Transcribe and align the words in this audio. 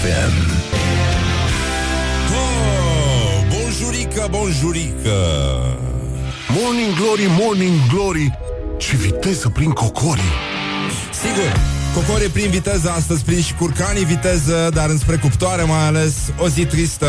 FM. 0.00 0.34
Oh, 2.32 3.44
bonjurică, 3.48 4.28
bonjurică! 4.30 5.16
Morning 6.48 6.94
Glory, 6.94 7.26
Morning 7.38 7.86
Glory 7.92 8.38
Ce 8.76 8.96
viteză 8.96 9.48
prin 9.48 9.70
cocorii 9.70 10.32
Sigur, 11.22 11.60
Cocore 11.94 12.28
prin 12.32 12.50
viteză, 12.50 12.90
astăzi 12.90 13.24
prin 13.24 13.40
și 13.40 13.54
curcanii 13.54 14.04
viteză, 14.04 14.70
dar 14.74 14.88
înspre 14.88 15.16
cuptoare 15.16 15.62
mai 15.62 15.86
ales, 15.86 16.14
o 16.38 16.48
zi 16.48 16.64
tristă, 16.64 17.06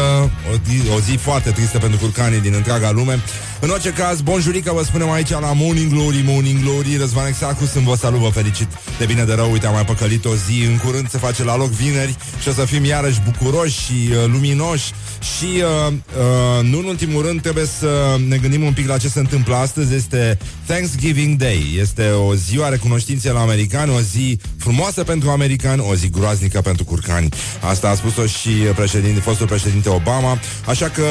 o 0.51 0.55
zi, 0.69 0.89
o 0.95 0.99
zi 0.99 1.15
foarte 1.15 1.51
tristă 1.51 1.77
pentru 1.77 1.99
curcanii 1.99 2.39
din 2.39 2.53
întreaga 2.53 2.91
lume. 2.91 3.19
În 3.63 3.69
orice 3.69 3.89
caz, 3.89 4.21
bonjurică 4.21 4.71
vă 4.73 4.83
spunem 4.83 5.11
aici 5.11 5.29
la 5.29 5.53
Morning 5.53 5.91
Glory, 5.91 6.23
Morning 6.25 6.61
Glory, 6.61 6.97
Răzvan 6.97 7.27
Exacu, 7.27 7.65
sunt 7.65 7.83
vă 7.83 7.95
salut, 7.95 8.19
vă 8.19 8.29
fericit 8.29 8.67
de 8.97 9.05
bine 9.05 9.23
de 9.23 9.33
rău, 9.33 9.51
uite, 9.51 9.65
am 9.65 9.73
mai 9.73 9.85
păcălit 9.85 10.25
o 10.25 10.35
zi, 10.35 10.65
în 10.65 10.77
curând 10.77 11.09
se 11.09 11.17
face 11.17 11.43
la 11.43 11.57
loc 11.57 11.69
vineri 11.69 12.15
și 12.41 12.47
o 12.47 12.51
să 12.51 12.65
fim 12.65 12.85
iarăși 12.85 13.21
bucuroși 13.25 13.79
și 13.83 14.09
uh, 14.09 14.25
luminoși. 14.25 14.91
Și, 15.37 15.45
uh, 15.87 15.93
uh, 15.93 16.69
nu 16.69 16.77
în 16.77 16.85
ultimul 16.85 17.25
rând, 17.25 17.41
trebuie 17.41 17.65
să 17.65 18.17
ne 18.27 18.37
gândim 18.37 18.63
un 18.63 18.73
pic 18.73 18.87
la 18.87 18.97
ce 18.97 19.07
se 19.07 19.19
întâmplă 19.19 19.55
astăzi, 19.55 19.95
este 19.95 20.37
Thanksgiving 20.65 21.37
Day, 21.37 21.75
este 21.79 22.09
o 22.09 22.33
ziua 22.33 22.69
recunoștinței 22.69 23.31
la 23.31 23.41
americani, 23.41 23.91
o 23.91 23.99
zi 23.99 24.39
frumoasă 24.57 25.03
pentru 25.03 25.29
americani, 25.29 25.83
o 25.89 25.95
zi 25.95 26.09
groaznică 26.09 26.61
pentru 26.61 26.83
curcani. 26.83 27.29
Asta 27.59 27.89
a 27.89 27.95
spus-o 27.95 28.25
și 28.25 28.49
președinte, 28.49 29.19
fostul 29.19 29.47
președinte 29.47 29.89
Obama, 29.89 30.39
așa 30.65 30.89
că 30.89 31.03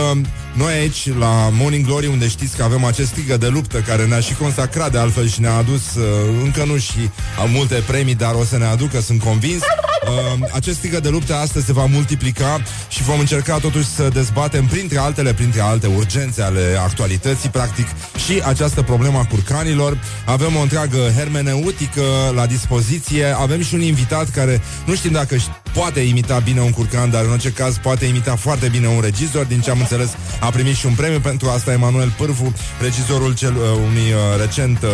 noi 0.53 0.73
aici, 0.73 1.09
la 1.19 1.49
Morning 1.53 1.87
Glory, 1.87 2.07
unde 2.07 2.29
știți 2.29 2.57
că 2.57 2.63
avem 2.63 2.85
acest 2.85 3.09
strigă 3.09 3.37
de 3.37 3.47
luptă 3.47 3.79
care 3.79 4.07
ne-a 4.07 4.21
și 4.21 4.35
consacrat 4.35 4.93
de 4.93 4.99
altfel 4.99 5.29
și 5.29 5.41
ne-a 5.41 5.57
adus 5.57 5.95
uh, 5.95 6.05
încă 6.43 6.65
nu 6.65 6.77
și 6.77 7.11
multe 7.47 7.75
premii, 7.87 8.15
dar 8.15 8.35
o 8.35 8.45
să 8.45 8.59
ne 8.59 8.65
aducă, 8.65 9.01
sunt 9.01 9.23
convins. 9.23 9.63
Uh, 9.63 10.49
acest 10.53 10.77
strigă 10.77 11.01
de 11.01 11.09
luptă 11.09 11.35
astăzi 11.35 11.67
se 11.67 11.73
va 11.73 11.85
multiplica 11.85 12.63
și 12.89 13.03
vom 13.03 13.19
încerca 13.19 13.59
totuși 13.59 13.87
să 13.87 14.09
dezbatem, 14.09 14.67
printre 14.67 14.99
altele, 14.99 15.35
printre 15.35 15.61
alte 15.61 15.87
urgențe 15.87 16.43
ale 16.43 16.79
actualității, 16.85 17.49
practic, 17.49 17.87
și 18.27 18.43
această 18.45 18.83
problemă 18.83 19.19
a 19.19 19.25
curcanilor. 19.25 19.99
Avem 20.25 20.57
o 20.57 20.61
întreagă 20.61 20.99
hermeneutică 21.17 22.03
la 22.35 22.47
dispoziție, 22.47 23.25
avem 23.39 23.63
și 23.63 23.75
un 23.75 23.81
invitat 23.81 24.31
care 24.31 24.61
nu 24.85 24.95
știm 24.95 25.13
dacă 25.13 25.37
poate 25.75 26.01
imita 26.01 26.39
bine 26.39 26.61
un 26.61 26.71
curcan, 26.71 27.11
dar 27.11 27.25
în 27.25 27.31
orice 27.31 27.51
caz 27.51 27.77
poate 27.77 28.05
imita 28.05 28.37
foarte 28.37 28.69
bine 28.69 28.87
un 28.87 29.01
regizor, 29.01 29.45
din 29.45 29.61
ce 29.61 29.71
am 29.71 29.79
înțeles 29.79 30.09
a 30.41 30.51
primit 30.51 30.75
și 30.75 30.87
un 30.87 30.95
premiu 30.95 31.21
pentru 31.21 31.49
asta 31.49 31.73
Emanuel 31.73 32.13
Pârvu, 32.17 32.55
regizorul 32.81 33.35
cel, 33.35 33.57
uh, 33.57 33.63
unui 33.75 34.13
uh, 34.13 34.41
recent 34.41 34.83
uh, 34.83 34.89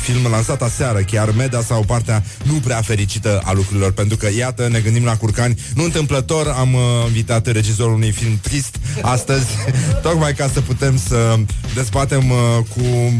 film 0.00 0.30
lansat 0.30 0.62
aseară, 0.62 0.98
chiar 0.98 1.30
Meda 1.30 1.60
sau 1.62 1.82
partea 1.82 2.22
nu 2.42 2.52
prea 2.52 2.80
fericită 2.80 3.40
a 3.44 3.52
lucrurilor, 3.52 3.92
pentru 3.92 4.16
că 4.16 4.28
iată, 4.36 4.68
ne 4.68 4.80
gândim 4.80 5.04
la 5.04 5.16
curcani. 5.16 5.60
Nu 5.74 5.84
întâmplător 5.84 6.54
am 6.58 6.74
uh, 6.74 6.80
invitat 7.06 7.46
regizorul 7.46 7.94
unui 7.94 8.10
film 8.10 8.38
trist 8.42 8.76
astăzi, 9.02 9.46
tocmai 10.02 10.34
ca 10.34 10.50
să 10.52 10.60
putem 10.60 10.98
să 11.08 11.36
dezbatem 11.74 12.30
uh, 12.30 12.36
cu 12.76 13.12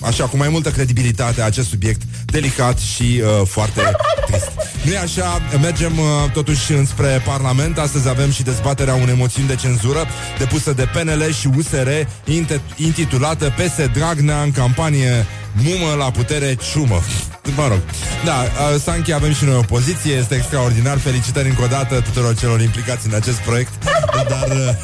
așa, 0.00 0.24
cu 0.24 0.36
mai 0.36 0.48
multă 0.48 0.70
credibilitate 0.70 1.42
acest 1.42 1.68
subiect 1.68 2.02
delicat 2.24 2.78
și 2.78 3.22
uh, 3.22 3.46
foarte 3.46 3.80
trist. 4.26 4.50
Nu 4.82 4.92
așa, 5.02 5.40
mergem 5.60 5.98
uh, 5.98 6.30
totuși 6.32 6.72
înspre 6.72 7.22
Parlament. 7.24 7.78
Astăzi 7.78 8.08
avem 8.08 8.30
și 8.30 8.42
dezbaterea 8.42 8.94
unei 8.94 9.14
moțiuni 9.14 9.48
de 9.48 9.54
cenzură 9.54 10.06
depusă 10.38 10.72
de 10.72 10.88
PNL 10.92 11.32
și 11.32 11.50
USR 11.56 11.88
intitulată 12.76 13.54
PS 13.58 13.92
Dragnea 13.92 14.42
în 14.42 14.50
campanie 14.50 15.26
Mumă 15.52 15.94
la 15.98 16.10
putere, 16.10 16.56
ciumă. 16.72 17.00
Mă 17.56 17.66
rog, 17.68 17.80
da, 18.24 18.44
s-a 18.78 18.92
încheiat, 18.92 19.20
avem 19.20 19.32
și 19.32 19.44
noi 19.44 19.54
o 19.54 19.60
poziție 19.60 20.12
Este 20.12 20.34
extraordinar, 20.34 20.98
felicitări 20.98 21.48
încă 21.48 21.62
o 21.62 21.66
dată 21.66 22.00
Tuturor 22.00 22.34
celor 22.34 22.60
implicați 22.60 23.06
în 23.06 23.14
acest 23.14 23.38
proiect. 23.38 23.72
Dar, 24.28 24.76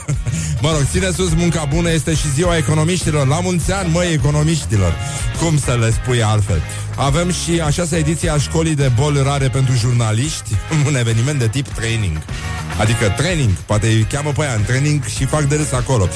mă 0.60 0.70
rog, 0.70 0.82
ține 0.90 1.10
sus 1.10 1.34
munca 1.34 1.64
bună 1.64 1.90
Este 1.90 2.14
și 2.14 2.32
ziua 2.32 2.56
economiștilor. 2.56 3.26
La 3.26 3.40
mulți 3.40 3.72
ani, 3.72 3.92
măi, 3.92 4.12
economiștilor. 4.12 4.94
Cum 5.40 5.58
să 5.58 5.76
le 5.80 5.90
spui 5.90 6.22
altfel? 6.22 6.62
Avem 6.96 7.32
și 7.32 7.60
a 7.60 7.70
șasea 7.70 7.98
ediție 7.98 8.30
a 8.30 8.38
școlii 8.38 8.74
de 8.74 8.90
boli 9.00 9.22
rare 9.22 9.48
pentru 9.48 9.74
jurnaliști 9.74 10.50
Un 10.86 10.96
eveniment 10.96 11.38
de 11.38 11.48
tip 11.48 11.68
training 11.68 12.18
Adică 12.78 13.14
training, 13.16 13.50
poate 13.50 13.86
îi 13.86 14.06
cheamă 14.12 14.30
pe 14.30 14.42
aia 14.42 14.54
în 14.54 14.62
training 14.62 15.04
și 15.04 15.24
fac 15.24 15.42
de 15.42 15.56
râs 15.56 15.72
acolo. 15.72 16.08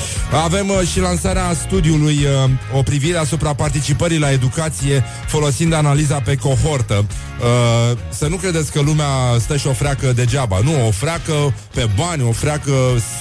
Avem 0.45 0.69
uh, 0.69 0.89
și 0.93 1.01
lansarea 1.01 1.55
studiului 1.55 2.19
uh, 2.45 2.51
o 2.77 2.83
privire 2.83 3.19
asupra 3.19 3.55
participării 3.55 4.19
la 4.19 4.31
educație 4.31 5.05
folosind 5.27 5.73
analiza 5.73 6.21
pe 6.21 6.35
cohortă. 6.35 7.05
Uh, 7.41 7.97
să 8.09 8.27
nu 8.27 8.37
credeți 8.37 8.73
că 8.73 8.81
lumea 8.81 9.07
stă 9.39 9.57
și 9.57 9.67
o 9.67 9.73
freacă 9.73 10.13
degeaba. 10.13 10.59
Nu, 10.65 10.87
o 10.87 10.91
freacă 10.91 11.55
pe 11.75 11.89
bani, 11.97 12.23
o 12.23 12.33
freacă 12.33 12.73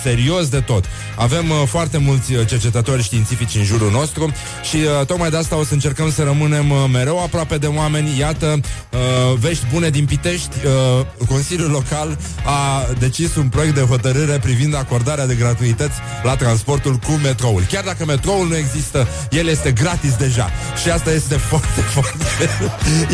serios 0.03 0.47
de 0.47 0.59
tot. 0.59 0.85
Avem 1.15 1.49
uh, 1.49 1.63
foarte 1.67 1.97
mulți 1.97 2.33
uh, 2.33 2.47
cercetători 2.47 3.03
științifici 3.03 3.55
în 3.55 3.63
jurul 3.63 3.91
nostru 3.91 4.33
și 4.69 4.75
uh, 4.75 5.05
tocmai 5.05 5.29
de 5.29 5.37
asta 5.37 5.55
o 5.55 5.63
să 5.63 5.73
încercăm 5.73 6.11
să 6.11 6.23
rămânem 6.23 6.71
uh, 6.71 6.77
mereu 6.91 7.23
aproape 7.23 7.57
de 7.57 7.67
oameni. 7.67 8.17
Iată, 8.19 8.59
uh, 8.59 9.37
vești 9.37 9.65
bune 9.71 9.89
din 9.89 10.05
Pitești. 10.05 10.55
Uh, 10.65 11.05
Consiliul 11.27 11.69
Local 11.69 12.17
a 12.45 12.85
decis 12.99 13.28
un 13.35 13.47
proiect 13.47 13.75
de 13.75 13.81
hotărâre 13.81 14.39
privind 14.39 14.75
acordarea 14.75 15.25
de 15.25 15.35
gratuități 15.35 15.97
la 16.23 16.35
transportul 16.35 16.95
cu 16.95 17.11
metroul. 17.11 17.63
Chiar 17.71 17.83
dacă 17.83 18.05
metroul 18.05 18.47
nu 18.47 18.57
există, 18.57 19.07
el 19.29 19.47
este 19.47 19.71
gratis 19.71 20.13
deja. 20.13 20.49
Și 20.81 20.89
asta 20.89 21.11
este 21.11 21.35
foarte, 21.49 21.81
foarte 21.81 22.25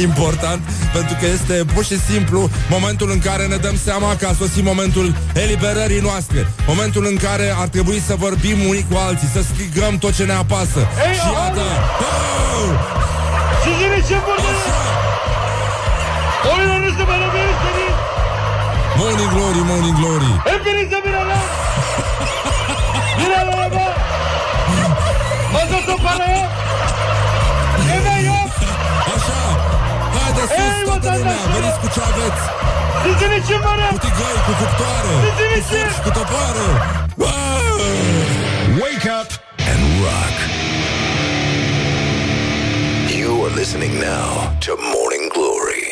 important 0.01 0.61
pentru 0.93 1.15
că 1.19 1.25
este 1.25 1.65
pur 1.73 1.85
și 1.85 1.99
simplu 1.99 2.49
momentul 2.69 3.11
în 3.11 3.19
care 3.19 3.45
ne 3.45 3.55
dăm 3.55 3.77
seama 3.83 4.15
că 4.15 4.27
a 4.27 4.33
sosit 4.33 4.63
momentul 4.63 5.15
eliberării 5.33 5.99
noastre. 5.99 6.47
Momentul 6.67 7.05
în 7.05 7.15
care 7.15 7.53
ar 7.57 7.67
trebui 7.67 8.01
să 8.07 8.15
vorbim 8.15 8.57
unii 8.67 8.85
cu 8.89 8.97
alții, 8.97 9.29
să 9.33 9.41
strigăm 9.53 9.97
tot 9.97 10.15
ce 10.15 10.23
ne 10.23 10.33
apasă. 10.33 10.79
Ei, 10.79 11.13
și 11.13 11.31
iată... 11.33 11.61
Oh! 11.99 12.69
Și 13.61 13.69
zine 13.79 13.97
ce 14.07 14.15
vorbim! 14.27 14.57
Oilor 16.53 16.79
nu 16.79 16.89
se 16.97 17.03
mai 17.03 17.15
Morning 19.01 19.29
Glory, 19.35 19.61
Morning 19.71 19.95
Glory. 20.01 20.31
Empiriță 20.53 20.97
vine 21.05 21.21
la 21.31 21.39
Vine 23.19 23.39
la 23.49 23.55
la 23.59 23.87
Mă 25.53 25.61
zătă 25.69 25.95
pare 26.05 26.31
E 27.95 27.97
mai 28.07 28.21
eu 28.31 28.43
Așa 29.15 29.39
Haide 30.15 30.43
sus 30.55 30.75
toată 30.89 31.09
lumea 31.17 31.39
Veniți 31.53 31.79
cu 31.81 31.87
ce 31.93 32.01
aveți. 32.09 32.43
Zice-ne 33.05 33.39
ce 33.47 33.55
mare 33.65 33.85
Cu 33.95 33.99
tigăi, 34.05 34.37
cu 34.47 34.53
cuptoare. 34.59 35.13
Zice-ne 35.25 35.59
ce 35.69 35.81
Cu 36.05 36.09
topoare. 36.17 36.65
Wake 38.81 39.07
up 39.19 39.29
and 39.71 39.81
rock. 40.03 40.35
You 43.19 43.29
are 43.45 43.53
listening 43.61 43.93
now 44.13 44.29
to 44.65 44.71
Morning 44.93 45.25
Glory. 45.35 45.83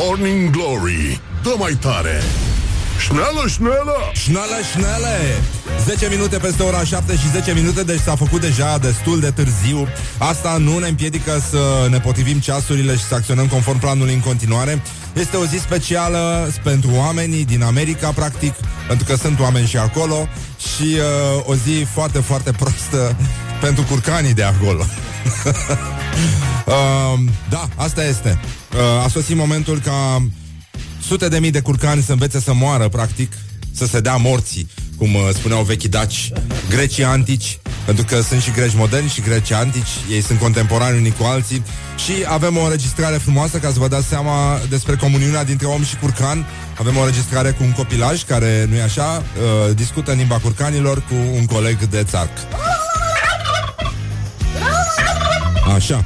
Morning 0.00 0.40
Glory 0.56 1.20
Dă 1.48 1.54
mai 1.58 1.72
tare. 1.80 2.22
Șneală, 3.00 3.48
șneală! 3.48 3.96
Șnale, 4.12 4.56
șnale 4.72 5.42
10 5.84 6.08
minute 6.08 6.38
peste 6.38 6.62
ora 6.62 6.84
7 6.84 7.16
și 7.16 7.30
10 7.30 7.52
minute 7.52 7.82
Deci 7.82 8.00
s-a 8.00 8.16
făcut 8.16 8.40
deja 8.40 8.78
destul 8.78 9.20
de 9.20 9.30
târziu. 9.30 9.88
Asta 10.18 10.56
nu 10.56 10.78
ne 10.78 10.88
împiedică 10.88 11.42
să 11.50 11.86
ne 11.90 11.98
potrivim 12.00 12.38
ceasurile 12.38 12.96
Și 12.96 13.02
să 13.02 13.14
acționăm 13.14 13.46
conform 13.46 13.78
planului 13.78 14.14
în 14.14 14.20
continuare. 14.20 14.82
Este 15.12 15.36
o 15.36 15.44
zi 15.44 15.58
specială 15.58 16.52
pentru 16.62 16.90
oamenii 16.94 17.44
din 17.44 17.62
America 17.62 18.10
Practic, 18.10 18.54
pentru 18.86 19.04
că 19.04 19.14
sunt 19.14 19.40
oameni 19.40 19.66
și 19.66 19.76
acolo. 19.76 20.28
Și 20.58 20.96
uh, 21.36 21.44
o 21.44 21.54
zi 21.54 21.86
foarte, 21.92 22.18
foarte 22.18 22.50
prostă 22.50 23.16
Pentru 23.64 23.82
curcanii 23.82 24.34
de 24.34 24.42
acolo. 24.42 24.84
Uh, 26.66 27.18
Da, 27.48 27.68
asta 27.76 28.04
este. 28.04 28.40
Uh, 28.72 29.04
A 29.04 29.08
sosit 29.08 29.36
momentul 29.36 29.78
ca 29.78 30.22
sute 31.08 31.28
de 31.28 31.38
mii 31.38 31.50
de 31.50 31.60
curcani 31.60 32.02
să 32.02 32.12
învețe 32.12 32.40
să 32.40 32.54
moară, 32.54 32.88
practic, 32.88 33.32
să 33.72 33.86
se 33.86 34.00
dea 34.00 34.16
morții, 34.16 34.70
cum 34.96 35.14
uh, 35.14 35.28
spuneau 35.32 35.62
vechii 35.62 35.88
daci, 35.88 36.32
grecii 36.68 37.04
antici, 37.04 37.58
pentru 37.84 38.04
că 38.04 38.20
sunt 38.20 38.42
și 38.42 38.50
greci 38.50 38.74
moderni 38.74 39.08
și 39.08 39.20
greci 39.20 39.50
antici, 39.50 39.88
ei 40.10 40.22
sunt 40.22 40.38
contemporani 40.38 40.98
unii 40.98 41.14
cu 41.18 41.24
alții 41.24 41.62
și 42.04 42.12
avem 42.26 42.56
o 42.56 42.62
înregistrare 42.62 43.16
frumoasă 43.16 43.58
ca 43.58 43.72
să 43.72 43.78
vă 43.78 43.88
dați 43.88 44.06
seama 44.06 44.60
despre 44.68 44.96
comuniunea 44.96 45.44
dintre 45.44 45.66
om 45.66 45.82
și 45.84 45.96
curcan. 45.96 46.46
Avem 46.78 46.96
o 46.96 47.00
înregistrare 47.00 47.50
cu 47.50 47.62
un 47.62 47.72
copilaj 47.72 48.24
care, 48.24 48.66
nu 48.68 48.76
e 48.76 48.82
așa, 48.82 49.22
uh, 49.36 49.74
discută 49.74 50.10
în 50.10 50.18
limba 50.18 50.38
curcanilor 50.38 51.02
cu 51.02 51.14
un 51.34 51.46
coleg 51.46 51.84
de 51.84 52.04
țarc. 52.04 52.32
Așa. 55.74 56.04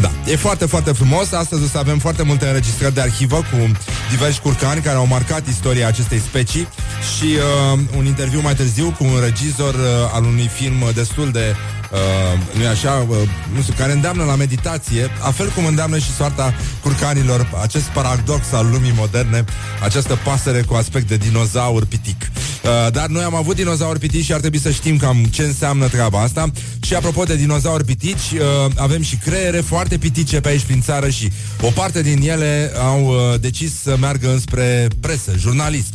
Da, 0.00 0.10
e 0.26 0.36
foarte, 0.36 0.66
foarte 0.66 0.92
frumos. 0.92 1.32
Astăzi 1.32 1.62
o 1.62 1.66
să 1.66 1.78
avem 1.78 1.98
foarte 1.98 2.22
multe 2.22 2.46
înregistrări 2.46 2.94
de 2.94 3.00
arhivă 3.00 3.36
cu 3.36 3.70
diversi 4.10 4.40
curcani 4.40 4.80
care 4.80 4.96
au 4.96 5.06
marcat 5.06 5.48
istoria 5.48 5.86
acestei 5.86 6.18
specii 6.18 6.68
și 7.16 7.24
uh, 7.24 7.78
un 7.96 8.04
interviu 8.04 8.40
mai 8.40 8.54
târziu 8.54 8.94
cu 8.98 9.04
un 9.04 9.20
regizor 9.22 9.74
uh, 9.74 9.80
al 10.12 10.24
unui 10.24 10.48
film 10.48 10.74
destul 10.94 11.30
de 11.30 11.54
uh, 11.92 12.60
nu 12.60 12.68
așa, 12.68 13.06
uh, 13.08 13.16
nu 13.54 13.62
știu, 13.62 13.74
care 13.78 13.92
îndeamnă 13.92 14.24
la 14.24 14.34
meditație, 14.34 15.10
a 15.20 15.30
fel 15.30 15.48
cum 15.48 15.66
îndeamnă 15.66 15.98
și 15.98 16.14
soarta 16.14 16.54
curcanilor, 16.82 17.48
acest 17.62 17.84
paradox 17.84 18.52
al 18.52 18.70
lumii 18.70 18.92
moderne, 18.96 19.44
această 19.82 20.18
pasăre 20.24 20.62
cu 20.62 20.74
aspect 20.74 21.08
de 21.08 21.16
dinozaur 21.16 21.84
pitic. 21.84 22.30
Uh, 22.66 22.92
dar 22.92 23.06
noi 23.06 23.22
am 23.22 23.34
avut 23.34 23.56
dinozauri 23.56 23.98
pitici 23.98 24.24
și 24.24 24.32
ar 24.32 24.40
trebui 24.40 24.58
să 24.58 24.70
știm 24.70 24.96
cam 24.96 25.24
ce 25.24 25.42
înseamnă 25.42 25.88
treaba 25.88 26.22
asta. 26.22 26.50
Și 26.80 26.94
apropo 26.94 27.22
de 27.22 27.36
dinozauri 27.36 27.84
pitici, 27.84 28.32
uh, 28.32 28.72
avem 28.76 29.02
și 29.02 29.16
creiere 29.16 29.60
foarte 29.60 29.98
pitice 29.98 30.40
pe 30.40 30.48
aici 30.48 30.62
prin 30.62 30.80
țară 30.80 31.08
și 31.08 31.30
o 31.60 31.70
parte 31.70 32.02
din 32.02 32.28
ele 32.28 32.72
au 32.78 33.06
uh, 33.06 33.40
decis 33.40 33.80
să 33.82 33.96
meargă 34.00 34.30
înspre 34.30 34.88
presă, 35.00 35.32
jurnalism 35.38 35.92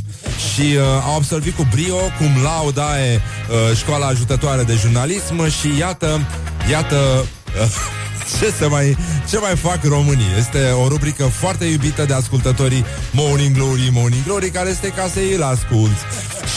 și 0.53 0.61
uh, 0.61 0.81
au 1.05 1.15
absolvit 1.15 1.55
cu 1.55 1.67
brio, 1.71 1.95
cum 1.95 2.43
laudae 2.43 3.15
uh, 3.15 3.77
școala 3.77 4.05
ajutătoare 4.05 4.63
de 4.63 4.77
jurnalism 4.79 5.49
și 5.49 5.77
iată, 5.79 6.27
iată 6.69 7.25
uh, 7.61 8.00
ce, 8.39 8.53
se 8.59 8.65
mai, 8.65 8.97
ce 9.29 9.37
mai 9.37 9.55
fac 9.55 9.83
românii. 9.83 10.35
Este 10.37 10.69
o 10.69 10.87
rubrică 10.87 11.23
foarte 11.23 11.65
iubită 11.65 12.05
de 12.05 12.13
ascultătorii 12.13 12.85
Morning 13.11 13.55
Glory, 13.55 13.89
Morning 13.91 14.23
Glory, 14.23 14.49
care 14.49 14.69
este 14.69 14.87
ca 14.87 15.07
să 15.13 15.19
îl 15.35 15.43
ascult. 15.43 15.95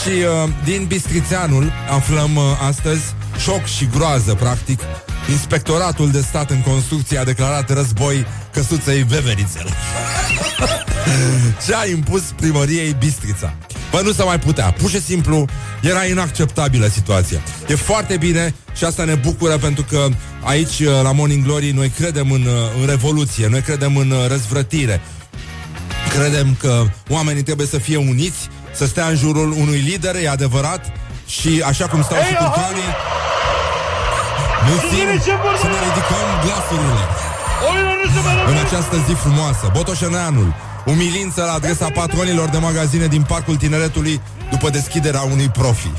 Și 0.01 0.09
uh, 0.09 0.49
din 0.63 0.85
Bistrițeanul 0.85 1.71
aflăm 1.89 2.35
uh, 2.35 2.43
astăzi 2.67 3.03
șoc 3.37 3.65
și 3.65 3.89
groază, 3.95 4.33
practic. 4.33 4.79
Inspectoratul 5.29 6.11
de 6.11 6.21
stat 6.21 6.49
în 6.49 6.61
construcție 6.61 7.17
a 7.17 7.23
declarat 7.23 7.69
război 7.69 8.25
căsuței 8.51 9.03
Veverițel. 9.03 9.67
Ce 11.65 11.75
a 11.75 11.85
impus 11.85 12.21
primăriei 12.21 12.95
Bistrița. 12.99 13.53
Bă, 13.95 14.01
nu 14.03 14.11
se 14.11 14.23
mai 14.23 14.39
putea. 14.39 14.71
Pur 14.71 14.89
și 14.89 15.01
simplu 15.01 15.45
era 15.81 16.05
inacceptabilă 16.05 16.87
situația. 16.87 17.39
E 17.67 17.75
foarte 17.75 18.17
bine 18.17 18.53
și 18.77 18.83
asta 18.83 19.03
ne 19.03 19.15
bucură 19.15 19.57
pentru 19.57 19.85
că 19.89 20.07
aici, 20.43 20.83
la 21.03 21.11
Morning 21.11 21.43
Glory, 21.43 21.71
noi 21.71 21.89
credem 21.89 22.31
în, 22.31 22.47
în 22.81 22.85
revoluție, 22.87 23.47
noi 23.47 23.61
credem 23.61 23.97
în 23.97 24.13
răzvrătire. 24.27 25.01
Credem 26.09 26.55
că 26.59 26.83
oamenii 27.09 27.43
trebuie 27.43 27.67
să 27.67 27.77
fie 27.77 27.97
uniți, 27.97 28.49
să 28.73 28.85
stea 28.85 29.07
în 29.07 29.15
jurul 29.15 29.51
unui 29.51 29.79
lider, 29.79 30.15
e 30.15 30.29
adevărat, 30.29 30.91
și 31.27 31.63
așa 31.65 31.87
cum 31.87 32.03
stau 32.03 32.17
Ei, 32.17 32.23
și 32.23 32.35
aha! 32.35 32.43
curcanii, 32.45 32.91
nu 34.67 34.75
simt 34.89 35.23
să 35.61 35.67
ne 35.73 35.79
ridicăm 35.87 36.27
glasurile 36.43 37.03
Oilor 37.69 37.95
nu 38.03 38.09
se 38.13 38.19
mai 38.25 38.33
în 38.33 38.39
rămâne. 38.39 38.59
această 38.59 38.95
zi 39.07 39.13
frumoasă. 39.13 39.69
Botoșăneanul, 39.73 40.53
umilință 40.85 41.41
la 41.41 41.51
adresa 41.51 41.89
patronilor 41.89 42.49
de 42.49 42.57
magazine 42.57 43.07
din 43.07 43.21
Parcul 43.21 43.55
Tineretului 43.55 44.21
după 44.51 44.69
deschiderea 44.69 45.21
unui 45.21 45.49
profi. 45.49 45.91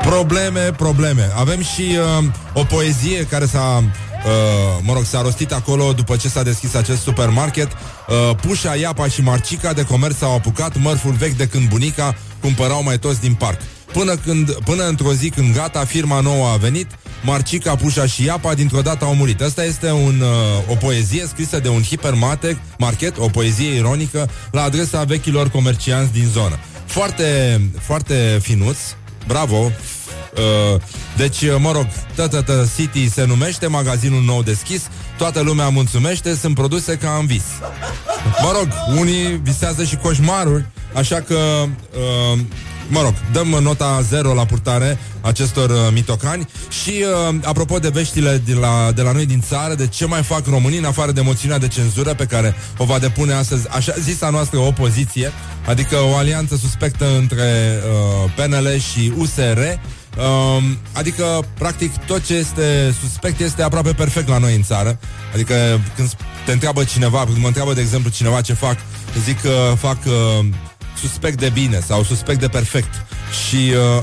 probleme, 0.00 0.60
probleme. 0.60 1.30
Avem 1.36 1.62
și 1.62 1.98
uh, 2.18 2.24
o 2.52 2.64
poezie 2.64 3.26
care 3.26 3.46
s-a 3.46 3.84
Uh, 4.18 4.78
mă 4.82 4.92
rog, 4.92 5.04
s-a 5.04 5.22
rostit 5.22 5.52
acolo 5.52 5.92
după 5.92 6.16
ce 6.16 6.28
s-a 6.28 6.42
deschis 6.42 6.74
acest 6.74 7.02
supermarket 7.02 7.68
uh, 7.72 8.36
Pușa, 8.36 8.74
Iapa 8.74 9.08
și 9.08 9.22
Marcica 9.22 9.72
de 9.72 9.84
comerț 9.84 10.22
au 10.22 10.34
apucat 10.34 10.76
mărful 10.76 11.12
vechi 11.12 11.36
de 11.36 11.46
când 11.46 11.68
bunica 11.68 12.14
cumpărau 12.40 12.82
mai 12.82 12.98
toți 12.98 13.20
din 13.20 13.34
parc 13.34 13.60
Până, 13.92 14.16
când, 14.16 14.52
până 14.52 14.88
într-o 14.88 15.12
zi 15.12 15.30
când 15.30 15.54
gata, 15.54 15.84
firma 15.84 16.20
nouă 16.20 16.48
a 16.48 16.56
venit 16.56 16.86
Marcica, 17.24 17.76
Pușa 17.76 18.06
și 18.06 18.24
Iapa 18.24 18.54
dintr-o 18.54 18.80
dată 18.80 19.04
au 19.04 19.14
murit. 19.14 19.40
Asta 19.40 19.64
este 19.64 19.90
un, 19.90 20.20
uh, 20.20 20.70
o 20.70 20.74
poezie 20.74 21.26
scrisă 21.26 21.58
de 21.58 21.68
un 21.68 21.82
hipermarket, 21.82 22.56
market, 22.78 23.16
o 23.18 23.26
poezie 23.28 23.74
ironică 23.74 24.30
La 24.50 24.62
adresa 24.62 25.04
vechilor 25.04 25.48
comercianți 25.48 26.12
din 26.12 26.28
zonă. 26.32 26.58
Foarte, 26.86 27.60
foarte 27.80 28.38
finuț. 28.42 28.78
Bravo, 29.26 29.72
Uh, 30.38 30.80
deci, 31.16 31.40
uh, 31.40 31.54
mă 31.58 31.72
rog, 31.72 31.86
Tătătă 32.14 32.68
City 32.76 33.10
se 33.10 33.24
numește, 33.24 33.66
magazinul 33.66 34.22
nou 34.22 34.42
deschis, 34.42 34.82
toată 35.16 35.40
lumea 35.40 35.68
mulțumește, 35.68 36.34
sunt 36.34 36.54
produse 36.54 36.96
ca 36.96 37.16
în 37.20 37.26
vis. 37.26 37.44
Mă 38.42 38.52
rog, 38.58 38.68
unii 38.98 39.40
visează 39.42 39.84
și 39.84 39.96
coșmaruri, 39.96 40.64
așa 40.94 41.20
că, 41.20 41.34
uh, 42.34 42.38
mă 42.88 43.02
rog, 43.02 43.14
dăm 43.32 43.46
nota 43.46 44.00
0 44.08 44.34
la 44.34 44.44
purtare 44.44 44.98
acestor 45.20 45.70
uh, 45.70 45.76
mitocani 45.92 46.48
și, 46.82 47.04
uh, 47.28 47.34
apropo 47.44 47.78
de 47.78 47.88
veștile 47.88 48.42
de 48.44 48.54
la, 48.54 48.92
de 48.94 49.02
la 49.02 49.12
noi 49.12 49.26
din 49.26 49.40
țară, 49.40 49.74
de 49.74 49.86
ce 49.86 50.06
mai 50.06 50.22
fac 50.22 50.46
românii 50.46 50.78
în 50.78 50.84
afară 50.84 51.12
de 51.12 51.20
moțiunea 51.20 51.58
de 51.58 51.68
cenzură 51.68 52.14
pe 52.14 52.24
care 52.24 52.54
o 52.76 52.84
va 52.84 52.98
depune 52.98 53.32
astăzi, 53.32 53.68
așa 53.68 53.92
zisa 54.00 54.30
noastră 54.30 54.58
opoziție, 54.58 55.32
adică 55.66 55.96
o 56.12 56.16
alianță 56.16 56.56
suspectă 56.56 57.16
între 57.18 57.80
uh, 58.24 58.30
PNL 58.36 58.78
și 58.78 59.12
USR, 59.16 59.60
Um, 60.18 60.78
adică, 60.92 61.44
practic, 61.58 61.96
tot 61.96 62.24
ce 62.24 62.34
este 62.34 62.94
suspect 63.00 63.40
este 63.40 63.62
aproape 63.62 63.92
perfect 63.92 64.28
la 64.28 64.38
noi 64.38 64.54
în 64.54 64.62
țară. 64.62 64.98
Adică, 65.32 65.54
când 65.96 66.10
te 66.44 66.52
întreabă 66.52 66.84
cineva, 66.84 67.24
când 67.24 67.36
mă 67.36 67.46
întreabă, 67.46 67.72
de 67.72 67.80
exemplu, 67.80 68.10
cineva 68.10 68.40
ce 68.40 68.52
fac, 68.52 68.76
zic 69.24 69.40
că 69.40 69.74
fac 69.78 69.98
uh, 70.06 70.46
suspect 71.00 71.38
de 71.38 71.50
bine 71.52 71.80
sau 71.86 72.02
suspect 72.02 72.40
de 72.40 72.48
perfect. 72.48 73.04
Și 73.48 73.72
uh, 73.96 74.02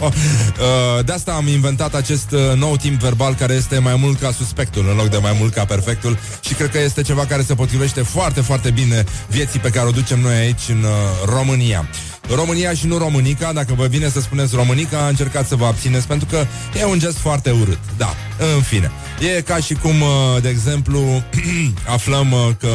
uh, 0.00 1.04
de 1.04 1.12
asta 1.12 1.32
am 1.32 1.46
inventat 1.46 1.94
acest 1.94 2.30
uh, 2.30 2.56
nou 2.56 2.76
timp 2.76 3.00
verbal 3.00 3.34
care 3.34 3.52
este 3.52 3.78
mai 3.78 3.96
mult 3.96 4.20
ca 4.20 4.32
suspectul 4.32 4.88
în 4.88 4.96
loc 4.96 5.08
de 5.08 5.16
mai 5.16 5.36
mult 5.38 5.52
ca 5.52 5.64
perfectul 5.64 6.18
și 6.40 6.54
cred 6.54 6.70
că 6.70 6.78
este 6.78 7.02
ceva 7.02 7.26
care 7.26 7.42
se 7.42 7.54
potrivește 7.54 8.02
foarte, 8.02 8.40
foarte 8.40 8.70
bine 8.70 9.04
vieții 9.28 9.60
pe 9.60 9.70
care 9.70 9.86
o 9.88 9.90
ducem 9.90 10.20
noi 10.20 10.34
aici 10.34 10.68
în 10.68 10.82
uh, 10.82 10.90
România. 11.34 11.88
România 12.34 12.74
și 12.74 12.86
nu 12.86 12.98
Românica, 12.98 13.52
dacă 13.52 13.74
vă 13.76 13.86
vine 13.86 14.08
să 14.08 14.20
spuneți 14.20 14.54
Românica, 14.54 15.06
încercați 15.06 15.48
să 15.48 15.56
vă 15.56 15.64
abțineți 15.64 16.06
pentru 16.06 16.28
că 16.30 16.46
e 16.80 16.84
un 16.84 16.98
gest 16.98 17.16
foarte 17.16 17.50
urât. 17.50 17.78
Da, 17.96 18.14
în 18.54 18.62
fine. 18.62 18.90
E 19.36 19.40
ca 19.40 19.56
și 19.56 19.74
cum, 19.74 20.00
uh, 20.00 20.42
de 20.42 20.48
exemplu, 20.48 21.22
aflăm 21.96 22.32
uh, 22.32 22.48
că 22.58 22.68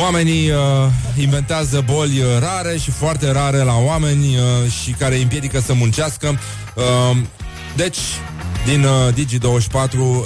Oamenii 0.00 0.50
uh, 0.50 0.56
inventează 1.20 1.84
boli 1.92 2.20
uh, 2.20 2.26
rare 2.40 2.76
și 2.76 2.90
foarte 2.90 3.30
rare 3.30 3.56
la 3.56 3.76
oameni 3.76 4.36
uh, 4.36 4.70
și 4.82 4.90
care 4.90 5.14
îi 5.14 5.22
împiedică 5.22 5.60
să 5.60 5.74
muncească. 5.74 6.38
Uh, 6.74 7.16
deci, 7.76 7.98
din 8.66 8.84
uh, 8.84 9.12
Digi24, 9.12 9.98
uh, 9.98 10.16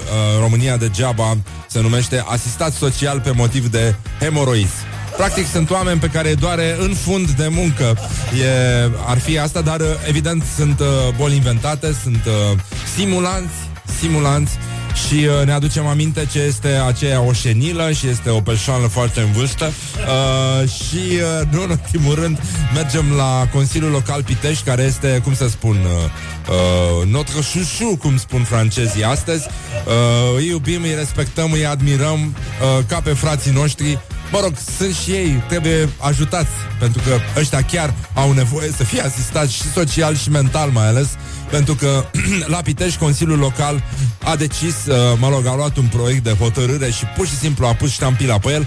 România 0.41 0.77
degeaba 0.77 1.37
se 1.67 1.81
numește 1.81 2.25
asistat 2.27 2.73
social 2.73 3.21
pe 3.21 3.31
motiv 3.31 3.71
de 3.71 3.95
hemoroizi. 4.21 4.75
Practic 5.17 5.47
sunt 5.47 5.71
oameni 5.71 6.01
pe 6.01 6.07
care 6.07 6.29
îi 6.29 6.35
doare 6.35 6.77
în 6.81 6.95
fund 6.95 7.31
de 7.31 7.49
muncă 7.49 7.99
e, 8.43 8.91
Ar 9.07 9.19
fi 9.19 9.39
asta, 9.39 9.61
dar 9.61 9.81
uh, 9.81 9.87
evident 10.09 10.45
sunt 10.57 10.81
uh, 10.81 10.87
boli 11.17 11.35
inventate 11.35 11.97
Sunt 12.03 12.25
uh, 12.27 12.59
simulanți 12.97 13.55
Simulanți 13.99 14.53
și 14.95 15.15
uh, 15.15 15.47
ne 15.47 15.53
aducem 15.53 15.87
aminte 15.87 16.27
ce 16.33 16.39
este 16.39 16.69
aceea 16.69 17.21
oșenilă 17.21 17.93
și 17.93 18.09
este 18.09 18.31
o 18.31 18.41
persoană 18.41 18.87
foarte 18.87 19.21
în 19.21 19.33
vârstă 19.33 19.65
uh, 19.65 20.69
și, 20.69 20.97
uh, 20.97 21.49
nu 21.51 21.63
în 21.63 21.71
ultimul 21.71 22.15
rând, 22.15 22.41
mergem 22.75 23.13
la 23.17 23.49
Consiliul 23.53 23.91
Local 23.91 24.23
Pitești, 24.23 24.65
care 24.65 24.83
este, 24.83 25.21
cum 25.25 25.35
să 25.35 25.49
spun, 25.49 25.77
uh, 25.77 26.11
uh, 26.49 27.07
notre 27.07 27.35
chouchou, 27.53 27.97
cum 27.97 28.17
spun 28.17 28.43
francezii 28.43 29.05
astăzi. 29.05 29.47
Uh, 29.87 30.37
îi 30.37 30.47
iubim, 30.47 30.83
îi 30.83 30.95
respectăm, 30.95 31.53
îi 31.53 31.67
admirăm 31.67 32.19
uh, 32.25 32.85
ca 32.89 33.01
pe 33.01 33.11
frații 33.11 33.53
noștri 33.53 33.99
Mă 34.33 34.41
rog, 34.43 34.53
sunt 34.79 34.95
și 34.95 35.11
ei, 35.11 35.43
trebuie 35.49 35.89
ajutați 35.99 36.51
Pentru 36.79 37.03
că 37.07 37.41
ăștia 37.41 37.63
chiar 37.63 37.95
au 38.15 38.33
nevoie 38.33 38.71
să 38.77 38.85
fie 38.85 39.01
asistați 39.01 39.55
și 39.55 39.73
social 39.73 40.17
și 40.17 40.31
mental 40.31 40.71
mai 40.71 40.87
ales 40.87 41.09
Pentru 41.51 41.75
că 41.75 42.05
la 42.55 42.57
Pitești 42.57 42.99
Consiliul 42.99 43.39
Local 43.39 43.83
a 44.25 44.37
decis, 44.37 44.75
uh, 44.87 44.95
mă 45.19 45.29
rog, 45.29 45.47
a 45.47 45.55
luat 45.55 45.77
un 45.77 45.87
proiect 45.87 46.25
de 46.25 46.35
hotărâre 46.41 46.91
Și 46.91 47.05
pur 47.17 47.27
și 47.27 47.37
simplu 47.37 47.67
a 47.67 47.75
pus 47.75 47.91
ștampila 47.91 48.39
pe 48.39 48.51
el 48.53 48.67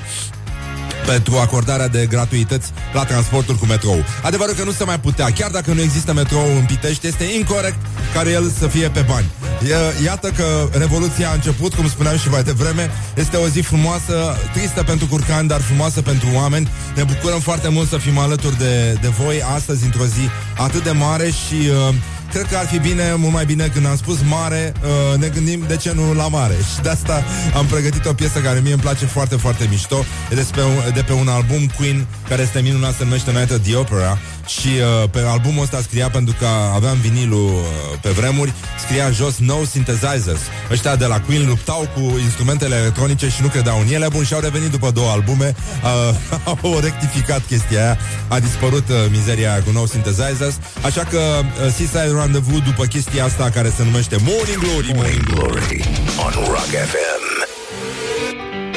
pentru 1.06 1.36
acordarea 1.38 1.88
de 1.88 2.06
gratuități 2.06 2.72
la 2.94 3.04
transportul 3.04 3.56
cu 3.56 3.66
metrou. 3.66 4.04
Adevărul 4.22 4.56
că 4.56 4.64
nu 4.64 4.72
se 4.72 4.84
mai 4.84 5.00
putea, 5.00 5.32
chiar 5.32 5.52
dacă 5.52 5.74
nu 5.74 5.82
există 5.82 6.14
metrou 6.14 6.56
în 6.58 6.66
Pitești, 6.66 7.08
este 7.08 7.24
incorrect 7.24 7.78
care 8.14 8.30
el 8.30 8.52
să 8.60 8.68
fie 8.68 8.90
pe 8.90 9.06
bani. 9.08 9.26
E, 9.68 10.04
iată 10.04 10.30
că 10.30 10.70
revoluția 10.78 11.30
a 11.30 11.34
început, 11.34 11.74
cum 11.74 11.90
spuneam 11.90 12.18
și 12.18 12.30
mai 12.30 12.44
devreme, 12.44 12.92
este 13.16 13.38
o 13.38 13.48
zi 13.48 13.60
frumoasă, 13.60 14.38
tristă 14.54 14.84
pentru 14.84 15.08
curcani, 15.08 15.48
dar 15.48 15.62
frumoasă 15.62 16.02
pentru 16.02 16.28
oameni. 16.34 16.70
Ne 16.96 17.04
bucurăm 17.04 17.40
foarte 17.40 17.70
mult 17.70 17.90
să 17.90 17.98
fim 17.98 18.18
alături 18.18 18.58
de, 18.58 18.98
de 19.02 19.08
voi 19.08 19.42
astăzi 19.56 19.86
într-o 19.86 20.06
zi 20.06 20.30
atât 20.58 20.84
de 20.84 20.92
mare 20.92 21.26
și 21.26 21.70
uh, 21.88 21.94
cred 22.32 22.48
că 22.48 22.58
ar 22.58 22.66
fi 22.66 22.80
bine, 22.80 23.14
mult 23.18 23.34
mai 23.34 23.46
bine 23.46 23.68
când 23.74 23.86
am 23.86 23.96
spus 23.96 24.18
mare, 24.30 24.74
uh, 24.82 25.20
ne 25.20 25.28
gândim 25.28 25.64
de 25.68 25.78
ce 25.78 25.92
nu 25.94 26.14
la 26.14 26.28
mare. 26.28 26.56
Și 26.76 26.82
de 26.82 26.90
asta 26.90 27.24
am 27.56 27.66
pregătit 27.66 28.06
o 28.06 28.14
piesă 28.14 28.40
care 28.40 28.60
mie 28.60 28.74
îmi 28.74 28.82
place 28.82 29.06
foarte, 29.06 29.36
foarte 29.36 29.68
mișto. 29.70 30.06
E 30.32 30.36
despre 30.36 30.62
un, 30.64 30.94
de 30.94 31.02
pe 31.02 31.14
un 31.14 31.28
album 31.28 31.72
Queen 31.78 32.06
care 32.28 32.42
este 32.42 32.60
minunat, 32.60 32.96
se 32.96 33.04
numește 33.04 33.32
Night 33.32 33.52
at 33.52 33.62
the 33.62 33.76
Opera 33.76 34.18
și 34.48 34.68
uh, 34.68 35.10
pe 35.10 35.20
albumul 35.28 35.64
ăsta 35.64 35.82
scria, 35.82 36.10
pentru 36.10 36.36
că 36.40 36.48
aveam 36.76 36.98
vinilul 36.98 37.48
uh, 37.48 38.00
pe 38.02 38.10
vremuri, 38.10 38.54
scria 38.86 39.06
în 39.06 39.14
jos 39.14 39.38
No 39.38 39.64
Synthesizers. 39.64 40.42
Ăștia 40.72 40.96
de 40.96 41.06
la 41.06 41.20
Queen 41.20 41.48
luptau 41.48 41.90
cu 41.94 42.20
instrumentele 42.20 42.76
electronice 42.76 43.30
și 43.30 43.42
nu 43.42 43.48
credeau 43.48 43.80
în 43.80 43.94
ele, 43.94 44.08
bun, 44.10 44.24
și 44.24 44.34
au 44.34 44.40
revenit 44.40 44.72
după 44.72 44.92
două 44.92 45.10
albume, 45.10 45.56
uh, 45.84 46.62
au 46.64 46.80
rectificat 46.80 47.42
chestia 47.46 47.84
aia, 47.84 47.98
a 48.28 48.40
dispărut 48.40 48.90
uh, 48.90 48.96
mizeria 49.10 49.52
aia 49.52 49.64
cu 49.64 49.72
No 49.72 49.86
Synthesizers, 49.86 50.56
așa 50.82 51.04
că 51.04 51.18
uh, 51.18 51.72
Seaside 51.76 52.12
Rendezvous 52.20 52.62
după 52.64 52.86
chestia 52.86 53.26
asta 53.26 53.50
care 53.50 53.74
se 53.76 53.84
numește 53.84 54.16
Morning 54.24 54.60
Glory, 54.64 54.92
Morning 54.96 55.24
Glory 55.24 55.80
on 56.26 56.34
Rock 56.48 56.72
FM. 56.92 57.22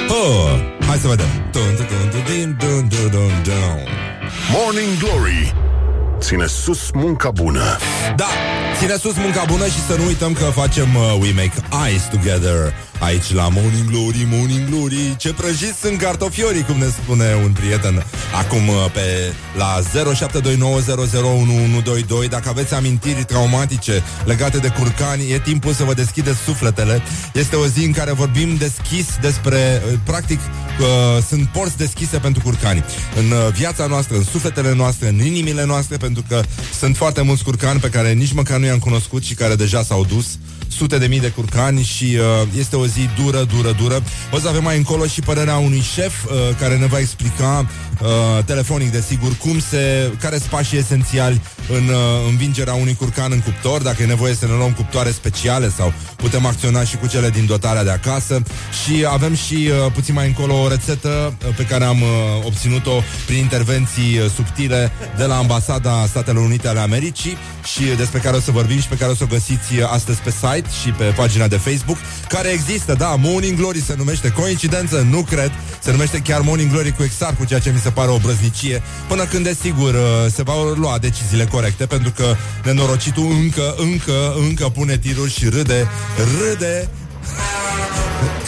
Oh, 0.09 0.61
hai 0.87 0.99
să 0.99 1.09
vedem. 1.09 1.27
Dun, 1.53 1.75
dun, 1.77 1.87
dun, 2.11 2.11
dun, 2.27 2.57
dun, 2.59 2.89
dun, 2.89 3.11
dun, 3.11 3.43
dun. 3.43 4.14
Morning 4.53 4.99
Glory. 4.99 5.55
Ține 6.19 6.47
sus 6.47 6.91
munca 6.91 7.31
bună. 7.31 7.77
Da, 8.17 8.29
ține 8.79 8.97
sus 8.97 9.17
munca 9.17 9.45
bună 9.47 9.65
și 9.67 9.81
să 9.89 9.95
nu 9.99 10.05
uităm 10.07 10.33
că 10.33 10.45
facem 10.45 10.95
uh, 10.97 11.17
We 11.21 11.33
Make 11.33 11.87
Eyes 11.87 12.03
Together 12.03 12.75
aici 12.99 13.33
la 13.33 13.49
Morning 13.49 13.91
Glory, 13.91 14.27
Morning 14.31 14.69
Glory. 14.69 15.17
Ce 15.17 15.33
prăjiți 15.33 15.79
sunt 15.81 15.99
cartofiorii, 15.99 16.63
cum 16.63 16.77
ne 16.77 16.87
spune 16.87 17.41
un 17.45 17.53
prieten 17.53 18.05
acum 18.35 18.69
uh, 18.69 18.75
pe 18.93 19.33
la 19.57 19.81
0729001122. 22.25 22.29
Dacă 22.29 22.49
aveți 22.49 22.75
amintiri 22.75 23.25
traumatice 23.25 24.03
legate 24.25 24.59
de 24.59 24.69
curcani, 24.69 25.33
e 25.33 25.39
timpul 25.39 25.73
să 25.73 25.85
vă 25.85 25.95
deschideți 25.95 26.39
sufletele. 26.39 27.03
Este 27.33 27.57
o 27.57 27.67
zi 27.67 27.85
în 27.85 27.93
care 27.93 28.13
vorbim 28.13 28.57
deschis 28.57 29.07
despre, 29.21 29.83
uh, 29.87 29.99
practic, 30.05 30.41
uh, 30.81 31.23
sunt 31.29 31.49
porți 31.49 31.77
deschise 31.77 32.19
pentru 32.19 32.43
curcani. 32.43 32.85
În 33.17 33.31
uh, 33.31 33.53
viața 33.53 33.87
noastră, 33.87 34.17
în 34.17 34.25
sufletele 34.25 34.75
noastre, 34.75 35.09
în 35.09 35.25
inimile 35.25 35.65
noastre, 35.65 35.97
pentru 35.97 36.25
că 36.29 36.43
sunt 36.79 36.97
foarte 36.97 37.23
mulți 37.23 37.45
curcani 37.45 37.81
pe 37.81 37.89
care 37.89 38.13
nici 38.13 38.33
măcar 38.33 38.59
nu 38.59 38.67
i-am 38.67 38.79
cunoscut 38.79 39.23
și 39.23 39.35
care 39.35 39.55
deja 39.55 39.83
s-au 39.83 40.05
dus 40.05 40.27
sute 40.77 40.99
de 40.99 41.07
mii 41.07 41.21
de 41.21 41.29
curcani 41.29 41.83
și 41.83 42.05
uh, 42.05 42.49
este 42.59 42.77
o 42.77 42.87
zi 42.87 43.09
dură, 43.23 43.43
dură, 43.43 43.73
dură. 43.73 44.03
O 44.31 44.39
să 44.39 44.49
avem 44.49 44.63
mai 44.63 44.77
încolo 44.77 45.07
și 45.07 45.21
părerea 45.21 45.57
unui 45.57 45.83
șef 45.95 46.25
uh, 46.25 46.33
care 46.59 46.77
ne 46.77 46.87
va 46.87 46.99
explica 46.99 47.67
uh, 48.01 48.45
telefonic, 48.45 48.91
desigur, 48.93 49.37
cum 49.37 49.61
se, 49.61 50.13
care 50.21 50.37
sunt 50.37 50.51
pașii 50.51 50.79
esențiali 50.79 51.41
în 51.69 51.89
uh, 51.89 51.97
învingerea 52.29 52.75
unui 52.75 52.95
curcan 52.95 53.33
în 53.33 53.41
cuptor, 53.41 53.83
dacă 53.83 54.03
e 54.03 54.07
nevoie 54.07 54.35
să 54.35 54.47
ne 54.47 54.53
luăm 54.53 54.73
cuptoare 54.73 55.11
speciale 55.11 55.71
sau 55.77 55.93
putem 56.17 56.47
acționa 56.47 56.85
și 56.85 56.97
cu 56.97 57.07
cele 57.07 57.31
din 57.31 57.47
dotarea 57.47 57.85
de 57.85 57.91
acasă 57.91 58.43
și 58.85 59.07
avem 59.09 59.35
și 59.35 59.55
uh, 59.55 59.93
puțin 59.93 60.15
mai 60.15 60.27
încolo 60.27 60.61
o 60.61 60.69
rețetă 60.69 61.35
uh, 61.47 61.55
pe 61.57 61.65
care 61.65 61.85
am 61.85 62.01
uh, 62.03 62.09
obținut-o 62.45 63.03
prin 63.27 63.39
intervenții 63.39 64.19
uh, 64.19 64.31
subtile 64.35 64.93
de 65.17 65.25
la 65.25 65.37
Ambasada 65.37 66.07
Statelor 66.07 66.45
Unite 66.45 66.69
ale 66.69 66.81
Americii 66.81 67.37
și 67.65 67.85
despre 67.97 68.19
care 68.19 68.37
o 68.37 68.41
să 68.41 68.51
vorbim 68.51 68.81
și 68.81 68.89
pe 68.89 68.97
care 68.97 69.11
o 69.11 69.15
să 69.15 69.25
o 69.25 69.27
găsiți 69.27 69.77
uh, 69.79 69.89
astăzi 69.93 70.21
pe 70.21 70.31
site 70.31 70.64
și 70.83 70.91
pe 70.91 71.05
pagina 71.05 71.49
de 71.49 71.57
Facebook, 71.57 71.97
care 72.29 72.49
există, 72.49 72.95
da, 72.95 73.15
Morning 73.19 73.59
Glory 73.59 73.83
se 73.83 73.95
numește, 73.97 74.31
coincidență, 74.31 75.07
nu 75.11 75.23
cred, 75.23 75.53
se 75.83 75.91
numește 75.91 76.19
chiar 76.19 76.41
Morning 76.41 76.71
Glory 76.71 76.93
cu 76.93 77.03
exact 77.03 77.39
cu 77.39 77.45
ceea 77.45 77.61
ce 77.61 77.71
mi 77.71 77.79
se 77.79 77.91
pare 77.91 78.11
o 78.11 78.19
brăznicie, 78.19 78.83
până 79.09 79.25
când, 79.25 79.45
desigur, 79.45 79.95
uh, 79.95 80.33
se 80.35 80.43
va 80.43 80.55
lua 80.75 80.99
deciziile 80.99 81.45
corecte, 81.45 81.87
pentru 81.87 82.11
că 82.11 82.37
nenorocitul 82.65 83.31
încă, 83.31 83.75
încă, 83.77 84.35
încă 84.49 84.69
pune 84.69 84.99
tiruri 84.99 85.33
și 85.33 85.49
râde, 85.49 85.89
râde 86.41 86.89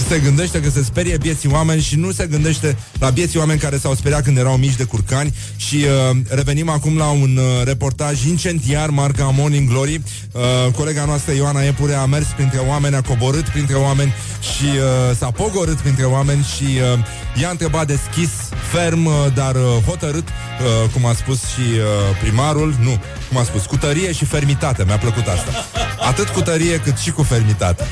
se 0.09 0.19
gândește 0.19 0.61
că 0.61 0.71
se 0.71 0.83
sperie 0.83 1.17
bieții 1.17 1.49
oameni 1.53 1.81
și 1.81 1.97
nu 1.97 2.11
se 2.11 2.27
gândește 2.27 2.77
la 2.99 3.11
bieții 3.11 3.39
oameni 3.39 3.59
care 3.59 3.79
s-au 3.79 3.95
speriat 3.95 4.23
când 4.23 4.39
erau 4.39 4.57
mici 4.57 4.77
de 4.77 4.85
curcani 4.85 5.35
și 5.57 5.77
uh, 5.77 6.17
revenim 6.29 6.69
acum 6.69 6.97
la 6.97 7.07
un 7.07 7.37
uh, 7.37 7.65
reportaj 7.65 8.25
incendiar 8.25 8.91
marca 8.91 9.33
Morning 9.37 9.69
Glory. 9.69 10.01
Uh, 10.33 10.43
colega 10.75 11.05
noastră 11.05 11.33
Ioana 11.33 11.63
Epure 11.63 11.95
a 11.95 12.05
mers 12.05 12.27
printre 12.27 12.59
oameni, 12.59 12.95
a 12.95 13.01
coborât 13.01 13.49
printre 13.49 13.75
oameni 13.75 14.13
și 14.41 14.65
uh, 14.65 15.17
s-a 15.17 15.31
pogorât 15.31 15.77
printre 15.77 16.05
oameni 16.05 16.47
și 16.57 16.65
uh, 16.65 17.41
i-a 17.41 17.51
întrebat 17.51 17.87
deschis, 17.87 18.31
ferm, 18.73 19.05
uh, 19.05 19.13
dar 19.35 19.55
uh, 19.55 19.63
hotărât, 19.87 20.29
uh, 20.29 20.91
cum 20.93 21.07
a 21.07 21.13
spus 21.13 21.39
și 21.39 21.61
uh, 21.61 22.19
primarul, 22.21 22.75
nu, 22.81 23.01
cum 23.29 23.39
a 23.39 23.43
spus, 23.43 23.67
cu 23.67 23.77
tărie 23.77 24.13
și 24.13 24.25
fermitate, 24.25 24.85
mi-a 24.85 24.99
plăcut 24.99 25.27
asta. 25.27 25.51
Atât 26.09 26.29
cu 26.29 26.41
tărie 26.41 26.77
cât 26.79 26.97
și 26.97 27.11
cu 27.11 27.23
fermitate. 27.23 27.85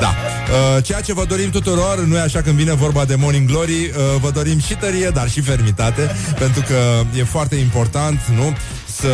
Da. 0.00 0.08
Uh, 0.08 0.84
ceea 0.84 1.00
ce 1.00 1.12
vă 1.12 1.24
dorim 1.24 1.50
tuturor, 1.50 2.04
nu 2.04 2.16
e 2.16 2.20
așa 2.20 2.42
când 2.42 2.56
vine 2.56 2.72
vorba 2.72 3.04
de 3.04 3.14
Morning 3.14 3.48
Glory, 3.48 3.72
uh, 3.72 3.90
vă 4.20 4.30
dorim 4.30 4.60
și 4.60 4.74
tărie, 4.74 5.08
dar 5.08 5.30
și 5.30 5.40
fermitate, 5.40 6.10
pentru 6.38 6.62
că 6.62 7.02
e 7.18 7.24
foarte 7.24 7.54
important, 7.54 8.20
nu? 8.34 8.56
Să... 9.00 9.12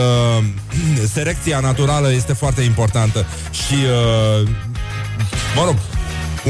Selecția 1.14 1.60
naturală 1.60 2.12
este 2.12 2.32
foarte 2.32 2.62
importantă 2.62 3.26
și, 3.50 3.74
uh, 3.74 4.48
mă 5.56 5.64
rog, 5.64 5.76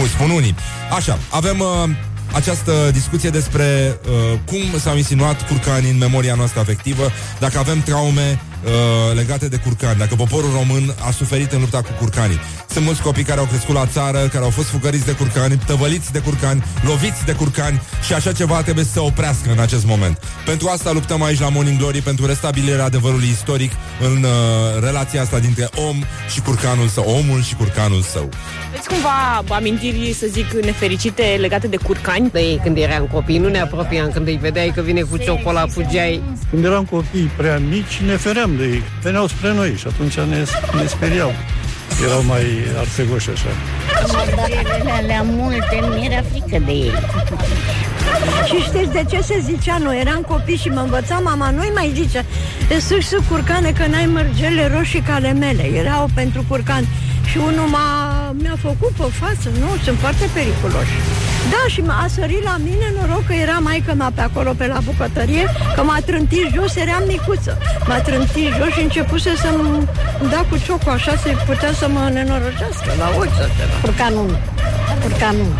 spun 0.09 0.31
unii. 0.31 0.55
Așa, 0.91 1.19
avem... 1.31 1.61
Uh, 1.61 1.89
această 2.33 2.73
discuție 2.93 3.31
despre 3.31 3.99
uh, 4.05 4.39
cum 4.47 4.79
s-au 4.81 4.97
insinuat 4.97 5.47
curcanii 5.49 5.91
în 5.91 5.99
memoria 5.99 6.35
noastră 6.35 6.61
afectivă, 6.61 7.11
dacă 7.39 7.59
avem 7.59 7.81
traume 7.81 8.41
uh, 8.65 9.15
legate 9.15 9.49
de 9.49 9.57
curcani, 9.57 9.99
dacă 9.99 10.15
poporul 10.15 10.51
român 10.53 10.95
a 11.07 11.11
suferit 11.11 11.53
în 11.53 11.61
lupta 11.61 11.83
cu 11.83 11.93
curcanii. 11.99 12.39
Sunt 12.71 12.85
mulți 12.85 13.03
copii 13.03 13.23
care 13.23 13.41
au 13.41 13.47
crescut 13.47 13.75
la 13.75 13.87
țară, 13.87 14.19
care 14.19 14.45
au 14.45 14.51
fost 14.51 14.69
fugăriți 14.69 15.05
de 15.05 15.13
curcani, 15.13 15.61
tăvăliți 15.67 16.13
de 16.13 16.19
curcani, 16.19 16.63
loviți 16.83 17.25
de 17.25 17.33
curcani 17.33 17.83
și 18.07 18.13
așa 18.13 18.33
ceva 18.33 18.63
trebuie 18.63 18.85
să 18.85 18.91
se 18.91 18.99
oprească 19.01 19.51
în 19.51 19.59
acest 19.59 19.87
moment. 19.87 20.19
Pentru 20.45 20.69
asta 20.69 20.93
luptăm 20.93 21.23
aici 21.23 21.41
la 21.41 21.49
Morning 21.49 21.79
Glory, 21.79 22.01
pentru 22.01 22.27
restabilirea 22.27 22.85
adevărului 22.85 23.29
istoric 23.29 23.73
în 24.01 24.23
uh, 24.23 24.31
relația 24.83 25.23
asta 25.23 25.39
dintre 25.39 25.69
om 25.89 25.97
și 26.33 26.41
curcanul 26.41 26.89
său, 26.89 27.05
omul 27.05 27.43
și 27.43 27.55
curcanul 27.55 28.03
său. 28.03 28.29
Aveți 28.69 28.89
cumva 28.89 29.43
amintiri, 29.49 30.15
să 30.19 30.27
zic, 30.31 30.53
nefericite 30.53 31.37
legate 31.41 31.67
de 31.67 31.77
curcani? 31.77 32.29
Păi, 32.29 32.61
când 32.63 32.77
eram 32.77 33.07
copii, 33.13 33.39
nu 33.39 33.49
ne 33.49 33.61
apropiam. 33.61 34.11
Când 34.11 34.27
îi 34.27 34.37
vedeai 34.37 34.73
că 34.75 34.81
vine 34.81 35.01
cu 35.01 35.17
ciocola, 35.17 35.67
fugeai. 35.67 36.23
Când 36.51 36.65
eram 36.65 36.85
copii 36.85 37.31
prea 37.37 37.59
mici, 37.59 38.01
ne 38.07 38.17
feream 38.17 38.57
de 38.57 38.65
ei. 38.65 38.83
Veneau 39.03 39.27
spre 39.27 39.55
noi 39.55 39.75
și 39.77 39.87
atunci 39.87 40.15
ne, 40.15 40.45
ne 40.81 40.87
speriau. 40.87 41.33
Erau 42.05 42.23
mai 42.23 42.45
arsegoși 42.79 43.31
așa. 43.31 43.49
Mandarele 44.13 44.91
alea 44.91 45.23
multe, 45.23 45.79
nu 45.81 45.87
mi-era 45.87 46.23
frică 46.31 46.63
de 46.65 46.73
ei. 46.73 46.93
Și 48.47 48.57
știți 48.63 48.93
de 48.93 49.05
ce 49.11 49.21
se 49.21 49.43
zicea? 49.45 49.79
Nu, 49.79 49.97
eram 49.97 50.21
copii 50.21 50.57
și 50.57 50.69
mă 50.69 50.81
învăța 50.81 51.19
mama, 51.19 51.51
nu-i 51.51 51.71
mai 51.75 51.93
zice 51.95 52.25
Suși 52.81 53.09
să 53.09 53.19
curcane 53.31 53.73
că 53.73 53.87
n-ai 53.87 54.07
mărgele 54.07 54.71
roșii 54.77 55.01
ca 55.01 55.15
ale 55.15 55.33
mele 55.33 55.63
Erau 55.63 56.09
pentru 56.15 56.45
curcan 56.49 56.85
Și 57.31 57.37
unul 57.37 57.69
m-a, 57.75 57.91
mi-a 58.43 58.57
făcut 58.63 58.93
pe 59.01 59.09
față 59.21 59.49
Nu, 59.63 59.69
sunt 59.85 59.99
foarte 59.99 60.27
periculoși 60.35 60.97
Da, 61.53 61.63
și 61.75 61.81
m-a 61.81 62.07
sărit 62.15 62.43
la 62.43 62.57
mine 62.67 62.87
Noroc 62.97 63.25
că 63.27 63.33
era 63.33 63.59
maică 63.59 63.95
mea 63.95 64.11
pe 64.15 64.21
acolo 64.21 64.51
Pe 64.61 64.67
la 64.67 64.79
bucătărie 64.85 65.45
Că 65.75 65.83
m-a 65.83 65.99
trântit 66.07 66.47
jos, 66.55 66.77
eram 66.77 67.03
micuță. 67.07 67.59
M-a 67.89 67.99
trântit 68.01 68.51
jos 68.59 68.71
și 68.77 68.83
începuse 68.83 69.31
să-mi 69.37 69.89
da 70.33 70.41
cu 70.49 70.57
ciocul 70.65 70.93
Așa 70.93 71.15
să 71.23 71.29
putea 71.47 71.73
să 71.73 71.89
mă 71.89 72.11
nenorocească 72.13 72.89
La 72.99 73.09
ochi 73.17 73.35
să 73.39 73.47
ceva 73.57 73.77
Curcanul, 73.83 74.31
curcanul. 75.03 75.53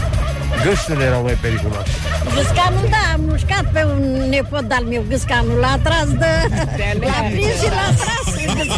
Găștile 0.65 1.05
erau 1.05 1.23
mai 1.23 1.37
periculoase. 1.45 1.91
Gâscanul, 2.35 2.87
da, 2.95 3.03
am 3.15 3.21
mușcat 3.29 3.65
pe 3.73 3.85
un 3.93 4.29
nepot 4.29 4.71
al 4.71 4.85
meu, 4.85 5.05
gâscanul, 5.09 5.59
l-a 5.65 5.79
tras 5.83 6.09
de... 6.23 6.33
L-a 7.01 7.21
prins 7.33 7.55
și 7.63 7.69
l-a 7.77 7.89
tras, 8.01 8.27
gâscanul, 8.35 8.78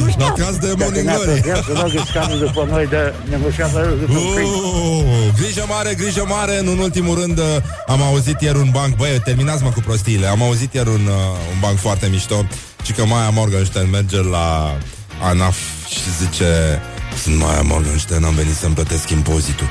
l-a 0.00 0.14
La 0.18 0.24
mușcat. 0.28 0.36
caz 0.38 0.56
de 0.56 0.74
Morning 0.78 1.08
Glory. 1.10 1.40
să 1.66 1.72
dau 1.72 1.88
gâscanul 1.94 2.38
după 2.38 2.66
noi 2.70 2.86
de 2.86 3.14
nemușcat 3.30 3.70
după 3.72 4.12
Uh, 4.12 5.04
grijă 5.38 5.64
mare, 5.68 5.94
grijă 5.94 6.24
mare 6.28 6.58
În 6.58 6.78
ultimul 6.78 7.20
rând 7.20 7.38
uh, 7.38 7.44
am 7.86 8.02
auzit 8.02 8.40
ieri 8.40 8.58
un 8.58 8.68
banc 8.72 8.96
Băi, 8.96 9.20
terminați-mă 9.24 9.70
cu 9.70 9.80
prostiile 9.80 10.26
Am 10.26 10.42
auzit 10.42 10.74
ieri 10.74 10.88
un, 10.88 11.06
uh, 11.06 11.52
un 11.52 11.58
banc 11.60 11.78
foarte 11.78 12.06
mișto 12.10 12.46
Și 12.84 12.92
că 12.92 13.04
Maia 13.04 13.28
Morgenstern 13.30 13.90
merge 13.90 14.16
la 14.22 14.76
ANAF 15.22 15.56
Și 15.88 15.98
zice 16.20 16.80
Sunt 17.22 17.36
Maia 17.38 17.60
Morgenstern, 17.62 18.24
am 18.24 18.34
venit 18.34 18.54
să-mi 18.54 18.74
plătesc 18.74 19.10
impozitul 19.10 19.66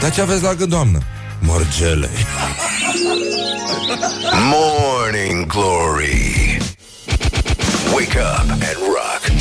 Dar 0.00 0.10
ce 0.10 0.20
aveți 0.20 0.42
la 0.42 0.54
gând, 0.54 0.70
doamnă? 0.70 0.98
Morgele 1.40 2.08
Morning 4.50 5.46
Glory. 5.46 6.58
Wake 7.94 8.16
up 8.18 8.50
and 8.50 8.76
rock 8.96 9.22
on 9.30 9.35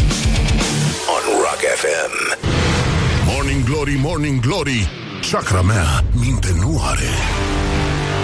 Rock 1.45 1.63
FM. 1.81 2.13
Morning 3.25 3.63
Glory, 3.63 3.97
Morning 4.01 4.39
Glory 4.39 4.89
Chakra 5.31 5.61
mea 5.61 6.03
minte 6.11 6.55
nu 6.59 6.81
are 6.83 7.09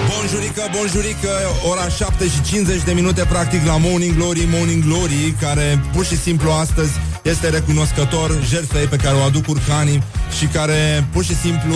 Bonjurică, 0.09 0.61
bonjurică, 0.75 1.29
ora 1.69 1.87
7 1.87 2.27
și 2.27 2.41
50 2.41 2.83
de 2.83 2.91
minute 2.91 3.25
practic 3.29 3.65
la 3.65 3.77
Morning 3.77 4.15
Glory, 4.15 4.47
Morning 4.51 4.83
Glory, 4.83 5.35
care 5.41 5.81
pur 5.93 6.05
și 6.05 6.17
simplu 6.17 6.51
astăzi 6.51 6.91
este 7.23 7.49
recunoscător 7.49 8.39
jertfei 8.49 8.85
pe 8.85 8.95
care 8.95 9.15
o 9.15 9.21
aduc 9.21 9.47
urcanii 9.47 10.03
și 10.37 10.45
care 10.45 11.07
pur 11.11 11.23
și 11.23 11.35
simplu 11.35 11.75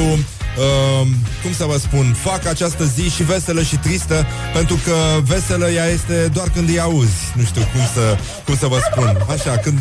uh, 0.57 1.07
cum 1.41 1.53
să 1.53 1.65
vă 1.65 1.77
spun, 1.77 2.15
fac 2.21 2.45
această 2.45 2.85
zi 2.85 3.09
și 3.09 3.23
veselă 3.23 3.61
și 3.61 3.75
tristă, 3.75 4.25
pentru 4.53 4.79
că 4.85 4.95
veselă 5.23 5.69
ea 5.69 5.85
este 5.85 6.29
doar 6.33 6.49
când 6.49 6.69
îi 6.69 6.79
auzi. 6.79 7.19
Nu 7.35 7.43
știu 7.43 7.61
cum 7.61 7.81
să, 7.93 8.17
cum 8.45 8.55
să 8.57 8.67
vă 8.67 8.79
spun. 8.91 9.17
Așa, 9.29 9.57
când 9.57 9.79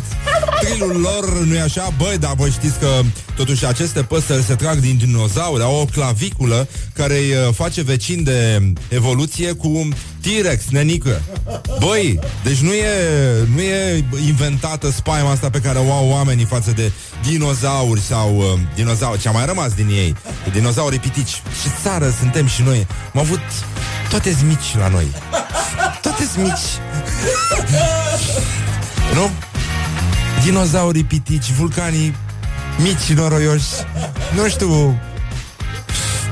trilul 0.59 0.99
lor 0.99 1.43
nu 1.43 1.55
e 1.55 1.61
așa, 1.61 1.93
băi, 1.97 2.17
dar 2.17 2.33
voi 2.35 2.49
știți 2.49 2.79
că 2.79 3.01
totuși 3.35 3.65
aceste 3.65 4.01
păsări 4.01 4.43
se 4.43 4.55
trag 4.55 4.77
din 4.79 4.97
dinozauri, 4.97 5.63
au 5.63 5.75
o 5.75 5.85
claviculă 5.85 6.67
care 6.93 7.17
îi 7.17 7.31
uh, 7.31 7.53
face 7.53 7.81
vecin 7.81 8.23
de 8.23 8.71
evoluție 8.89 9.53
cu 9.53 9.89
T-Rex, 10.25 10.63
nenică. 10.69 11.21
Băi, 11.79 12.19
deci 12.43 12.59
nu 12.59 12.73
e, 12.73 12.89
nu 13.55 13.61
e 13.61 14.05
inventată 14.25 14.91
spaima 14.91 15.31
asta 15.31 15.49
pe 15.49 15.59
care 15.59 15.77
o 15.77 15.91
au 15.91 16.09
oamenii 16.09 16.45
față 16.45 16.71
de 16.71 16.91
dinozauri 17.23 17.99
sau 17.99 18.37
uh, 18.37 18.45
dinozauri, 18.75 19.19
ce 19.19 19.27
a 19.27 19.31
mai 19.31 19.45
rămas 19.45 19.73
din 19.73 19.87
ei, 19.87 20.15
dinozaurii 20.53 20.99
pitici. 20.99 21.29
Și 21.61 21.69
țară 21.83 22.13
suntem 22.19 22.47
și 22.47 22.61
noi. 22.61 22.87
Am 23.13 23.19
avut 23.19 23.39
toate 24.09 24.37
mici 24.47 24.75
la 24.79 24.87
noi. 24.87 25.07
Toate 26.01 26.27
mici. 26.37 26.67
nu? 29.13 29.29
Dinozaurii 30.43 31.03
pitici, 31.03 31.51
vulcanii 31.51 32.15
mici 32.77 33.17
noroioși. 33.17 33.65
Nu 34.35 34.49
știu, 34.49 34.99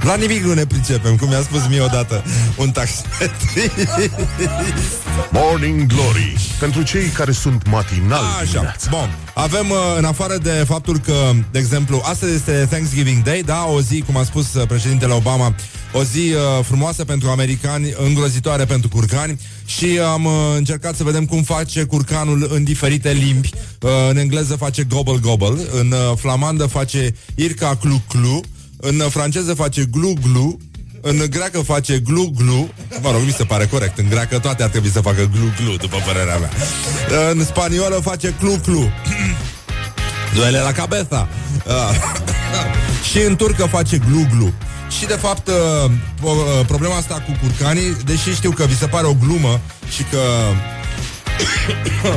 la 0.03 0.15
nimic 0.15 0.43
nu 0.43 0.53
ne 0.53 0.65
pricepem, 0.65 1.15
cum 1.15 1.27
mi-a 1.27 1.41
spus 1.41 1.67
mie 1.69 1.81
odată 1.81 2.23
un 2.57 2.71
taximetrist. 2.71 5.01
Morning 5.31 5.85
Glory 5.85 6.35
Pentru 6.59 6.81
cei 6.81 7.05
care 7.05 7.31
sunt 7.31 7.69
matinal 7.69 8.23
Așa, 8.23 8.45
dimineața. 8.51 8.89
bun. 8.89 9.17
Avem, 9.33 9.69
uh, 9.69 9.77
în 9.97 10.05
afară 10.05 10.37
de 10.37 10.63
faptul 10.67 10.99
că, 10.99 11.13
de 11.51 11.59
exemplu, 11.59 12.01
astăzi 12.03 12.33
este 12.33 12.67
Thanksgiving 12.69 13.23
Day, 13.23 13.41
da, 13.45 13.65
o 13.65 13.81
zi, 13.81 14.01
cum 14.05 14.17
a 14.17 14.23
spus 14.23 14.53
uh, 14.53 14.67
președintele 14.67 15.13
Obama, 15.13 15.55
o 15.93 16.03
zi 16.03 16.33
uh, 16.33 16.65
frumoasă 16.65 17.05
pentru 17.05 17.29
americani, 17.29 17.93
îngrozitoare 18.05 18.65
pentru 18.65 18.89
curcani 18.89 19.39
și 19.65 19.99
am 20.13 20.25
uh, 20.25 20.31
încercat 20.57 20.95
să 20.95 21.03
vedem 21.03 21.25
cum 21.25 21.43
face 21.43 21.83
curcanul 21.83 22.49
în 22.53 22.63
diferite 22.63 23.11
limbi. 23.11 23.49
Uh, 23.81 23.89
în 24.09 24.17
engleză 24.17 24.55
face 24.55 24.83
gobble 24.83 25.17
gobble, 25.21 25.61
în 25.79 25.91
uh, 25.91 26.17
flamandă 26.17 26.65
face 26.65 27.15
irca 27.35 27.75
clu 27.75 28.01
clu, 28.07 28.41
în 28.85 28.99
uh, 28.99 29.09
franceză 29.09 29.53
face 29.53 29.85
glu 29.91 30.13
glu, 30.21 30.59
în 31.01 31.25
greacă 31.29 31.59
face 31.59 31.99
glu-glu. 31.99 32.69
Mă 33.01 33.11
rog, 33.11 33.21
mi 33.25 33.31
se 33.31 33.43
pare 33.43 33.65
corect. 33.65 33.97
În 33.97 34.09
greacă 34.09 34.39
toate 34.39 34.63
ar 34.63 34.69
trebui 34.69 34.89
să 34.89 35.01
facă 35.01 35.29
glu-glu 35.31 35.75
După 35.75 35.97
părerea 36.05 36.37
mea. 36.37 36.49
În 37.31 37.45
spaniolă 37.45 37.95
face 37.95 38.35
clu-clu. 38.39 38.89
Duele 40.35 40.59
la 40.59 40.71
cabeza. 40.71 41.27
Uh, 41.65 41.73
Și 43.09 43.17
în 43.17 43.35
turcă 43.35 43.65
face 43.65 43.97
glu-glu. 43.97 44.53
Și 44.97 45.05
de 45.05 45.13
fapt 45.13 45.47
uh, 45.47 45.91
po- 46.19 46.59
uh, 46.59 46.65
problema 46.67 46.95
asta 46.95 47.13
cu 47.13 47.37
curcanii 47.41 47.97
Deși 48.05 48.33
știu 48.33 48.51
că 48.51 48.65
vi 48.65 48.77
se 48.77 48.87
pare 48.87 49.07
o 49.07 49.13
glumă 49.13 49.59
Și 49.95 50.03
că 50.03 50.17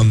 uh, 0.00 0.06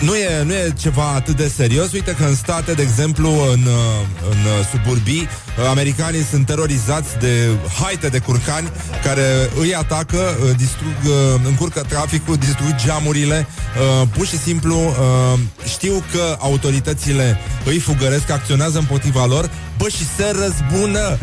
nu 0.00 0.14
e, 0.14 0.42
nu 0.42 0.52
e 0.52 0.72
ceva 0.78 1.12
atât 1.14 1.36
de 1.36 1.48
serios. 1.48 1.92
Uite 1.92 2.14
că 2.18 2.24
în 2.24 2.34
state, 2.34 2.72
de 2.72 2.82
exemplu, 2.82 3.30
în, 3.30 3.60
uh, 3.66 4.06
în 4.30 4.38
uh, 4.44 4.66
suburbii, 4.70 5.28
uh, 5.58 5.68
americanii 5.68 6.22
sunt 6.30 6.46
terorizați 6.46 7.18
de 7.18 7.48
haite 7.82 8.08
de 8.08 8.18
curcani 8.18 8.70
care 9.04 9.50
îi 9.60 9.74
atacă, 9.74 10.16
uh, 10.16 10.50
distrug, 10.56 10.96
uh, 11.04 11.40
încurcă 11.44 11.84
traficul, 11.88 12.36
distrug 12.36 12.74
geamurile. 12.84 13.46
Uh, 14.00 14.08
Pur 14.16 14.26
și 14.26 14.38
simplu 14.38 14.76
uh, 14.76 15.38
știu 15.68 16.02
că 16.12 16.36
autoritățile 16.38 17.38
îi 17.64 17.78
fugăresc, 17.78 18.30
acționează 18.30 18.78
împotriva 18.78 19.26
lor, 19.26 19.50
bă, 19.78 19.88
și 19.88 20.06
se 20.16 20.34
răzbună. 20.40 21.18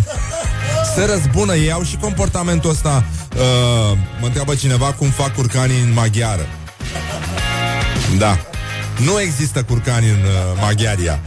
Se 0.96 1.06
răzbună, 1.06 1.56
ei 1.56 1.72
au 1.72 1.84
și 1.84 1.96
comportamentul 1.96 2.70
ăsta. 2.70 3.06
Uh, 3.36 3.98
mă 4.20 4.26
întreabă 4.26 4.56
cineva 4.56 4.86
cum 4.86 5.10
fac 5.10 5.36
curcanii 5.36 5.82
în 5.82 5.94
maghiară. 5.94 6.48
Da. 8.18 8.38
Nu 8.98 9.20
există 9.20 9.64
curcani 9.64 10.10
în 10.10 10.24
uh, 10.24 10.60
Maghiaria. 10.62 11.20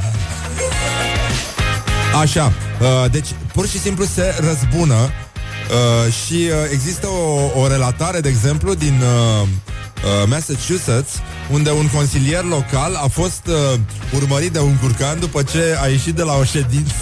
Așa. 2.20 2.52
Uh, 2.80 3.11
deci, 3.11 3.28
pur 3.52 3.66
și 3.68 3.78
simplu 3.78 4.04
se 4.04 4.35
răzbună 4.40 4.94
uh, 4.94 6.12
și 6.12 6.35
uh, 6.35 6.54
există 6.73 7.06
o, 7.06 7.61
o 7.61 7.68
relatare, 7.68 8.20
de 8.20 8.28
exemplu, 8.28 8.75
din 8.75 9.02
uh, 9.02 9.49
uh, 10.05 10.29
Massachusetts, 10.29 11.12
unde 11.50 11.71
un 11.71 11.88
consilier 11.88 12.43
local 12.43 12.95
a 12.95 13.09
fost 13.09 13.47
uh, 13.47 13.79
urmărit 14.15 14.53
de 14.53 14.59
un 14.59 14.76
curcan 14.76 15.19
după 15.21 15.43
ce 15.43 15.76
a 15.83 15.87
ieșit 15.87 16.15
de 16.15 16.23
la 16.23 16.35
o 16.37 16.45
ședință 16.45 16.95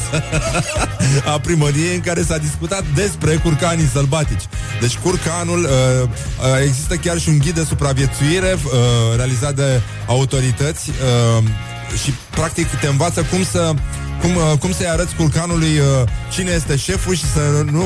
a 1.32 1.38
primăriei 1.38 1.94
în 1.94 2.00
care 2.00 2.22
s-a 2.22 2.38
discutat 2.38 2.84
despre 2.94 3.36
curcanii 3.36 3.86
sălbatici. 3.92 4.44
Deci 4.80 4.96
curcanul, 4.96 5.62
uh, 5.62 6.08
uh, 6.08 6.62
există 6.62 6.94
chiar 6.94 7.18
și 7.18 7.28
un 7.28 7.38
ghid 7.38 7.54
de 7.54 7.64
supraviețuire 7.64 8.52
uh, 8.64 8.70
realizat 9.16 9.54
de 9.54 9.80
autorități 10.06 10.90
uh, 10.90 11.44
și 12.02 12.14
practic 12.30 12.66
te 12.80 12.86
învață 12.86 13.22
cum 13.22 13.44
să 13.44 13.74
cum, 14.20 14.36
uh, 14.36 14.58
cum 14.58 14.72
să-i 14.72 14.88
arăți 14.88 15.14
curcanului 15.14 15.78
uh, 15.78 16.08
cine 16.32 16.50
este 16.50 16.76
șeful 16.76 17.14
și 17.14 17.24
să 17.24 17.64
nu, 17.70 17.84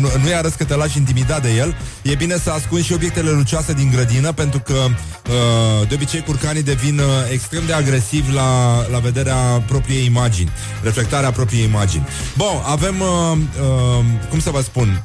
nu, 0.00 0.08
nu-i 0.22 0.34
arăți 0.34 0.56
că 0.56 0.64
te 0.64 0.74
lași 0.74 0.98
intimidat 0.98 1.42
de 1.42 1.54
el. 1.54 1.76
E 2.02 2.14
bine 2.14 2.36
să 2.36 2.50
ascunzi 2.50 2.86
și 2.86 2.92
obiectele 2.92 3.30
lucioase 3.30 3.72
din 3.72 3.90
grădină, 3.90 4.32
pentru 4.32 4.60
că 4.60 4.74
uh, 4.74 5.88
de 5.88 5.94
obicei 5.94 6.22
curcanii 6.22 6.62
devin 6.62 6.98
uh, 6.98 7.04
extrem 7.32 7.62
de 7.66 7.72
agresivi 7.72 8.32
la, 8.32 8.82
la 8.90 8.98
vederea 8.98 9.62
propriei 9.66 10.04
imagini, 10.04 10.50
reflectarea 10.82 11.30
propriei 11.30 11.64
imagini. 11.64 12.06
Bun, 12.36 12.62
avem, 12.64 13.00
uh, 13.00 13.38
uh, 13.60 14.04
cum 14.28 14.40
să 14.40 14.50
vă 14.50 14.60
spun, 14.60 15.04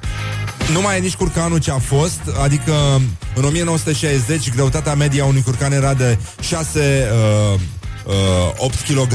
nu 0.73 0.81
mai 0.81 0.97
e 0.97 0.99
nici 0.99 1.15
curcanul 1.15 1.57
ce 1.57 1.71
a 1.71 1.77
fost, 1.77 2.21
adică 2.43 2.73
în 3.35 3.43
1960 3.43 4.49
greutatea 4.49 4.95
media 4.95 5.23
a 5.23 5.27
unui 5.27 5.41
curcan 5.41 5.71
era 5.71 5.93
de 5.93 6.17
6 6.41 7.07
uh, 7.11 7.53
uh, 7.53 7.59
8 8.57 8.75
kg. 8.87 9.13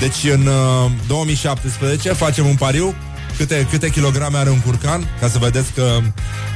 Deci 0.00 0.32
în 0.32 0.46
uh, 0.46 0.90
2017 1.06 2.12
facem 2.12 2.46
un 2.46 2.54
pariu 2.54 2.94
câte, 3.36 3.66
câte 3.70 3.90
kilograme 3.90 4.38
are 4.38 4.50
un 4.50 4.60
curcan, 4.60 5.08
ca 5.20 5.28
să 5.28 5.38
vedeți 5.38 5.72
că 5.72 5.98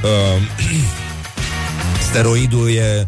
uh, 0.03 0.41
steroidul 2.09 2.69
e 2.71 3.05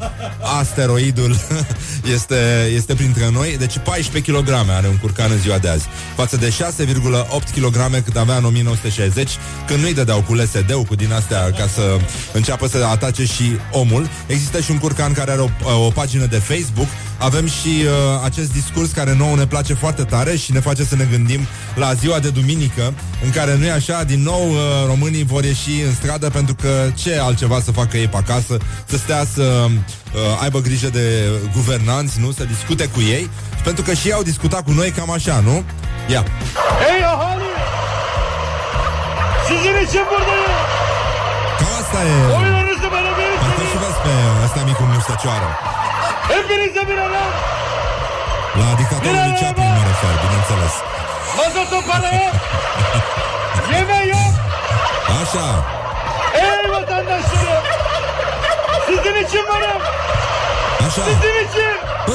asteroidul 0.60 1.36
este, 2.16 2.70
este 2.74 2.94
printre 2.94 3.30
noi. 3.32 3.56
Deci 3.58 3.78
14 3.78 4.32
kg 4.32 4.50
are 4.50 4.88
un 4.88 4.98
curcan 4.98 5.32
în 5.32 5.38
ziua 5.38 5.58
de 5.58 5.70
azi, 5.70 5.86
față 6.16 6.38
de 6.38 6.54
6,8 6.84 7.44
kg 7.56 8.04
cât 8.04 8.18
avea 8.18 8.36
în 8.36 8.46
1960, 8.46 9.30
când 9.68 9.80
nu-i 9.80 9.94
dădeau 9.94 10.22
cu 10.22 10.34
LSD-ul, 10.34 10.84
cu 10.84 10.96
din 10.96 11.14
astea, 11.14 11.52
ca 11.52 11.68
să 11.68 11.98
înceapă 12.34 12.68
să 12.68 12.86
atace 12.90 13.26
și 13.26 13.58
omul. 13.72 14.10
Există 14.28 14.60
și 14.60 14.72
un 14.72 14.78
curcan 14.78 15.14
care 15.14 15.32
are 15.32 15.42
o, 15.42 15.86
o 15.86 15.90
pagină 15.90 16.26
de 16.26 16.38
Facebook. 16.38 16.88
Avem 17.20 17.48
și 17.48 17.84
uh, 17.84 17.92
acest 18.24 18.52
discurs 18.52 18.92
care 18.92 19.16
nouă 19.16 19.36
ne 19.36 19.46
place 19.46 19.74
foarte 19.74 20.04
tare 20.04 20.36
și 20.36 20.52
ne 20.52 20.60
face 20.60 20.84
să 20.84 20.96
ne 20.96 21.08
gândim 21.12 21.48
la 21.76 21.94
ziua 21.94 22.20
de 22.20 22.30
duminică, 22.30 22.94
în 23.24 23.32
care 23.32 23.58
nu 23.58 23.66
e 23.66 23.72
așa, 23.72 24.04
din 24.04 24.24
nou 24.24 24.50
uh, 24.50 24.58
românii 24.86 25.24
vor 25.24 25.44
ieși 25.44 25.82
în 25.88 25.94
stradă 25.94 26.30
pentru 26.30 26.56
că 26.56 26.92
ce 26.96 27.20
altceva 27.20 27.60
să 27.64 27.72
facă 27.72 27.98
ei 27.98 28.08
pe 28.08 28.18
acasă, 28.18 28.58
să 28.86 28.98
stea 28.98 29.26
să 29.34 29.66
uh, 29.68 30.42
aibă 30.42 30.60
grijă 30.60 30.90
de 30.90 31.30
guvernanți, 31.54 32.20
nu? 32.20 32.32
Să 32.32 32.44
discute 32.44 32.86
cu 32.86 33.02
ei, 33.02 33.30
pentru 33.64 33.84
că 33.84 33.94
și 33.94 34.08
ei 34.08 34.14
au 34.14 34.24
discutat 34.24 34.64
cu 34.64 34.72
noi 34.72 34.90
cam 34.90 35.12
așa, 35.12 35.40
nu? 35.40 35.64
Ia. 36.10 36.26
Ey 36.94 37.04
ahali! 37.04 37.50
Sizin 39.48 39.76
için 39.86 40.06
buradayım. 40.10 40.52
Cam 41.60 41.74
asta 41.82 42.00
e. 42.04 42.16
Oylarınızı 42.40 42.88
bana 42.94 43.12
Parcă 43.42 43.62
verirseniz 43.62 43.70
și 43.72 43.78
vezi 43.84 44.00
pe 44.06 44.14
ăsta 44.46 44.60
mic 44.68 44.76
cu 44.80 44.84
mustăcioară. 44.94 45.48
Hepinize 46.30 46.88
bir 46.88 46.98
ara. 46.98 47.24
La 48.60 48.78
dictatorul 48.78 49.16
lui 49.26 49.36
Chaplin 49.42 49.72
mă 49.78 49.84
refer, 49.90 50.14
bineînțeles. 50.24 50.76
Mazot 51.38 51.72
o 51.78 51.92
paraya. 51.92 52.32
Yeme 53.74 54.06
yok. 54.14 54.34
Așa. 55.22 55.46
Ey 56.34 56.72
vatandaşlarım. 56.72 57.64
Sizin 58.88 59.16
için 59.26 59.44
varım. 59.50 59.82
Așa. 60.88 61.02
Sizin 61.04 61.36
için. 61.48 61.74
Bă. 62.08 62.14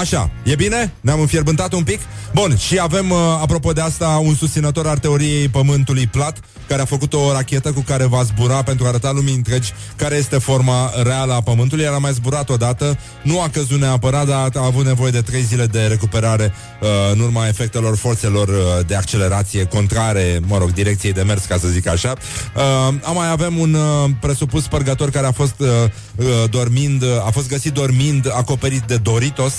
Așa, 0.00 0.30
e 0.42 0.54
bine? 0.54 0.92
Ne-am 1.00 1.20
înfierbântat 1.20 1.72
un 1.72 1.82
pic? 1.82 2.00
Bun, 2.32 2.56
și 2.56 2.78
avem, 2.80 3.10
uh, 3.10 3.18
apropo 3.40 3.72
de 3.72 3.80
asta, 3.80 4.20
un 4.24 4.34
susținător 4.34 4.86
al 4.86 4.98
teoriei 4.98 5.48
Pământului 5.48 6.06
plat, 6.06 6.38
care 6.68 6.82
a 6.82 6.84
făcut 6.84 7.12
o 7.12 7.32
rachetă 7.32 7.72
cu 7.72 7.80
care 7.80 8.04
va 8.04 8.22
zbura 8.22 8.62
pentru 8.62 8.84
a 8.84 8.88
arăta 8.88 9.12
lumii 9.12 9.34
întregi 9.34 9.72
care 9.96 10.16
este 10.16 10.38
forma 10.38 10.90
reală 11.02 11.32
a 11.32 11.40
Pământului. 11.40 11.84
El 11.84 11.94
a 11.94 11.98
mai 11.98 12.12
zburat 12.12 12.50
odată, 12.50 12.98
nu 13.22 13.40
a 13.40 13.48
căzut 13.48 13.80
neapărat, 13.80 14.26
dar 14.26 14.50
a 14.54 14.64
avut 14.64 14.84
nevoie 14.84 15.10
de 15.10 15.20
trei 15.20 15.42
zile 15.42 15.66
de 15.66 15.86
recuperare 15.86 16.52
uh, 16.80 16.88
în 17.12 17.20
urma 17.20 17.48
efectelor 17.48 17.96
forțelor 17.96 18.48
uh, 18.48 18.86
de 18.86 18.94
accelerație 18.94 19.64
contrare, 19.64 20.40
mă 20.46 20.58
rog, 20.58 20.72
direcției 20.72 21.12
de 21.12 21.22
mers, 21.22 21.44
ca 21.44 21.58
să 21.58 21.68
zic 21.68 21.86
așa. 21.86 22.14
Uh, 22.56 23.12
mai 23.14 23.30
avem 23.30 23.58
un 23.58 23.74
uh, 23.74 24.10
presupus 24.20 24.62
spărgător 24.62 25.10
care 25.10 25.26
a 25.26 25.32
fost 25.32 25.54
uh, 25.58 25.68
uh, 26.16 26.26
dormind, 26.50 27.02
uh, 27.02 27.26
a 27.26 27.30
fost 27.30 27.48
găsit 27.48 27.72
dormind, 27.72 28.32
acoperit 28.36 28.82
de 28.82 28.96
Doritos. 28.96 29.52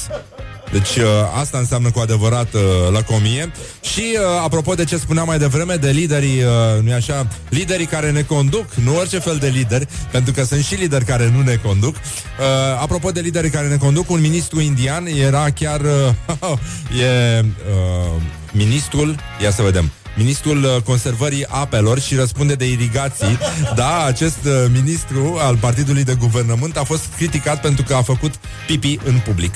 Deci 0.71 0.95
uh, 0.95 1.05
asta 1.39 1.57
înseamnă 1.57 1.91
cu 1.91 1.99
adevărat 1.99 2.53
uh, 2.53 2.61
lăcomie. 2.91 3.51
Și 3.81 4.17
uh, 4.17 4.41
apropo 4.43 4.73
de 4.73 4.83
ce 4.83 4.97
spuneam 4.97 5.27
mai 5.27 5.37
devreme, 5.37 5.75
de 5.75 5.89
liderii, 5.89 6.43
uh, 6.43 6.83
nu 6.83 6.93
așa, 6.93 7.27
liderii 7.49 7.85
care 7.85 8.11
ne 8.11 8.21
conduc, 8.21 8.73
nu 8.73 8.97
orice 8.97 9.19
fel 9.19 9.37
de 9.37 9.47
lideri, 9.47 9.87
pentru 10.11 10.33
că 10.33 10.43
sunt 10.43 10.63
și 10.63 10.75
lideri 10.75 11.05
care 11.05 11.31
nu 11.35 11.41
ne 11.41 11.55
conduc. 11.55 11.95
Uh, 11.95 12.81
apropo 12.81 13.11
de 13.11 13.19
liderii 13.19 13.49
care 13.49 13.67
ne 13.67 13.77
conduc, 13.77 14.09
un 14.09 14.21
ministru 14.21 14.59
indian 14.59 15.05
era 15.05 15.49
chiar 15.49 15.81
uh, 15.81 16.57
e 17.01 17.39
uh, 17.39 18.21
ministrul, 18.51 19.15
ia 19.41 19.51
să 19.51 19.61
vedem, 19.61 19.91
ministrul 20.15 20.63
uh, 20.63 20.81
conservării 20.81 21.45
apelor 21.47 21.99
și 21.99 22.15
răspunde 22.15 22.53
de 22.55 22.69
irigații. 22.69 23.37
Da, 23.75 24.03
acest 24.03 24.37
uh, 24.45 24.65
ministru 24.73 25.37
al 25.39 25.57
partidului 25.57 26.03
de 26.03 26.15
guvernământ 26.19 26.77
a 26.77 26.83
fost 26.83 27.05
criticat 27.15 27.61
pentru 27.61 27.83
că 27.83 27.93
a 27.93 28.01
făcut 28.01 28.33
pipi 28.67 28.99
în 29.03 29.19
public. 29.25 29.53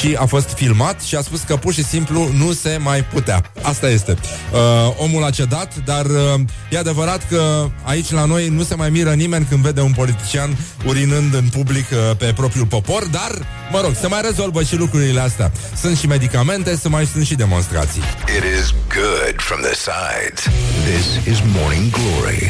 Și 0.00 0.16
a 0.18 0.24
fost 0.24 0.48
filmat 0.48 1.00
și 1.00 1.14
a 1.14 1.20
spus 1.20 1.40
că 1.40 1.56
pur 1.56 1.72
și 1.72 1.84
simplu 1.84 2.28
nu 2.36 2.52
se 2.52 2.78
mai 2.80 3.04
putea. 3.04 3.52
Asta 3.62 3.88
este. 3.88 4.16
Uh, 4.52 4.58
omul 4.96 5.24
a 5.24 5.30
cedat, 5.30 5.72
dar 5.84 6.04
uh, 6.06 6.40
e 6.70 6.78
adevărat 6.78 7.28
că 7.28 7.68
aici 7.82 8.10
la 8.10 8.24
noi 8.24 8.48
nu 8.48 8.62
se 8.62 8.74
mai 8.74 8.90
miră 8.90 9.12
nimeni 9.12 9.46
când 9.48 9.62
vede 9.62 9.80
un 9.80 9.92
politician 9.92 10.58
urinând 10.86 11.34
în 11.34 11.48
public 11.48 11.86
uh, 11.90 12.16
pe 12.16 12.32
propriul 12.36 12.66
popor, 12.66 13.04
dar, 13.06 13.30
mă 13.72 13.80
rog, 13.80 13.94
se 14.00 14.06
mai 14.06 14.20
rezolvă 14.22 14.62
și 14.62 14.76
lucrurile 14.76 15.20
astea. 15.20 15.52
Sunt 15.80 15.98
și 15.98 16.06
medicamente, 16.06 16.76
să 16.76 16.88
mai 16.88 17.06
sunt 17.06 17.24
și 17.24 17.34
demonstrații. 17.34 18.02
It 18.36 18.44
is 18.60 18.74
good 18.94 19.40
from 19.40 19.60
the 19.60 19.74
sides. 20.00 20.40
This 20.88 21.06
is 21.30 21.38
Morning 21.56 21.86
Glory. 21.98 22.42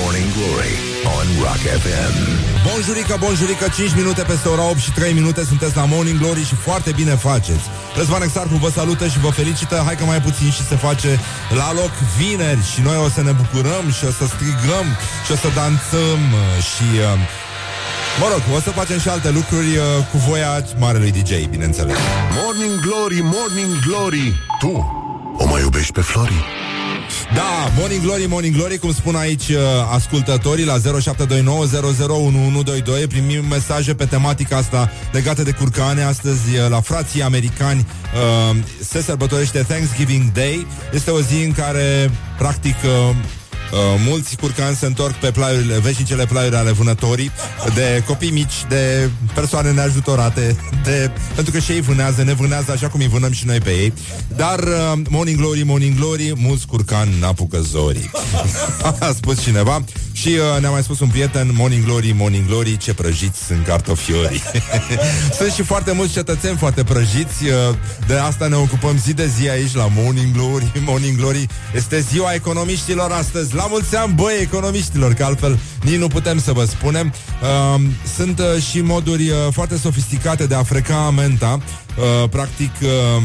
Morning 0.00 0.28
Glory 0.36 0.74
on 1.16 1.26
Rock 1.44 1.62
FM. 1.84 2.14
Bonjurică, 2.68 3.16
bonjurică, 3.24 3.66
5 3.76 3.94
minute 4.00 4.22
peste 4.22 4.48
ora 4.48 4.64
8 4.70 4.78
și 4.78 4.90
3 4.90 5.12
minute 5.12 5.44
sunteți 5.44 5.76
la 5.76 5.84
Morning 5.84 6.18
Glory 6.18 6.44
și 6.50 6.54
foarte 6.54 6.90
bine 7.00 7.14
faceți. 7.28 7.64
Răzvan 7.96 8.22
Exarcu 8.22 8.54
vă 8.54 8.70
salută 8.70 9.06
și 9.08 9.18
vă 9.18 9.30
felicită. 9.30 9.82
Hai 9.86 9.96
că 9.96 10.04
mai 10.04 10.20
puțin 10.20 10.50
și 10.50 10.66
se 10.70 10.76
face 10.76 11.20
la 11.60 11.72
loc 11.80 11.92
vineri 12.18 12.64
și 12.72 12.80
noi 12.80 12.96
o 13.06 13.08
să 13.08 13.22
ne 13.22 13.32
bucurăm 13.40 13.84
și 13.96 14.04
o 14.10 14.12
să 14.18 14.24
strigăm 14.34 14.86
și 15.24 15.30
o 15.32 15.36
să 15.42 15.48
dansăm 15.60 16.20
și... 16.70 16.86
Uh, 17.12 17.40
Mă 18.20 18.26
rog, 18.32 18.42
o 18.56 18.60
să 18.60 18.70
facem 18.70 18.98
și 18.98 19.08
alte 19.08 19.30
lucruri 19.30 19.76
uh, 19.76 19.84
cu 20.10 20.16
voia 20.16 20.64
marelui 20.78 21.10
DJ, 21.10 21.32
bineînțeles. 21.50 21.96
Morning 22.40 22.80
Glory, 22.80 23.20
Morning 23.22 23.72
Glory 23.86 24.26
Tu 24.58 25.01
o 25.42 25.46
mai 25.46 25.60
iubești 25.60 25.92
pe 25.92 26.00
Flori? 26.00 26.44
Da, 27.34 27.70
Morning 27.78 28.02
Glory, 28.02 28.26
Morning 28.26 28.54
Glory, 28.54 28.78
cum 28.78 28.92
spun 28.92 29.14
aici 29.14 29.48
uh, 29.48 29.56
ascultătorii 29.92 30.64
la 30.64 30.78
0729001122 30.78 30.80
primim 33.08 33.44
mesaje 33.48 33.94
pe 33.94 34.04
tematica 34.04 34.56
asta 34.56 34.90
legată 35.12 35.42
de 35.42 35.50
curcane. 35.50 36.02
Astăzi 36.02 36.56
uh, 36.56 36.68
la 36.68 36.80
frații 36.80 37.22
americani 37.22 37.86
uh, 38.50 38.56
se 38.80 39.02
sărbătorește 39.02 39.58
Thanksgiving 39.68 40.32
Day. 40.32 40.66
Este 40.92 41.10
o 41.10 41.20
zi 41.20 41.42
în 41.44 41.52
care 41.52 42.10
practic 42.38 42.76
uh, 42.84 43.16
Uh, 43.72 43.78
mulți 44.06 44.36
curcani 44.36 44.76
se 44.76 44.86
întorc 44.86 45.14
pe 45.14 45.30
plaiurile, 45.30 45.78
veșnicele 45.78 46.26
plaiuri 46.26 46.56
ale 46.56 46.70
vânătorii, 46.70 47.30
de 47.74 48.02
copii 48.06 48.30
mici, 48.30 48.64
de 48.68 49.10
persoane 49.34 49.72
neajutorate, 49.72 50.56
de, 50.84 51.10
pentru 51.34 51.52
că 51.52 51.58
și 51.58 51.72
ei 51.72 51.80
vânează, 51.80 52.22
ne 52.22 52.32
vânează 52.32 52.72
așa 52.72 52.88
cum 52.88 53.00
îi 53.00 53.08
vânăm 53.08 53.32
și 53.32 53.46
noi 53.46 53.60
pe 53.60 53.70
ei. 53.70 53.92
Dar, 54.36 54.58
uh, 54.58 54.92
morning 55.08 55.38
glory, 55.38 55.62
morning 55.62 55.96
glory, 55.96 56.32
mulți 56.36 56.66
curcani 56.66 57.18
n-apucă 57.20 57.60
zorii. 57.60 58.10
A 59.00 59.12
spus 59.16 59.42
cineva. 59.42 59.84
Și 60.22 60.28
uh, 60.28 60.60
ne-a 60.60 60.70
mai 60.70 60.82
spus 60.82 61.00
un 61.00 61.08
prieten, 61.08 61.50
morning 61.54 61.84
glory, 61.84 62.12
morning 62.16 62.46
glory, 62.46 62.76
ce 62.76 62.94
prăjiți 62.94 63.44
sunt 63.44 63.66
cartofiorii. 63.66 64.42
sunt 65.38 65.52
și 65.52 65.62
foarte 65.62 65.92
mulți 65.92 66.12
cetățeni 66.12 66.56
foarte 66.56 66.84
prăjiți, 66.84 67.44
uh, 67.44 67.74
de 68.06 68.14
asta 68.14 68.46
ne 68.46 68.56
ocupăm 68.56 68.98
zi 68.98 69.12
de 69.12 69.26
zi 69.26 69.48
aici 69.48 69.74
la 69.74 69.88
morning 69.94 70.32
glory, 70.32 70.72
morning 70.86 71.16
glory. 71.16 71.46
Este 71.74 72.00
ziua 72.00 72.32
economiștilor 72.34 73.10
astăzi. 73.10 73.54
La 73.54 73.66
mulți 73.66 73.96
ani, 73.96 74.12
băi, 74.12 74.38
economiștilor, 74.40 75.12
că 75.12 75.24
altfel 75.24 75.58
nici 75.84 75.98
nu 75.98 76.08
putem 76.08 76.40
să 76.40 76.52
vă 76.52 76.64
spunem. 76.64 77.14
Uh, 77.42 77.80
sunt 78.16 78.38
uh, 78.38 78.62
și 78.62 78.80
moduri 78.80 79.28
uh, 79.28 79.36
foarte 79.50 79.76
sofisticate 79.76 80.46
de 80.46 80.54
a 80.54 80.62
freca 80.62 81.04
amenta. 81.06 81.58
Uh, 81.98 82.28
practic... 82.28 82.70
Uh, 82.82 83.22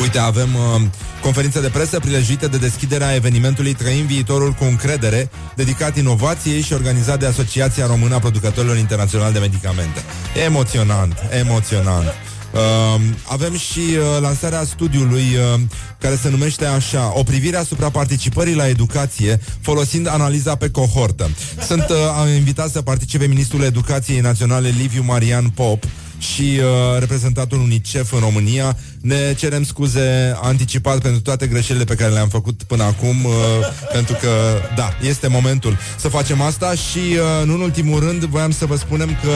Uite, 0.00 0.18
avem 0.18 0.54
uh, 0.54 0.82
conferință 1.22 1.60
de 1.60 1.68
presă 1.68 1.98
prilejuită 1.98 2.48
de 2.48 2.56
deschiderea 2.56 3.14
evenimentului 3.14 3.74
Trăim 3.74 4.06
viitorul 4.06 4.52
cu 4.52 4.64
încredere, 4.64 5.30
dedicat 5.54 5.96
inovației 5.96 6.60
și 6.60 6.72
organizat 6.72 7.18
de 7.18 7.26
Asociația 7.26 7.86
Română 7.86 8.14
a 8.14 8.18
Producătorilor 8.18 8.76
Internaționali 8.76 9.32
de 9.32 9.38
Medicamente. 9.38 10.00
Emoționant, 10.44 11.14
emoționant. 11.30 12.06
Uh, 12.52 13.00
avem 13.28 13.56
și 13.56 13.78
uh, 13.78 14.20
lansarea 14.20 14.64
studiului 14.64 15.24
uh, 15.54 15.60
care 15.98 16.16
se 16.22 16.30
numește 16.30 16.64
așa 16.64 17.12
O 17.14 17.22
privire 17.22 17.56
asupra 17.56 17.90
participării 17.90 18.54
la 18.54 18.68
educație 18.68 19.40
folosind 19.60 20.08
analiza 20.08 20.54
pe 20.54 20.70
cohortă. 20.70 21.30
Sunt 21.66 21.86
uh, 21.88 22.34
invitat 22.36 22.70
să 22.70 22.82
participe 22.82 23.26
Ministrul 23.26 23.62
Educației 23.62 24.20
Naționale 24.20 24.74
Liviu 24.78 25.02
Marian 25.02 25.48
Pop 25.48 25.84
și 26.18 26.60
uh, 26.60 26.98
reprezentantul 26.98 27.60
UNICEF 27.60 28.12
în 28.12 28.20
România. 28.20 28.76
Ne 29.00 29.34
cerem 29.34 29.64
scuze 29.64 30.36
anticipat 30.42 30.98
pentru 30.98 31.20
toate 31.20 31.46
greșelile 31.46 31.84
pe 31.84 31.94
care 31.94 32.12
le-am 32.12 32.28
făcut 32.28 32.62
până 32.62 32.82
acum, 32.82 33.24
uh, 33.24 33.32
pentru 33.96 34.16
că, 34.20 34.28
da, 34.76 34.88
este 35.02 35.26
momentul 35.26 35.78
să 35.96 36.08
facem 36.08 36.40
asta 36.40 36.74
și, 36.74 36.98
uh, 36.98 37.46
nu 37.46 37.54
în 37.54 37.60
ultimul 37.60 38.00
rând, 38.00 38.24
voiam 38.24 38.50
să 38.50 38.66
vă 38.66 38.76
spunem 38.76 39.08
că 39.22 39.30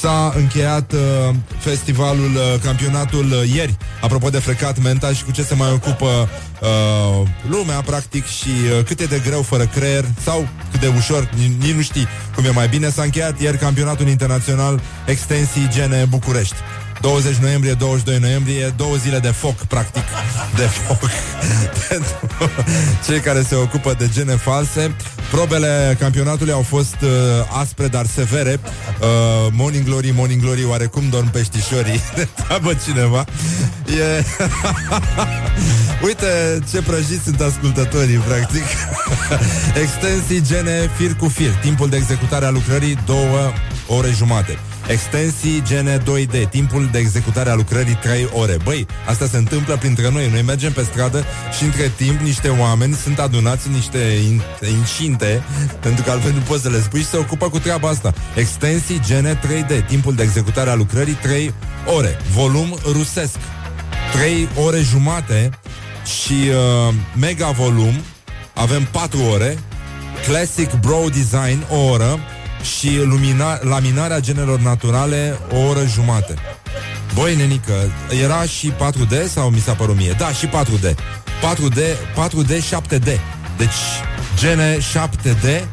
s-a 0.00 0.32
încheiat 0.36 0.92
uh, 0.92 1.34
festivalul, 1.58 2.34
uh, 2.34 2.60
campionatul 2.62 3.24
uh, 3.24 3.54
ieri, 3.54 3.76
apropo 4.00 4.28
de 4.30 4.38
frecat 4.38 4.82
menta 4.82 5.12
și 5.12 5.24
cu 5.24 5.30
ce 5.30 5.42
se 5.42 5.54
mai 5.54 5.70
ocupă 5.72 6.28
uh, 6.60 7.28
lumea, 7.48 7.80
practic, 7.80 8.26
și 8.26 8.48
uh, 8.48 8.84
cât 8.84 9.00
e 9.00 9.04
de 9.04 9.22
greu 9.24 9.42
fără 9.42 9.66
creier, 9.66 10.04
sau 10.24 10.48
cât 10.70 10.80
de 10.80 10.92
ușor, 10.96 11.30
nici 11.58 11.74
nu 11.74 11.82
știi 11.82 12.06
cum 12.34 12.44
e 12.44 12.50
mai 12.50 12.68
bine. 12.68 12.90
S-a 12.90 13.02
încheiat 13.02 13.40
ieri 13.40 13.58
campionatul 13.58 14.08
internațional 14.08 14.80
extensii 15.06 15.68
gene 15.70 16.04
București. 16.14 16.54
20 17.00 17.34
noiembrie, 17.36 17.72
22 17.72 18.18
noiembrie, 18.18 18.74
două 18.76 18.96
zile 18.96 19.18
de 19.18 19.28
foc, 19.28 19.54
practic, 19.54 20.02
de 20.56 20.62
foc 20.62 20.98
pentru 21.88 22.14
cei 23.06 23.20
care 23.20 23.42
se 23.48 23.54
ocupă 23.54 23.94
de 23.98 24.08
gene 24.12 24.36
false. 24.36 24.96
Probele 25.30 25.96
campionatului 25.98 26.52
au 26.52 26.62
fost 26.62 26.96
uh, 27.02 27.10
aspre, 27.60 27.86
dar 27.86 28.06
severe. 28.06 28.60
Uh, 28.62 29.52
morning 29.52 29.84
Glory, 29.84 30.10
Morning 30.10 30.40
Glory, 30.42 30.64
oarecum 30.64 31.08
dorm 31.08 31.30
peștișorii? 31.30 32.00
Întreabă 32.38 32.74
cineva. 32.84 33.24
E... 33.86 34.24
Uite 36.06 36.58
ce 36.70 36.82
prăjiți 36.82 37.24
sunt 37.24 37.40
ascultătorii, 37.40 38.16
practic. 38.16 38.64
Extensii 39.82 40.42
gene 40.42 40.90
fir 40.96 41.16
cu 41.16 41.28
fir. 41.28 41.50
Timpul 41.50 41.88
de 41.88 41.96
executare 41.96 42.44
a 42.46 42.50
lucrării, 42.50 42.98
două 43.06 43.52
ore 43.86 44.10
jumate. 44.16 44.58
Extensii 44.88 45.62
gene 45.66 45.98
2D, 45.98 46.48
timpul 46.50 46.88
de 46.92 46.98
executare 46.98 47.50
a 47.50 47.54
lucrării 47.54 47.98
3 48.02 48.28
ore. 48.32 48.56
Băi, 48.64 48.86
asta 49.06 49.26
se 49.26 49.36
întâmplă 49.36 49.76
printre 49.76 50.10
noi. 50.10 50.28
Noi 50.30 50.42
mergem 50.42 50.72
pe 50.72 50.82
stradă 50.82 51.24
și 51.56 51.64
între 51.64 51.92
timp 51.96 52.20
niște 52.20 52.48
oameni 52.48 52.94
sunt 52.94 53.18
adunați 53.18 53.66
în 53.66 53.72
niște 53.72 53.98
in- 53.98 54.68
incinte, 54.68 55.42
pentru 55.80 56.04
că 56.04 56.10
altfel 56.10 56.32
nu 56.32 56.38
poți 56.38 56.62
să 56.62 56.68
le 56.68 56.80
spui 56.80 57.00
și 57.00 57.06
se 57.06 57.16
ocupă 57.16 57.48
cu 57.48 57.58
treaba 57.58 57.88
asta. 57.88 58.12
Extensii 58.34 59.00
gene 59.06 59.38
3D, 59.38 59.86
timpul 59.86 60.14
de 60.14 60.22
executare 60.22 60.70
a 60.70 60.74
lucrării 60.74 61.18
3 61.22 61.54
ore. 61.96 62.18
Volum 62.32 62.78
rusesc. 62.92 63.36
3 64.12 64.48
ore 64.64 64.80
jumate 64.80 65.50
și 66.24 66.32
uh, 66.32 66.94
mega 67.18 67.50
volum 67.50 67.94
avem 68.54 68.88
4 68.90 69.18
ore. 69.22 69.58
Classic 70.26 70.72
Bro 70.80 71.00
Design 71.12 71.64
o 71.70 71.76
oră 71.76 72.18
și 72.64 73.00
lumina, 73.04 73.58
laminarea 73.62 74.20
genelor 74.20 74.58
naturale 74.58 75.38
o 75.52 75.56
oră 75.56 75.86
jumate. 75.86 76.34
Băi, 77.14 77.36
nenică, 77.36 77.72
era 78.22 78.42
și 78.42 78.72
4D 78.72 79.28
sau 79.28 79.50
mi 79.50 79.60
s-a 79.60 79.72
părut 79.72 79.96
mie? 79.96 80.14
Da, 80.18 80.28
și 80.32 80.46
4D. 80.46 80.94
4D, 81.42 81.78
4D, 82.14 82.52
7D. 82.52 83.20
Deci, 83.56 83.80
gene 84.38 84.78
7D 84.78 85.66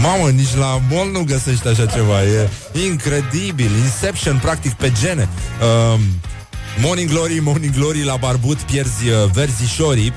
Mamă, 0.00 0.28
nici 0.28 0.54
la 0.54 0.80
mall 0.90 1.10
nu 1.10 1.24
găsești 1.24 1.68
așa 1.68 1.86
ceva 1.86 2.22
E 2.22 2.48
incredibil 2.86 3.70
Inception, 3.84 4.38
practic, 4.42 4.72
pe 4.72 4.92
gene 5.00 5.28
um, 5.92 6.00
Morning 6.80 7.10
Glory, 7.10 7.40
Morning 7.42 7.74
Glory 7.74 8.04
La 8.04 8.16
barbut 8.16 8.58
pierzi 8.58 9.08
uh, 9.08 9.30
verzișorii 9.32 10.12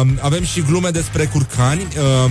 uh, 0.00 0.08
Avem 0.20 0.44
și 0.44 0.60
glume 0.60 0.90
despre 0.90 1.24
curcani 1.24 1.80
uh, 1.80 2.30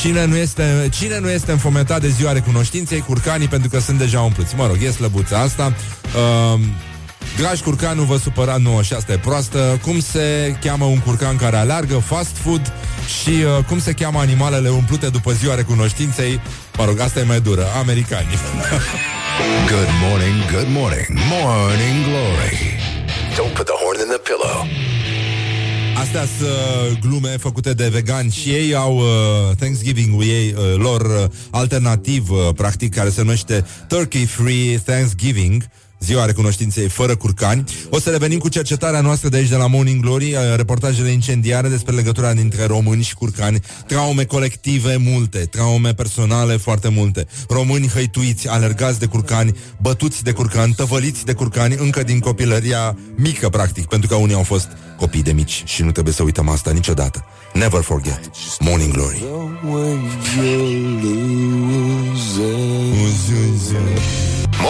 Cine 0.00 0.24
nu, 0.24 0.36
este, 0.36 0.88
cine 0.92 1.18
nu 1.18 1.30
este 1.30 1.52
înfometat 1.52 2.00
de 2.00 2.08
ziua 2.08 2.32
recunoștinței? 2.32 3.00
Curcanii, 3.00 3.48
pentru 3.48 3.68
că 3.68 3.80
sunt 3.80 3.98
deja 3.98 4.20
umpluți. 4.20 4.54
Mă 4.54 4.66
rog, 4.66 4.76
e 4.82 4.90
slăbuța 4.90 5.38
asta. 5.38 5.74
Uh, 6.54 6.60
Dragi 7.36 7.62
curcan, 7.62 7.96
nu 7.96 8.02
vă 8.02 8.16
supăra, 8.16 8.56
nu, 8.56 8.82
și 8.82 8.92
asta 8.92 9.12
e 9.12 9.18
proastă. 9.18 9.78
Cum 9.82 10.00
se 10.00 10.56
cheamă 10.62 10.84
un 10.84 10.98
curcan 10.98 11.36
care 11.36 11.56
alergă? 11.56 11.98
Fast 11.98 12.36
food. 12.36 12.72
Și 13.22 13.28
uh, 13.28 13.64
cum 13.64 13.80
se 13.80 13.92
cheamă 13.92 14.18
animalele 14.18 14.68
umplute 14.68 15.08
după 15.08 15.32
ziua 15.32 15.54
recunoștinței? 15.54 16.40
Mă 16.76 16.84
rog, 16.84 17.00
asta 17.00 17.20
e 17.20 17.22
mai 17.22 17.40
dură. 17.40 17.64
Americani. 17.78 18.26
Good 19.72 19.90
morning, 20.08 20.50
good 20.52 20.68
morning, 20.68 21.06
morning 21.30 22.04
glory. 22.08 22.78
Don't 23.36 23.52
put 23.54 23.66
the 23.66 23.76
horn 23.82 23.98
in 24.00 24.08
the 24.08 24.20
pillow. 24.28 24.95
Astea 26.06 26.26
sunt 26.38 26.48
uh, 26.48 26.98
glume 27.00 27.28
făcute 27.28 27.72
de 27.74 27.88
vegani 27.88 28.30
și 28.30 28.48
ei 28.48 28.74
au 28.74 28.96
uh, 28.96 29.56
Thanksgiving-ul 29.56 30.22
ei 30.22 30.54
uh, 30.56 30.74
lor 30.76 31.00
uh, 31.00 31.24
alternativ, 31.50 32.30
uh, 32.30 32.48
practic, 32.54 32.94
care 32.94 33.10
se 33.10 33.20
numește 33.20 33.64
Turkey 33.88 34.24
Free 34.24 34.78
Thanksgiving 34.78 35.68
ziua 36.00 36.24
recunoștinței 36.24 36.88
fără 36.88 37.16
curcani. 37.16 37.64
O 37.90 37.98
să 37.98 38.10
revenim 38.10 38.38
cu 38.38 38.48
cercetarea 38.48 39.00
noastră 39.00 39.28
de 39.28 39.36
aici 39.36 39.48
de 39.48 39.56
la 39.56 39.66
Morning 39.66 40.00
Glory, 40.00 40.32
uh, 40.32 40.40
reportajele 40.56 41.08
incendiare 41.08 41.68
despre 41.68 41.94
legătura 41.94 42.32
dintre 42.32 42.64
români 42.64 43.02
și 43.02 43.14
curcani, 43.14 43.60
traume 43.86 44.24
colective 44.24 44.96
multe, 44.96 45.38
traume 45.38 45.94
personale 45.94 46.56
foarte 46.56 46.88
multe, 46.88 47.26
români 47.48 47.88
hăituiți, 47.88 48.48
alergați 48.48 48.98
de 48.98 49.06
curcani, 49.06 49.56
bătuți 49.80 50.24
de 50.24 50.32
curcani, 50.32 50.74
tăvăliți 50.74 51.24
de 51.24 51.32
curcani 51.32 51.76
încă 51.78 52.02
din 52.02 52.18
copilăria 52.18 52.96
mică, 53.14 53.48
practic, 53.48 53.86
pentru 53.86 54.08
că 54.08 54.14
unii 54.14 54.34
au 54.34 54.42
fost 54.42 54.68
copii 54.96 55.22
de 55.22 55.32
mici 55.32 55.62
și 55.64 55.82
nu 55.82 55.90
trebuie 55.90 56.14
să 56.14 56.22
uităm 56.22 56.48
asta 56.48 56.70
niciodată. 56.70 57.24
Never 57.54 57.82
forget. 57.82 58.20
Morning 58.58 58.92
Glory. 58.92 59.24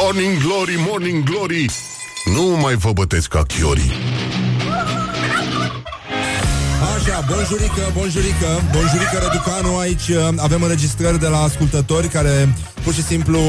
Morning 0.03 0.39
Glory, 0.43 0.75
Morning 0.89 1.25
Glory. 1.25 1.71
Nu 2.25 2.43
mai 2.61 2.75
vă 2.75 2.93
bătesc 2.93 3.29
ca 3.29 3.43
chiorii. 3.43 3.93
Așa, 6.97 7.25
bonjurică, 7.29 7.91
bonjurică, 7.93 8.47
bonjurică 8.73 9.19
Răducanu 9.23 9.77
aici 9.79 10.09
uh, 10.09 10.29
avem 10.37 10.63
înregistrări 10.63 11.19
de 11.19 11.27
la 11.27 11.43
ascultători 11.43 12.09
care 12.09 12.55
pur 12.83 12.93
și 12.93 13.03
simplu 13.03 13.41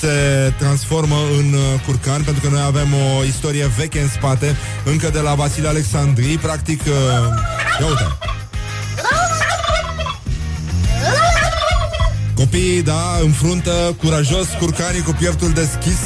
se 0.00 0.14
transformă 0.58 1.16
în 1.38 1.52
uh, 1.52 1.80
curcan 1.86 2.22
pentru 2.22 2.42
că 2.42 2.54
noi 2.54 2.62
avem 2.66 2.88
o 3.18 3.24
istorie 3.24 3.66
veche 3.76 4.00
în 4.00 4.08
spate, 4.08 4.56
încă 4.84 5.08
de 5.08 5.20
la 5.20 5.34
Vasile 5.34 5.68
Alexandrii, 5.68 6.38
practic, 6.38 6.80
uh, 6.80 6.90
ia 7.80 7.86
uite. 7.86 8.41
Copiii, 12.42 12.82
da, 12.82 13.18
înfruntă 13.22 13.96
curajos 13.98 14.48
curcanii 14.58 15.02
cu 15.02 15.14
pieptul 15.18 15.50
deschis 15.50 15.98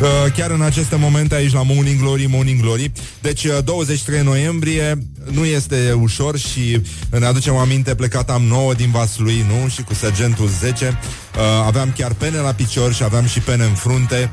uh, 0.00 0.32
chiar 0.36 0.50
în 0.50 0.62
aceste 0.62 0.96
momente 0.96 1.34
aici 1.34 1.52
la 1.52 1.62
Morning 1.62 2.00
Glory, 2.00 2.26
Morning 2.26 2.60
Glory. 2.60 2.92
Deci 3.20 3.44
uh, 3.44 3.58
23 3.64 4.22
noiembrie 4.22 4.98
nu 5.30 5.44
este 5.44 5.92
ușor 6.00 6.38
și 6.38 6.80
ne 7.10 7.26
aducem 7.26 7.56
aminte 7.56 7.94
plecat 7.94 8.30
am 8.30 8.42
9 8.42 8.74
din 8.74 8.90
Vaslui, 8.90 9.44
nu? 9.48 9.68
Și 9.68 9.82
cu 9.82 9.94
sergentul 9.94 10.48
10 10.48 10.86
uh, 10.86 11.40
aveam 11.66 11.92
chiar 11.96 12.12
pene 12.12 12.38
la 12.38 12.52
picior 12.52 12.92
și 12.92 13.02
aveam 13.02 13.26
și 13.26 13.40
pene 13.40 13.64
în 13.64 13.74
frunte. 13.74 14.30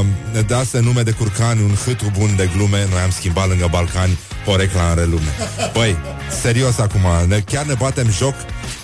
Uh, 0.00 0.06
ne 0.32 0.40
dase 0.40 0.80
nume 0.80 1.02
de 1.02 1.10
curcani, 1.10 1.62
un 1.62 1.74
hâtru 1.84 2.10
bun 2.18 2.36
de 2.36 2.50
glume. 2.56 2.86
Noi 2.90 3.00
am 3.00 3.10
schimbat 3.10 3.48
lângă 3.48 3.68
Balcani 3.70 4.18
porecla 4.44 4.88
în 4.88 4.94
relume. 4.94 5.34
Băi, 5.72 5.96
serios 6.40 6.78
acum, 6.78 7.26
ne, 7.26 7.40
chiar 7.40 7.64
ne 7.64 7.74
batem 7.74 8.10
joc. 8.10 8.34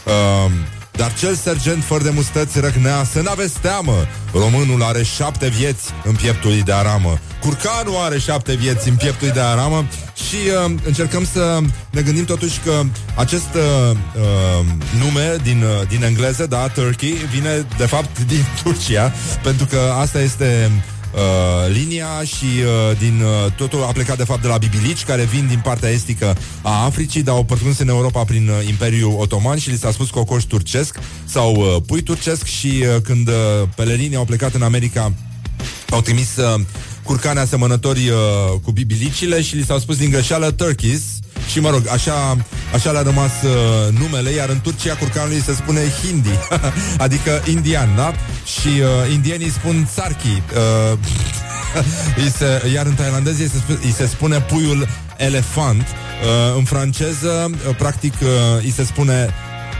Uh, 0.04 0.50
dar 0.96 1.14
cel 1.14 1.34
sergent 1.34 1.84
fără 1.84 2.02
de 2.02 2.10
mustăți 2.10 2.60
răcnea 2.60 3.04
Să 3.04 3.20
n-aveți 3.20 3.58
teamă. 3.60 4.06
Românul 4.32 4.82
are 4.82 5.02
șapte 5.02 5.48
vieți 5.48 5.90
în 6.04 6.14
pieptul 6.14 6.50
lui 6.50 6.62
de 6.62 6.72
aramă. 6.72 7.18
Curcanul 7.40 7.96
are 7.96 8.18
șapte 8.18 8.54
vieți 8.54 8.88
în 8.88 8.96
pieptul 8.96 9.26
lui 9.26 9.36
de 9.36 9.40
aramă. 9.40 9.86
Și 10.28 10.36
uh, 10.64 10.74
încercăm 10.84 11.24
să 11.32 11.58
ne 11.90 12.02
gândim 12.02 12.24
totuși 12.24 12.60
că 12.64 12.82
Acest 13.14 13.54
uh, 13.54 13.90
uh, 13.90 14.66
nume 14.98 15.36
din, 15.42 15.62
uh, 15.62 15.88
din 15.88 16.02
engleză, 16.02 16.46
da, 16.46 16.68
Turkey 16.68 17.14
Vine 17.32 17.66
de 17.76 17.86
fapt 17.86 18.18
din 18.32 18.44
Turcia 18.62 19.12
Pentru 19.42 19.66
că 19.66 19.78
asta 20.00 20.20
este 20.20 20.70
uh, 20.70 20.95
linia 21.68 22.22
și 22.24 22.44
uh, 22.44 22.98
din 22.98 23.20
uh, 23.20 23.52
totul 23.52 23.82
a 23.82 23.92
plecat 23.92 24.16
de 24.16 24.24
fapt 24.24 24.42
de 24.42 24.48
la 24.48 24.58
bibilici 24.58 25.04
care 25.04 25.24
vin 25.24 25.46
din 25.46 25.60
partea 25.62 25.88
estică 25.88 26.36
a 26.62 26.84
Africii, 26.84 27.22
dar 27.22 27.34
au 27.34 27.44
pătruns 27.44 27.78
în 27.78 27.88
Europa 27.88 28.24
prin 28.24 28.48
uh, 28.48 28.68
Imperiul 28.68 29.14
Otoman 29.18 29.58
și 29.58 29.70
li 29.70 29.78
s-a 29.78 29.90
spus 29.90 30.10
cocoș 30.10 30.42
turcesc 30.42 30.98
sau 31.24 31.54
uh, 31.54 31.76
pui 31.86 32.02
turcesc 32.02 32.44
și 32.44 32.66
uh, 32.66 33.00
când 33.02 33.28
uh, 33.28 33.34
pelerinii 33.74 34.16
au 34.16 34.24
plecat 34.24 34.54
în 34.54 34.62
America 34.62 35.12
au 35.90 36.00
trimis 36.00 36.36
uh, 36.36 36.60
curcane 37.02 37.40
asemănători 37.40 38.08
uh, 38.08 38.60
cu 38.62 38.70
bibilicile 38.70 39.42
și 39.42 39.56
li 39.56 39.64
s-au 39.64 39.78
spus 39.78 39.96
din 39.96 40.10
greșeală 40.10 40.50
turkeys 40.50 41.02
și 41.50 41.60
mă 41.60 41.70
rog, 41.70 41.88
așa, 41.92 42.36
așa 42.74 42.90
le-a 42.90 43.02
rămas 43.02 43.32
uh, 43.42 43.98
numele, 43.98 44.30
iar 44.30 44.48
în 44.48 44.60
Turcia 44.60 44.94
curcanului 44.94 45.40
se 45.40 45.52
spune 45.52 45.80
hindi, 46.02 46.38
adică 47.04 47.42
indian, 47.50 47.88
da? 47.96 48.12
Și 48.44 48.68
uh, 48.68 49.12
indienii 49.12 49.50
spun 49.50 49.88
sarki, 49.94 50.42
uh, 50.56 50.98
îi 52.22 52.30
se, 52.36 52.70
iar 52.74 52.86
în 52.86 52.94
tailandeză 52.94 53.42
îi 53.42 53.48
se, 53.48 53.58
sp- 53.58 53.82
îi 53.82 53.92
se 53.92 54.06
spune 54.06 54.40
puiul 54.40 54.88
elefant, 55.16 55.80
uh, 55.80 56.56
în 56.56 56.64
franceză, 56.64 57.50
uh, 57.68 57.76
practic, 57.76 58.14
uh, 58.22 58.28
îi 58.62 58.70
se 58.70 58.84
spune 58.84 59.34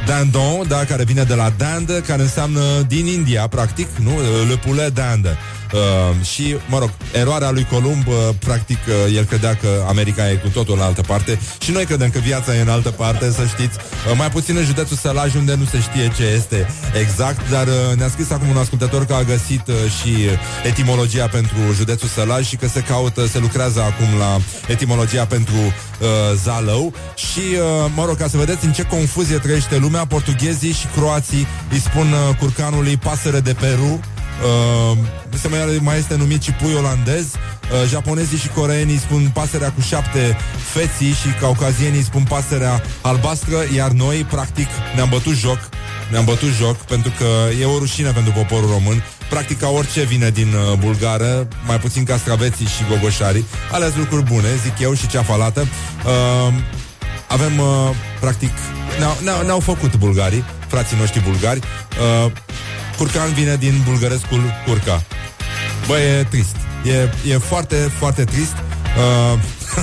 Dandon, 0.07 0.69
da, 0.69 0.85
care 0.85 1.05
vine 1.05 1.23
de 1.23 1.35
la 1.35 1.53
dinde, 1.57 2.03
care 2.07 2.23
înseamnă 2.23 2.61
din 2.87 3.07
India, 3.07 3.47
practic, 3.47 3.89
nu? 3.97 4.11
Le 4.49 4.57
poulet 4.57 4.95
dinde. 4.95 5.37
Uh, 5.73 6.25
și, 6.25 6.57
mă 6.69 6.79
rog, 6.79 6.91
eroarea 7.13 7.51
lui 7.51 7.67
Columb, 7.71 8.07
uh, 8.07 8.15
practic, 8.39 8.79
uh, 8.89 9.15
el 9.17 9.25
credea 9.25 9.55
că 9.55 9.69
America 9.89 10.31
e 10.31 10.35
cu 10.35 10.49
totul 10.49 10.75
în 10.75 10.81
altă 10.81 11.01
parte 11.01 11.39
și 11.61 11.71
noi 11.71 11.85
credem 11.85 12.11
că 12.11 12.19
viața 12.19 12.57
e 12.57 12.61
în 12.61 12.69
altă 12.69 12.91
parte, 12.91 13.31
să 13.31 13.45
știți. 13.47 13.79
Uh, 13.79 14.17
mai 14.17 14.31
puțin 14.31 14.57
în 14.57 14.65
județul 14.65 14.97
Sălaj, 14.97 15.35
unde 15.35 15.55
nu 15.55 15.65
se 15.65 15.81
știe 15.81 16.13
ce 16.17 16.25
este 16.25 16.69
exact, 17.01 17.51
dar 17.51 17.67
uh, 17.67 17.97
ne-a 17.97 18.09
scris 18.09 18.31
acum 18.31 18.49
un 18.49 18.57
ascultător 18.57 19.05
că 19.07 19.15
a 19.15 19.23
găsit 19.23 19.67
uh, 19.67 19.75
și 19.75 20.15
etimologia 20.65 21.27
pentru 21.27 21.57
județul 21.75 22.09
Sălaj 22.09 22.47
și 22.47 22.57
că 22.57 22.69
se 22.69 22.81
caută, 22.81 23.27
se 23.27 23.39
lucrează 23.39 23.81
acum 23.81 24.19
la 24.19 24.39
etimologia 24.69 25.25
pentru 25.27 25.55
uh, 25.57 26.09
Zalău 26.43 26.93
și, 27.15 27.39
uh, 27.39 27.91
mă 27.95 28.05
rog, 28.05 28.17
ca 28.17 28.29
să 28.29 28.37
vedeți 28.37 28.65
în 28.65 28.73
ce 28.73 28.83
confuzie 28.83 29.37
trăiește 29.37 29.77
lumea, 29.77 30.05
portughezii 30.05 30.73
și 30.73 30.87
croații 30.97 31.47
îi 31.71 31.79
spun 31.79 32.13
uh, 32.13 32.37
curcanului 32.39 32.97
pasăre 32.97 33.41
de 33.41 33.53
Peru, 33.53 34.01
Uh, 34.43 34.99
se 35.41 35.49
mai, 35.49 35.79
mai 35.81 35.99
este 35.99 36.17
numit 36.17 36.43
și 36.43 36.53
pui 36.53 36.75
olandez. 36.75 37.25
Uh, 37.25 37.89
Japonezii 37.89 38.39
și 38.39 38.49
coreenii 38.49 38.99
spun 38.99 39.31
pasărea 39.35 39.73
cu 39.73 39.81
șapte 39.81 40.37
feții 40.73 41.13
Și 41.13 41.29
caucazienii 41.41 42.03
spun 42.03 42.23
pasărea 42.29 42.83
albastră 43.01 43.57
Iar 43.75 43.91
noi, 43.91 44.27
practic, 44.31 44.69
ne-am 44.95 45.09
bătut 45.09 45.35
joc 45.35 45.59
Ne-am 46.11 46.25
bătut 46.25 46.49
joc 46.49 46.77
Pentru 46.77 47.13
că 47.19 47.25
e 47.61 47.65
o 47.65 47.79
rușine 47.79 48.11
pentru 48.11 48.33
poporul 48.33 48.71
român. 48.71 49.05
Practic 49.31 49.59
ca 49.59 49.69
orice 49.69 50.03
vine 50.03 50.31
din 50.31 50.53
uh, 50.55 50.79
bulgară 50.79 51.49
Mai 51.67 51.79
puțin 51.79 52.05
castraveții 52.05 52.67
și 52.67 52.85
gogoșarii. 52.89 53.45
Alea 53.73 53.91
lucruri 53.97 54.25
bune, 54.25 54.49
zic 54.63 54.79
eu, 54.79 54.95
și 54.95 55.07
ceafalată 55.07 55.61
uh, 55.61 56.55
Avem, 57.29 57.59
uh, 57.59 57.91
practic 58.21 58.53
ne-au, 58.99 59.17
ne-au, 59.23 59.43
ne-au 59.45 59.61
făcut 59.61 59.97
bulgarii 59.97 60.45
Frații 60.67 60.97
noștri 60.99 61.21
bulgari. 61.21 61.61
Uh, 62.25 62.33
Curcan 62.97 63.33
vine 63.33 63.57
din 63.57 63.83
bulgărescul 63.85 64.41
curca. 64.67 65.03
Bă, 65.87 65.99
e 65.99 66.27
trist. 66.31 66.57
E, 66.85 67.31
e 67.31 67.39
foarte, 67.39 67.77
foarte 67.99 68.25
trist. 68.25 68.53
Uh, 68.53 69.39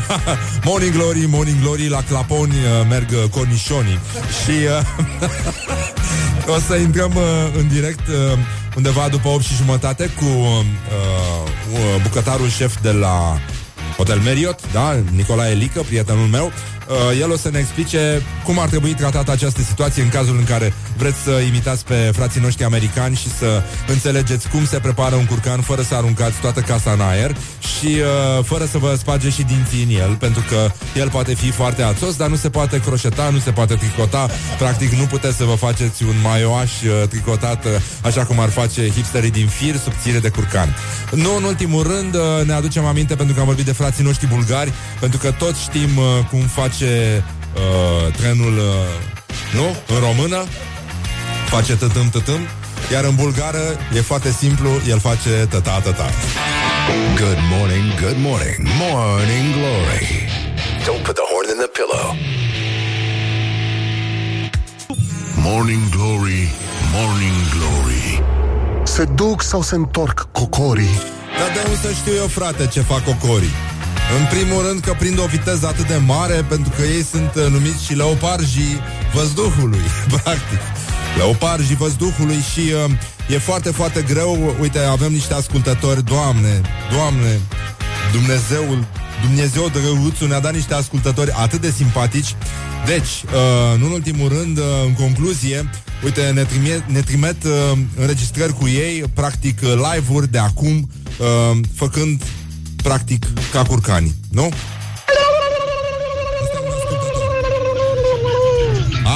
morning 0.65 0.93
Glory, 0.93 1.25
Morning 1.27 1.61
Glory, 1.61 1.87
la 1.87 2.03
claponi 2.03 2.53
uh, 2.53 2.87
merg 2.89 3.07
uh, 3.11 3.29
cornișonii. 3.29 3.99
Și 4.43 4.49
uh, 4.49 4.81
o 6.55 6.59
să 6.67 6.75
intrăm 6.75 7.11
uh, 7.15 7.23
în 7.57 7.67
direct 7.67 8.07
uh, 8.07 8.37
undeva 8.75 9.07
după 9.09 9.27
8 9.27 9.43
și 9.43 9.55
jumătate 9.55 10.05
cu 10.05 10.25
uh, 10.25 10.63
uh, 11.73 12.01
bucătarul 12.01 12.49
șef 12.49 12.81
de 12.81 12.91
la 12.91 13.39
Hotel 13.97 14.19
Marriott, 14.19 14.59
da, 14.71 14.99
Nicolae 15.11 15.53
Lică, 15.53 15.81
prietenul 15.81 16.27
meu. 16.27 16.51
Uh, 16.93 17.19
el 17.19 17.31
o 17.31 17.37
să 17.37 17.49
ne 17.49 17.59
explice 17.59 18.21
cum 18.43 18.59
ar 18.59 18.69
trebui 18.69 18.93
tratată 18.93 19.31
această 19.31 19.61
situație 19.61 20.03
în 20.03 20.09
cazul 20.09 20.37
în 20.37 20.43
care 20.43 20.73
vreți 20.97 21.17
să 21.17 21.31
imitați 21.47 21.85
pe 21.85 22.11
frații 22.13 22.41
noștri 22.41 22.63
americani 22.63 23.15
și 23.15 23.29
să 23.37 23.61
înțelegeți 23.87 24.49
cum 24.49 24.65
se 24.65 24.79
prepară 24.79 25.15
un 25.15 25.25
curcan 25.25 25.61
fără 25.61 25.81
să 25.81 25.95
aruncați 25.95 26.39
toată 26.39 26.59
casa 26.59 26.91
în 26.91 27.01
aer 27.01 27.35
și 27.59 27.87
uh, 27.87 28.43
fără 28.43 28.65
să 28.65 28.77
vă 28.77 28.95
spargeți 28.97 29.35
și 29.35 29.43
dinții 29.43 29.83
în 29.83 30.01
el, 30.01 30.15
pentru 30.15 30.43
că 30.49 30.71
el 30.99 31.09
poate 31.09 31.33
fi 31.33 31.51
foarte 31.51 31.81
ațos, 31.83 32.15
dar 32.15 32.29
nu 32.29 32.35
se 32.35 32.49
poate 32.49 32.79
croșeta, 32.79 33.29
nu 33.29 33.39
se 33.39 33.51
poate 33.51 33.73
tricota. 33.75 34.29
Practic 34.57 34.91
nu 34.91 35.03
puteți 35.03 35.37
să 35.37 35.43
vă 35.43 35.55
faceți 35.55 36.03
un 36.03 36.15
maioaș 36.23 36.71
uh, 36.81 37.07
tricotat 37.09 37.65
uh, 37.65 37.71
așa 38.01 38.25
cum 38.25 38.39
ar 38.39 38.49
face 38.49 38.89
hipsterii 38.89 39.31
din 39.31 39.47
fir 39.47 39.75
subțire 39.75 40.19
de 40.19 40.29
curcan. 40.29 40.75
Nu 41.11 41.35
în 41.35 41.43
ultimul 41.43 41.83
rând 41.83 42.15
uh, 42.15 42.45
ne 42.45 42.53
aducem 42.53 42.85
aminte 42.85 43.15
pentru 43.15 43.33
că 43.33 43.39
am 43.39 43.47
vorbit 43.47 43.65
de 43.65 43.71
frații 43.71 44.03
noștri 44.03 44.27
bulgari, 44.27 44.73
pentru 44.99 45.19
că 45.19 45.31
toți 45.31 45.61
știm 45.61 45.97
uh, 45.97 46.03
cum 46.29 46.39
face 46.39 46.82
uh, 46.85 48.13
trenul, 48.13 48.57
uh, 48.57 48.73
nu? 49.53 49.95
În 49.95 49.99
română 49.99 50.43
face 51.45 51.75
tătâm 51.75 52.09
tătâm, 52.09 52.39
iar 52.91 53.03
în 53.03 53.15
bulgară 53.15 53.79
e 53.95 54.01
foarte 54.01 54.31
simplu, 54.31 54.69
el 54.87 54.99
face 54.99 55.29
tăta 55.49 55.79
tăta. 55.79 56.09
Good 57.17 57.39
morning, 57.51 57.87
good 58.01 58.17
morning, 58.17 58.67
morning 58.79 59.53
glory. 59.57 60.07
Don't 60.85 61.03
put 61.03 61.15
the 61.15 61.25
horn 61.31 61.47
in 61.53 61.57
the 61.63 61.69
pillow. 61.77 62.15
Morning 65.45 65.89
Glory, 65.89 66.51
Morning 66.93 67.33
Glory 67.55 68.23
Se 68.83 69.03
duc 69.03 69.41
sau 69.41 69.61
se 69.61 69.75
întorc 69.75 70.27
cocorii? 70.31 70.97
Dar 71.39 71.51
de 71.53 71.59
unde 71.65 71.79
să 71.81 71.91
știu 71.91 72.13
eu, 72.13 72.27
frate, 72.27 72.67
ce 72.67 72.81
fac 72.81 73.03
cocorii? 73.03 73.53
În 74.19 74.25
primul 74.29 74.61
rând 74.67 74.79
că 74.79 74.95
prind 74.99 75.19
o 75.19 75.25
viteză 75.25 75.67
atât 75.67 75.87
de 75.87 75.95
mare 75.95 76.45
Pentru 76.49 76.73
că 76.75 76.81
ei 76.81 77.03
sunt 77.03 77.31
uh, 77.35 77.47
numiți 77.51 77.85
și 77.85 77.93
leoparjii 77.93 78.79
văzduhului 79.13 79.85
Practic. 80.15 80.59
Leoparjii 81.17 81.75
văzduhului 81.75 82.39
și 82.53 82.59
uh, 82.59 82.91
e 83.29 83.37
foarte, 83.37 83.71
foarte 83.71 84.01
greu. 84.01 84.55
Uite, 84.61 84.79
avem 84.79 85.11
niște 85.11 85.33
ascultători 85.33 86.05
Doamne, 86.05 86.61
Doamne 86.91 87.39
Dumnezeul 88.11 88.87
Dumnezeu 89.21 89.69
drăguțul 89.69 90.27
ne-a 90.27 90.39
dat 90.39 90.53
niște 90.53 90.73
ascultători 90.73 91.31
atât 91.31 91.61
de 91.61 91.73
simpatici. 91.75 92.35
Deci, 92.85 93.23
uh, 93.25 93.81
în 93.83 93.91
ultimul 93.91 94.27
rând, 94.29 94.57
uh, 94.57 94.63
în 94.85 94.93
concluzie 94.93 95.69
Uite, 96.03 96.31
ne, 96.33 96.43
trimet, 96.43 96.83
ne 96.87 96.99
trimet 96.99 97.43
uh, 97.43 97.51
înregistrări 97.95 98.53
cu 98.53 98.67
ei 98.67 99.03
Practic 99.13 99.59
uh, 99.63 99.69
live-uri 99.69 100.31
de 100.31 100.37
acum 100.37 100.89
uh, 101.19 101.57
Făcând 101.75 102.23
practic 102.83 103.25
ca 103.51 103.63
curcani, 103.63 104.15
nu? 104.31 104.49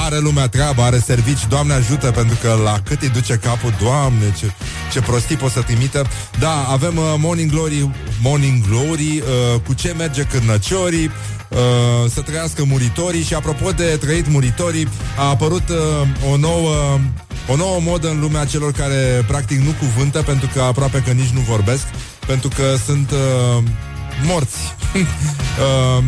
Are 0.04 0.18
lumea 0.18 0.48
treabă, 0.48 0.82
are 0.82 0.98
servici, 0.98 1.46
Doamne 1.48 1.72
ajută, 1.72 2.10
pentru 2.10 2.36
că 2.42 2.60
la 2.64 2.80
cât 2.84 3.02
îi 3.02 3.08
duce 3.08 3.34
capul, 3.34 3.74
Doamne, 3.82 4.34
ce, 4.38 4.50
ce 4.92 5.00
prostii 5.00 5.36
pot 5.36 5.50
să 5.50 5.60
trimită. 5.60 6.06
Da, 6.38 6.66
avem 6.70 6.96
uh, 6.96 7.14
Morning 7.18 7.50
Glory, 7.50 7.90
Morning 8.22 8.66
Glory, 8.68 9.18
uh, 9.18 9.60
cu 9.66 9.74
ce 9.74 9.94
merge 9.98 10.22
cârnăciorii, 10.22 11.10
uh, 11.48 12.10
să 12.10 12.20
trăiască 12.20 12.64
muritorii 12.64 13.22
și 13.22 13.34
apropo 13.34 13.70
de 13.70 13.96
trăit 14.00 14.28
muritorii, 14.28 14.88
a 15.16 15.28
apărut 15.28 15.68
uh, 15.68 16.30
o 16.32 16.36
nouă 16.36 16.98
o 17.50 17.56
nouă 17.56 17.80
modă 17.80 18.08
în 18.10 18.20
lumea 18.20 18.44
celor 18.44 18.72
care 18.72 19.24
practic 19.26 19.58
nu 19.58 19.70
cuvântă 19.70 20.22
pentru 20.22 20.50
că 20.54 20.60
aproape 20.60 21.02
că 21.06 21.10
nici 21.10 21.28
nu 21.28 21.40
vorbesc, 21.40 21.86
pentru 22.28 22.48
că 22.48 22.74
sunt 22.84 23.10
uh, 23.10 23.62
morți. 24.22 24.56
uh, 24.96 26.04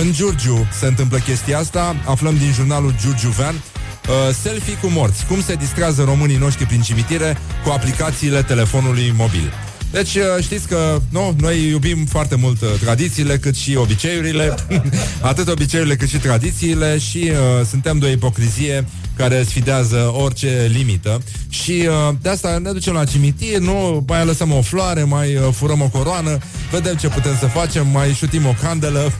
în 0.00 0.12
Giurgiu 0.12 0.66
se 0.78 0.86
întâmplă 0.86 1.18
chestia 1.18 1.58
asta, 1.58 1.96
aflăm 2.04 2.36
din 2.36 2.52
jurnalul 2.52 2.94
Giurgiuvean, 3.00 3.54
uh, 3.54 4.34
selfie 4.42 4.74
cu 4.74 4.86
morți. 4.86 5.26
Cum 5.26 5.42
se 5.42 5.54
distrează 5.54 6.02
românii 6.04 6.36
noștri 6.36 6.66
prin 6.66 6.80
cimitire 6.80 7.38
cu 7.64 7.70
aplicațiile 7.70 8.42
telefonului 8.42 9.14
mobil. 9.16 9.52
Deci 9.92 10.14
uh, 10.14 10.22
știți 10.42 10.68
că 10.68 11.00
nu, 11.08 11.34
noi 11.40 11.68
iubim 11.68 12.04
foarte 12.04 12.34
mult 12.34 12.60
uh, 12.60 12.68
tradițiile 12.80 13.38
cât 13.38 13.54
și 13.54 13.76
obiceiurile, 13.76 14.54
atât 15.20 15.48
obiceiurile 15.48 15.96
cât 15.96 16.08
și 16.08 16.18
tradițiile 16.18 16.98
și 16.98 17.30
uh, 17.30 17.66
suntem 17.66 17.98
de 17.98 18.06
o 18.06 18.08
ipocrizie 18.08 18.86
care 19.16 19.42
sfidează 19.42 20.12
orice 20.16 20.70
limită. 20.72 21.22
Și 21.48 21.88
uh, 21.88 22.14
de 22.22 22.28
asta 22.28 22.58
ne 22.58 22.72
ducem 22.72 22.92
la 22.92 23.04
cimitir, 23.04 23.58
nu, 23.58 24.04
mai 24.06 24.24
lăsăm 24.24 24.52
o 24.52 24.62
floare, 24.62 25.02
mai 25.02 25.36
uh, 25.36 25.42
furăm 25.52 25.80
o 25.80 25.88
coroană, 25.88 26.38
vedem 26.70 26.94
ce 26.94 27.08
putem 27.08 27.36
să 27.38 27.46
facem, 27.46 27.86
mai 27.88 28.12
șutim 28.12 28.46
o 28.46 28.54
candelă, 28.62 29.12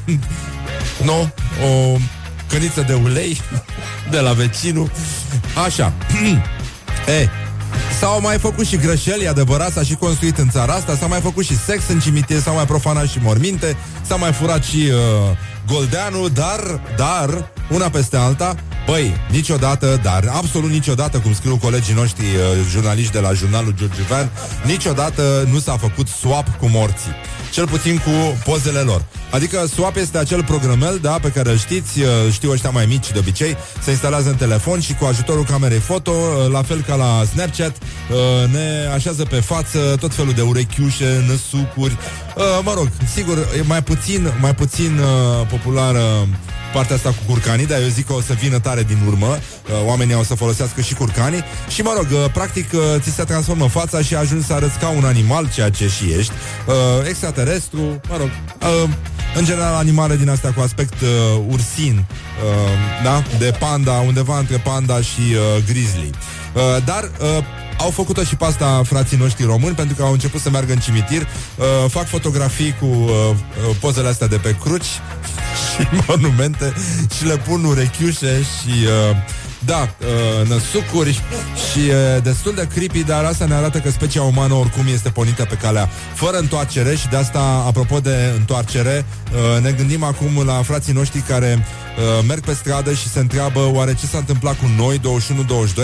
nu, 1.09 1.33
o 1.67 1.97
căniță 2.49 2.85
de 2.87 2.93
ulei 2.93 3.41
de 4.11 4.19
la 4.19 4.33
vecinul, 4.33 4.91
așa. 5.67 5.93
e, 7.21 7.29
S-au 8.03 8.21
mai 8.21 8.39
făcut 8.39 8.67
și 8.67 8.77
greșeli, 8.77 9.25
e 9.25 9.29
adevărat, 9.29 9.73
s-a 9.73 9.83
și 9.83 9.95
construit 9.95 10.39
în 10.39 10.51
țara 10.51 10.73
asta, 10.73 10.97
s-a 10.97 11.07
mai 11.07 11.21
făcut 11.21 11.45
și 11.45 11.57
sex 11.59 11.89
în 11.89 12.01
cimitir, 12.01 12.41
s-au 12.41 12.55
mai 12.55 12.67
profanat 12.67 13.07
și 13.09 13.19
morminte, 13.23 13.77
s-a 14.07 14.17
mai 14.17 14.33
furat 14.33 14.65
și 14.65 14.77
uh, 14.77 15.37
goldeanul, 15.67 16.31
dar, 16.31 16.81
dar, 16.97 17.51
una 17.71 17.89
peste 17.89 18.17
alta, 18.17 18.55
băi, 18.87 19.17
niciodată, 19.31 20.01
dar 20.03 20.25
absolut 20.37 20.71
niciodată, 20.71 21.19
cum 21.19 21.35
scriu 21.35 21.57
colegii 21.57 21.95
noștri 21.95 22.25
uh, 22.25 22.41
jurnaliști 22.71 23.13
de 23.13 23.19
la 23.19 23.33
jurnalul 23.33 23.75
Giurgiuvean, 23.77 24.31
niciodată 24.65 25.49
nu 25.53 25.59
s-a 25.59 25.77
făcut 25.77 26.09
swap 26.09 26.57
cu 26.59 26.67
morții 26.67 27.15
cel 27.53 27.67
puțin 27.69 27.97
cu 27.99 28.39
pozele 28.45 28.81
lor. 28.81 29.05
Adică 29.31 29.67
Swap 29.67 29.97
este 29.97 30.19
acel 30.19 30.45
programel, 30.45 30.99
da, 31.03 31.19
pe 31.23 31.29
care 31.29 31.51
îl 31.51 31.57
știți, 31.57 32.01
uh, 32.01 32.07
știu 32.33 32.51
ăștia 32.51 32.71
mai 32.71 32.87
mici 32.87 33.11
de 33.13 33.19
obicei, 33.19 33.57
se 33.83 33.91
instalează 33.91 34.29
în 34.29 34.35
telefon 34.35 34.81
și 34.81 34.95
cu 34.95 35.05
ajutorul 35.05 35.45
camerei 35.45 35.79
foto, 35.79 36.11
uh, 36.11 36.51
la 36.51 36.63
fel 36.63 36.81
ca 36.87 36.95
la 36.95 37.25
Snapchat, 37.25 37.77
uh, 37.77 38.51
ne 38.51 38.89
așează 38.95 39.25
pe 39.25 39.41
față 39.41 39.97
tot 40.01 40.15
felul 40.15 40.33
de 40.33 40.43
urechiușe, 40.43 41.25
năsucuri, 41.29 41.97
mă 42.63 42.73
rog, 42.75 42.89
sigur, 43.15 43.39
e 43.39 43.63
mai 43.63 43.83
puțin, 43.83 44.33
mai 44.41 44.55
puțin 44.55 45.01
populară 45.49 46.29
partea 46.73 46.97
asta 46.97 47.09
cu 47.09 47.33
curcanii, 47.33 47.67
dar 47.67 47.81
eu 47.81 47.89
zic 47.89 48.07
că 48.07 48.13
o 48.13 48.21
să 48.21 48.33
vină 48.33 48.59
tare 48.59 48.83
din 48.83 48.99
urmă. 49.07 49.27
Uh, 49.27 49.87
oamenii 49.87 50.15
o 50.15 50.23
să 50.23 50.35
folosească 50.35 50.81
și 50.81 50.95
curcanii. 50.95 51.45
Și 51.69 51.83
mă 51.83 51.93
rog, 51.97 52.07
uh, 52.13 52.31
practic 52.33 52.73
uh, 52.73 52.81
ți 52.99 53.11
se 53.11 53.25
transformă 53.25 53.67
fața 53.67 54.03
și 54.03 54.15
ajungi 54.15 54.47
să 54.47 54.53
arăți 54.53 54.79
ca 54.79 54.89
un 54.89 55.05
animal, 55.05 55.51
ceea 55.55 55.71
ce 55.71 55.89
și 55.89 56.05
ești. 56.19 56.33
Extraterestru, 57.09 58.01
mă 58.09 58.17
rog, 58.19 58.31
în 59.35 59.45
general 59.45 59.75
animale 59.75 60.17
din 60.17 60.29
astea 60.29 60.53
cu 60.53 60.61
aspect 60.61 60.95
ursin, 61.49 62.05
da? 63.03 63.23
De 63.39 63.55
panda, 63.59 63.93
undeva 63.93 64.39
între 64.39 64.57
panda 64.57 65.01
și 65.01 65.37
grizzly. 65.67 66.11
Dar 66.85 67.11
au 67.83 67.91
făcut-o 67.91 68.23
și 68.23 68.37
pe 68.37 68.45
asta 68.45 68.83
frații 68.85 69.17
noștri 69.17 69.45
români 69.45 69.75
Pentru 69.75 69.95
că 69.95 70.03
au 70.03 70.13
început 70.13 70.41
să 70.41 70.51
meargă 70.51 70.73
în 70.73 70.79
cimitir 70.79 71.21
uh, 71.23 71.91
Fac 71.91 72.07
fotografii 72.07 72.75
cu 72.81 72.87
uh, 72.87 73.11
pozele 73.81 74.09
astea 74.09 74.27
de 74.27 74.37
pe 74.37 74.57
cruci 74.61 75.01
și 75.73 75.87
monumente 76.07 76.73
și 77.17 77.25
le 77.25 77.37
pun 77.37 77.65
urechiușe 77.65 78.43
și 78.43 78.87
uh, 79.11 79.17
da, 79.65 79.81
uh, 79.81 80.49
năsucuri 80.49 81.13
și 81.71 81.79
uh, 81.79 82.23
destul 82.23 82.55
de 82.55 82.67
creepy, 82.75 83.05
dar 83.05 83.25
asta 83.25 83.45
ne 83.45 83.55
arată 83.55 83.79
că 83.79 83.91
specia 83.91 84.23
umană 84.23 84.55
oricum 84.55 84.85
este 84.93 85.09
pornită 85.09 85.45
pe 85.45 85.55
calea 85.55 85.89
fără 86.15 86.37
întoarcere 86.37 86.95
și 86.95 87.09
de 87.09 87.17
asta, 87.17 87.65
apropo 87.67 88.01
de 88.01 88.33
întoarcere, 88.37 89.05
uh, 89.33 89.63
ne 89.63 89.71
gândim 89.71 90.03
acum 90.03 90.45
la 90.47 90.63
frații 90.63 90.93
noștri 90.93 91.21
care 91.21 91.59
uh, 91.59 92.25
merg 92.29 92.45
pe 92.45 92.53
stradă 92.53 92.93
și 92.93 93.09
se 93.09 93.19
întreabă 93.19 93.71
oare 93.73 93.95
ce 93.95 94.07
s-a 94.07 94.19
întâmplat 94.19 94.59
cu 94.59 94.71
noi 94.77 95.01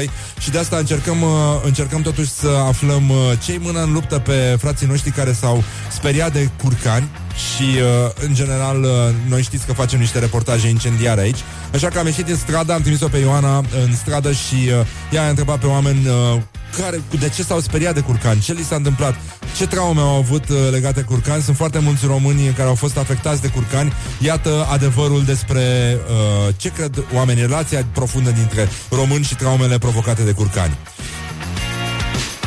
21-22 0.05 0.11
și 0.39 0.51
de 0.51 0.59
asta 0.59 0.77
încercăm, 0.77 1.23
uh, 1.23 1.29
încercăm 1.65 2.03
totuși 2.03 2.31
să 2.31 2.49
aflăm 2.67 3.11
uh, 3.11 3.17
ce 3.45 3.59
mână 3.61 3.83
în 3.83 3.93
luptă 3.93 4.19
pe 4.19 4.57
frații 4.61 4.87
noștri 4.87 5.11
care 5.11 5.33
s-au 5.33 5.63
speriat 5.91 6.33
de 6.33 6.51
curcani 6.63 7.09
și, 7.39 7.63
uh, 7.63 8.11
în 8.27 8.35
general, 8.35 8.83
uh, 8.83 8.91
noi 9.29 9.43
știți 9.43 9.67
că 9.67 9.73
facem 9.73 9.99
niște 9.99 10.19
reportaje 10.19 10.69
incendiare 10.69 11.21
aici. 11.21 11.39
Așa 11.75 11.89
că 11.89 11.99
am 11.99 12.07
ieșit 12.07 12.25
din 12.25 12.37
stradă, 12.37 12.73
am 12.73 12.81
trimis-o 12.81 13.09
pe 13.09 13.19
Ioana 13.19 13.57
în 13.57 13.97
stradă 13.97 14.33
și 14.33 14.55
uh, 14.55 14.87
ea 15.13 15.25
a 15.25 15.29
întrebat 15.29 15.59
pe 15.59 15.67
oameni 15.67 16.07
uh, 16.07 16.41
care, 16.77 17.03
de 17.19 17.29
ce 17.29 17.43
s-au 17.43 17.61
speriat 17.61 17.95
de 17.95 18.01
curcan, 18.01 18.39
ce 18.39 18.53
li 18.53 18.63
s-a 18.63 18.77
întâmplat, 18.77 19.15
ce 19.57 19.67
traume 19.67 20.01
au 20.01 20.17
avut 20.17 20.49
uh, 20.49 20.57
legate 20.71 21.01
de 21.01 21.07
curcani. 21.07 21.43
Sunt 21.43 21.57
foarte 21.57 21.79
mulți 21.79 22.07
români 22.07 22.49
care 22.49 22.69
au 22.69 22.75
fost 22.75 22.99
afectați 22.99 23.41
de 23.41 23.49
curcani. 23.49 23.93
Iată 24.19 24.67
adevărul 24.71 25.25
despre 25.25 25.97
uh, 25.97 26.55
ce 26.57 26.69
cred 26.69 27.05
oamenii, 27.15 27.43
relația 27.43 27.87
profundă 27.93 28.31
dintre 28.31 28.69
români 28.91 29.25
și 29.25 29.35
traumele 29.37 29.79
provocate 29.79 30.23
de 30.23 30.33
curcani. 30.33 30.79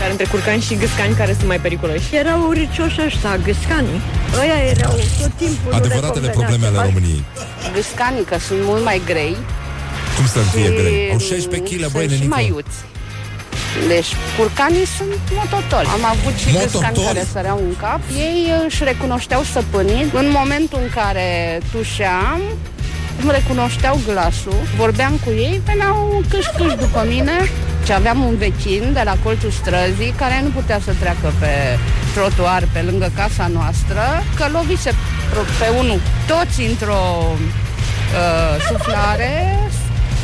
Dar 0.01 0.09
între 0.09 0.25
curcani 0.25 0.61
și 0.61 0.75
gâscani 0.75 1.15
care 1.15 1.33
sunt 1.33 1.47
mai 1.47 1.59
periculoși? 1.59 2.15
Erau 2.15 2.47
uricioși 2.47 3.01
ăștia, 3.05 3.37
gâscanii. 3.37 4.01
Ăia 4.41 4.57
erau 4.73 4.93
tot 5.19 5.31
timpul 5.37 5.73
Adevăratele 5.73 6.27
probleme 6.27 6.65
ale 6.65 6.81
României. 6.85 7.23
Gâscanii, 7.73 8.23
că 8.23 8.37
sunt 8.39 8.59
mult 8.63 8.83
mai 8.83 9.01
grei. 9.05 9.37
Cum 10.15 10.25
să 10.25 10.39
fie 10.39 10.69
grei? 10.69 11.11
Au 11.11 11.17
16 11.17 11.75
kg, 11.75 11.91
băi, 11.91 12.09
și 12.21 12.27
mai 12.27 12.47
iuți. 12.47 12.77
Deci 13.87 14.11
curcanii 14.37 14.85
sunt 14.97 15.19
mototori. 15.39 15.87
Am 15.87 16.05
avut 16.05 16.35
și 16.41 16.51
gâscani 16.51 16.97
care 17.05 17.25
săreau 17.31 17.57
în 17.67 17.75
cap. 17.75 17.99
Ei 18.17 18.51
își 18.65 18.83
recunoșteau 18.83 19.43
stăpânii. 19.43 20.11
În 20.13 20.27
momentul 20.39 20.79
în 20.81 20.89
care 20.89 21.59
tușeam, 21.71 22.41
îmi 23.21 23.31
recunoșteau 23.31 23.99
glasul, 24.05 24.59
vorbeam 24.77 25.13
cu 25.25 25.31
ei, 25.31 25.61
veneau 25.65 26.23
câș-câș 26.29 26.73
după 26.73 27.05
mine 27.07 27.37
și 27.85 27.93
aveam 27.93 28.23
un 28.23 28.35
vecin 28.37 28.83
de 28.93 29.01
la 29.03 29.15
colțul 29.23 29.51
străzii 29.51 30.13
care 30.17 30.41
nu 30.43 30.49
putea 30.49 30.79
să 30.85 30.91
treacă 30.99 31.33
pe 31.39 31.53
trotuar 32.13 32.63
pe 32.73 32.81
lângă 32.81 33.11
casa 33.15 33.47
noastră, 33.47 34.03
că 34.35 34.45
lovise 34.51 34.91
pe 35.59 35.67
unul 35.79 35.99
toți 36.27 36.61
într-o 36.61 37.03
uh, 37.33 38.55
suflare, 38.67 39.57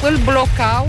îl 0.01 0.15
blocau, 0.25 0.85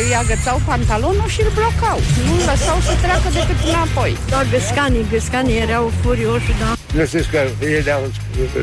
îi 0.00 0.14
agățau 0.22 0.60
pantalonul 0.66 1.28
și 1.28 1.40
îl 1.42 1.50
blocau. 1.58 1.98
Nu 2.26 2.34
lăsau 2.50 2.78
să 2.86 2.92
treacă 3.02 3.28
decât 3.32 3.60
înapoi. 3.68 4.16
Da, 4.28 4.42
găscanii, 4.50 5.06
găscanii 5.10 5.58
erau 5.58 5.92
furioși, 6.02 6.52
da. 6.60 6.70
Nu 6.98 7.06
știți 7.06 7.28
că 7.28 7.40
ei 7.60 7.82
ne-au 7.84 8.02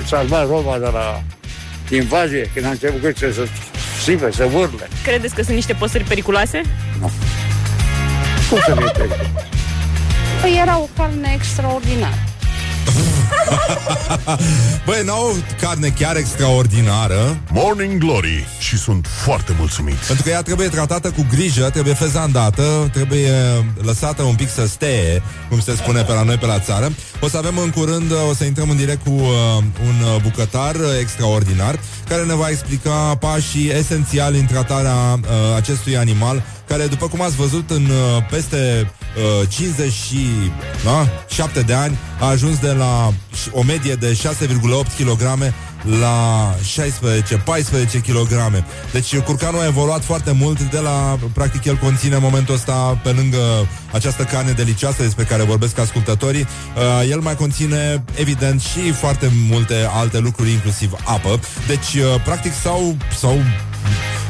salvat 0.05 0.47
Roma 0.47 0.77
de 0.77 0.89
la 0.93 1.23
invazie, 1.89 2.49
când 2.53 2.65
a 2.65 2.69
început 2.69 3.17
să 3.17 3.47
stripe, 4.01 4.31
să 4.31 4.43
urle. 4.53 4.87
Credeți 5.03 5.35
că 5.35 5.41
sunt 5.41 5.55
niște 5.55 5.73
păsări 5.73 6.03
periculoase? 6.03 6.61
Nu. 6.99 7.11
Cum 8.49 8.59
să 8.65 8.75
fie 8.77 8.91
periculoase? 8.97 9.47
Păi 10.41 10.57
era 10.61 10.79
o 10.79 10.87
carne 10.97 11.31
extraordinară. 11.35 12.28
Băi, 14.85 15.01
n-au 15.05 15.35
carne 15.61 15.87
chiar 15.87 16.15
extraordinară? 16.15 17.37
Morning 17.51 17.97
Glory. 17.97 18.47
Și 18.59 18.77
sunt 18.77 19.07
foarte 19.23 19.55
mulțumit. 19.57 19.95
Pentru 19.95 20.23
că 20.23 20.29
ea 20.29 20.41
trebuie 20.41 20.67
tratată 20.67 21.09
cu 21.09 21.25
grijă 21.29 21.69
Trebuie 21.69 21.93
fezandată 21.93 22.89
Trebuie 22.93 23.31
lăsată 23.81 24.21
un 24.21 24.35
pic 24.35 24.49
să 24.49 24.67
steie 24.67 25.21
Cum 25.49 25.59
se 25.59 25.75
spune 25.75 26.01
pe 26.01 26.13
la 26.13 26.23
noi 26.23 26.37
pe 26.37 26.45
la 26.45 26.59
țară. 26.59 26.91
O 27.19 27.27
să 27.27 27.37
avem 27.37 27.57
în 27.57 27.69
curând 27.69 28.11
O 28.29 28.33
să 28.33 28.43
intrăm 28.43 28.69
în 28.69 28.77
direct 28.77 29.03
cu 29.03 29.11
uh, 29.11 29.27
un 29.87 30.15
uh, 30.15 30.21
bucătar 30.21 30.75
extraordinar 30.99 31.79
Care 32.09 32.23
ne 32.23 32.35
va 32.35 32.49
explica 32.49 33.15
pașii 33.19 33.71
esențiali 33.71 34.39
În 34.39 34.45
tratarea 34.45 35.13
uh, 35.13 35.55
acestui 35.55 35.97
animal 35.97 36.43
care, 36.69 36.85
după 36.85 37.07
cum 37.07 37.21
ați 37.21 37.35
văzut, 37.35 37.69
în 37.69 37.85
uh, 37.85 38.23
peste 38.29 38.91
uh, 39.41 39.47
50 39.49 39.91
și 39.91 40.27
da, 40.83 41.07
7 41.29 41.61
de 41.61 41.73
ani 41.73 41.97
a 42.19 42.25
ajuns 42.25 42.59
de 42.59 42.71
la 42.71 43.13
o 43.51 43.63
medie 43.63 43.93
de 43.93 44.17
6,8 44.23 45.05
kg 45.05 45.53
la 45.99 46.55
16-14 46.63 48.01
kg. 48.07 48.63
Deci 48.91 49.17
curcanul 49.17 49.59
a 49.59 49.65
evoluat 49.65 50.03
foarte 50.03 50.31
mult 50.31 50.61
de 50.61 50.79
la, 50.79 51.19
practic 51.33 51.65
el 51.65 51.75
conține 51.75 52.15
în 52.15 52.21
momentul 52.21 52.53
ăsta, 52.53 52.99
pe 53.03 53.09
lângă 53.09 53.67
această 53.93 54.23
carne 54.23 54.51
delicioasă 54.51 55.01
despre 55.01 55.23
care 55.23 55.43
vorbesc 55.43 55.77
ascultătorii, 55.79 56.47
uh, 56.75 57.09
el 57.09 57.19
mai 57.19 57.35
conține, 57.35 58.03
evident, 58.15 58.61
și 58.61 58.91
foarte 58.91 59.31
multe 59.49 59.87
alte 59.93 60.19
lucruri, 60.19 60.51
inclusiv 60.51 60.91
apă. 61.03 61.39
Deci, 61.67 61.93
uh, 61.93 62.21
practic, 62.23 62.53
s-au, 62.61 62.95
s-au 63.19 63.37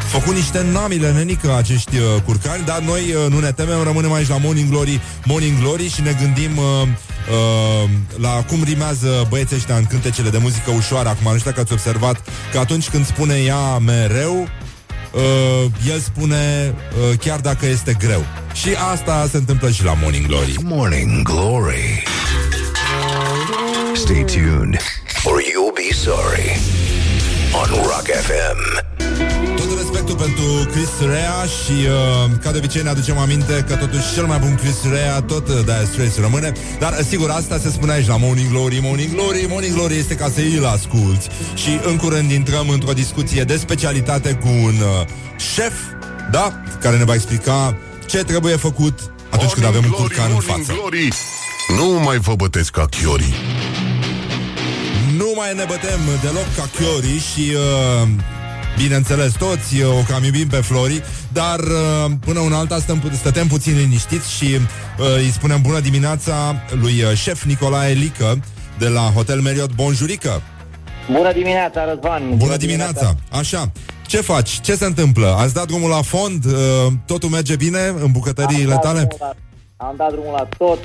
făcut 0.09 0.35
niște 0.35 0.65
namile, 0.71 1.11
nenică, 1.11 1.55
acești 1.55 1.97
uh, 1.97 2.21
curcani, 2.25 2.65
dar 2.65 2.79
noi 2.79 3.01
uh, 3.01 3.31
nu 3.31 3.39
ne 3.39 3.51
temem, 3.51 3.83
rămânem 3.83 4.11
aici 4.11 4.27
la 4.27 4.37
Morning 4.37 4.69
Glory, 4.69 5.01
Morning 5.25 5.59
Glory 5.59 5.89
și 5.89 6.01
ne 6.01 6.15
gândim 6.19 6.57
uh, 6.57 6.63
uh, 6.63 7.89
la 8.17 8.29
cum 8.29 8.63
rimează 8.63 9.25
băieții 9.29 9.55
ăștia 9.55 9.75
în 9.75 9.85
cântecele 9.85 10.29
de 10.29 10.37
muzică 10.37 10.71
ușoară. 10.71 11.09
Acum, 11.09 11.31
nu 11.31 11.37
știu 11.37 11.49
dacă 11.49 11.61
ați 11.61 11.73
observat 11.73 12.21
că 12.51 12.59
atunci 12.59 12.89
când 12.89 13.05
spune 13.05 13.35
ea 13.35 13.77
mereu, 13.77 14.47
uh, 15.13 15.71
el 15.87 15.99
spune 15.99 16.73
uh, 17.11 17.17
chiar 17.17 17.39
dacă 17.39 17.65
este 17.65 17.95
greu. 17.99 18.25
Și 18.53 18.69
asta 18.91 19.27
se 19.31 19.37
întâmplă 19.37 19.69
și 19.69 19.83
la 19.83 19.93
Morning 20.01 20.25
Glory. 20.25 20.55
Morning 20.63 21.21
Glory. 21.21 22.03
Stay 23.93 24.23
tuned 24.23 24.77
or 25.23 25.41
you'll 25.41 25.73
be 25.75 25.93
sorry 25.93 26.59
on 27.53 27.81
Rock 27.83 28.05
FM. 28.05 28.88
Tot 30.09 30.21
respectul 30.21 30.43
pentru 30.43 30.71
Chris 30.71 31.09
Rea 31.09 31.45
și 31.63 31.71
uh, 31.71 32.31
ca 32.41 32.51
de 32.51 32.57
obicei 32.57 32.81
ne 32.81 32.89
aducem 32.89 33.17
aminte 33.17 33.65
că 33.67 33.75
totuși 33.75 34.13
cel 34.13 34.25
mai 34.25 34.39
bun 34.39 34.55
Chris 34.55 34.91
Rea 34.91 35.21
tot 35.21 35.47
uh, 35.47 35.55
Dire 35.55 35.87
Straits 35.91 36.19
rămâne, 36.19 36.51
dar 36.79 36.91
uh, 36.91 37.05
sigur 37.09 37.29
asta 37.29 37.57
se 37.57 37.69
spune 37.69 37.91
aici 37.91 38.07
la 38.07 38.17
Morning 38.17 38.49
Glory, 38.49 38.79
Morning 38.81 39.13
Glory, 39.13 39.45
Morning 39.49 39.73
Glory 39.73 39.97
este 39.97 40.15
ca 40.15 40.29
să 40.29 40.41
îl 40.57 40.65
asculti 40.65 41.27
și 41.53 41.79
în 41.83 41.97
curând 41.97 42.31
intrăm 42.31 42.69
într-o 42.69 42.93
discuție 42.93 43.43
de 43.43 43.57
specialitate 43.57 44.33
cu 44.33 44.47
un 44.47 44.75
uh, 44.75 45.07
șef, 45.53 45.73
da, 46.31 46.61
care 46.81 46.97
ne 46.97 47.03
va 47.03 47.13
explica 47.13 47.77
ce 48.05 48.17
trebuie 48.17 48.55
făcut 48.55 48.99
atunci 49.29 49.51
când 49.51 49.65
avem 49.65 49.83
un 49.83 49.89
glory, 49.89 50.01
curcan 50.01 50.25
în 50.25 50.31
morning 50.31 50.65
față. 50.65 50.79
glory. 50.79 51.07
Nu 51.77 51.99
mai 52.03 52.17
vă 52.17 52.35
bătesc 52.35 52.71
ca 52.71 52.85
chiorii 52.85 53.33
Nu 55.17 55.31
mai 55.35 55.53
ne 55.55 55.65
bătem 55.67 55.99
deloc 56.21 56.47
ca 56.55 56.69
chiorii 56.77 57.19
și 57.19 57.53
uh, 57.53 58.07
Bineînțeles, 58.83 59.33
toți 59.33 59.81
uh, 59.81 59.97
o 59.99 60.01
cam 60.07 60.23
iubim 60.23 60.47
pe 60.47 60.55
Flori 60.55 61.03
Dar 61.33 61.59
uh, 61.59 62.11
până 62.25 62.39
una 62.39 62.57
alta 62.57 62.77
stăm, 62.77 63.11
stătem 63.13 63.47
puțin 63.47 63.77
liniștiți 63.77 64.31
Și 64.31 64.45
uh, 64.45 65.15
îi 65.15 65.29
spunem 65.29 65.61
bună 65.61 65.79
dimineața 65.79 66.33
lui 66.81 67.03
uh, 67.03 67.13
șef 67.13 67.43
Nicolae 67.43 67.93
Lică 67.93 68.39
De 68.77 68.87
la 68.87 69.01
Hotel 69.01 69.39
Marriott 69.39 69.75
Bonjurică 69.75 70.41
Bună 71.11 71.33
dimineața, 71.33 71.85
Răzvan! 71.85 72.37
Bună 72.37 72.57
dimineața! 72.57 73.15
Așa, 73.31 73.71
ce 74.07 74.21
faci? 74.21 74.49
Ce 74.49 74.75
se 74.75 74.85
întâmplă? 74.85 75.35
Ați 75.37 75.53
dat 75.53 75.67
drumul 75.67 75.89
la 75.89 76.01
fond? 76.01 76.45
Uh, 76.45 76.53
totul 77.05 77.29
merge 77.29 77.55
bine 77.55 77.79
în 78.01 78.11
bucătăriile 78.11 78.71
dat 78.71 78.81
tale? 78.81 78.99
drumul 78.99 79.17
La, 79.77 79.85
am 79.87 79.93
dat 79.97 80.11
drumul 80.11 80.31
la 80.31 80.47
tot. 80.57 80.79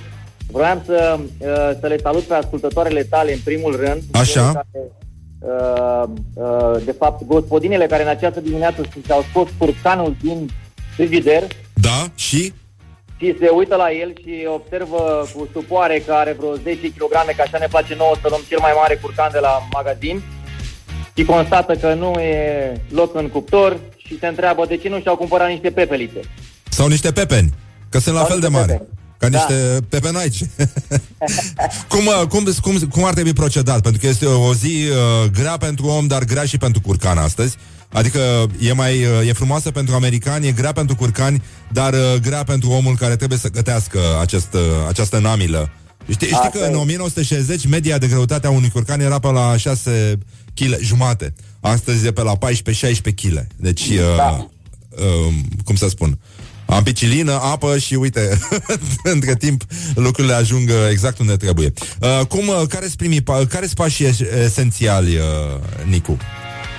Vreau 0.53 0.83
să, 0.87 1.19
uh, 1.19 1.47
să 1.81 1.87
le 1.87 1.97
salut 2.03 2.23
pe 2.23 2.35
ascultătoarele 2.35 3.03
tale 3.03 3.33
în 3.33 3.41
primul 3.45 3.77
rând. 3.77 4.03
Așa. 4.13 4.25
Cele 4.33 4.53
Care, 4.53 4.67
uh, 4.73 4.81
uh, 4.81 5.04
de 6.85 6.95
fapt, 6.99 7.25
gospodinele 7.27 7.87
care 7.87 8.03
în 8.03 8.09
această 8.09 8.41
dimineață 8.41 8.83
și-au 9.07 9.25
scos 9.31 9.49
curcanul 9.59 10.17
din 10.23 10.51
frigider 10.95 11.43
Da, 11.75 12.07
și? 12.15 12.53
și 13.19 13.37
se 13.41 13.49
uită 13.49 13.77
la 13.77 13.93
el 13.93 14.13
și 14.23 14.47
observă 14.55 15.29
cu 15.35 15.47
stupoare 15.51 16.03
că 16.07 16.13
are 16.13 16.35
vreo 16.39 16.55
10 16.55 16.77
kg, 16.81 17.13
că 17.37 17.43
așa 17.43 17.59
ne 17.59 17.67
place 17.71 17.95
nouă 17.95 18.15
să 18.23 18.27
luăm 18.29 18.41
cel 18.49 18.59
mai 18.61 18.73
mare 18.77 18.99
curcan 19.03 19.29
de 19.33 19.39
la 19.39 19.63
magazin 19.73 20.23
și 21.17 21.25
constată 21.25 21.75
că 21.75 21.95
nu 21.95 22.11
e 22.11 22.73
loc 22.91 23.15
în 23.15 23.29
cuptor 23.29 23.81
și 23.97 24.19
se 24.19 24.27
întreabă 24.27 24.67
de 24.67 24.77
ce 24.77 24.89
nu 24.89 25.01
și-au 25.01 25.17
cumpărat 25.17 25.49
niște 25.49 25.71
pepelițe. 25.71 26.21
Sau 26.69 26.87
niște 26.87 27.13
pepeni 27.13 27.55
Că 27.89 27.99
sunt 27.99 28.15
la 28.15 28.21
Sau 28.21 28.31
fel 28.31 28.41
de 28.41 28.49
niște 28.49 28.61
mari 28.61 28.73
pepeni. 28.73 28.94
Ca 29.19 29.29
Da. 29.29 29.39
niște 29.39 29.81
pepenaici 29.89 30.39
cum, 31.89 32.07
uh, 32.07 32.27
cum, 32.29 32.45
cum, 32.63 32.79
cum 32.79 33.05
ar 33.05 33.15
trebui 33.15 33.33
procedat? 33.33 33.81
Pentru 33.81 34.01
că 34.01 34.07
este 34.07 34.27
o 34.27 34.55
zi 34.55 34.87
uh, 34.91 35.31
grea 35.31 35.57
pentru 35.57 35.87
om, 35.87 36.07
dar 36.07 36.25
grea 36.25 36.45
și 36.45 36.59
pentru 36.59 36.81
curcan 36.81 37.19
astăzi. 37.19 37.57
Adică 37.93 38.47
e 38.61 38.73
mai 38.73 39.05
uh, 39.05 39.29
e 39.29 39.33
frumoasă 39.33 39.71
pentru 39.71 39.95
americani, 39.95 40.47
e 40.47 40.53
grea 40.53 40.73
pentru 40.73 40.97
curcani, 40.97 41.43
dar 41.73 41.93
uh, 41.93 42.15
grea 42.23 42.45
pentru 42.45 42.71
omul 42.71 42.97
care 42.97 43.17
trebuie 43.17 43.39
să 43.39 43.51
gătească 43.51 43.99
acest, 44.21 44.55
uh, 44.55 44.61
această 44.89 45.19
namilă. 45.19 45.71
Știi, 46.09 46.27
știi 46.27 46.37
Asta 46.39 46.59
că 46.59 46.65
în 46.65 46.73
e. 46.73 46.77
1960 46.77 47.67
media 47.67 47.99
de 47.99 48.07
greutate 48.07 48.47
a 48.47 48.51
unui 48.51 48.71
curcan 48.71 49.01
era 49.01 49.19
pe 49.19 49.29
la 49.29 49.57
6 49.57 50.19
kg 50.55 50.79
jumate. 50.81 51.35
Astăzi 51.61 52.07
e 52.07 52.11
pe 52.11 52.23
la 52.23 52.33
14-16 52.37 53.15
kg. 53.15 53.47
Deci, 53.57 53.89
uh, 53.89 54.17
Da. 54.17 54.49
uh, 54.91 55.35
cum 55.65 55.75
să 55.77 55.89
spun, 55.89 56.19
ampicilină, 56.67 57.33
apă 57.43 57.79
și 57.79 57.95
uite, 57.95 58.39
între 59.15 59.35
timp 59.37 59.63
lucrurile 59.95 60.35
ajung 60.35 60.69
uh, 60.69 60.75
exact 60.91 61.19
unde 61.19 61.37
trebuie. 61.37 61.73
Uh, 62.01 62.27
cum, 62.27 62.49
uh, 62.49 62.63
care 62.69 62.85
sunt 62.85 62.97
primii, 62.97 63.21
pa- 63.23 63.49
care 63.49 63.65
sunt 63.65 63.75
pașii 63.77 64.07
es- 64.07 64.21
esențiali, 64.45 65.17
uh, 65.17 65.23
Nicu? 65.89 66.17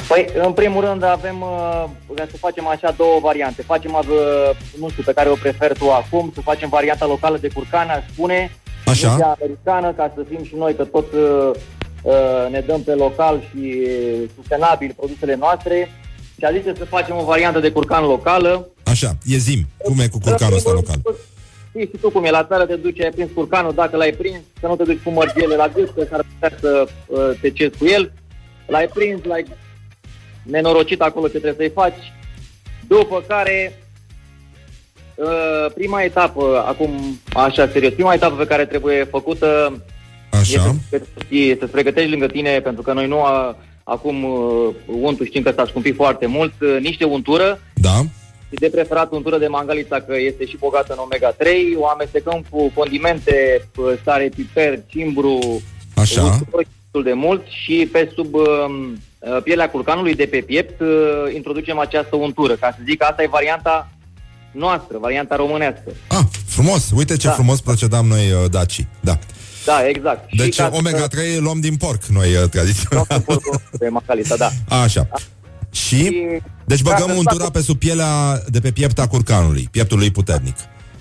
Păi, 0.07 0.25
în 0.45 0.51
primul 0.53 0.81
rând 0.83 1.03
avem, 1.03 1.41
uh, 1.41 1.83
vrem 2.07 2.27
să 2.31 2.37
facem 2.37 2.67
așa 2.67 2.93
două 2.97 3.19
variante. 3.21 3.61
Facem, 3.61 3.93
uh, 3.93 4.05
nu 4.79 4.89
știu, 4.89 5.03
pe 5.05 5.13
care 5.13 5.29
o 5.29 5.33
prefer 5.35 5.77
tu 5.77 5.91
acum, 5.91 6.31
să 6.35 6.41
facem 6.41 6.69
varianta 6.69 7.05
locală 7.05 7.37
de 7.37 7.47
curcan, 7.47 7.89
aș 7.89 8.03
spune, 8.11 8.51
Așa. 8.85 9.11
nu 9.11 9.17
cea 9.19 9.35
americană, 9.39 9.93
ca 9.93 10.11
să 10.15 10.21
fim 10.29 10.43
și 10.45 10.53
noi 10.57 10.75
că 10.75 10.83
tot 10.83 11.11
uh, 11.13 11.51
uh, 12.01 12.51
ne 12.51 12.59
dăm 12.67 12.81
pe 12.83 12.93
local 12.93 13.43
și 13.49 13.87
sustenabil 14.35 14.93
produsele 14.95 15.35
noastre. 15.35 15.91
Și 16.37 16.45
a 16.45 16.51
zis 16.51 16.63
să 16.77 16.85
facem 16.85 17.15
o 17.17 17.23
variantă 17.23 17.59
de 17.59 17.71
curcan 17.71 18.05
locală. 18.05 18.67
Așa, 18.83 19.17
e 19.25 19.37
zim. 19.37 19.67
Cum 19.77 19.99
e 19.99 20.07
cu 20.07 20.19
curcanul 20.19 20.55
ăsta 20.55 20.71
local? 20.71 21.01
Știi 21.69 21.89
și 21.93 21.97
tu 22.01 22.09
cum 22.09 22.23
e, 22.23 22.29
la 22.29 22.43
țară 22.43 22.65
te 22.65 22.75
duci, 22.75 23.01
ai 23.01 23.11
prins 23.11 23.29
curcanul, 23.33 23.73
dacă 23.73 23.97
l-ai 23.97 24.11
prins, 24.11 24.39
să 24.59 24.67
nu 24.67 24.75
te 24.75 24.83
duci 24.83 25.03
cu 25.03 25.09
mărgele 25.09 25.55
la 25.55 25.67
gât, 25.67 25.93
că 25.95 26.05
s-ar 26.09 26.25
putea 26.33 26.57
să 26.59 26.87
uh, 27.07 27.31
te 27.41 27.49
cezi 27.49 27.77
cu 27.77 27.85
el. 27.85 28.11
L-ai 28.67 28.87
prins, 28.93 29.23
l-ai 29.23 29.45
nenorocit 30.43 31.01
acolo 31.01 31.27
ce 31.27 31.39
trebuie 31.39 31.67
să-i 31.67 31.83
faci. 31.83 32.13
După 32.87 33.23
care, 33.27 33.79
uh, 35.15 35.71
prima 35.73 36.01
etapă, 36.01 36.63
acum 36.67 37.19
așa 37.33 37.67
serios, 37.67 37.93
prima 37.93 38.13
etapă 38.13 38.35
pe 38.35 38.47
care 38.47 38.65
trebuie 38.65 39.03
făcută 39.03 39.81
Așa. 40.31 40.75
este 41.29 41.57
să-ți 41.59 41.71
pregătești 41.71 42.09
lângă 42.09 42.27
tine, 42.27 42.59
pentru 42.59 42.81
că 42.81 42.93
noi 42.93 43.07
nu 43.07 43.23
a, 43.23 43.57
acum 43.87 44.23
uh, 44.23 44.73
untul 44.99 45.25
știm 45.25 45.41
că 45.43 45.51
s-a 45.55 45.65
scumpit 45.69 45.95
foarte 45.95 46.25
mult, 46.25 46.53
uh, 46.61 46.77
niște 46.81 47.03
untură, 47.03 47.59
Da? 47.73 47.97
și 48.49 48.55
de 48.59 48.69
preferat 48.69 49.11
untură 49.11 49.37
de 49.37 49.47
mangalița 49.47 49.99
că 50.01 50.15
este 50.17 50.45
și 50.45 50.57
bogată 50.57 50.93
în 50.93 50.99
omega-3, 50.99 51.47
o 51.77 51.87
amestecăm 51.87 52.45
cu 52.49 52.71
condimente, 52.75 53.67
uh, 53.77 53.85
sare, 54.03 54.29
piper, 54.35 54.79
cimbru, 54.87 55.61
Așa. 55.95 56.21
usturoi 56.23 56.67
destul 56.81 57.03
de 57.03 57.13
mult 57.13 57.41
și 57.63 57.89
pe 57.91 58.11
sub 58.15 58.33
uh, 58.33 58.43
uh, 59.19 59.41
pielea 59.43 59.69
curcanului 59.69 60.15
de 60.15 60.25
pe 60.25 60.37
piept 60.37 60.79
uh, 60.81 60.87
introducem 61.33 61.79
această 61.79 62.15
untură, 62.15 62.53
ca 62.53 62.73
să 62.77 62.81
zic 62.87 62.97
că 62.97 63.05
asta 63.09 63.23
e 63.23 63.27
varianta 63.27 63.89
noastră, 64.51 64.97
varianta 64.97 65.35
românească. 65.35 65.91
Ah, 66.07 66.19
frumos. 66.47 66.91
Uite 66.95 67.17
ce 67.17 67.27
Da. 67.27 67.33
frumos 67.33 67.61
procedam 67.61 68.05
noi, 68.07 68.31
uh, 68.31 68.49
Daci. 68.51 68.85
Da. 68.99 69.17
Da, 69.65 69.87
exact. 69.87 70.29
Deci 70.37 70.53
și 70.53 70.59
ca 70.59 70.69
să- 70.73 70.77
omega-3 70.81 71.37
luăm 71.39 71.59
din 71.59 71.75
porc 71.75 72.03
noi, 72.05 72.35
uh, 72.35 72.49
tradițional. 72.49 73.05
de 73.71 73.87
mangalița, 73.89 74.35
da. 74.35 74.49
Așa. 74.83 75.07
Și? 75.71 76.15
Deci 76.65 76.81
Ca 76.81 76.89
băgăm 76.91 77.07
să 77.07 77.13
untura 77.17 77.43
facă- 77.43 77.57
pe 77.57 77.61
sub 77.61 77.77
pielea 77.77 78.41
de 78.47 78.59
pe 78.59 78.71
piepta 78.71 79.07
curcanului, 79.07 79.67
pieptului 79.71 80.11
puternic. 80.11 80.55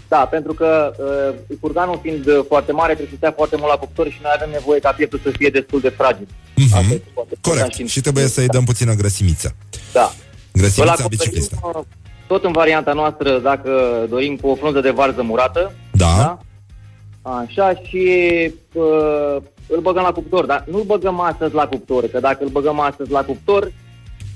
Da, 0.09 0.17
pentru 0.31 0.53
că 0.53 0.93
uh, 0.99 1.57
curganul 1.61 1.99
fiind 2.03 2.27
uh, 2.27 2.45
foarte 2.49 2.73
mare, 2.73 2.87
trebuie 2.93 3.09
să 3.11 3.17
stea 3.17 3.33
foarte 3.37 3.57
mult 3.57 3.71
la 3.71 3.77
cuptor 3.79 4.07
și 4.11 4.19
noi 4.23 4.33
avem 4.37 4.51
nevoie 4.51 4.81
ca 4.81 4.93
pieptul 4.93 5.21
să 5.23 5.31
fie 5.39 5.49
destul 5.49 5.81
de 5.81 5.89
fragil. 5.89 6.27
Asta 6.65 6.81
Mhm. 6.81 6.91
este 6.93 7.11
foarte 7.15 7.33
important 7.35 7.71
Corect. 7.73 7.89
Și 7.91 8.01
trebuie 8.01 8.27
să-i 8.27 8.47
dăm 8.47 8.65
puțină 8.65 8.95
grăsimiță. 8.95 9.55
Da. 9.93 10.13
Grăsimița 10.53 10.83
Îl 10.93 10.99
acoperim, 10.99 11.19
biciclistă. 11.19 11.57
uh, 11.63 11.83
Tot 12.27 12.45
în 12.45 12.53
varianta 12.53 12.93
noastră, 12.93 13.39
dacă 13.39 13.71
dorim, 14.11 14.37
cu 14.37 14.49
o 14.49 14.55
frunză 14.55 14.81
de 14.81 14.91
varză 14.91 15.23
murată. 15.23 15.73
Da. 15.93 16.15
da? 16.19 16.39
Așa, 17.25 17.75
și 17.89 18.07
uh, 18.73 19.37
îl 19.67 19.81
băgăm 19.81 20.03
la 20.03 20.13
cuptor, 20.13 20.47
dar 20.47 20.65
nu-l 20.71 20.83
băgăm 20.83 21.21
astăzi 21.21 21.55
la 21.55 21.67
cuptor, 21.67 22.07
că 22.07 22.21
dacă 22.21 22.39
îl 22.45 22.49
băgăm 22.49 22.81
astăzi 22.81 23.11
la 23.11 23.23
cuptor, 23.23 23.73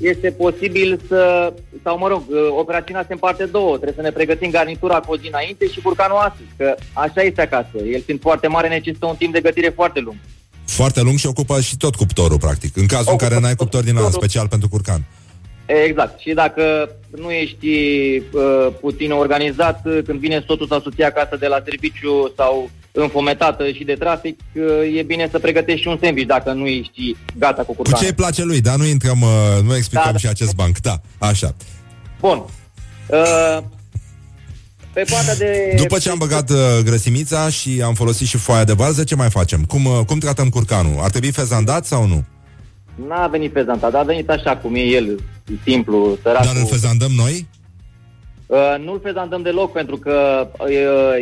este 0.01 0.31
posibil 0.31 1.01
să, 1.09 1.53
sau 1.83 1.99
mă 1.99 2.09
rog, 2.09 2.23
uh, 2.29 2.37
operațiunea 2.59 3.05
se 3.07 3.13
împarte 3.13 3.45
două, 3.45 3.75
trebuie 3.75 3.97
să 3.97 4.03
ne 4.03 4.11
pregătim 4.11 4.51
garnitura 4.51 5.01
cu 5.01 5.13
o 5.13 5.17
zi 5.17 5.27
înainte 5.27 5.69
și 5.69 5.81
curcanul 5.81 6.17
astăzi, 6.17 6.49
că 6.57 6.75
așa 6.93 7.23
este 7.23 7.41
acasă. 7.41 7.77
El 7.93 8.03
fiind 8.03 8.21
foarte 8.21 8.47
mare 8.47 8.69
necesită 8.69 9.07
un 9.07 9.17
timp 9.17 9.33
de 9.33 9.41
gătire 9.41 9.69
foarte 9.69 10.01
lung. 10.01 10.17
Foarte 10.65 11.01
lung 11.01 11.19
și 11.19 11.27
ocupă 11.27 11.61
și 11.61 11.77
tot 11.77 11.95
cuptorul, 11.95 12.39
practic. 12.39 12.77
În 12.77 12.87
cazul 12.87 13.07
Ocupă 13.09 13.25
în 13.25 13.29
care 13.29 13.41
n-ai 13.41 13.55
tot 13.55 13.59
cuptor 13.59 13.83
din 13.83 13.97
ăla 13.97 14.05
cuptorul. 14.05 14.29
special 14.29 14.49
pentru 14.49 14.69
curcan. 14.69 15.05
Exact. 15.67 16.21
Și 16.21 16.33
dacă 16.33 16.91
nu 17.17 17.31
ești 17.31 17.67
uh, 18.33 18.69
puțin 18.81 19.11
organizat, 19.11 19.81
uh, 19.85 19.99
când 20.05 20.19
vine 20.19 20.45
soțul 20.47 20.67
sau 20.67 20.81
soția 20.81 21.07
acasă 21.07 21.37
de 21.37 21.47
la 21.47 21.61
serviciu 21.65 22.33
sau 22.37 22.71
înfometată 23.03 23.71
și 23.71 23.85
de 23.85 23.93
trafic, 23.95 24.39
uh, 24.55 24.63
e 24.99 25.03
bine 25.03 25.29
să 25.31 25.39
pregătești 25.39 25.81
și 25.81 25.89
un 25.89 25.99
sandwich 26.03 26.29
dacă 26.29 26.53
nu 26.53 26.67
ești 26.67 27.17
gata 27.39 27.63
cu 27.63 27.67
Cu 27.67 27.75
curcanul. 27.75 28.01
ce 28.01 28.07
îi 28.07 28.15
place 28.15 28.43
lui, 28.45 28.61
dar 28.61 28.77
nu 28.77 28.85
intrăm, 28.87 29.21
uh, 29.21 29.29
nu 29.65 29.77
explicăm 29.77 30.05
Da, 30.07 30.13
da. 30.13 30.19
și 30.19 30.27
acest 30.27 30.55
banc. 30.55 30.79
Da, 30.79 31.01
așa. 31.19 31.55
Bun. 32.21 32.43
Uh, 33.07 33.59
pe 34.93 35.05
partea 35.11 35.35
de... 35.37 35.75
După 35.77 35.99
ce 35.99 36.11
am 36.11 36.19
băgat 36.19 36.51
uh, 36.51 36.57
grăsimița 36.85 37.49
și 37.49 37.83
am 37.85 37.95
folosit 37.95 38.27
și 38.27 38.37
foaia 38.37 38.65
de 38.65 38.75
bază, 38.75 39.05
ce 39.05 39.15
mai 39.15 39.31
facem? 39.31 39.65
Cum, 39.65 39.85
uh, 39.85 40.01
cum 40.07 40.19
tratăm 40.19 40.49
curcanul? 40.49 41.01
Ar 41.01 41.11
trebui 41.11 41.31
fezandat 41.31 41.87
sau 41.87 42.07
nu? 42.07 42.25
N-a 43.09 43.27
venit 43.27 43.53
fezantat, 43.53 43.95
a 43.95 44.03
venit 44.03 44.29
așa 44.29 44.57
cum 44.57 44.75
e 44.75 44.81
el, 44.81 45.19
simplu, 45.65 46.19
săracul. 46.23 46.47
Dar 46.47 46.57
îl 46.63 46.67
fezandăm 46.69 47.11
noi? 47.17 47.47
Uh, 48.49 48.75
nu-l 48.85 49.01
fezandăm 49.05 49.43
deloc 49.43 49.73
pentru 49.73 49.97
că 49.97 50.49
uh, 50.59 50.69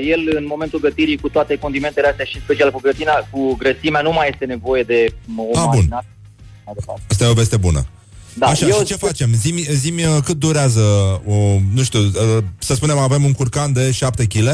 el 0.09 0.37
în 0.37 0.45
momentul 0.49 0.81
gătirii 0.81 1.18
cu 1.18 1.29
toate 1.29 1.57
condimentele 1.59 2.07
astea 2.09 2.24
și 2.24 2.37
în 2.37 2.43
special 2.43 2.70
cu, 2.70 2.81
grătina, 2.81 3.12
cu 3.31 3.55
grăsimea 3.55 4.01
nu 4.01 4.12
mai 4.12 4.29
este 4.33 4.45
nevoie 4.45 4.83
de 4.83 5.07
o 5.37 5.43
Ah, 5.59 5.62
bun. 5.62 5.66
marinată. 5.74 6.07
Mai 6.64 6.74
departe. 6.79 7.03
Asta 7.11 7.24
e 7.24 7.29
o 7.29 7.33
veste 7.33 7.57
bună. 7.57 7.87
Da, 8.35 8.47
Așa, 8.47 8.66
eu 8.66 8.79
și 8.79 8.85
ce 8.85 8.95
facem? 8.97 9.31
Zimi, 9.35 9.61
zimi 9.61 10.05
uh, 10.05 10.16
cât 10.24 10.37
durează, 10.37 10.81
o, 11.27 11.35
nu 11.74 11.83
știu, 11.83 11.99
uh, 12.01 12.43
să 12.59 12.74
spunem 12.74 12.99
avem 12.99 13.24
un 13.24 13.33
curcan 13.33 13.72
de 13.72 13.91
7 13.91 14.24
kg, 14.24 14.45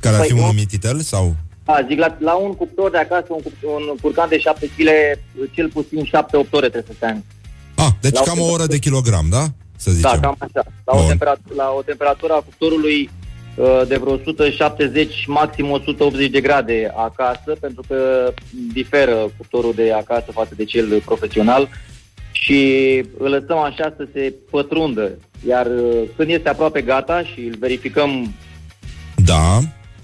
care 0.00 0.14
ar 0.14 0.18
Păi, 0.18 0.26
fi 0.26 0.32
unul 0.32 0.46
nu. 0.46 0.52
mititel, 0.52 1.00
sau... 1.00 1.36
A, 1.64 1.84
zic, 1.88 1.98
la, 1.98 2.16
la 2.20 2.34
un 2.34 2.52
cuptor 2.54 2.90
de 2.90 2.98
acasă, 2.98 3.26
un, 3.28 3.40
cup- 3.42 3.62
un 3.76 3.96
curcan 4.02 4.28
de 4.28 4.38
7 4.38 4.66
kg, 4.76 4.88
cel 5.54 5.68
puțin 5.68 6.04
7-8 6.04 6.08
ore 6.50 6.68
trebuie 6.68 6.84
să 6.86 6.92
stea. 6.96 7.22
Ah, 7.74 7.88
deci 8.00 8.12
La 8.14 8.20
o 8.20 8.24
cam 8.24 8.40
o 8.40 8.44
oră 8.50 8.66
de 8.66 8.78
kilogram, 8.78 9.26
da? 9.30 9.46
Să 9.76 9.90
zicem. 9.90 10.10
Da, 10.12 10.20
cam 10.20 10.36
așa. 10.38 10.66
La 10.84 10.92
o, 10.94 10.98
Bun. 10.98 11.06
temperat- 11.08 11.54
la 11.56 11.74
o 11.76 11.82
temperatură 11.82 12.32
a 12.32 12.36
cuptorului 12.36 13.10
uh, 13.54 13.82
de 13.88 13.96
vreo 13.96 14.12
170, 14.12 15.26
maxim 15.26 15.70
180 15.70 16.30
de 16.30 16.40
grade 16.40 16.92
acasă, 16.96 17.56
pentru 17.60 17.82
că 17.88 18.32
diferă 18.72 19.30
cuptorul 19.36 19.72
de 19.74 19.92
acasă 19.92 20.26
față 20.32 20.52
de 20.56 20.64
cel 20.64 21.00
profesional 21.04 21.68
și 22.32 22.60
îl 23.18 23.30
lăsăm 23.30 23.58
așa 23.58 23.94
să 23.96 24.08
se 24.12 24.34
pătrundă. 24.50 25.10
Iar 25.48 25.66
uh, 25.66 26.02
când 26.16 26.30
este 26.30 26.48
aproape 26.48 26.80
gata 26.82 27.22
și 27.22 27.40
îl 27.40 27.56
verificăm 27.58 28.34
Da, 29.24 29.58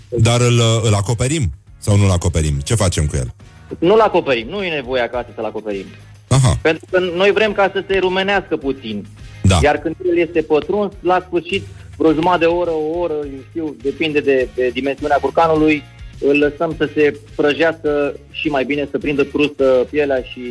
dar 0.08 0.40
îl, 0.40 0.58
uh, 0.58 0.80
îl 0.82 0.94
acoperim 0.94 1.50
sau 1.78 1.96
nu 1.96 2.04
îl 2.04 2.10
acoperim? 2.10 2.54
Ce 2.64 2.74
facem 2.74 3.06
cu 3.06 3.16
el? 3.16 3.34
Nu-l 3.78 4.00
acoperim, 4.00 4.48
nu 4.48 4.64
e 4.64 4.74
nevoie 4.74 5.02
acasă 5.02 5.26
să-l 5.34 5.44
acoperim. 5.44 5.84
Aha. 6.28 6.58
Pentru 6.62 6.84
că 6.90 6.98
noi 6.98 7.30
vrem 7.32 7.52
ca 7.52 7.70
să 7.72 7.84
se 7.88 7.98
rumenească 7.98 8.56
puțin. 8.56 9.06
Da. 9.52 9.58
Iar 9.62 9.76
când 9.78 9.96
el 10.10 10.18
este 10.18 10.40
pătruns, 10.42 10.92
la 11.00 11.24
sfârșit, 11.26 11.62
vreo 11.96 12.12
jumătate 12.12 12.38
de 12.38 12.50
oră, 12.60 12.70
o 12.70 12.98
oră, 12.98 13.14
eu 13.14 13.40
știu, 13.48 13.76
depinde 13.82 14.20
de, 14.20 14.48
de 14.54 14.68
dimensiunea 14.68 15.18
curcanului, 15.20 15.82
îl 16.20 16.38
lăsăm 16.38 16.74
să 16.78 16.90
se 16.94 17.18
prăjească 17.34 18.14
și 18.30 18.48
mai 18.48 18.64
bine, 18.64 18.88
să 18.90 18.98
prindă 18.98 19.24
crustă 19.24 19.86
pielea 19.90 20.20
și... 20.32 20.42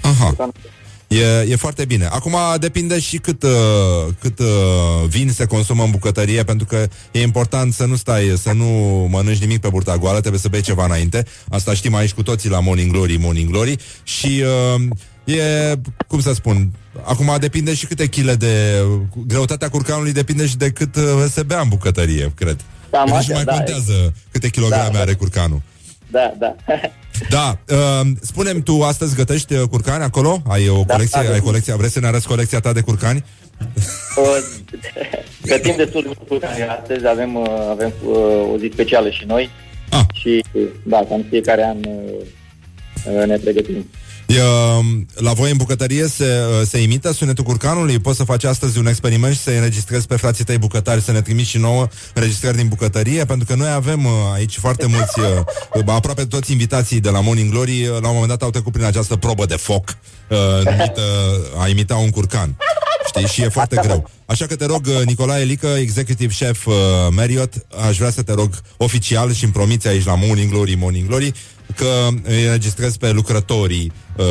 Aha. 0.00 0.26
curcanul. 0.26 0.54
E, 1.08 1.50
e 1.50 1.56
foarte 1.56 1.84
bine. 1.84 2.04
Acum 2.04 2.36
depinde 2.58 3.00
și 3.00 3.16
cât, 3.16 3.42
uh, 3.42 3.50
cât 4.20 4.38
uh, 4.38 4.46
vin 5.08 5.30
se 5.30 5.46
consumă 5.46 5.84
în 5.84 5.90
bucătărie, 5.90 6.44
pentru 6.44 6.66
că 6.66 6.86
e 7.12 7.20
important 7.20 7.72
să 7.72 7.84
nu 7.84 7.96
stai, 7.96 8.32
să 8.36 8.52
nu 8.52 8.64
mănânci 9.10 9.38
nimic 9.38 9.60
pe 9.60 9.68
burta 9.68 9.96
goală, 9.96 10.18
trebuie 10.20 10.40
să 10.40 10.48
bei 10.48 10.60
ceva 10.60 10.84
înainte. 10.84 11.24
Asta 11.48 11.74
știm 11.74 11.94
aici 11.94 12.12
cu 12.12 12.22
toții 12.22 12.50
la 12.50 12.60
Morning 12.60 12.92
Glory, 12.92 13.16
Morning 13.16 13.50
Glory. 13.50 13.76
Și 14.02 14.42
uh, 14.76 14.82
e, 15.32 15.74
cum 16.06 16.20
să 16.20 16.32
spun, 16.32 16.70
acum 17.02 17.36
depinde 17.40 17.74
și 17.74 17.86
câte 17.86 18.06
chile 18.06 18.34
de... 18.34 18.82
Greutatea 19.26 19.68
curcanului 19.68 20.12
depinde 20.12 20.46
și 20.46 20.56
de 20.56 20.70
cât 20.70 20.96
uh, 20.96 21.02
se 21.30 21.42
bea 21.42 21.60
în 21.60 21.68
bucătărie, 21.68 22.32
cred. 22.34 22.60
Cam 22.90 23.04
Că 23.04 23.10
nici 23.10 23.18
așa, 23.18 23.26
nu 23.28 23.34
mai 23.34 23.44
da, 23.44 23.52
contează 23.52 24.12
câte 24.30 24.48
kilograme 24.48 24.92
Da, 24.92 25.00
are 25.00 25.10
da. 25.10 25.16
curcanul. 25.16 25.62
Da, 26.10 26.34
da. 26.38 26.56
Da, 27.28 27.58
uh, 27.68 28.06
spunem 28.20 28.62
tu 28.62 28.82
astăzi 28.82 29.14
gătești 29.14 29.54
uh, 29.54 29.68
curcani 29.68 30.02
acolo? 30.02 30.42
Ai 30.48 30.68
o 30.68 30.82
Da, 30.86 30.92
colecție? 30.94 31.22
da, 31.22 31.28
ai 31.28 31.38
da. 31.38 31.44
colecția? 31.44 31.76
Vrei 31.76 31.90
să 31.90 32.00
ne 32.00 32.06
arăți 32.06 32.26
colecția 32.26 32.60
ta 32.60 32.72
de 32.72 32.80
curcani? 32.80 33.24
Uh, 34.16 34.38
Gătim 35.50 35.74
destul 35.76 36.02
de 36.02 36.06
mult 36.16 36.28
curcani. 36.28 36.62
Astăzi 36.62 37.06
avem, 37.06 37.34
uh, 37.34 37.46
avem 37.70 37.92
uh, 38.04 38.16
o 38.52 38.58
zi 38.58 38.70
specială 38.72 39.10
și 39.10 39.24
noi. 39.26 39.50
Ah. 39.90 40.04
Și, 40.12 40.44
uh, 40.52 40.62
da, 40.84 41.04
cam 41.08 41.24
fiecare 41.28 41.64
an 41.64 41.76
uh, 41.76 43.20
uh, 43.20 43.26
ne 43.26 43.36
pregătim. 43.36 43.90
E, 44.28 44.42
uh, 44.42 44.84
la 45.14 45.32
voi 45.32 45.50
în 45.50 45.56
bucătărie 45.56 46.06
se, 46.06 46.24
uh, 46.24 46.66
se 46.66 46.78
imită 46.78 47.12
sunetul 47.12 47.44
curcanului? 47.44 47.98
Poți 47.98 48.16
să 48.16 48.24
faci 48.24 48.44
astăzi 48.44 48.78
un 48.78 48.86
experiment 48.86 49.34
și 49.34 49.40
să 49.40 49.50
înregistrezi 49.50 50.06
pe 50.06 50.16
frații 50.16 50.44
tăi 50.44 50.58
bucătari 50.58 51.02
să 51.02 51.12
ne 51.12 51.22
trimiți 51.22 51.48
și 51.48 51.58
nouă 51.58 51.88
înregistrări 52.14 52.56
din 52.56 52.68
bucătărie? 52.68 53.24
Pentru 53.24 53.46
că 53.46 53.54
noi 53.54 53.70
avem 53.70 54.04
uh, 54.04 54.12
aici 54.34 54.58
foarte 54.58 54.86
mulți, 54.86 55.20
uh, 55.20 55.82
aproape 55.86 56.24
toți 56.24 56.52
invitații 56.52 57.00
de 57.00 57.10
la 57.10 57.20
Morning 57.20 57.50
Glory, 57.50 57.86
uh, 57.86 58.00
la 58.00 58.08
un 58.08 58.14
moment 58.14 58.28
dat 58.28 58.42
au 58.42 58.50
trecut 58.50 58.72
prin 58.72 58.84
această 58.84 59.16
probă 59.16 59.46
de 59.46 59.56
foc 59.56 59.96
uh, 60.28 60.38
numită 60.64 61.02
a 61.58 61.68
imita 61.68 61.96
un 61.96 62.10
curcan. 62.10 62.56
Știi? 63.06 63.26
Și 63.26 63.42
e 63.42 63.48
foarte 63.48 63.78
greu. 63.82 64.10
Așa 64.26 64.46
că 64.46 64.56
te 64.56 64.66
rog, 64.66 64.86
uh, 64.86 65.04
Nicolae 65.04 65.44
Lică, 65.44 65.66
executive 65.66 66.34
chef 66.38 66.66
uh, 66.66 66.74
Marriott, 67.10 67.54
aș 67.88 67.96
vrea 67.96 68.10
să 68.10 68.22
te 68.22 68.32
rog 68.32 68.50
oficial 68.76 69.32
și 69.32 69.44
îmi 69.44 69.52
promiți 69.52 69.88
aici 69.88 70.04
la 70.04 70.14
Morning 70.14 70.50
Glory, 70.50 70.74
Morning 70.74 71.06
Glory, 71.06 71.32
că 71.76 72.08
îi 72.22 72.44
înregistrez 72.44 72.96
pe 72.96 73.10
lucrătorii 73.10 73.92
uh, 74.16 74.24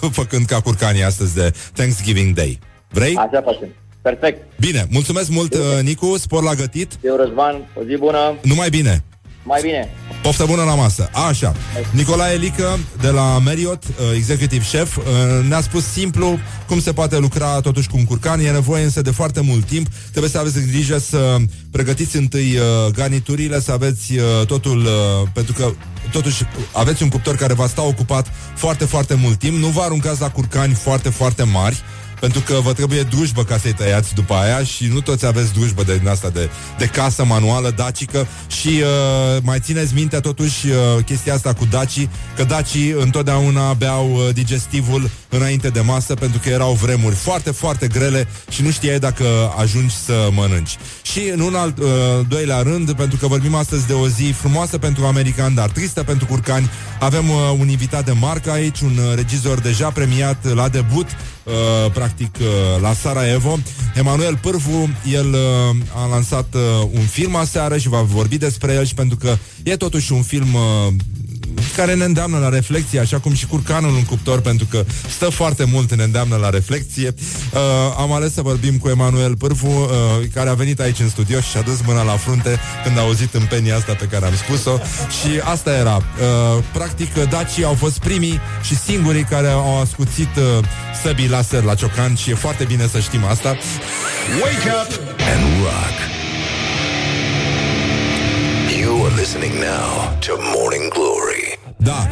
făcând 0.20 0.46
ca 0.46 0.60
curcanii 0.60 1.02
astăzi 1.04 1.34
de 1.34 1.52
Thanksgiving 1.72 2.34
Day. 2.34 2.58
Vrei? 2.88 3.16
Așa 3.16 3.42
facem. 3.44 3.68
Perfect. 4.02 4.42
Bine, 4.60 4.86
mulțumesc 4.90 5.30
mult, 5.30 5.54
uh, 5.54 5.60
Nicu, 5.82 6.18
spor 6.18 6.42
la 6.42 6.54
gătit. 6.54 6.98
Eu, 7.02 7.16
Răzvan, 7.16 7.68
o 7.74 7.82
zi 7.84 7.96
bună. 7.96 8.38
Numai 8.42 8.68
bine! 8.68 9.04
Mai 9.50 9.60
bine. 9.62 9.88
Poftă 10.22 10.44
bună 10.44 10.62
la 10.62 10.74
masă. 10.74 11.10
Așa. 11.28 11.54
Nicolae 11.90 12.36
Lică 12.36 12.78
de 13.00 13.08
la 13.08 13.38
Marriott, 13.38 13.84
uh, 13.84 13.92
executive 14.14 14.64
chef, 14.64 14.96
uh, 14.96 15.04
ne-a 15.48 15.60
spus 15.60 15.84
simplu 15.84 16.38
cum 16.66 16.80
se 16.80 16.92
poate 16.92 17.18
lucra 17.18 17.60
totuși 17.60 17.88
cu 17.88 17.96
un 17.96 18.04
curcan. 18.04 18.40
E 18.40 18.50
nevoie 18.50 18.84
însă 18.84 19.02
de 19.02 19.10
foarte 19.10 19.40
mult 19.40 19.64
timp. 19.64 19.86
Trebuie 20.10 20.30
să 20.30 20.38
aveți 20.38 20.66
grijă 20.66 20.98
să 20.98 21.36
pregătiți 21.70 22.16
întâi 22.16 22.56
uh, 22.56 22.92
garniturile, 22.92 23.60
să 23.60 23.72
aveți 23.72 24.16
uh, 24.16 24.46
totul, 24.46 24.78
uh, 24.78 25.28
pentru 25.34 25.52
că 25.52 25.72
totuși 26.12 26.44
aveți 26.72 27.02
un 27.02 27.08
cuptor 27.08 27.36
care 27.36 27.52
va 27.52 27.66
sta 27.66 27.82
ocupat 27.82 28.26
foarte, 28.54 28.84
foarte 28.84 29.14
mult 29.14 29.38
timp. 29.38 29.56
Nu 29.56 29.66
vă 29.66 29.80
aruncați 29.80 30.20
la 30.20 30.30
curcani 30.30 30.74
foarte, 30.74 31.08
foarte 31.08 31.42
mari. 31.42 31.82
Pentru 32.20 32.40
că 32.40 32.54
vă 32.62 32.72
trebuie 32.72 33.02
drujbă 33.02 33.44
ca 33.44 33.58
să-i 33.58 33.72
tăiați 33.72 34.14
după 34.14 34.34
aia 34.34 34.62
și 34.62 34.86
nu 34.86 35.00
toți 35.00 35.26
aveți 35.26 35.52
drujbă 35.52 35.82
de 35.82 35.96
din 35.98 36.08
asta 36.08 36.28
de, 36.28 36.50
de 36.78 36.86
casă 36.86 37.24
manuală 37.24 37.70
dacică 37.70 38.26
și 38.60 38.68
uh, 38.68 39.42
mai 39.42 39.58
țineți 39.60 39.94
minte 39.94 40.20
totuși 40.20 40.66
uh, 40.66 41.04
chestia 41.04 41.34
asta 41.34 41.52
cu 41.52 41.66
dacii, 41.70 42.10
că 42.36 42.44
dacii 42.44 42.90
întotdeauna 42.90 43.72
beau 43.72 44.12
uh, 44.14 44.34
digestivul 44.34 45.10
înainte 45.28 45.68
de 45.68 45.80
masă 45.80 46.14
pentru 46.14 46.40
că 46.42 46.48
erau 46.48 46.72
vremuri 46.72 47.14
foarte, 47.14 47.50
foarte 47.50 47.86
grele 47.86 48.28
și 48.50 48.62
nu 48.62 48.70
știai 48.70 48.98
dacă 48.98 49.24
ajungi 49.56 49.94
să 49.94 50.28
mănânci. 50.32 50.76
Și 51.02 51.30
în 51.32 51.40
un 51.40 51.54
alt 51.54 51.78
uh, 51.78 51.86
doilea 52.28 52.62
rând, 52.62 52.92
pentru 52.92 53.18
că 53.18 53.26
vorbim 53.26 53.54
astăzi 53.54 53.86
de 53.86 53.92
o 53.92 54.08
zi 54.08 54.34
frumoasă 54.36 54.78
pentru 54.78 55.04
americani, 55.04 55.54
dar 55.54 55.70
tristă 55.70 56.02
pentru 56.02 56.26
curcani, 56.26 56.70
avem 57.00 57.28
uh, 57.28 57.36
un 57.58 57.68
invitat 57.68 58.04
de 58.04 58.12
marcă 58.12 58.50
aici, 58.50 58.80
un 58.80 58.96
uh, 58.96 59.14
regizor 59.14 59.60
deja 59.60 59.88
premiat 59.90 60.54
la 60.54 60.68
debut, 60.68 61.06
uh, 61.50 61.92
practic 61.92 62.36
uh, 62.40 62.46
la 62.80 62.92
Sarajevo. 62.92 63.58
Emanuel 63.94 64.36
Pârvu, 64.36 64.88
el 65.12 65.26
uh, 65.26 66.02
a 66.02 66.06
lansat 66.06 66.54
uh, 66.54 66.60
un 66.92 67.04
film 67.06 67.36
aseară 67.36 67.78
și 67.78 67.88
va 67.88 68.00
vorbi 68.00 68.38
despre 68.38 68.72
el 68.72 68.84
și 68.84 68.94
pentru 68.94 69.16
că 69.16 69.36
e 69.62 69.76
totuși 69.76 70.12
un 70.12 70.22
film 70.22 70.54
uh, 70.54 70.92
care 71.76 71.94
ne 71.94 72.04
îndeamnă 72.04 72.38
la 72.38 72.48
reflexie, 72.48 73.00
așa 73.00 73.18
cum 73.18 73.34
și 73.34 73.46
curcanul 73.46 73.94
în 73.94 74.04
cuptor, 74.04 74.40
pentru 74.40 74.66
că 74.70 74.84
stă 75.08 75.28
foarte 75.28 75.64
mult, 75.64 75.94
ne 75.94 76.02
îndeamnă 76.02 76.36
la 76.36 76.50
reflexie. 76.50 77.14
Uh, 77.52 77.60
am 77.98 78.12
ales 78.12 78.32
să 78.32 78.42
vorbim 78.42 78.78
cu 78.78 78.88
Emanuel 78.88 79.36
Pârvu, 79.36 79.66
uh, 79.66 79.88
care 80.34 80.48
a 80.48 80.54
venit 80.54 80.80
aici 80.80 80.98
în 80.98 81.08
studio 81.08 81.40
și 81.40 81.56
a 81.56 81.60
dus 81.60 81.80
mâna 81.86 82.02
la 82.02 82.16
frunte 82.16 82.58
când 82.84 82.98
a 82.98 83.00
auzit 83.00 83.34
în 83.34 83.46
penia 83.48 83.76
asta 83.76 83.92
pe 83.92 84.04
care 84.04 84.26
am 84.26 84.34
spus-o 84.34 84.78
și 85.20 85.40
asta 85.44 85.74
era. 85.74 85.96
Uh, 85.96 86.62
practic, 86.72 87.14
dacii 87.14 87.64
au 87.64 87.74
fost 87.74 87.98
primii 87.98 88.40
și 88.62 88.76
singurii 88.76 89.24
care 89.24 89.48
au 89.48 89.80
ascuțit 89.80 90.36
uh, 90.36 90.64
săbii 91.02 91.28
laser 91.28 91.62
la 91.62 91.74
ciocan 91.74 92.14
și 92.14 92.30
e 92.30 92.34
foarte 92.34 92.64
bine 92.64 92.88
să 92.92 92.98
știm 93.00 93.24
asta. 93.24 93.56
Wake 94.42 94.70
up 94.82 95.00
and 95.32 95.42
rock. 95.62 95.96
You 98.80 99.04
are 99.04 99.10
are 99.10 99.16
listening 99.16 99.60
now 99.60 100.16
to 100.20 100.36
Morning 100.36 100.90
Glory. 100.90 101.39
Da. 101.82 102.08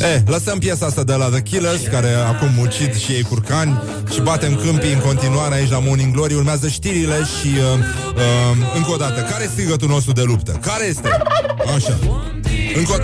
Eh, 0.00 0.20
lăsăm 0.26 0.58
piesa 0.58 0.86
asta 0.86 1.04
de 1.04 1.14
la 1.14 1.28
The 1.28 1.42
Killers, 1.42 1.80
care 1.90 2.12
acum 2.12 2.58
ucid 2.58 2.96
și 2.96 3.12
ei 3.12 3.22
curcani 3.22 3.82
și 4.12 4.20
batem 4.20 4.54
câmpii 4.54 4.92
în 4.92 4.98
continuare 4.98 5.54
aici 5.54 5.70
la 5.70 5.78
Morning 5.78 6.12
Glory. 6.12 6.34
Urmează 6.34 6.68
știrile 6.68 7.14
și 7.16 7.46
uh, 7.46 7.78
uh, 8.14 8.56
încă 8.76 8.90
o 8.90 8.96
dată, 8.96 9.20
care 9.20 9.44
e 9.44 9.46
strigătul 9.46 9.88
nostru 9.88 10.12
de 10.12 10.22
luptă? 10.22 10.52
Care 10.52 10.86
este? 10.86 11.08
Așa. 11.76 11.98
Încă 12.74 12.92
o... 12.92 12.96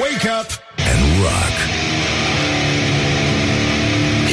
Wake 0.00 0.28
up 0.40 0.50
and 0.90 1.02
rock. 1.22 1.56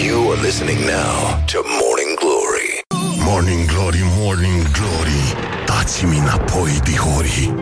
You 0.06 0.32
are 0.32 0.42
listening 0.42 0.80
now 0.80 1.44
to 1.52 1.60
Morning 1.82 2.14
Glory. 2.24 2.70
Morning 3.30 3.66
Glory, 3.66 4.02
Morning 4.18 4.62
Glory 4.72 5.65
Dați-mi 5.86 6.18
înapoi, 6.18 6.80
dihori. 6.84 7.54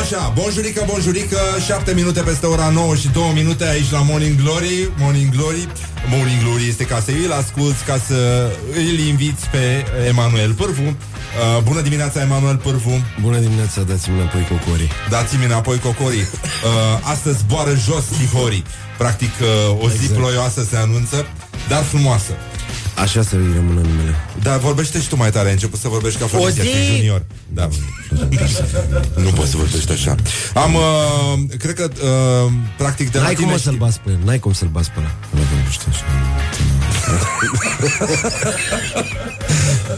Așa, 0.00 0.32
bonjurică, 0.34 0.84
bonjurică 0.86 1.38
7 1.66 1.94
minute 1.94 2.20
peste 2.20 2.46
ora 2.46 2.68
9 2.68 2.94
și 2.94 3.08
2 3.08 3.22
minute 3.34 3.64
aici 3.68 3.90
la 3.90 3.98
Morning 3.98 4.42
Glory. 4.42 4.90
Morning 4.98 5.30
Glory 5.36 5.68
Morning 6.10 6.42
Glory 6.42 6.68
este 6.68 6.84
ca 6.84 7.02
să 7.04 7.10
îl 7.24 7.32
asculti 7.32 7.82
Ca 7.86 7.98
să 8.06 8.50
îl 8.74 8.98
inviți 8.98 9.48
pe 9.48 9.84
Emanuel 10.08 10.52
Pârvu. 10.52 10.82
Uh, 10.82 11.62
Bună 11.62 11.80
dimineața, 11.80 12.20
Emanuel 12.20 12.56
Pârvu. 12.56 13.02
Bună 13.20 13.38
dimineața, 13.38 13.80
dați-mi 13.82 14.16
înapoi 14.18 14.46
cocorii. 14.48 14.90
Dați-mi 15.10 15.44
înapoi 15.44 15.78
cocorii. 15.78 16.20
Uh, 16.20 17.10
Astăzi 17.12 17.38
zboară 17.38 17.74
jos 17.86 18.04
dihorii 18.18 18.62
Practic 18.98 19.32
uh, 19.40 19.82
o 19.84 19.88
zi 19.88 19.94
Exact. 19.94 20.18
ploioasă 20.18 20.66
se 20.70 20.76
anunță 20.76 21.26
Dar 21.68 21.82
frumoasă 21.82 22.32
Așa 22.98 23.22
să 23.22 23.36
îi 23.36 23.52
rămână 23.54 23.80
numele. 23.80 24.14
Da, 24.42 24.56
vorbește 24.56 25.00
și 25.00 25.08
tu 25.08 25.16
mai 25.16 25.30
tare 25.30 25.46
Ai 25.46 25.52
început 25.52 25.80
să 25.80 25.88
vorbești 25.88 26.18
ca 26.18 26.26
Florin 26.26 26.46
O 26.46 26.50
zi! 26.50 26.60
Piersic 26.60 26.94
junior. 26.96 27.22
Da. 27.48 27.68
Nu 29.16 29.30
poți 29.30 29.50
să 29.50 29.56
vorbești 29.56 29.92
așa. 29.92 30.14
Am, 30.54 30.74
uh, 30.74 30.80
cred 31.58 31.74
că 31.74 31.88
uh, 31.92 32.52
Practic 32.76 33.10
de 33.10 33.18
la 33.18 33.24
N-ai 33.24 33.34
cum 33.34 33.42
tine 33.44 33.54
o 33.54 33.58
să-l 33.58 33.74
bați 33.74 34.00
pe 34.00 34.10
el 34.10 34.18
N-ai 34.24 34.38
cum 34.38 34.52
să-l 34.52 34.68
bați 34.68 34.90
pe 34.90 34.98
ăla. 34.98 35.10
Ăla 35.34 35.44
vorbește 35.54 35.84
așa. 35.88 36.04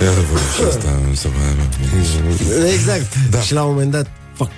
Ia 0.04 0.12
să 0.12 0.20
vorbești 0.30 0.76
asta 0.76 1.00
nu 1.08 1.14
se 1.14 1.28
mai- 1.28 2.72
Exact. 2.72 3.12
Da. 3.30 3.40
Și 3.40 3.52
la 3.52 3.62
un 3.62 3.72
moment 3.72 3.90
dat 3.90 4.06
Fuck 4.36 4.50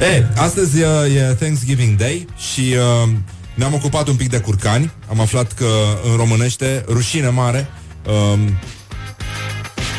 E, 0.14 0.26
astăzi 0.36 0.80
e, 0.80 0.86
e 1.16 1.20
Thanksgiving 1.38 1.96
Day 1.98 2.26
și 2.36 2.74
uh, 3.04 3.08
ne-am 3.56 3.74
ocupat 3.74 4.08
un 4.08 4.16
pic 4.16 4.30
de 4.30 4.38
curcani. 4.38 4.90
Am 5.10 5.20
aflat 5.20 5.52
că 5.52 5.66
în 6.10 6.16
românește, 6.16 6.84
rușine 6.88 7.28
mare, 7.28 7.68
uh, 8.06 8.38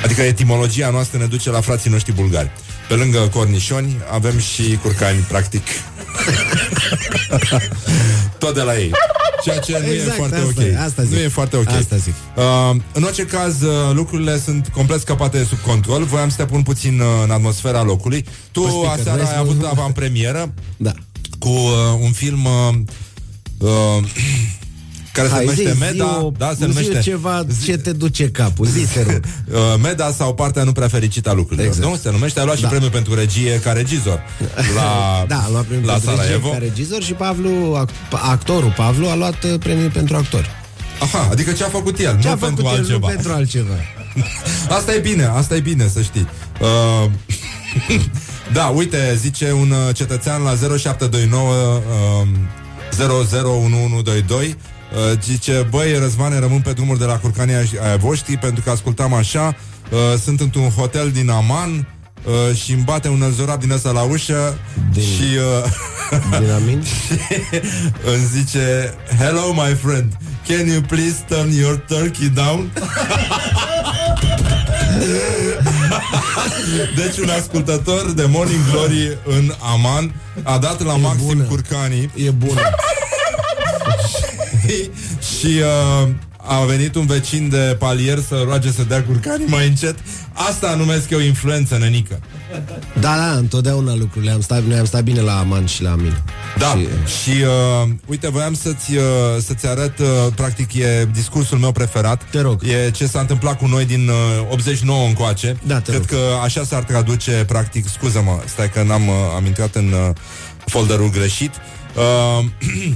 adică 0.03 0.21
etimologia 0.21 0.89
noastră 0.89 1.17
ne 1.17 1.25
duce 1.25 1.49
la 1.49 1.61
frații 1.61 1.89
noștri 1.89 2.13
bulgari. 2.13 2.49
Pe 2.87 2.93
lângă 2.93 3.29
cornișoni 3.33 3.97
avem 4.11 4.39
și 4.39 4.79
curcani, 4.81 5.17
practic. 5.19 5.63
Tot 8.39 8.53
de 8.53 8.61
la 8.61 8.77
ei. 8.79 8.91
Ceea 9.43 9.59
ce 9.59 9.79
nu 9.85 9.91
Exact, 9.93 10.09
e 10.09 10.13
foarte 10.17 10.35
asta 10.35 10.61
ok. 10.61 10.67
e, 10.67 10.77
asta 10.79 11.03
zic. 11.03 11.11
Nu 11.13 11.19
e 11.19 11.27
foarte 11.27 11.57
ok. 11.57 11.67
Asta 11.67 11.95
zic. 11.95 12.13
Uh, 12.35 12.75
în 12.93 13.03
orice 13.03 13.25
caz, 13.25 13.61
uh, 13.61 13.91
lucrurile 13.93 14.39
sunt 14.39 14.67
complet 14.73 14.99
scăpate 14.99 15.37
de 15.37 15.43
sub 15.43 15.57
control. 15.59 16.03
Voiam 16.03 16.29
să 16.29 16.35
te 16.37 16.45
pun 16.45 16.63
puțin 16.63 16.99
uh, 16.99 17.07
în 17.23 17.31
atmosfera 17.31 17.83
locului. 17.83 18.25
Tu 18.51 18.61
Pe 18.61 18.69
speaker, 18.69 18.89
aseară 18.99 19.11
vrei 19.17 19.27
ai 19.27 19.33
să- 19.33 19.39
avut 19.39 19.63
avantpremieră 19.65 20.53
Da 20.77 20.91
cu 21.39 21.49
uh, 21.49 21.69
un 22.01 22.11
film 22.11 22.45
uh, 22.45 22.75
uh, 23.57 23.69
care 25.13 25.27
se 25.27 25.33
Hai, 25.33 25.43
numește 25.45 25.71
zi, 25.71 25.77
Meda. 25.79 25.91
zi 26.19 26.23
o, 26.25 26.31
da, 26.37 26.47
se 26.49 26.55
zi 26.55 26.61
numește 26.63 26.99
ceva 26.99 27.45
ce 27.65 27.77
te 27.77 27.91
duce 27.91 28.29
capul 28.29 28.65
Zi, 28.65 28.85
te 28.93 29.03
rog 29.03 29.19
uh, 29.23 29.79
Meda 29.83 30.11
sau 30.11 30.33
partea 30.33 30.63
nu 30.63 30.71
prea 30.71 30.87
fericită 30.87 31.29
a 31.29 31.33
lucrurilor. 31.33 31.67
Exact. 31.67 31.87
Nu? 31.89 31.95
Se 31.95 32.11
numește, 32.11 32.39
a 32.39 32.43
luat 32.43 32.55
și 32.55 32.61
Da. 32.61 32.67
premiul 32.67 32.89
pentru 32.91 33.13
regie 33.13 33.59
ca 33.59 33.71
regizor 33.71 34.21
la, 34.75 34.89
Da, 35.27 35.43
a 35.45 35.49
luat 35.51 35.63
premiul 35.63 35.87
la 35.87 35.93
pentru 35.93 36.09
regie 36.09 36.23
Sarajevo. 36.25 36.49
ca 36.49 36.57
regizor 36.57 37.01
și 37.03 37.13
Pavlu, 37.13 37.85
ac- 37.85 38.09
actorul 38.11 38.73
Pavlu 38.77 39.07
a 39.07 39.15
luat 39.15 39.43
uh, 39.43 39.53
premiul 39.59 39.89
pentru 39.91 40.15
actor. 40.15 40.55
Aha, 40.99 41.27
adică 41.31 41.51
ce 41.51 41.63
a 41.63 41.67
făcut 41.67 41.99
el, 41.99 42.19
Ce 42.19 42.27
nu 42.27 42.33
a 42.33 42.35
făcut 42.35 42.39
pentru 42.55 42.63
el, 42.65 42.69
altceva. 42.77 42.99
nu 43.07 43.13
pentru 43.13 43.31
altceva. 43.31 43.73
Asta 44.77 44.93
e 44.93 44.99
bine, 44.99 45.25
asta 45.25 45.55
e 45.55 45.59
bine 45.59 45.87
să 45.93 46.01
știi. 46.01 46.27
Uh, 46.61 47.09
da, 48.53 48.65
uite, 48.65 49.15
zice 49.19 49.51
un 49.51 49.71
uh, 49.71 49.95
cetățean 49.95 50.41
la 50.41 50.49
0729 50.77 51.75
uh, 51.75 52.27
001122 52.95 54.33
uh, 54.33 54.53
Zice, 55.23 55.67
băi, 55.69 55.97
Răzvane, 55.99 56.39
rămân 56.39 56.61
pe 56.61 56.71
drumuri 56.73 56.99
de 56.99 57.05
la 57.05 57.17
curcanii 57.17 57.55
ai- 57.55 57.79
ai 57.89 57.97
voștri 57.97 58.37
Pentru 58.37 58.61
că 58.63 58.69
ascultam 58.69 59.13
așa 59.13 59.55
uh, 59.91 59.99
Sunt 60.23 60.39
într-un 60.39 60.69
hotel 60.69 61.11
din 61.11 61.29
Aman 61.29 61.87
uh, 62.23 62.55
Și 62.55 62.71
îmi 62.71 62.83
bate 62.83 63.07
un 63.07 63.21
înzorat 63.21 63.59
din 63.59 63.71
ăsta 63.71 63.91
la 63.91 64.01
ușă 64.01 64.57
Din- 64.93 65.03
Și 65.03 65.23
uh, 65.63 65.71
Din 66.39 66.51
amin? 66.51 66.83
îmi 68.13 68.25
zice 68.33 68.93
Hello, 69.19 69.53
my 69.53 69.75
friend 69.83 70.17
Can 70.47 70.67
you 70.67 70.81
please 70.81 71.15
turn 71.27 71.51
your 71.51 71.77
turkey 71.87 72.29
down? 72.29 72.69
Deci 77.03 77.17
un 77.17 77.29
ascultător 77.29 78.11
de 78.11 78.25
Morning 78.25 78.59
Glory 78.71 79.17
în 79.25 79.53
Aman 79.73 80.13
a 80.43 80.57
dat 80.57 80.83
la 80.83 80.95
maxim 80.95 81.25
bună. 81.25 81.43
curcanii 81.43 82.11
E 82.15 82.29
bună. 82.29 82.61
și 85.39 85.61
uh, 86.01 86.09
a 86.47 86.65
venit 86.65 86.95
un 86.95 87.05
vecin 87.05 87.49
de 87.49 87.75
palier 87.79 88.19
să 88.27 88.41
roage 88.45 88.71
să 88.71 88.83
dea 88.83 89.03
curcanii 89.03 89.47
mai 89.47 89.67
încet. 89.67 89.95
Asta 90.33 90.75
numesc 90.75 91.09
eu 91.09 91.19
influență, 91.19 91.77
nenică. 91.77 92.19
Da, 92.99 93.15
da, 93.15 93.31
întotdeauna 93.31 93.95
lucrurile. 93.95 94.31
Am 94.31 94.41
stat, 94.41 94.63
noi 94.63 94.77
am 94.77 94.85
stat 94.85 95.03
bine 95.03 95.21
la 95.21 95.37
Aman 95.39 95.65
și 95.65 95.81
la 95.81 95.91
Amin. 95.91 96.13
Da, 96.57 96.65
Și, 96.65 96.87
și, 97.21 97.37
și 97.37 97.43
uh, 97.43 97.89
uite, 98.05 98.29
voiam 98.29 98.53
să-ți, 98.53 98.95
uh, 98.95 99.03
să-ți 99.39 99.67
arăt, 99.67 99.99
uh, 99.99 100.05
practic 100.35 100.73
e 100.73 101.07
discursul 101.13 101.57
meu 101.57 101.71
preferat. 101.71 102.21
Te 102.31 102.41
rog. 102.41 102.61
E 102.63 102.91
ce 102.91 103.05
s-a 103.07 103.19
întâmplat 103.19 103.57
cu 103.57 103.65
noi 103.67 103.85
din 103.85 104.09
uh, 104.09 104.51
89 104.51 105.07
încoace. 105.07 105.57
Da, 105.63 105.79
te 105.79 105.91
Cred 105.91 106.09
rog. 106.09 106.19
că 106.19 106.25
așa 106.43 106.63
s-ar 106.63 106.83
traduce, 106.83 107.43
practic, 107.47 107.87
scuză-mă, 107.87 108.39
stai 108.45 108.69
că 108.71 108.83
n-am 108.83 109.07
uh, 109.07 109.13
am 109.35 109.45
intrat 109.45 109.75
în 109.75 109.91
uh, 109.91 110.15
folderul 110.65 111.09
greșit. 111.09 111.51
Uh, 111.95 112.45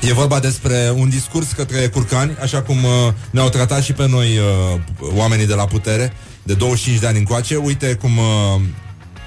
E 0.00 0.12
vorba 0.12 0.38
despre 0.38 0.90
un 0.94 1.08
discurs 1.08 1.52
către 1.52 1.86
curcani, 1.88 2.36
așa 2.42 2.62
cum 2.62 2.84
uh, 2.84 2.90
ne-au 3.30 3.48
tratat 3.48 3.82
și 3.82 3.92
pe 3.92 4.06
noi 4.08 4.38
uh, 4.38 4.80
oamenii 5.16 5.46
de 5.46 5.54
la 5.54 5.64
putere, 5.64 6.12
de 6.42 6.54
25 6.54 7.00
de 7.00 7.06
ani 7.06 7.18
încoace. 7.18 7.56
Uite 7.56 7.94
cum, 7.94 8.18
uh, 8.18 8.60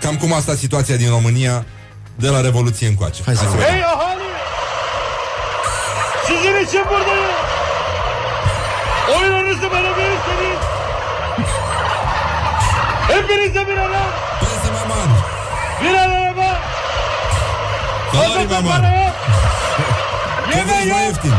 cam 0.01 0.15
cum 0.17 0.33
a 0.33 0.39
stat 0.39 0.57
situația 0.57 0.95
din 0.95 1.09
România 1.09 1.65
de 2.15 2.27
la 2.27 2.41
Revoluție 2.41 2.87
încoace. 2.87 3.21
Hai 3.25 3.35
să 3.35 3.43
vedem. 3.51 3.65
Hey 3.65 3.81
ahali! 3.83 4.25
Sizin 6.27 6.55
için 6.67 6.83
buradayım. 6.89 7.35
Oylarınızı 9.19 9.67
bana 9.71 9.91
verirseniz 9.97 10.61
hepinize 13.11 13.67
bir 13.67 13.77
alan, 13.77 14.09
Pensi 14.39 14.69
maman! 14.77 15.09
bir 15.81 15.93
araba, 16.03 16.49
Salari 18.11 18.43
mazota 18.43 18.61
maman! 18.61 18.81
paraya, 18.81 19.06
Ce 20.51 20.57
yemeğe 20.57 20.65
vrei 20.77 20.91
mai 20.91 21.03
yok. 21.05 21.13
ieftin? 21.13 21.33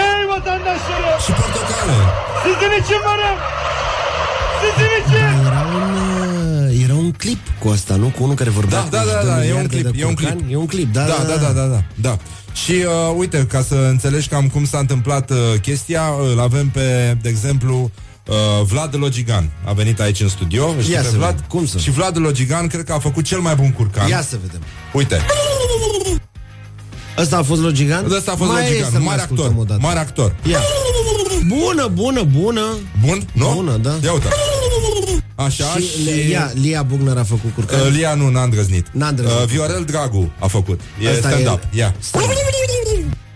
Ey 0.00 0.28
vatandaşlarım! 0.28 1.20
Și 1.26 1.32
portocale! 1.38 1.96
Sizin 2.44 2.72
için 2.82 3.00
varım. 3.06 3.38
Sizin 4.62 4.90
için. 5.00 5.26
Era 5.48 5.62
un, 5.76 5.84
uh, 6.68 6.84
era 6.84 6.94
un 6.94 7.12
clip 7.12 7.38
cu 7.62 7.68
asta, 7.70 7.96
nu? 7.96 8.12
Cu 8.18 8.24
unul 8.24 8.34
care 8.34 8.50
vorbea 8.50 8.78
Da, 8.78 8.84
cu 8.84 8.88
da, 8.90 8.98
da, 9.12 9.20
dă 9.22 9.26
da, 9.26 9.32
e 9.46 9.52
un 9.52 9.60
miliarde 9.62 9.68
clip, 9.68 9.86
de 9.92 10.00
e 10.00 10.04
un 10.04 10.14
curcani. 10.14 10.36
clip. 10.40 10.52
E 10.52 10.56
un 10.56 10.66
clip, 10.66 10.92
da, 10.92 11.04
Da, 11.04 11.16
da, 11.28 11.36
da, 11.36 11.48
da, 11.52 11.64
da, 11.66 11.82
da. 11.94 12.16
Și 12.52 12.72
uh, 12.72 13.14
uite, 13.16 13.46
ca 13.46 13.62
să 13.62 13.74
înțelegi 13.74 14.28
cam 14.28 14.46
cum 14.48 14.64
s-a 14.64 14.78
întâmplat 14.78 15.30
uh, 15.30 15.36
chestia, 15.62 16.02
îl 16.32 16.40
avem 16.40 16.68
pe, 16.68 17.16
de 17.22 17.28
exemplu, 17.28 17.90
uh, 18.26 18.34
Vlad 18.64 18.96
Logigan. 18.98 19.50
A 19.64 19.72
venit 19.72 20.00
aici 20.00 20.20
în 20.20 20.28
studio, 20.28 20.68
îl 20.68 20.80
știi 20.80 20.92
Ia 20.94 21.00
pe 21.00 21.06
să 21.06 21.16
Vlad? 21.16 21.30
vedem. 21.30 21.44
Cum 21.48 21.66
să? 21.66 21.78
Și 21.78 21.90
Vlad 21.90 22.18
Logigan 22.18 22.66
cred 22.66 22.84
că 22.84 22.92
a 22.92 22.98
făcut 22.98 23.24
cel 23.24 23.38
mai 23.40 23.54
bun 23.54 23.72
curcan. 23.72 24.08
Ia 24.08 24.22
să 24.22 24.36
vedem. 24.42 24.60
Uite, 24.92 25.20
Ăsta 27.18 27.36
a 27.36 27.42
fost 27.42 27.60
Logigan? 27.60 28.10
ăsta 28.12 28.32
a 28.32 28.36
fost 28.36 28.50
Mai 28.50 28.62
Logigan, 28.68 28.90
să-l 28.90 29.00
mare 29.00 29.04
mai 29.04 29.14
ascultăm 29.16 29.44
actor, 29.44 29.60
o 29.60 29.64
dată. 29.64 29.80
mare 29.82 29.98
actor. 29.98 30.36
Ia. 30.50 30.58
Bună, 31.46 31.86
bună, 31.92 32.22
bună. 32.22 32.62
Bun, 33.06 33.26
nu? 33.32 33.52
Bună, 33.54 33.76
da. 33.76 33.94
Ia 34.02 34.12
uite. 34.12 34.28
Așa 35.34 35.64
Și, 35.64 35.86
și... 35.88 36.02
Lia, 36.26 36.52
Lia 36.54 36.82
Bugner 36.82 37.16
a 37.16 37.24
făcut 37.24 37.54
curcan. 37.54 37.80
Uh, 37.80 37.86
Lia 37.90 38.14
nu, 38.14 38.28
n-a 38.28 38.42
îndrăznit. 38.42 38.86
N-a 38.92 39.08
îndrăznit. 39.08 39.38
Uh, 39.40 39.46
Viorel 39.46 39.84
Dragu 39.84 40.32
a 40.38 40.46
făcut. 40.46 40.80
E 41.04 41.10
Ăsta 41.10 41.28
stand-up. 41.28 41.62
e- 41.62 41.76
Ia. 41.78 41.94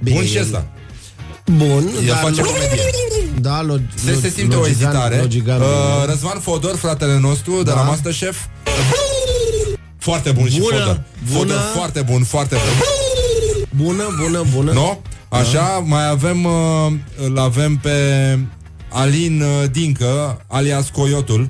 Bine, 0.03 0.17
Bun 0.17 0.27
și 0.27 0.37
el- 0.37 0.43
ăsta. 0.43 0.67
Bun, 1.57 1.89
El 2.01 2.07
dar 2.07 2.17
face 2.17 2.41
lo- 2.41 2.45
comedie. 2.45 2.91
Da, 3.41 3.63
lo, 3.63 3.75
Se, 4.05 4.11
lo, 4.13 4.19
se 4.21 4.29
simte 4.37 4.57
o 4.57 4.61
Logigan- 4.61 4.69
ezitare. 4.71 5.17
Logigan, 5.17 5.61
uh, 5.61 5.67
Răzvan 6.07 6.39
Fodor, 6.41 6.77
fratele 6.77 7.19
nostru, 7.19 7.57
de 7.57 7.71
Da. 7.71 7.75
la 7.75 7.83
Masterchef. 7.83 8.37
Foarte 9.99 10.31
bun 10.31 10.49
și 10.49 10.59
Bună, 10.59 10.77
Fodor. 10.79 11.03
bună. 11.33 11.39
Fodor 11.39 11.61
foarte 11.75 12.01
bun, 12.01 12.23
foarte 12.25 12.55
bun. 12.55 12.85
Bună, 13.83 14.03
bună, 14.23 14.45
bună. 14.55 14.73
Nu? 14.73 15.01
Așa, 15.29 15.83
mai 15.87 16.09
avem, 16.09 16.45
uh, 16.45 16.93
îl 17.25 17.39
avem 17.39 17.77
pe 17.77 17.93
Alin 18.89 19.41
uh, 19.43 19.71
Dincă, 19.71 20.45
alias 20.47 20.89
Coyotul, 20.89 21.41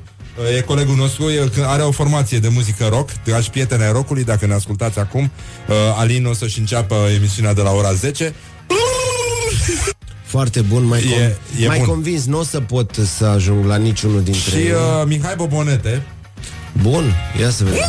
uh, 0.51 0.57
e 0.57 0.61
colegul 0.61 0.95
nostru, 0.97 1.31
e, 1.31 1.51
are 1.67 1.83
o 1.83 1.91
formație 1.91 2.39
de 2.39 2.49
muzică 2.49 2.87
rock, 2.91 3.11
dragi 3.25 3.51
prieteni 3.51 3.83
ai 3.83 3.93
rockului, 3.93 4.25
dacă 4.25 4.47
ne 4.47 4.55
ascultați 4.55 4.99
acum, 4.99 5.23
uh, 5.69 5.75
Alin 5.99 6.27
o 6.27 6.33
să-și 6.33 6.59
înceapă 6.59 6.95
emisiunea 7.17 7.55
de 7.55 7.63
la 7.63 7.71
ora 7.71 7.93
10. 7.93 8.35
Foarte 10.25 10.61
bun, 10.61 10.85
mai, 10.85 11.01
E- 11.01 11.05
con- 11.31 11.63
e 11.63 11.67
mai 11.67 11.79
bun. 11.79 11.87
convins, 11.87 12.25
nu 12.25 12.39
o 12.39 12.43
să 12.43 12.61
pot 12.61 12.97
să 13.17 13.25
ajung 13.25 13.65
la 13.65 13.77
niciunul 13.77 14.23
dintre 14.23 14.51
Și 14.51 14.57
ei. 14.57 14.71
uh, 14.71 15.07
Mihai 15.07 15.35
Bobonete, 15.37 16.03
Bun, 16.83 17.15
ia 17.41 17.51
să 17.51 17.65
vedem. 17.65 17.81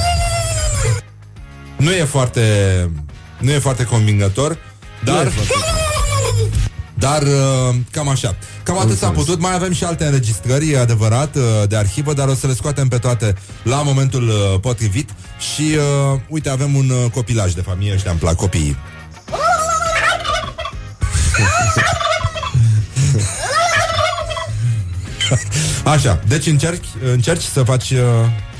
nu 1.77 1.91
e 1.91 2.03
foarte, 2.03 2.41
nu 3.39 3.51
e 3.51 3.59
foarte 3.59 3.83
convingător, 3.83 4.57
dar... 5.03 5.23
Nu 5.23 5.29
e 5.29 5.33
foarte- 5.33 5.53
Dar 6.93 7.21
uh, 7.21 7.75
cam 7.91 8.07
așa. 8.07 8.35
Cam 8.63 8.79
atât 8.79 8.97
s-a 8.97 9.09
putut. 9.09 9.39
Mai 9.39 9.53
avem 9.53 9.73
și 9.73 9.83
alte 9.83 10.05
înregistrări, 10.05 10.71
e 10.71 10.79
adevărat, 10.79 11.35
uh, 11.35 11.43
de 11.67 11.75
arhivă, 11.75 12.13
dar 12.13 12.27
o 12.27 12.33
să 12.33 12.47
le 12.47 12.53
scoatem 12.53 12.87
pe 12.87 12.97
toate 12.97 13.35
la 13.63 13.81
momentul 13.81 14.27
uh, 14.27 14.59
potrivit. 14.61 15.09
Și 15.53 15.75
uh, 16.13 16.19
uite, 16.27 16.49
avem 16.49 16.75
un 16.75 16.89
uh, 16.89 17.11
copilaj 17.11 17.53
de 17.53 17.61
familie, 17.61 17.93
ăștia 17.93 18.11
îmi 18.11 18.19
plac 18.19 18.35
copiii. 18.35 18.77
Așa, 25.83 26.19
deci 26.27 26.45
încerci, 26.45 26.85
încerci 27.11 27.43
să 27.43 27.63
faci... 27.63 27.89
Uh, 27.89 27.99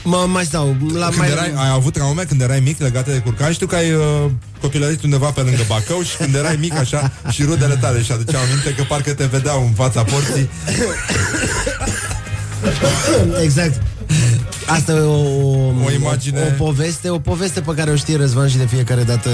Mă 0.03 0.25
mai 0.27 0.45
stau, 0.45 0.75
la 0.93 1.05
când 1.05 1.17
mai... 1.17 1.29
erai, 1.29 1.53
ai 1.55 1.69
avut 1.73 1.93
traume 1.93 2.23
când 2.23 2.41
erai 2.41 2.59
mic 2.59 2.79
legate 2.79 3.11
de 3.11 3.17
curcan? 3.17 3.51
Știu 3.51 3.67
că 3.67 3.75
ai 3.75 3.91
uh, 3.91 4.03
copilărit 4.61 5.03
undeva 5.03 5.29
pe 5.29 5.41
lângă 5.41 5.61
Bacău 5.67 6.01
și 6.01 6.15
când 6.17 6.35
erai 6.35 6.57
mic 6.59 6.73
așa 6.77 7.11
și 7.29 7.43
rudele 7.43 7.75
tale 7.75 8.01
și 8.01 8.11
aduceau 8.11 8.41
aminte 8.41 8.73
că 8.73 8.83
parcă 8.87 9.13
te 9.13 9.25
vedeau 9.25 9.61
în 9.65 9.71
fața 9.71 10.03
porții. 10.03 10.49
Exact. 13.43 13.81
Asta 14.67 14.91
e 14.91 14.99
o, 14.99 15.11
O 15.85 15.91
imagine- 15.99 16.39
o, 16.39 16.63
o 16.63 16.65
poveste, 16.65 17.09
o 17.09 17.19
poveste 17.19 17.61
pe 17.61 17.73
care 17.75 17.91
o 17.91 17.95
știe 17.95 18.17
Răzvan 18.17 18.47
și 18.47 18.57
de 18.57 18.65
fiecare 18.65 19.03
dată 19.03 19.29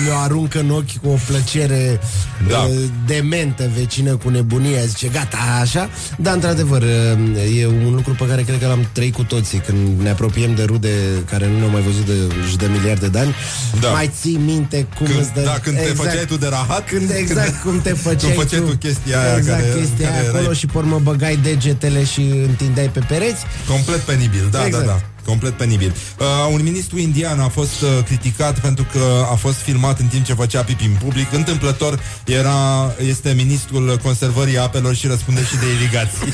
îmi- 0.00 0.08
mi-o 0.08 0.16
aruncă 0.18 0.58
în 0.58 0.70
ochi 0.70 0.96
cu 1.02 1.08
o 1.08 1.16
plăcere 1.26 2.00
Da. 2.48 2.58
uh, 2.58 2.74
dementă 3.06 3.70
vecină 3.76 4.16
cu 4.16 4.28
nebunie, 4.28 4.84
zice 4.86 5.08
gata, 5.08 5.36
așa, 5.60 5.88
dar 6.18 6.34
într-adevăr 6.34 6.82
uh, 6.82 7.58
e 7.60 7.66
un 7.66 7.92
lucru 7.94 8.12
pe 8.18 8.26
care 8.26 8.42
cred 8.42 8.58
că 8.60 8.66
l-am 8.66 8.88
trăit 8.92 9.14
cu 9.14 9.22
toții 9.22 9.58
când 9.58 10.00
ne 10.02 10.10
apropiem 10.10 10.54
de 10.54 10.62
rude 10.62 10.88
care 11.30 11.46
nu 11.48 11.56
ne-au 11.58 11.70
mai 11.70 11.80
văzut 11.80 12.06
de, 12.06 12.12
și 12.50 12.56
de 12.56 12.66
miliarde 12.72 13.08
de 13.08 13.18
ani, 13.18 13.34
Da. 13.80 13.88
mai 13.88 14.10
ții 14.20 14.36
minte 14.44 14.86
cum 14.96 15.06
Când, 15.06 15.18
îți 15.18 15.32
dă... 15.34 15.40
da, 15.40 15.58
când 15.62 15.76
te 15.76 15.82
făceai 15.82 16.24
tu 16.26 16.36
de 16.36 16.46
rahat 16.46 16.88
Când, 16.88 17.10
exact 17.10 17.62
cum 17.62 17.80
te 17.80 17.92
făceai 18.06 18.32
Cum 18.34 18.42
făceai 18.42 18.60
tu 18.60 18.76
chestia 18.76 19.20
aia 19.20 19.36
exact, 19.36 19.60
care- 19.60 19.72
chestia 19.80 20.08
care 20.08 20.20
aia 20.20 20.28
acolo 20.28 20.42
erai- 20.42 20.56
și 20.56 20.66
pe 20.66 20.78
urmă 20.78 20.98
băgai 21.02 21.36
degetele 21.42 22.04
și 22.04 22.20
întindeai 22.20 22.88
pe 22.88 23.00
pereți 23.08 23.42
Complet 23.68 23.98
penibil, 24.00 24.48
da, 24.50 24.66
Exact. 24.66 24.84
da, 24.86 24.90
da. 24.92 25.00
Complet 25.30 25.56
penibil. 25.56 25.94
Uh, 26.18 26.26
un 26.52 26.62
ministru 26.62 26.98
indian 26.98 27.40
a 27.40 27.48
fost 27.48 27.82
uh, 27.82 27.88
criticat 28.04 28.58
pentru 28.60 28.86
că 28.92 29.26
a 29.30 29.34
fost 29.34 29.56
filmat 29.56 29.98
în 29.98 30.06
timp 30.06 30.24
ce 30.24 30.34
făcea 30.34 30.62
pipi 30.62 30.84
în 30.84 30.96
public. 31.04 31.32
Întâmplător 31.32 32.00
era, 32.24 32.92
este 33.06 33.32
ministrul 33.32 33.98
conservării 34.02 34.58
apelor 34.58 34.94
și 34.94 35.06
răspunde 35.06 35.44
și 35.44 35.56
de 35.56 35.66
irigații. 35.78 36.32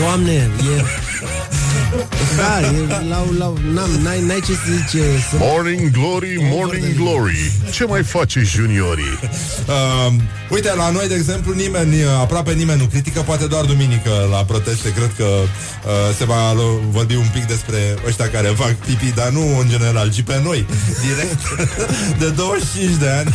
Doamne, 0.00 0.32
e... 0.32 0.48
Da, 2.36 2.60
e, 2.60 2.86
la, 3.08 3.24
la, 3.38 3.52
n-am, 3.72 3.90
n-ai, 4.02 4.20
n-ai 4.20 4.40
ce 4.46 4.52
să 4.52 4.70
zice 4.76 5.02
să... 5.30 5.36
Morning 5.38 5.90
Glory, 5.90 6.36
Morning 6.40 6.94
Glory 6.96 7.52
Ce 7.70 7.84
mai 7.84 8.02
face 8.02 8.40
juniorii? 8.40 9.18
Uh, 9.66 10.12
uite, 10.54 10.74
la 10.74 10.90
noi, 10.90 11.08
de 11.08 11.14
exemplu, 11.14 11.52
nimeni, 11.52 12.02
uh, 12.02 12.08
aproape 12.20 12.52
nimeni 12.52 12.80
nu 12.80 12.86
critică, 12.86 13.20
poate 13.20 13.46
doar 13.46 13.64
duminică 13.64 14.10
la 14.30 14.36
proteste. 14.44 14.92
Cred 14.92 15.10
că 15.16 15.24
uh, 15.24 16.16
se 16.16 16.24
va 16.24 16.52
lo- 16.54 16.90
vorbi 16.90 17.14
un 17.14 17.28
pic 17.32 17.44
despre 17.46 17.78
ăștia 18.06 18.28
care 18.30 18.48
fac 18.48 18.72
pipi, 18.72 19.12
dar 19.14 19.28
nu 19.28 19.58
în 19.58 19.68
general, 19.68 20.10
ci 20.12 20.22
pe 20.22 20.40
noi, 20.44 20.66
direct, 21.06 21.70
de 22.22 22.28
25 22.28 22.96
de 22.96 23.08
ani. 23.08 23.34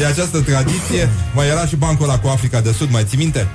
e 0.00 0.06
această 0.06 0.40
tradiție. 0.40 1.08
Mai 1.34 1.46
era 1.48 1.66
și 1.66 1.76
bancul 1.76 2.08
ăla 2.08 2.18
cu 2.18 2.28
Africa 2.28 2.60
de 2.60 2.72
Sud, 2.72 2.90
mai 2.90 3.04
ții 3.08 3.18
minte? 3.18 3.46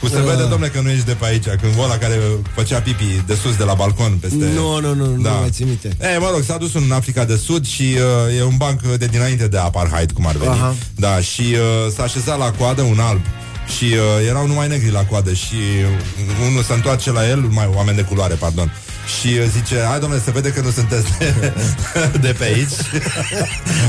Cu 0.00 0.08
se 0.08 0.18
Uh. 0.18 0.24
vede, 0.24 0.42
domnule, 0.42 0.70
că 0.70 0.80
nu 0.80 0.90
ești 0.90 1.04
de 1.04 1.12
pe 1.12 1.26
aici 1.26 1.44
Când 1.44 1.74
ăla 1.82 1.96
care 1.96 2.20
făcea 2.54 2.80
pipi 2.80 3.22
de 3.26 3.34
sus 3.34 3.56
de 3.56 3.64
la 3.64 3.74
balcon 3.74 4.18
peste... 4.20 4.44
Nu, 4.54 4.80
nu, 4.80 4.94
nu, 4.94 5.06
nu 5.14 5.20
mai 5.40 5.50
țin 5.50 5.66
minte. 5.66 5.96
E, 6.14 6.18
mă 6.18 6.28
rog, 6.32 6.42
s-a 6.42 6.56
dus 6.56 6.74
în 6.74 6.92
Africa 6.92 7.24
de 7.24 7.36
Sud 7.36 7.66
și 7.66 7.96
uh, 8.28 8.38
e 8.38 8.42
un 8.42 8.56
banc 8.56 8.80
de 8.82 9.06
dinainte 9.06 9.48
de 9.48 9.58
apartheid, 9.58 10.12
cum 10.12 10.26
ar 10.26 10.36
veni. 10.36 10.50
Aha. 10.50 10.74
Da, 10.96 11.20
și 11.20 11.42
uh, 11.42 11.92
s-a 11.94 12.02
așezat 12.02 12.38
la 12.38 12.50
coadă 12.50 12.82
un 12.82 12.98
alb 12.98 13.20
și 13.76 13.84
uh, 13.84 14.28
erau 14.28 14.46
numai 14.46 14.68
negri 14.68 14.90
la 14.90 15.04
coadă 15.04 15.32
și 15.32 15.54
uh, 15.54 16.46
unul 16.50 16.62
se 16.62 16.72
întoarce 16.72 17.12
la 17.12 17.28
el, 17.28 17.38
mai 17.38 17.70
oameni 17.74 17.96
de 17.96 18.02
culoare, 18.02 18.34
pardon. 18.34 18.72
Și 19.18 19.26
uh, 19.26 19.44
zice, 19.50 19.84
hai 19.88 19.98
domnule, 20.00 20.22
se 20.24 20.30
vede 20.30 20.52
că 20.52 20.60
nu 20.60 20.70
sunteți 20.70 21.18
de, 21.18 21.52
de 22.26 22.34
pe 22.38 22.44
aici. 22.44 22.76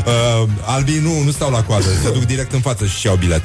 Uh, 0.05 0.49
Albii 0.65 0.99
nu, 0.99 1.21
nu 1.23 1.31
stau 1.31 1.51
la 1.51 1.63
coadă 1.63 1.85
Se 2.03 2.11
duc 2.11 2.25
direct 2.25 2.53
în 2.53 2.59
față 2.59 2.85
și 2.85 3.05
iau 3.05 3.15
bilet. 3.15 3.41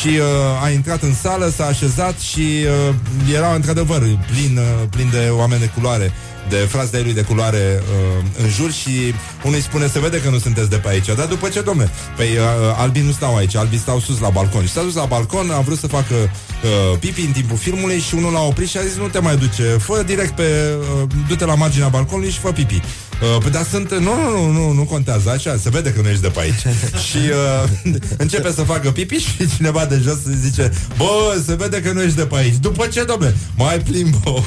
Și 0.00 0.08
uh, 0.08 0.62
a 0.64 0.70
intrat 0.70 1.02
în 1.02 1.14
sală, 1.14 1.52
s-a 1.56 1.64
așezat 1.64 2.18
Și 2.18 2.64
uh, 2.88 2.94
era 3.34 3.54
într-adevăr 3.54 3.98
plin, 3.98 4.58
uh, 4.58 4.88
plin 4.90 5.08
de 5.10 5.28
oameni 5.30 5.60
de 5.60 5.70
culoare 5.74 6.12
de 6.48 6.56
frați 6.56 6.90
de 6.90 7.00
lui 7.04 7.12
de 7.12 7.22
culoare 7.22 7.82
uh, 7.82 8.24
în 8.42 8.48
jur 8.48 8.72
și 8.72 9.14
unul 9.44 9.56
îi 9.56 9.62
spune, 9.62 9.86
se 9.86 10.00
vede 10.00 10.20
că 10.20 10.28
nu 10.30 10.38
sunteți 10.38 10.70
de 10.70 10.76
pe 10.76 10.88
aici. 10.88 11.06
Dar 11.06 11.26
după 11.26 11.48
ce, 11.48 11.60
domne? 11.60 11.90
Păi 12.16 12.26
uh, 12.26 12.74
albii 12.76 13.02
nu 13.02 13.12
stau 13.12 13.36
aici, 13.36 13.56
albii 13.56 13.78
stau 13.78 14.00
sus 14.00 14.20
la 14.20 14.28
balcon. 14.28 14.62
Și 14.62 14.72
s-a 14.72 14.82
dus 14.82 14.94
la 14.94 15.04
balcon, 15.04 15.50
a 15.50 15.60
vrut 15.60 15.78
să 15.78 15.86
facă 15.86 16.14
uh, 16.14 16.98
pipi 16.98 17.20
în 17.20 17.32
timpul 17.32 17.56
filmului 17.56 17.98
și 17.98 18.14
unul 18.14 18.32
l-a 18.32 18.42
oprit 18.42 18.68
și 18.68 18.76
a 18.76 18.82
zis, 18.82 18.96
nu 18.96 19.08
te 19.08 19.18
mai 19.18 19.36
duce, 19.36 19.62
fă 19.62 20.02
direct 20.06 20.34
pe, 20.34 20.74
uh, 21.02 21.08
du-te 21.28 21.44
la 21.44 21.54
marginea 21.54 21.88
balconului 21.88 22.30
și 22.30 22.38
fă 22.38 22.52
pipi. 22.52 22.82
Uh, 23.22 23.36
păi, 23.42 23.50
dar 23.50 23.64
sunt, 23.64 23.94
nu, 23.94 24.14
nu, 24.14 24.30
nu, 24.30 24.50
nu, 24.50 24.72
nu 24.72 24.84
contează, 24.84 25.30
așa, 25.30 25.56
se 25.62 25.70
vede 25.70 25.92
că 25.92 26.00
nu 26.00 26.08
ești 26.08 26.20
de 26.20 26.28
pe 26.28 26.40
aici. 26.40 26.60
și 27.08 27.16
uh, 27.16 27.92
începe 28.16 28.52
să 28.52 28.62
facă 28.62 28.90
pipi 28.90 29.16
și 29.16 29.54
cineva 29.56 29.84
de 29.84 30.00
jos 30.02 30.18
zice, 30.40 30.72
bă, 30.96 31.40
se 31.46 31.54
vede 31.54 31.80
că 31.80 31.92
nu 31.92 32.02
ești 32.02 32.16
de 32.16 32.26
pe 32.26 32.36
aici. 32.36 32.54
După 32.60 32.86
ce, 32.86 33.04
domne? 33.04 33.34
Mai 33.56 33.78
plimbă. 33.78 34.18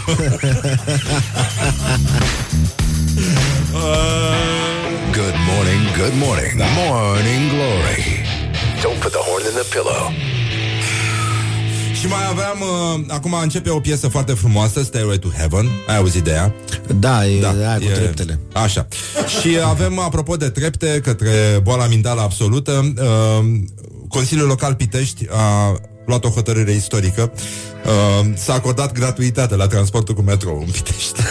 Good 5.11 5.35
morning, 5.47 5.83
good 5.97 6.13
morning. 6.25 6.61
Morning 6.75 7.49
Glory. 7.49 8.03
Don't 8.81 8.99
put 9.01 9.11
the 9.11 9.19
horn 9.19 9.43
in 9.45 9.53
the 9.53 9.65
pillow. 9.73 10.38
Și 11.99 12.07
mai 12.07 12.27
aveam, 12.29 12.59
uh, 12.61 13.05
acum 13.07 13.33
începe 13.33 13.69
o 13.69 13.79
piesă 13.79 14.07
foarte 14.07 14.33
frumoasă, 14.33 14.83
Stairway 14.83 15.19
to 15.19 15.27
Heaven. 15.37 15.69
Ai 15.87 15.97
auzit 15.97 16.23
de 16.23 16.31
ea? 16.31 16.53
Da, 16.99 17.27
e 17.27 17.39
da, 17.39 17.49
aia 17.49 17.77
cu 17.77 17.85
treptele. 17.93 18.39
Așa. 18.53 18.87
Și 19.39 19.57
avem, 19.65 19.99
apropo 19.99 20.35
de 20.35 20.49
trepte, 20.49 20.99
către 21.03 21.59
boala 21.63 21.87
mentală 21.87 22.21
absolută, 22.21 22.93
uh, 22.97 23.45
Consiliul 24.07 24.47
Local 24.47 24.75
Pitești 24.75 25.27
a 25.29 25.75
luat 26.05 26.25
o 26.25 26.29
hotărâre 26.29 26.71
istorică. 26.71 27.31
Uh, 27.85 28.31
s-a 28.35 28.53
acordat 28.53 28.91
gratuitate 28.91 29.55
la 29.55 29.67
transportul 29.67 30.15
cu 30.15 30.21
metrou 30.21 30.59
în 30.59 30.71
Pitești. 30.71 31.21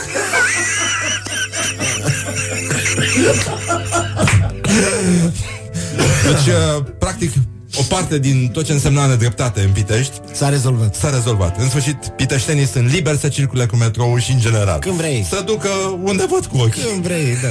Deci, 6.25 6.47
uh, 6.47 6.85
practic, 6.99 7.33
o 7.79 7.83
parte 7.89 8.19
din 8.19 8.49
tot 8.53 8.65
ce 8.65 8.73
însemna 8.73 9.07
nedreptate 9.07 9.61
în 9.61 9.71
Pitești 9.71 10.13
S-a 10.33 10.49
rezolvat. 10.49 10.95
S-a 10.95 11.11
rezolvat. 11.11 11.61
În 11.61 11.69
sfârșit, 11.69 11.97
piteștenii 12.17 12.67
sunt 12.67 12.91
liberi 12.93 13.19
să 13.19 13.29
circule 13.29 13.67
cu 13.67 13.77
metrou 13.77 14.19
și 14.19 14.33
în 14.33 14.39
general. 14.41 14.79
Când 14.79 14.95
vrei. 14.95 15.27
Să 15.29 15.43
ducă 15.47 15.69
unde 16.03 16.27
văd 16.31 16.47
cu 16.47 16.57
ochii. 16.57 16.83
Când 16.83 17.03
vrei, 17.03 17.37
da. 17.43 17.49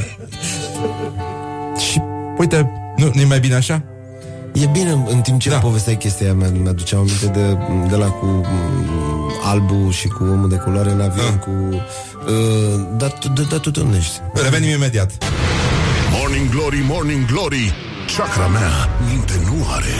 Și, 1.79 2.01
uite, 2.37 2.71
nu, 2.97 3.11
nu 3.13 3.21
e 3.21 3.25
mai 3.25 3.39
bine 3.39 3.55
așa? 3.55 3.83
E 4.53 4.65
bine, 4.71 4.91
în 4.91 5.21
timp 5.21 5.39
ce 5.41 5.49
da. 5.49 5.57
povesteai 5.57 5.97
chestia 5.97 6.25
aia, 6.25 6.33
mi- 6.33 6.59
mi-aduceam 6.59 6.99
aminte 6.99 7.25
de, 7.25 7.57
de 7.89 7.95
la 7.95 8.05
cu 8.05 8.25
mm, 8.25 9.31
albu 9.43 9.89
și 9.91 10.07
cu 10.07 10.23
omul 10.23 10.49
de 10.49 10.55
culoare 10.55 10.89
în 10.91 11.01
avion, 11.01 11.25
Ah. 11.33 11.39
cu... 11.39 11.51
Uh, 12.31 12.85
dar 12.97 13.11
tu, 13.11 13.27
da, 13.29 13.41
da, 13.49 13.57
tu 13.57 13.69
de 13.71 13.79
unde 13.79 13.97
ești? 13.97 14.13
Revenim 14.33 14.69
imediat. 14.69 15.11
Morning 16.19 16.49
Glory, 16.49 16.83
Morning 16.87 17.25
Glory 17.25 17.73
Chakra 18.15 18.47
mea 18.47 18.89
minte 19.09 19.33
nu 19.45 19.65
are 19.69 19.95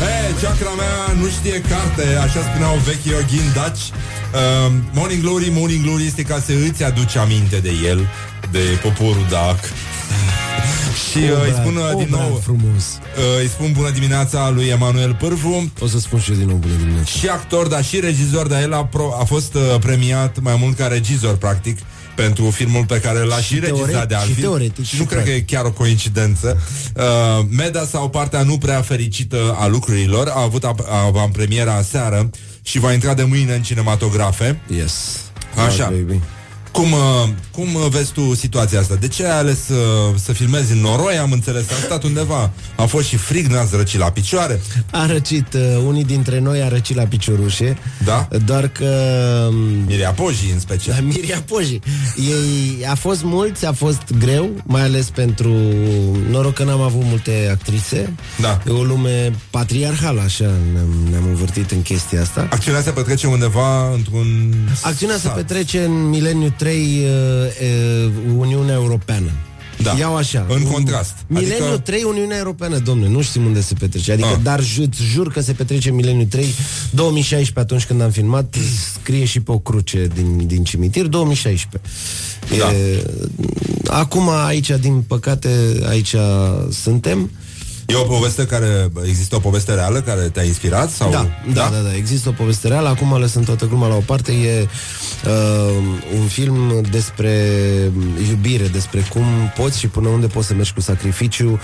Hei, 0.00 0.34
chakra 0.42 0.70
mea 0.70 1.20
nu 1.20 1.28
știe 1.28 1.60
carte, 1.60 2.16
așa 2.16 2.40
spuneau 2.50 2.74
vechi 2.84 3.04
yogin 3.04 3.52
daci. 3.54 3.78
Uh, 3.78 4.72
morning 4.92 5.22
Glory, 5.22 5.50
Morning 5.52 5.82
Glory 5.84 6.04
este 6.06 6.22
ca 6.22 6.42
să 6.46 6.52
îți 6.68 6.84
aduci 6.84 7.16
aminte 7.16 7.56
de 7.56 7.70
el, 7.84 8.08
de 8.50 8.58
poporul 8.82 9.26
dac. 9.30 9.58
Și 11.10 11.18
uh, 11.18 11.42
îi 11.44 11.54
spun 11.60 11.76
uh, 11.76 11.96
din 11.96 12.08
nou 12.10 12.40
frumos. 12.42 12.84
uh, 13.16 13.40
Îi 13.40 13.48
spun 13.48 13.72
bună 13.72 13.90
dimineața 13.90 14.50
lui 14.54 14.66
Emanuel 14.66 15.14
Pârvu 15.14 15.70
O 15.80 15.86
să 15.86 15.98
spun 15.98 16.20
și 16.20 16.30
eu 16.30 16.36
din 16.36 16.46
nou 16.46 16.56
bună 16.56 16.74
dimineața. 16.78 17.10
Și 17.18 17.28
actor, 17.28 17.66
dar 17.66 17.84
și 17.84 18.00
regizor 18.00 18.46
Dar 18.46 18.62
el 18.62 18.72
a, 18.74 18.84
pro, 18.84 19.16
a 19.20 19.24
fost 19.24 19.54
uh, 19.54 19.60
premiat 19.80 20.38
mai 20.40 20.56
mult 20.60 20.76
ca 20.76 20.86
regizor 20.86 21.36
Practic 21.36 21.78
pentru 22.14 22.50
filmul 22.50 22.84
pe 22.86 23.00
care 23.00 23.18
l-a 23.18 23.36
și, 23.36 23.54
Și 23.54 23.60
regizat 23.60 23.86
teoretic- 23.88 24.08
de 24.08 24.14
altfel. 24.14 24.34
și 24.34 24.40
teoretic, 24.40 24.84
și 24.84 24.94
și 24.94 25.00
nu 25.00 25.06
cred 25.06 25.22
că 25.22 25.28
e 25.28 25.32
practic. 25.32 25.56
chiar 25.56 25.64
o 25.64 25.72
coincidență. 25.72 26.60
Uh, 26.96 27.02
Meda 27.50 27.84
sau 27.84 28.08
partea 28.10 28.42
nu 28.42 28.58
prea 28.58 28.80
fericită 28.82 29.56
a 29.58 29.66
lucrurilor 29.66 30.28
a 30.28 30.42
avut 30.42 30.64
ap- 30.66 30.88
avantpremiera 31.06 31.74
aseară 31.74 32.30
și 32.62 32.78
va 32.78 32.92
intra 32.92 33.14
de 33.14 33.22
mâine 33.22 33.54
în 33.54 33.62
cinematografe. 33.62 34.60
Yes. 34.76 34.92
Așa. 35.66 35.76
Da, 35.76 35.84
baby. 35.84 36.20
Cum, 36.74 36.92
uh, 36.92 37.28
cum 37.50 37.74
uh, 37.74 37.86
vezi 37.90 38.12
tu 38.12 38.34
situația 38.34 38.80
asta? 38.80 38.94
De 38.94 39.08
ce 39.08 39.24
ai 39.24 39.38
ales 39.38 39.68
uh, 39.68 40.14
să 40.24 40.32
filmezi 40.32 40.72
în 40.72 40.78
noroi? 40.78 41.18
Am 41.18 41.32
înțeles, 41.32 41.70
am 41.70 41.76
stat 41.84 42.02
undeva. 42.02 42.50
A 42.76 42.84
fost 42.84 43.06
și 43.06 43.16
frig, 43.16 43.46
n-ați 43.46 43.76
răcit 43.76 43.98
la 43.98 44.10
picioare. 44.10 44.60
A 44.90 45.06
răcit, 45.06 45.54
uh, 45.54 45.60
unii 45.86 46.04
dintre 46.04 46.38
noi 46.40 46.62
a 46.62 46.68
răcit 46.68 46.96
la 46.96 47.02
piciorușe 47.02 47.76
Da? 48.04 48.28
Doar 48.44 48.68
că 48.68 48.84
um, 49.48 49.54
Mirea 49.86 50.10
Pojii 50.10 50.50
în 50.52 50.60
special 50.60 50.94
La 50.94 51.00
Miria 51.14 51.42
Poji 51.46 51.80
Ei, 52.16 52.86
A 52.90 52.94
fost 52.94 53.22
mulți, 53.22 53.66
a 53.66 53.72
fost 53.72 54.02
greu 54.18 54.50
Mai 54.64 54.82
ales 54.82 55.10
pentru 55.10 55.52
Noroc 56.30 56.54
că 56.54 56.64
n-am 56.64 56.80
avut 56.80 57.02
multe 57.04 57.48
actrițe 57.50 58.14
Da. 58.40 58.60
E 58.66 58.70
o 58.70 58.82
lume 58.82 59.32
patriarhală 59.50 60.20
Așa 60.20 60.50
ne-am, 60.72 61.08
ne-am 61.10 61.24
învârtit 61.26 61.70
în 61.70 61.82
chestia 61.82 62.20
asta 62.20 62.48
Acțiunea 62.50 62.82
se 62.82 62.90
petrece 62.90 63.26
undeva 63.26 63.92
într-un 63.92 64.54
Acțiunea 64.82 65.16
se 65.16 65.20
sat. 65.20 65.34
petrece 65.34 65.84
în 65.84 66.08
mileniu 66.08 66.54
3 66.64 66.76
uh, 67.04 67.06
uh, 68.06 68.12
Uniunea 68.38 68.74
Europeană 68.74 69.30
Da. 69.82 69.94
Iau 69.98 70.16
așa 70.16 70.46
În 70.48 70.62
contrast. 70.62 71.12
Mileniu 71.26 71.64
Adică- 71.64 71.78
3 71.80 72.02
Uniunea 72.02 72.36
Europeană, 72.38 72.78
domne, 72.78 73.08
nu 73.08 73.22
știm 73.22 73.44
unde 73.44 73.60
se 73.60 73.74
petrece 73.78 74.12
Adică, 74.12 74.28
Ah. 74.28 74.38
dar 74.42 74.62
ju- 74.62 74.82
îți 74.82 75.02
jur 75.12 75.32
că 75.32 75.40
se 75.40 75.52
petrece 75.52 75.88
în 75.88 75.94
mileniu 75.94 76.24
3 76.24 76.46
2016 76.90 77.58
atunci 77.60 77.84
când 77.86 78.00
am 78.00 78.10
filmat 78.10 78.54
Scrie 79.00 79.24
și 79.24 79.40
pe 79.40 79.52
o 79.52 79.58
cruce 79.58 80.08
din, 80.14 80.46
din 80.46 80.64
cimitir 80.64 81.06
2016 81.06 81.90
Da. 82.58 82.72
e, 82.72 83.04
Acum 83.86 84.28
aici, 84.28 84.70
din 84.80 85.00
păcate, 85.06 85.48
aici 85.88 86.14
suntem 86.70 87.30
E 87.86 87.94
o 87.94 88.02
poveste 88.02 88.46
care 88.46 88.88
Există 89.04 89.36
o 89.36 89.38
poveste 89.38 89.74
reală 89.74 90.00
care 90.00 90.20
te-a 90.20 90.42
inspirat? 90.42 90.90
Sau... 90.90 91.10
Da, 91.10 91.28
da, 91.52 91.68
da, 91.72 91.78
da, 91.78 91.94
există 91.96 92.28
o 92.28 92.32
poveste 92.32 92.68
reală. 92.68 92.88
Acum 92.88 93.18
lăsând 93.18 93.44
toată 93.44 93.66
gluma 93.66 93.88
la 93.88 93.94
o 93.94 94.02
parte. 94.06 94.32
E 94.32 94.68
uh, 95.24 95.30
un 96.20 96.26
film 96.26 96.80
despre 96.90 97.32
iubire 98.28 98.66
Despre 98.66 99.06
cum 99.12 99.24
poți 99.56 99.78
și 99.78 99.88
până 99.88 100.08
unde 100.08 100.26
poți 100.26 100.46
să 100.46 100.54
mergi 100.54 100.72
cu 100.72 100.80
sacrificiu 100.80 101.60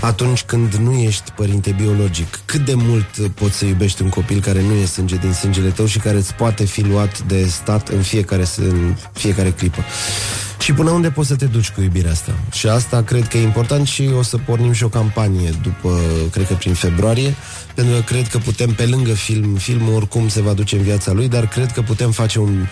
Atunci 0.00 0.42
când 0.42 0.74
nu 0.74 0.92
ești 0.92 1.30
părinte 1.30 1.74
biologic. 1.80 2.40
Cât 2.44 2.64
de 2.64 2.74
mult 2.74 3.32
poți 3.34 3.56
să 3.56 3.64
iubești 3.64 4.02
un 4.02 4.08
copil 4.08 4.40
Care 4.40 4.62
nu 4.62 4.74
e 4.74 4.84
sânge 4.84 5.16
din 5.16 5.32
sângele 5.32 5.68
tău 5.68 5.86
Și 5.86 5.98
care 5.98 6.16
îți 6.16 6.34
poate 6.34 6.64
fi 6.64 6.82
luat 6.82 7.22
de 7.22 7.46
stat 7.46 7.88
În 7.88 8.02
fiecare, 8.02 8.44
în 8.56 8.94
fiecare 9.12 9.50
clipă 9.50 9.84
și 10.60 10.72
până 10.72 10.90
unde 10.90 11.10
poți 11.10 11.28
să 11.28 11.36
te 11.36 11.44
duci 11.44 11.70
cu 11.70 11.80
iubirea 11.80 12.10
asta? 12.10 12.32
Și 12.52 12.66
asta 12.66 13.02
cred 13.02 13.28
că 13.28 13.36
e 13.36 13.42
important 13.42 13.86
și 13.86 14.10
o 14.18 14.22
să 14.22 14.36
pornim 14.36 14.72
și 14.72 14.84
o 14.84 14.88
campanie 14.88 15.50
după, 15.62 16.00
cred 16.30 16.46
că 16.46 16.54
prin 16.54 16.74
februarie, 16.74 17.34
pentru 17.74 17.94
că 17.94 18.00
cred 18.00 18.28
că 18.28 18.38
putem, 18.38 18.70
pe 18.70 18.86
lângă 18.86 19.12
film, 19.12 19.54
filmul 19.54 19.94
oricum 19.94 20.28
se 20.28 20.40
va 20.40 20.52
duce 20.52 20.76
în 20.76 20.82
viața 20.82 21.12
lui, 21.12 21.28
dar 21.28 21.48
cred 21.48 21.72
că 21.72 21.82
putem 21.82 22.10
face 22.10 22.38
un, 22.38 22.66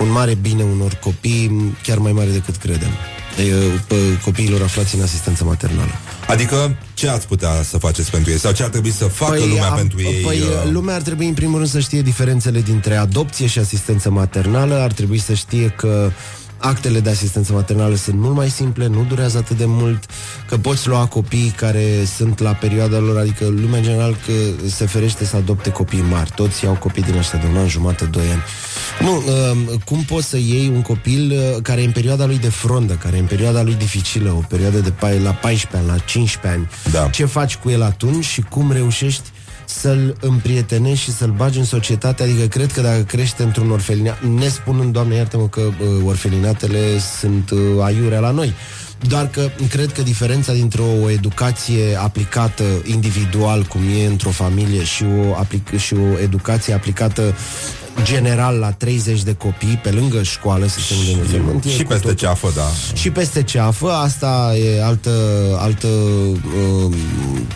un 0.00 0.10
mare 0.10 0.34
bine 0.34 0.62
unor 0.62 0.94
copii, 1.00 1.76
chiar 1.82 1.98
mai 1.98 2.12
mare 2.12 2.30
decât 2.30 2.56
credem. 2.56 2.90
E, 3.38 3.52
pe 3.86 3.96
copiilor 4.24 4.62
aflați 4.62 4.96
în 4.96 5.02
asistență 5.02 5.44
maternală. 5.44 5.90
Adică 6.26 6.76
ce 6.94 7.08
ați 7.08 7.26
putea 7.26 7.62
să 7.62 7.78
faceți 7.78 8.10
pentru 8.10 8.30
ei? 8.30 8.38
Sau 8.38 8.52
ce 8.52 8.62
ar 8.62 8.68
trebui 8.68 8.90
să 8.90 9.04
facă 9.04 9.38
lumea 9.38 9.68
am- 9.68 9.76
pentru 9.76 10.00
ei? 10.00 10.20
Păi, 10.22 10.38
uh, 10.38 10.70
lumea 10.70 10.94
ar 10.94 11.02
trebui 11.02 11.26
în 11.26 11.34
primul 11.34 11.56
rând 11.56 11.68
să 11.70 11.80
știe 11.80 12.02
diferențele 12.02 12.60
dintre 12.60 12.96
adopție 12.96 13.46
și 13.46 13.58
asistență 13.58 14.10
maternală, 14.10 14.74
ar 14.74 14.92
trebui 14.92 15.18
să 15.18 15.34
știe 15.34 15.68
că 15.68 16.10
actele 16.64 17.00
de 17.00 17.10
asistență 17.10 17.52
maternală 17.52 17.94
sunt 17.94 18.16
mult 18.18 18.34
mai 18.34 18.48
simple, 18.50 18.86
nu 18.86 19.04
durează 19.08 19.38
atât 19.38 19.56
de 19.56 19.64
mult, 19.66 20.04
că 20.48 20.56
poți 20.56 20.88
lua 20.88 21.06
copii 21.06 21.52
care 21.56 22.04
sunt 22.16 22.38
la 22.38 22.52
perioada 22.52 22.98
lor, 22.98 23.18
adică 23.18 23.44
lumea 23.44 23.78
în 23.78 23.82
general 23.84 24.16
că 24.26 24.32
se 24.68 24.86
ferește 24.86 25.24
să 25.24 25.36
adopte 25.36 25.70
copii 25.70 26.04
mari, 26.10 26.30
toți 26.34 26.64
iau 26.64 26.74
copii 26.74 27.02
din 27.02 27.16
ăștia 27.16 27.38
de 27.38 27.46
un 27.46 27.56
an 27.56 27.68
jumate, 27.68 28.04
doi 28.04 28.26
ani. 28.30 28.42
Nu, 29.00 29.16
uh, 29.16 29.78
cum 29.84 30.02
poți 30.02 30.28
să 30.28 30.36
iei 30.36 30.68
un 30.74 30.82
copil 30.82 31.30
uh, 31.32 31.62
care 31.62 31.82
e 31.82 31.84
în 31.84 31.92
perioada 31.92 32.26
lui 32.26 32.38
de 32.38 32.48
frondă, 32.48 32.92
care 32.94 33.16
e 33.16 33.20
în 33.20 33.26
perioada 33.26 33.62
lui 33.62 33.74
dificilă, 33.74 34.30
o 34.30 34.42
perioadă 34.48 34.78
de 34.78 34.90
pa- 34.92 35.22
la 35.22 35.30
14 35.32 35.76
ani, 35.76 35.86
la 35.86 35.98
15 35.98 36.60
ani, 36.60 36.68
Da. 36.92 37.08
ce 37.08 37.24
faci 37.24 37.56
cu 37.56 37.70
el 37.70 37.82
atunci 37.82 38.24
și 38.24 38.40
cum 38.40 38.72
reușești 38.72 39.22
să-l 39.80 40.16
împrietenești 40.20 41.04
și 41.04 41.12
să-l 41.12 41.30
bagi 41.30 41.58
în 41.58 41.64
societate, 41.64 42.22
adică 42.22 42.46
cred 42.46 42.72
că 42.72 42.80
dacă 42.80 43.02
crește 43.02 43.42
într-un 43.42 43.70
orfelinat, 43.70 44.22
nespunând, 44.22 44.92
Doamne, 44.92 45.14
iartă-mă 45.14 45.48
că 45.48 45.60
uh, 45.60 46.04
orfelinatele 46.04 46.98
sunt 47.20 47.50
uh, 47.50 47.58
aiurea 47.82 48.20
la 48.20 48.30
noi, 48.30 48.54
doar 49.08 49.28
că 49.28 49.48
cred 49.68 49.92
că 49.92 50.02
diferența 50.02 50.52
dintre 50.52 50.82
o 50.82 51.10
educație 51.10 51.96
aplicată 51.96 52.64
individual, 52.84 53.62
cum 53.62 53.80
e 54.00 54.06
într-o 54.06 54.30
familie, 54.30 54.84
și 54.84 55.04
o, 55.04 55.34
aplic- 55.34 55.78
și 55.78 55.94
o 55.94 56.18
educație 56.22 56.74
aplicată 56.74 57.34
general 58.02 58.54
la 58.58 58.70
30 58.70 59.22
de 59.22 59.34
copii, 59.34 59.80
pe 59.82 59.90
lângă 59.90 60.22
școală, 60.22 60.66
sistemul 60.66 61.04
de 61.04 61.10
învățământ, 61.12 61.64
e 61.64 61.68
și 61.68 61.82
cu 61.82 61.88
peste 61.88 62.02
totul- 62.02 62.16
ceafă, 62.18 62.52
da. 62.54 62.62
și 62.94 63.10
peste 63.10 63.42
ceafă, 63.42 63.90
asta 63.92 64.54
e 64.56 64.82
altă, 64.84 65.10
altă, 65.58 65.86
uh, 65.86 66.94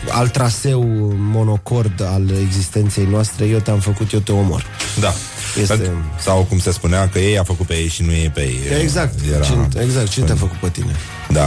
alt 0.09 0.31
traseu 0.31 0.83
monocord 1.17 2.01
al 2.13 2.29
existenței 2.45 3.07
noastre. 3.11 3.45
Eu 3.45 3.59
te-am 3.59 3.79
făcut, 3.79 4.11
eu 4.11 4.19
te 4.19 4.31
omor. 4.31 4.65
Da. 4.99 5.13
Este- 5.61 5.73
Pentru- 5.75 5.93
Sau 6.19 6.43
cum 6.49 6.59
se 6.59 6.71
spunea, 6.71 7.09
că 7.09 7.19
ei 7.19 7.37
a 7.39 7.43
făcut 7.43 7.65
pe 7.65 7.73
ei 7.73 7.87
și 7.87 8.01
nu 8.03 8.11
ei 8.11 8.29
pe 8.33 8.41
ei. 8.41 8.81
Exact, 8.81 9.13
Era... 9.33 9.39
cine, 9.45 9.67
exact. 9.81 10.09
Cine 10.09 10.25
te-a 10.25 10.35
făcut 10.35 10.57
pe 10.57 10.69
tine? 10.69 10.95
Da. 11.29 11.45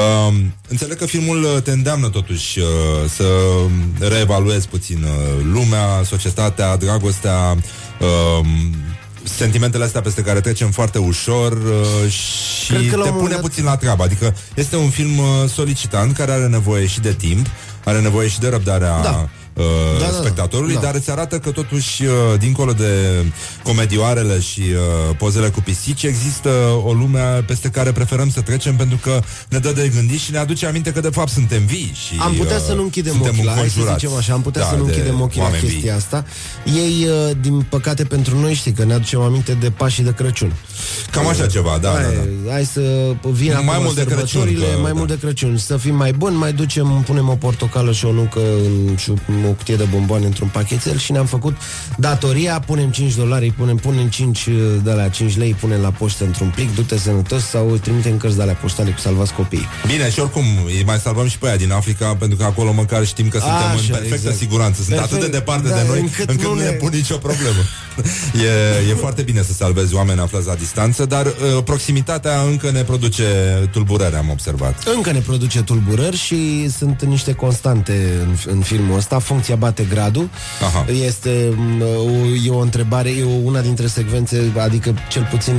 Um, 0.00 0.54
înțeleg 0.68 0.96
că 0.98 1.06
filmul 1.06 1.42
uh, 1.42 1.62
te 1.62 1.70
îndeamnă 1.70 2.08
totuși 2.08 2.58
uh, 2.58 2.66
să 3.16 3.24
reevaluezi 4.08 4.68
puțin 4.68 5.02
uh, 5.02 5.44
lumea, 5.52 5.86
societatea, 6.04 6.76
dragostea, 6.76 7.56
um, 8.00 8.46
sentimentele 9.22 9.84
astea 9.84 10.00
peste 10.00 10.22
care 10.22 10.40
trecem 10.40 10.70
foarte 10.70 10.98
ușor 10.98 11.52
uh, 11.52 12.10
și 12.10 12.66
Cred 12.72 12.90
că 12.90 12.96
la 12.96 13.02
te 13.02 13.08
un 13.08 13.14
pune 13.14 13.14
moment 13.14 13.30
dat- 13.30 13.40
puțin 13.40 13.64
la 13.64 13.76
treabă. 13.76 14.02
Adică 14.02 14.34
este 14.54 14.76
un 14.76 14.90
film 14.90 15.18
uh, 15.18 15.24
solicitant 15.54 16.16
care 16.16 16.32
are 16.32 16.46
nevoie 16.46 16.86
și 16.86 17.00
de 17.00 17.12
timp, 17.12 17.46
are 17.84 18.00
nevoie 18.00 18.28
și 18.28 18.38
de 18.40 18.48
răbdarea 18.48 19.00
Da. 19.02 19.28
Uh, 19.54 19.64
Da, 19.98 20.04
da, 20.04 20.10
da. 20.10 20.16
spectatorului, 20.18 20.74
Da. 20.74 20.80
dar 20.80 20.94
îți 20.94 21.10
arată 21.10 21.38
că 21.38 21.50
totuși, 21.50 22.02
uh, 22.04 22.10
dincolo 22.38 22.72
de 22.72 23.24
comedioarele 23.62 24.40
și 24.40 24.60
uh, 24.60 25.16
pozele 25.16 25.48
cu 25.48 25.60
pisici, 25.60 26.02
există 26.02 26.48
o 26.84 26.92
lume 26.92 27.44
peste 27.46 27.68
care 27.68 27.92
preferăm 27.92 28.30
să 28.30 28.40
trecem 28.40 28.76
pentru 28.76 28.96
că 29.02 29.20
ne 29.48 29.58
dă 29.58 29.72
de 29.72 29.90
gândit 29.94 30.18
și 30.20 30.30
ne 30.30 30.38
aduce 30.38 30.66
aminte 30.66 30.92
că 30.92 31.00
de 31.00 31.08
fapt 31.08 31.30
suntem 31.30 31.64
vii 31.66 31.92
și 32.06 32.14
Am 32.20 32.32
putea 32.32 32.56
uh, 32.56 32.62
să 32.66 32.72
nu 32.72 32.82
închidem 32.82 33.12
suntem 33.12 33.30
ochii 33.32 33.44
la, 33.44 33.50
hai 33.52 33.60
să 33.60 33.66
înconjurați. 33.68 34.00
zicem 34.00 34.16
așa, 34.18 34.32
am 34.32 34.42
putea 34.42 34.62
Da, 34.62 34.68
să 34.68 34.74
nu 34.76 34.84
de 34.84 34.92
închidem 34.92 35.20
ochii 35.20 35.38
la 35.38 35.44
oameni 35.44 35.62
vii. 35.62 35.70
chestia 35.72 35.94
asta. 35.96 36.24
Ei, 36.64 37.06
uh, 37.08 37.36
din 37.40 37.66
păcate 37.68 38.04
pentru 38.04 38.38
noi, 38.40 38.54
știi 38.54 38.72
că 38.72 38.84
ne 38.84 38.92
aducem 38.94 39.20
aminte 39.20 39.52
de 39.60 39.70
pașii 39.70 40.04
de 40.04 40.12
Crăciun. 40.12 40.52
Cam 41.10 41.26
așa 41.26 41.46
ceva, 41.46 41.78
da, 41.80 41.88
hai, 41.90 42.02
da, 42.02 42.10
da. 42.46 42.52
Hai 42.52 42.64
să 42.64 42.80
vină 43.32 43.54
Mai 43.64 43.72
acum 43.74 43.82
mult 43.84 43.96
de 43.96 44.04
Crăciun, 44.04 44.26
sărbătorile, 44.26 44.66
că- 44.74 44.80
mai 44.80 44.90
da. 44.92 44.96
mult 44.96 45.08
de 45.08 45.18
Crăciun. 45.18 45.56
Să 45.56 45.76
fim 45.76 45.94
mai 45.94 46.12
buni, 46.12 46.36
mai 46.36 46.52
ducem, 46.52 47.02
punem 47.06 47.28
o 47.28 47.34
portocală 47.36 47.92
și 47.92 48.04
o 48.04 48.12
nucă 48.12 48.40
în, 48.64 48.96
și 48.96 49.12
o 49.48 49.52
cutie 49.52 49.76
de 49.76 49.84
bomboane 49.84 50.26
într-un 50.26 50.48
pachetel 50.48 50.98
și 50.98 51.12
ne-am 51.12 51.26
făcut 51.26 51.56
datoria, 51.96 52.60
punem 52.66 52.90
5 52.90 53.14
dolari, 53.14 53.50
punem, 53.50 53.76
punem 53.76 54.08
5 54.08 54.48
de 54.82 54.92
la 54.92 55.08
5 55.08 55.36
lei, 55.36 55.54
punem 55.54 55.80
la 55.80 55.90
poștă 55.90 56.24
într-un 56.24 56.52
plic, 56.54 56.74
du-te 56.74 56.98
sănătos 56.98 57.44
sau 57.44 57.76
trimitem 57.76 58.16
cărți 58.16 58.36
de 58.36 58.42
alea 58.42 58.54
poștale 58.54 58.90
cu 58.90 58.98
salvați 58.98 59.32
copiii. 59.32 59.66
Bine, 59.86 60.10
și 60.10 60.20
oricum, 60.20 60.44
îi 60.66 60.82
mai 60.86 60.98
salvăm 60.98 61.28
și 61.28 61.38
pe 61.38 61.46
aia 61.46 61.56
din 61.56 61.72
Africa, 61.72 62.14
pentru 62.14 62.36
că 62.36 62.44
acolo 62.44 62.72
măcar 62.72 63.06
știm 63.06 63.28
că 63.28 63.38
suntem 63.38 63.56
Așa, 63.56 63.80
în 63.80 63.86
perfectă 63.86 64.14
exact. 64.14 64.36
siguranță. 64.36 64.82
Sunt 64.82 64.96
Perfect, 64.96 65.12
atât 65.12 65.30
de 65.30 65.36
departe 65.38 65.68
da, 65.68 65.74
de 65.74 65.84
noi, 65.88 66.00
încât 66.00 66.28
încât, 66.28 66.46
nu 66.46 66.54
nu 66.54 66.60
ne 66.60 66.64
ne- 66.64 66.70
pun 66.70 66.90
nicio 66.92 67.16
problemă. 67.16 67.62
e, 68.86 68.90
e 68.90 68.94
foarte 68.94 69.22
bine 69.22 69.42
să 69.42 69.52
salvezi 69.52 69.94
oameni 69.94 70.20
aflați 70.20 70.46
la 70.46 70.54
distanță, 70.54 71.04
dar 71.04 71.26
uh, 71.26 71.62
proximitatea 71.64 72.40
încă 72.40 72.70
ne 72.70 72.82
produce 72.82 73.24
tulburări, 73.72 74.14
am 74.16 74.30
observat. 74.30 74.82
Încă 74.96 75.10
ne 75.12 75.18
produce 75.18 75.62
tulburări 75.62 76.16
și 76.16 76.70
sunt 76.70 77.02
niște 77.02 77.32
constante 77.32 77.92
în, 78.22 78.52
în 78.54 78.60
filmul 78.60 78.96
ăsta. 78.96 79.18
Funcția 79.34 79.56
bate 79.56 79.86
gradul. 79.90 80.28
Aha. 80.62 80.84
Este 81.06 81.52
m, 81.56 81.80
o, 81.82 82.10
e 82.46 82.50
o 82.50 82.58
întrebare, 82.58 83.08
e 83.10 83.22
o, 83.24 83.28
una 83.44 83.60
dintre 83.60 83.86
secvențe, 83.86 84.52
adică 84.58 84.94
cel 85.08 85.28
puțin 85.30 85.54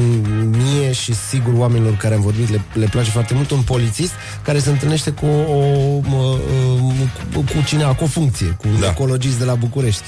mie 0.50 0.92
și 0.92 1.14
sigur 1.30 1.54
oamenilor 1.58 1.96
care 1.98 2.16
am 2.16 2.22
vorbit 2.22 2.50
le, 2.50 2.62
le 2.74 2.86
place 2.92 3.10
foarte 3.10 3.34
mult, 3.34 3.52
un 3.52 3.62
polițist 3.62 4.12
care 4.42 4.60
se 4.60 4.70
întâlnește 4.70 5.10
cu 5.10 5.26
o, 5.26 5.56
o, 5.56 6.00
m, 6.04 6.12
cu, 7.34 7.40
cu 7.40 7.64
cineva, 7.68 7.94
cu 7.94 8.04
o 8.04 8.08
funcție, 8.08 8.46
cu 8.48 8.68
un 8.74 8.80
Da. 8.80 8.88
ecologist 8.88 9.38
de 9.38 9.44
la 9.44 9.54
București. 9.54 10.02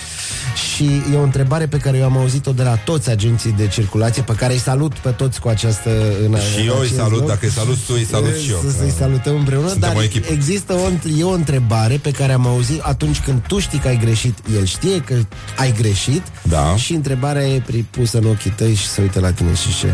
și 0.75 0.83
e 1.13 1.15
o 1.17 1.21
întrebare 1.23 1.67
pe 1.67 1.77
care 1.77 1.97
eu 1.97 2.03
am 2.05 2.17
auzit-o 2.17 2.51
de 2.51 2.63
la 2.63 2.75
toți 2.75 3.09
agenții 3.09 3.51
de 3.51 3.67
circulație, 3.67 4.21
pe 4.21 4.33
care 4.33 4.53
îi 4.53 4.59
salut 4.59 4.93
pe 4.93 5.09
toți 5.09 5.39
cu 5.39 5.47
această... 5.47 5.89
În, 6.25 6.35
Și 6.55 6.65
eu 6.67 6.77
îi 6.79 6.91
salut, 6.95 7.25
dacă 7.27 7.39
îi 7.41 7.51
salut 7.51 7.77
tu, 7.87 7.93
îi 7.95 8.05
salut 8.11 8.35
și 8.35 8.51
eu. 8.51 8.59
Să, 8.69 8.77
să-i 8.77 8.93
salutăm 8.97 9.35
împreună, 9.35 9.67
Suntem 9.69 9.89
dar 9.89 9.97
o 9.97 10.03
echipă. 10.03 10.31
există 10.31 10.73
o, 10.73 11.09
e 11.19 11.23
o 11.23 11.29
întrebare 11.31 11.95
pe 12.01 12.11
care 12.11 12.33
am 12.33 12.47
auzit 12.47 12.79
atunci 12.81 13.19
când 13.19 13.41
tu 13.47 13.56
știi 13.59 13.79
că 13.79 13.87
ai 13.87 13.97
greșit, 14.03 14.37
el 14.55 14.65
știe 14.65 14.99
că 15.01 15.13
ai 15.57 15.71
greșit 15.77 16.21
Da. 16.41 16.75
și 16.75 16.93
întrebarea 16.93 17.47
e 17.47 17.61
pusă 17.89 18.17
în 18.17 18.25
ochii 18.25 18.51
tăi 18.51 18.73
și 18.73 18.87
se 18.87 19.01
uită 19.01 19.19
la 19.19 19.31
tine 19.31 19.53
și 19.53 19.77
ce? 19.79 19.87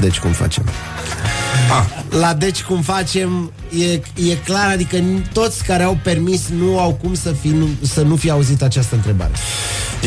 Deci 0.00 0.18
cum 0.18 0.30
facem? 0.32 0.64
Ah, 1.70 2.18
La 2.18 2.34
deci 2.34 2.62
cum 2.62 2.82
facem 2.82 3.52
e, 3.78 3.92
e 4.30 4.34
clar, 4.44 4.68
adică 4.70 4.96
n- 4.98 5.32
toți 5.32 5.64
care 5.64 5.82
au 5.82 5.98
permis 6.02 6.42
nu 6.58 6.78
au 6.78 6.92
cum 7.02 7.14
să, 7.14 7.32
fi, 7.40 7.48
nu, 7.48 7.68
să 7.82 8.02
nu 8.02 8.16
fi 8.16 8.30
auzit 8.30 8.62
această 8.62 8.94
întrebare. 8.94 9.30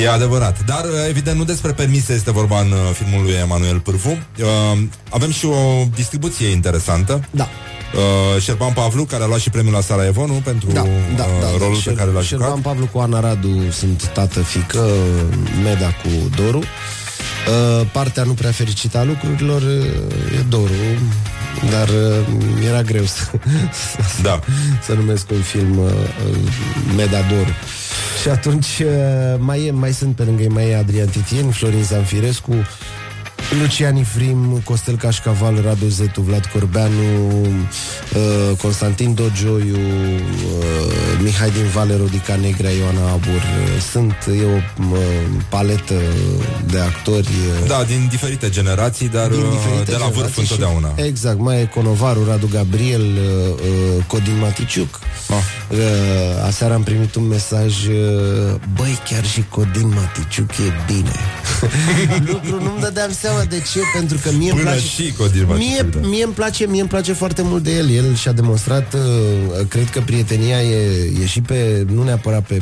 E 0.01 0.09
adevărat. 0.09 0.65
Dar, 0.65 0.83
uh, 0.83 0.91
evident, 1.09 1.37
nu 1.37 1.43
despre 1.43 1.71
permise 1.71 2.13
este 2.13 2.31
vorba 2.31 2.59
în 2.61 2.71
uh, 2.71 2.77
filmul 2.93 3.23
lui 3.23 3.33
Emanuel 3.33 3.79
Pârvu. 3.79 4.09
Uh, 4.09 4.79
avem 5.09 5.31
și 5.31 5.45
o 5.45 5.83
distribuție 5.95 6.47
interesantă. 6.47 7.23
Da. 7.31 7.47
Uh, 7.95 8.41
Șerban 8.41 8.73
Pavlu, 8.73 9.03
care 9.03 9.23
a 9.23 9.27
luat 9.27 9.39
și 9.39 9.49
premiul 9.49 9.73
la 9.73 9.81
Sarajevo, 9.81 10.25
nu? 10.25 10.33
Pentru 10.33 10.71
Da, 10.71 10.81
da, 11.15 11.23
uh, 11.23 11.29
da, 11.41 11.47
rolul 11.57 11.81
da. 11.85 11.91
pe 11.91 11.97
care 11.97 12.11
l-a 12.11 12.21
Șerban 12.21 12.47
jucat. 12.47 12.63
Pavlu 12.63 12.85
cu 12.91 12.99
Ana 12.99 13.19
Radu 13.19 13.71
sunt 13.71 14.07
tată, 14.13 14.39
fică, 14.39 14.87
Meda 15.63 15.87
cu 15.87 16.09
Doru. 16.35 16.57
Uh, 16.57 17.87
partea 17.91 18.23
nu 18.23 18.33
prea 18.33 18.51
fericită 18.51 18.97
a 18.97 19.03
lucrurilor 19.03 19.61
uh, 19.61 20.37
e 20.39 20.43
Doru, 20.49 20.71
dar 21.71 21.87
uh, 21.87 22.65
era 22.67 22.81
greu 22.81 23.03
să, 23.05 23.31
da. 24.21 24.39
să 24.83 24.93
numesc 24.93 25.31
un 25.31 25.41
film 25.41 25.77
uh, 25.77 25.85
uh, 25.85 26.37
Meda 26.95 27.21
Doru. 27.29 27.55
Și 28.21 28.29
atunci 28.29 28.79
uh, 28.79 29.35
mai, 29.37 29.65
e, 29.65 29.71
mai 29.71 29.93
sunt 29.93 30.15
pe 30.15 30.23
lângă 30.23 30.41
ei, 30.41 30.47
mai 30.49 30.69
e 30.69 30.75
Adrian 30.75 31.07
Titien, 31.07 31.51
Florin 31.51 31.83
Zanfirescu, 31.83 32.55
Lucian 33.51 33.95
Ifrim, 33.95 34.61
Costel 34.63 34.95
Cașcaval, 34.97 35.61
Radu 35.63 35.87
Zetu, 35.87 36.21
Vlad 36.21 36.45
Corbeanu, 36.45 37.41
uh, 37.41 38.57
Constantin 38.61 39.13
Dogioiu, 39.13 39.75
uh, 39.75 41.19
Mihai 41.21 41.49
din 41.49 41.65
Vale, 41.73 41.95
Rodica 41.97 42.35
Negra, 42.35 42.69
Ioana 42.69 43.11
Abur. 43.11 43.29
Uh, 43.35 43.81
Sunt 43.91 44.15
e 44.27 44.43
o 44.45 44.55
uh, 44.91 44.97
paletă 45.49 45.93
de 46.71 46.79
actori 46.79 47.27
uh, 47.61 47.67
Da, 47.67 47.83
din 47.87 48.07
diferite 48.09 48.49
generații, 48.49 49.09
dar 49.09 49.27
din 49.27 49.39
uh, 49.39 49.49
diferite 49.51 49.91
de 49.91 49.97
la 49.97 50.05
vârf 50.05 50.13
generații 50.15 50.43
și- 50.43 50.51
întotdeauna. 50.51 50.93
Exact, 50.95 51.39
mai 51.39 51.61
e 51.61 51.65
Conovaru, 51.65 52.25
Radu 52.27 52.49
Gabriel, 52.53 53.01
uh, 53.01 53.53
uh, 53.97 54.03
Codin 54.07 54.37
Maticiuc. 54.39 54.99
Ah. 55.29 55.35
Uh, 55.71 55.77
aseară 56.45 56.73
am 56.73 56.83
primit 56.83 57.15
un 57.15 57.27
mesaj 57.27 57.85
uh, 57.87 57.95
Băi, 58.75 58.99
chiar 59.09 59.25
și 59.25 59.45
Codin 59.49 59.93
Maticiuc 59.95 60.49
e 60.51 60.93
bine 60.93 61.11
Lucru 62.31 62.63
nu-mi 62.63 62.79
dădeam 62.79 63.11
seama 63.11 63.36
de 63.43 63.63
ce 63.71 63.79
Pentru 63.93 64.17
că 64.23 64.29
mie 64.31 64.51
îmi 64.51 64.59
Până 64.59 64.71
place 64.71 64.85
și 64.85 65.13
Codin 65.17 65.45
Maticiuc, 65.47 65.71
mie, 65.71 66.01
da. 66.01 66.07
mie 66.07 66.23
îmi 66.23 66.33
place, 66.33 66.65
mie 66.65 66.79
îmi 66.79 66.89
place 66.89 67.13
foarte 67.13 67.41
mult 67.41 67.63
de 67.63 67.75
el 67.75 67.89
El 67.89 68.15
și-a 68.15 68.31
demonstrat 68.31 68.93
uh, 68.93 69.67
Cred 69.67 69.89
că 69.89 70.01
prietenia 70.05 70.61
e, 70.61 71.11
e 71.21 71.25
și 71.25 71.41
pe 71.41 71.85
Nu 71.89 72.03
neapărat 72.03 72.47
pe 72.47 72.61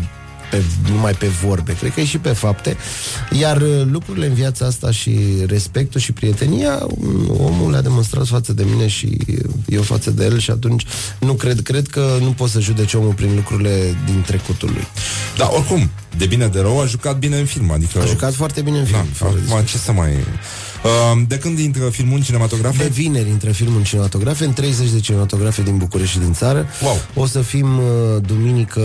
pe, 0.52 0.64
numai 0.92 1.14
pe 1.14 1.28
vorbe, 1.28 1.76
cred 1.76 1.94
că 1.94 2.00
e 2.00 2.06
și 2.06 2.18
pe 2.18 2.30
fapte 2.30 2.78
Iar 3.40 3.62
uh, 3.62 3.82
lucrurile 3.92 4.26
în 4.26 4.34
viața 4.34 4.66
asta 4.66 4.92
Și 4.92 5.20
respectul 5.48 6.00
și 6.00 6.12
prietenia 6.12 6.86
um, 6.88 7.38
Omul 7.40 7.72
le-a 7.72 7.82
demonstrat 7.82 8.28
față 8.28 8.54
de 8.54 8.64
mine 8.64 8.88
Și 8.88 9.18
eu 9.68 9.82
față 9.82 10.12
de 10.12 10.24
el 10.24 10.40
Și 10.40 10.52
atunci 10.52 10.86
nu 11.20 11.34
cred, 11.34 11.62
cred 11.62 11.88
că 11.88 12.18
nu 12.22 12.30
poți 12.30 12.52
să 12.52 12.60
judeci 12.60 12.94
omul 12.94 13.14
Prin 13.14 13.36
lucrurile 13.36 13.98
din 14.06 14.24
trecutul 14.26 14.70
lui 14.74 14.88
Da, 15.38 15.50
oricum, 15.54 15.90
de 16.18 16.26
bine 16.26 16.48
de 16.48 16.60
rău, 16.60 16.82
a 16.82 16.86
jucat 16.86 17.18
bine 17.18 17.38
în 17.38 17.46
film. 17.46 17.72
Adică... 17.72 18.02
A 18.02 18.06
jucat 18.06 18.34
foarte 18.34 18.62
bine 18.62 18.80
în 18.80 18.86
film 18.86 18.98
Da, 18.98 19.06
fără 19.14 19.40
acum, 19.50 19.66
ce 19.66 19.78
să 19.78 19.92
mai... 19.92 20.12
Uh, 20.86 21.22
de 21.28 21.38
când 21.38 21.60
intră 21.60 21.90
filmul 21.90 22.16
în 22.18 22.22
cinematografe? 22.24 22.84
De 22.84 22.90
vineri 22.90 23.30
intră 23.30 23.52
filmul 23.52 23.78
în 23.78 23.84
cinematografe, 23.84 24.46
în 24.46 24.54
30 24.54 24.90
de 24.90 25.00
cinematografe 25.00 25.62
din 25.62 25.78
București 25.78 26.12
și 26.14 26.20
din 26.20 26.34
țară. 26.34 26.66
Wow. 26.84 26.98
O 27.16 27.26
să 27.26 27.42
fim 27.42 27.78
uh, 27.78 27.84
duminică, 28.26 28.80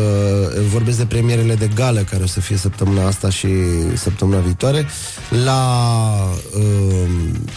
uh, 0.57 0.63
vorbesc 0.73 0.99
de 0.99 1.05
premierele 1.05 1.55
de 1.55 1.71
gală 1.75 2.01
care 2.01 2.23
o 2.23 2.27
să 2.27 2.41
fie 2.41 2.57
săptămâna 2.57 3.07
asta 3.07 3.31
și 3.31 3.47
săptămâna 3.95 4.39
viitoare. 4.41 4.87
La, 5.45 5.63
uh, 6.57 6.63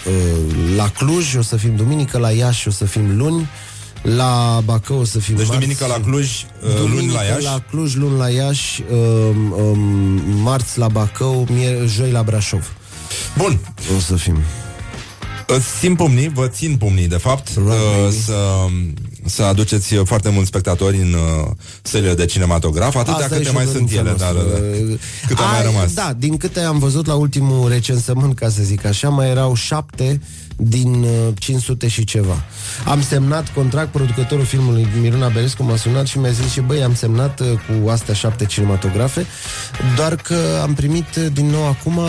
uh, 0.08 0.76
la 0.76 0.90
Cluj 0.90 1.36
o 1.36 1.42
să 1.42 1.56
fim 1.56 1.76
duminică, 1.76 2.18
la 2.18 2.30
Iași 2.32 2.68
o 2.68 2.72
să 2.72 2.86
fim 2.86 3.18
luni. 3.18 3.48
La 4.02 4.62
Bacău 4.66 5.00
o 5.00 5.04
să 5.04 5.20
fim 5.20 5.36
Deci 5.36 5.46
marți. 5.48 5.60
duminică 5.62 5.86
la 5.88 6.00
Cluj, 6.10 6.30
uh, 6.64 6.70
luni 6.78 6.90
Duminică 6.90 7.14
la 7.14 7.24
Iași. 7.24 7.44
la 7.44 7.64
Cluj, 7.70 7.96
luni 7.96 8.18
la 8.18 8.30
Iași, 8.30 8.84
um, 8.92 9.52
um, 9.52 9.80
marți 10.42 10.78
la 10.80 10.88
Bacău, 10.88 11.48
mier- 11.52 11.88
joi 11.88 12.12
la 12.12 12.24
Brașov. 12.24 12.72
Bun. 13.38 13.60
O 13.96 14.00
să 14.00 14.16
fim. 14.16 14.38
Îți 15.48 15.66
țin 15.80 15.96
pumnii, 15.96 16.30
vă 16.30 16.48
țin 16.48 16.78
pumnii, 16.78 17.08
de 17.08 17.18
fapt, 17.18 17.50
uh, 17.58 17.74
să, 18.26 18.66
să 19.26 19.44
aduceți 19.44 19.96
foarte 19.96 20.30
mulți 20.30 20.48
spectatori 20.48 20.98
în 20.98 21.14
uh, 21.14 21.52
sălile 21.82 22.14
de 22.14 22.26
cinematograf, 22.26 22.96
atâtea 22.96 23.14
Asta 23.14 23.36
e 23.36 23.38
câte 23.38 23.50
și 23.50 23.56
mai 23.56 23.64
sunt 23.66 23.74
dorința 23.92 24.00
ele, 24.00 24.14
dar 24.18 24.32
noastră. 24.34 24.64
uh, 24.90 25.00
câte 25.28 25.42
au 25.42 25.48
mai 25.48 25.58
Ai- 25.60 25.66
rămas. 25.66 25.94
Da, 25.94 26.14
din 26.18 26.38
câte 26.38 26.60
am 26.60 26.80
văzut 26.80 27.06
la 27.06 27.14
ultimul 27.14 27.70
recensământ, 27.70 28.36
ca 28.36 28.50
să 28.50 28.64
zic 28.64 28.86
așa, 28.86 29.10
mai 29.10 29.30
erau 29.30 29.56
șapte 29.56 30.22
din 30.58 30.94
uh, 31.04 31.10
500 31.40 31.88
și 31.88 32.04
ceva. 32.04 32.44
Am 32.86 33.02
semnat 33.02 33.54
contract, 33.54 33.92
producătorul 33.92 34.46
filmului 34.46 34.88
Miruna 35.02 35.28
Berescu 35.28 35.64
m-a 35.64 35.76
sunat 35.76 36.06
și 36.08 36.18
mi-a 36.20 36.32
zis 36.32 36.52
și 36.52 36.60
băi, 36.62 36.84
am 36.84 36.96
semnat 36.96 37.40
uh, 37.40 37.48
cu 37.48 37.90
astea 37.90 38.14
șapte 38.14 38.46
cinematografe, 38.46 39.26
doar 39.96 40.16
că 40.16 40.36
am 40.62 40.74
primit 40.74 41.16
uh, 41.18 41.26
din 41.34 41.46
nou 41.50 41.68
acum 41.68 42.00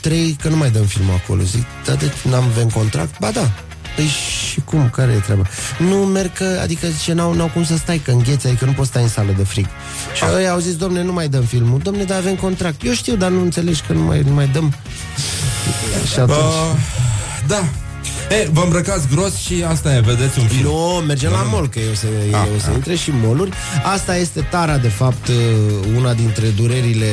trei, 0.00 0.36
că 0.40 0.48
nu 0.48 0.56
mai 0.56 0.70
dăm 0.70 0.84
filmul 0.84 1.14
acolo. 1.24 1.42
Zic, 1.42 1.64
da, 1.86 1.94
deci 1.94 2.12
n-am 2.30 2.44
avem 2.44 2.68
contract? 2.68 3.18
Ba 3.20 3.30
da, 3.30 3.50
Păi 3.94 4.04
și 4.04 4.60
cum? 4.60 4.90
Care 4.90 5.12
e 5.12 5.18
treaba? 5.18 5.42
Nu 5.78 5.96
merg 5.96 6.32
că, 6.32 6.58
adică 6.62 6.86
ce 7.02 7.12
n-au, 7.12 7.32
n-au 7.32 7.50
cum 7.54 7.64
să 7.64 7.76
stai, 7.76 7.98
că 7.98 8.10
îngheți, 8.10 8.46
adică 8.46 8.64
nu 8.64 8.72
poți 8.72 8.88
stai 8.88 9.02
în 9.02 9.08
sală 9.08 9.34
de 9.36 9.44
frig. 9.44 9.66
Și 10.14 10.24
ei 10.38 10.48
au 10.48 10.58
zis, 10.58 10.76
domne, 10.76 11.02
nu 11.02 11.12
mai 11.12 11.28
dăm 11.28 11.42
filmul. 11.42 11.78
Domne, 11.78 12.04
dar 12.04 12.18
avem 12.18 12.34
contract. 12.34 12.84
Eu 12.84 12.92
știu, 12.92 13.16
dar 13.16 13.30
nu 13.30 13.40
înțelegi 13.40 13.82
că 13.86 13.92
nu 13.92 14.02
mai, 14.02 14.20
nu 14.20 14.32
mai 14.32 14.48
dăm. 14.48 14.74
Și 16.12 16.18
atunci... 16.18 16.36
Uh, 16.38 16.76
da. 17.46 17.64
E, 18.30 18.48
vă 18.52 18.60
îmbrăcați 18.62 19.06
gros 19.14 19.34
și 19.36 19.64
asta 19.68 19.94
e, 19.94 20.00
vedeți 20.00 20.38
un 20.38 20.46
film. 20.46 20.62
Nu, 20.62 21.02
mergem 21.06 21.30
la 21.30 21.42
mall, 21.42 21.68
că 21.68 21.78
eu 21.78 21.94
să, 21.94 22.06
Ah, 22.32 22.46
eu 22.52 22.58
să 22.58 22.70
intre 22.70 22.94
și 22.94 23.10
moluri. 23.22 23.50
Asta 23.92 24.16
este 24.16 24.46
tara, 24.50 24.76
de 24.78 24.88
fapt, 24.88 25.28
uh, 25.28 25.34
una 25.96 26.14
dintre 26.14 26.46
durerile 26.46 27.06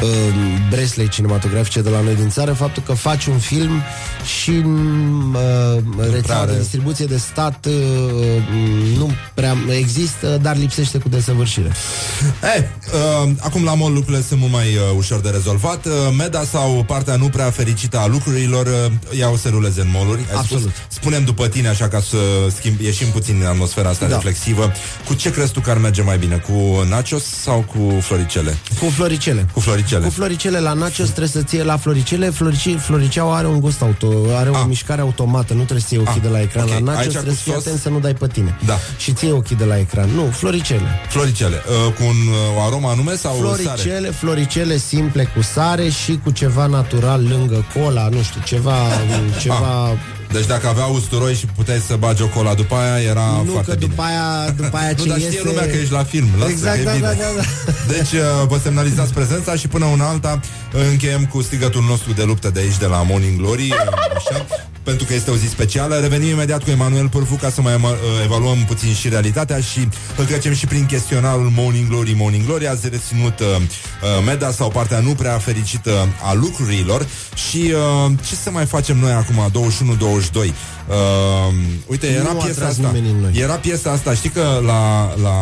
uh, 0.00 0.08
Breslei 0.70 1.08
cinematografice 1.08 1.80
de 1.80 1.88
la 1.90 2.00
noi 2.00 2.14
din 2.14 2.28
țară, 2.28 2.52
faptul 2.52 2.82
că 2.86 2.92
faci 2.92 3.26
un 3.26 3.38
film 3.38 3.82
și 4.40 4.50
uh, 4.50 5.82
rețeaua 6.12 6.44
de 6.44 6.50
are. 6.50 6.58
distribuție 6.60 7.04
de 7.04 7.16
stat 7.16 7.66
uh, 7.66 7.72
nu 8.96 9.10
prea 9.34 9.56
există, 9.78 10.38
dar 10.42 10.56
lipsește 10.56 10.98
cu 10.98 11.08
desăvârșire. 11.08 11.72
E, 12.56 12.68
uh, 13.24 13.30
acum 13.40 13.64
la 13.64 13.74
mall 13.74 13.92
lucrurile 13.92 14.22
sunt 14.28 14.40
mult 14.40 14.52
mai 14.52 14.66
uh, 14.66 14.96
ușor 14.96 15.20
de 15.20 15.28
rezolvat. 15.28 15.84
Uh, 15.86 15.92
Meda 16.16 16.44
sau 16.44 16.84
partea 16.86 17.16
nu 17.16 17.28
prea 17.28 17.50
fericită 17.50 17.98
a 17.98 18.06
lucrurilor 18.06 18.66
uh, 18.66 19.18
iau 19.18 19.36
să 19.36 19.48
ruleze 19.48 19.80
în 19.80 19.88
mall 20.18 20.38
Absolut. 20.38 20.70
Spunem 20.88 21.24
după 21.24 21.48
tine, 21.48 21.68
așa 21.68 21.88
ca 21.88 22.00
să 22.00 22.16
schimb, 22.56 22.80
ieșim 22.80 23.06
puțin 23.08 23.38
din 23.38 23.46
atmosfera 23.46 23.88
asta 23.88 24.06
Da. 24.06 24.14
reflexivă. 24.14 24.72
Cu 25.06 25.14
ce 25.14 25.30
crezi 25.30 25.52
tu 25.52 25.60
că 25.60 25.70
ar 25.70 25.78
merge 25.78 26.02
mai 26.02 26.18
bine? 26.18 26.36
Cu 26.36 26.86
nachos 26.88 27.24
sau 27.24 27.64
cu 27.74 28.00
floricele? 28.00 28.56
Cu 28.80 28.86
floricele. 28.90 29.46
Cu 29.52 29.60
floricele. 29.60 30.04
Cu 30.04 30.10
floricele 30.10 30.58
la 30.58 30.72
nachos 30.72 31.06
trebuie 31.06 31.28
să 31.28 31.42
ție 31.42 31.62
la 31.62 31.76
floricele. 31.76 32.30
Florici, 32.30 32.76
floriceaua 32.78 33.36
are 33.36 33.46
un 33.46 33.60
gust 33.60 33.82
auto, 33.82 34.12
are 34.36 34.48
o 34.48 34.64
mișcare 34.64 35.00
automată, 35.00 35.52
nu 35.52 35.58
trebuie 35.60 35.80
să 35.80 35.86
ții 35.86 35.98
ochii 35.98 36.12
Ah, 36.16 36.22
de 36.22 36.28
la 36.28 36.40
ecran. 36.40 36.64
ok. 36.64 36.70
La 36.70 36.78
nachos 36.78 37.00
Aici 37.00 37.10
trebuie 37.10 37.32
cu 37.32 37.36
să 37.38 37.42
fii 37.42 37.52
sos? 37.52 37.66
atent 37.66 37.80
să 37.80 37.88
nu 37.88 37.98
dai 38.00 38.14
pe 38.14 38.26
tine. 38.26 38.56
Da. 38.66 38.78
Și 38.98 39.12
ții 39.12 39.30
ochii 39.32 39.56
de 39.56 39.64
la 39.64 39.78
ecran. 39.78 40.08
Nu, 40.14 40.24
floricele. 40.30 40.88
Floricele. 41.08 41.62
Uh, 41.86 41.92
cu 41.92 42.02
un, 42.02 42.16
uh, 42.28 42.56
o 42.58 42.60
aromă 42.62 42.88
anume 42.88 43.14
sau 43.14 43.34
sare? 43.34 43.62
Floricele, 43.62 44.10
floricele 44.10 44.76
simple 44.78 45.24
cu 45.36 45.42
sare 45.42 45.88
și 45.88 46.20
cu 46.24 46.30
ceva 46.30 46.66
natural 46.66 47.22
lângă 47.28 47.64
cola, 47.74 48.08
nu 48.08 48.22
știu, 48.22 48.40
ceva, 48.44 48.74
ceva 49.42 49.96
Deci 50.32 50.46
dacă 50.46 50.66
avea 50.66 50.84
usturoi 50.84 51.34
și 51.34 51.46
puteai 51.46 51.78
să 51.86 51.96
bagi 51.96 52.22
o 52.22 52.26
cola 52.26 52.54
după 52.54 52.74
aia, 52.74 53.08
era 53.10 53.42
nu 53.44 53.52
foarte 53.52 53.70
că 53.70 53.76
bine. 53.76 53.88
după 53.88 54.02
aia, 54.02 54.50
după 54.56 54.76
aia 54.76 54.90
nu, 54.96 55.02
ce 55.02 55.08
dar 55.08 55.18
iese... 55.18 55.30
știe 55.30 55.42
lumea 55.44 55.66
că 55.66 55.76
ești 55.76 55.92
la 55.92 56.04
film. 56.04 56.28
Lasă, 56.38 56.50
exact, 56.50 56.74
că 56.74 56.80
e 56.80 56.84
da, 56.84 56.92
bine. 56.92 57.06
da, 57.06 57.12
da, 57.12 57.30
da. 57.36 57.72
Deci 57.92 58.12
uh, 58.12 58.46
vă 58.48 58.58
semnalizați 58.62 59.12
prezența 59.12 59.54
și 59.54 59.68
până 59.68 59.84
una 59.84 60.08
alta 60.08 60.40
uh, 60.74 60.80
încheiem 60.90 61.26
cu 61.26 61.42
strigătul 61.42 61.82
nostru 61.88 62.12
de 62.12 62.22
luptă 62.22 62.50
de 62.50 62.60
aici, 62.60 62.78
de 62.78 62.86
la 62.86 63.02
Morning 63.02 63.38
Glory, 63.38 63.70
uh, 63.70 63.76
așa, 64.16 64.46
pentru 64.82 65.04
că 65.04 65.14
este 65.14 65.30
o 65.30 65.36
zi 65.36 65.48
specială. 65.48 65.98
Revenim 65.98 66.28
imediat 66.28 66.64
cu 66.64 66.70
Emanuel 66.70 67.08
Pârfu 67.08 67.34
ca 67.34 67.50
să 67.50 67.60
mai 67.60 67.74
uh, 67.74 67.90
evaluăm 68.24 68.64
puțin 68.66 68.94
și 68.94 69.08
realitatea 69.08 69.60
și 69.60 69.88
îl 70.16 70.24
trecem 70.24 70.54
și 70.54 70.66
prin 70.66 70.86
chestionarul 70.86 71.52
Morning 71.56 71.88
Glory, 71.88 72.12
Morning 72.12 72.44
Glory. 72.44 72.68
Ați 72.68 72.88
reținut 72.88 73.40
uh, 73.40 73.46
uh, 73.46 74.24
meda 74.26 74.50
sau 74.50 74.70
partea 74.70 75.00
nu 75.00 75.14
prea 75.14 75.38
fericită 75.38 76.08
a 76.22 76.34
lucrurilor 76.34 77.06
și 77.50 77.72
uh, 78.06 78.12
ce 78.28 78.34
să 78.34 78.50
mai 78.50 78.66
facem 78.66 78.98
noi 78.98 79.12
acum, 79.12 79.50
21-22? 79.50 80.34
Uh, 80.36 80.94
uite, 81.86 82.06
era 82.06 82.32
Nu 82.32 82.40
a 82.40 82.42
piesa 82.42 82.60
tras 82.60 82.70
asta. 82.70 82.90
nimeni 82.92 83.10
în 83.14 83.20
noi. 83.20 83.32
Era 83.34 83.54
piesa 83.54 83.90
asta, 83.90 84.14
știi 84.14 84.30
că 84.30 84.60
la, 84.66 85.14
la 85.22 85.34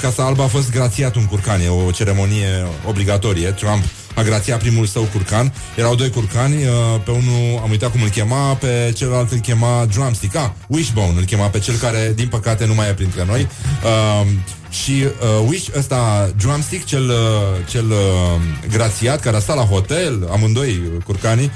Casa 0.00 0.24
Albă 0.24 0.42
a 0.42 0.46
fost 0.46 0.70
grațiat 0.70 1.14
un 1.16 1.24
curcan, 1.24 1.60
e 1.60 1.68
o 1.68 1.90
ceremonie 1.90 2.66
obligatorie. 2.86 3.50
Trump 3.50 3.84
a 4.18 4.22
grațiat 4.22 4.58
primul 4.58 4.86
său 4.86 5.02
curcan. 5.02 5.52
Erau 5.76 5.94
doi 5.94 6.10
curcani, 6.10 6.54
uh, 6.54 6.70
pe 7.04 7.10
unul 7.10 7.60
am 7.62 7.70
uitat 7.70 7.90
cum 7.90 8.02
îl 8.02 8.08
chema, 8.08 8.54
pe 8.54 8.92
celălalt 8.96 9.30
îl 9.30 9.38
chema 9.38 9.86
Drumstick. 9.92 10.36
Ah, 10.36 10.50
Wishbone 10.66 11.14
îl 11.16 11.24
chema 11.24 11.46
pe 11.46 11.58
cel 11.58 11.74
care, 11.74 12.12
din 12.14 12.28
păcate, 12.28 12.66
nu 12.66 12.74
mai 12.74 12.88
e 12.88 12.92
printre 12.92 13.24
noi. 13.24 13.48
Uh, 13.84 14.26
și 14.70 14.92
uh, 14.92 15.46
Wish, 15.48 15.68
ăsta 15.76 16.30
Drumstick, 16.36 16.84
cel, 16.84 17.08
uh, 17.08 17.68
cel 17.70 17.90
uh, 17.90 18.68
grațiat, 18.70 19.20
care 19.20 19.36
a 19.36 19.40
stat 19.40 19.56
la 19.56 19.62
hotel, 19.62 20.28
amândoi 20.32 20.70
uh, 20.70 21.02
curcanii, 21.04 21.50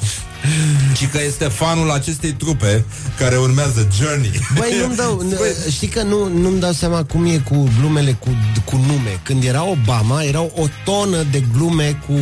și 0.94 1.06
că 1.06 1.18
este 1.26 1.44
fanul 1.44 1.90
acestei 1.90 2.32
trupe 2.32 2.84
care 3.18 3.36
urmează 3.36 3.88
Journey. 4.00 4.30
Băi, 4.58 4.76
nu-mi 4.80 4.96
dau, 4.96 5.22
n- 5.30 5.72
știi 5.72 5.88
că 5.88 6.02
nu, 6.02 6.28
nu-mi 6.40 6.60
dau 6.60 6.72
seama 6.72 7.04
cum 7.04 7.24
e 7.24 7.36
cu 7.50 7.68
glumele 7.78 8.12
cu, 8.12 8.28
cu 8.64 8.76
nume. 8.76 9.20
Când 9.22 9.44
era 9.44 9.64
Obama, 9.64 10.22
erau 10.22 10.52
o 10.56 10.66
tonă 10.84 11.22
de 11.30 11.42
glume 11.56 12.00
cu, 12.06 12.12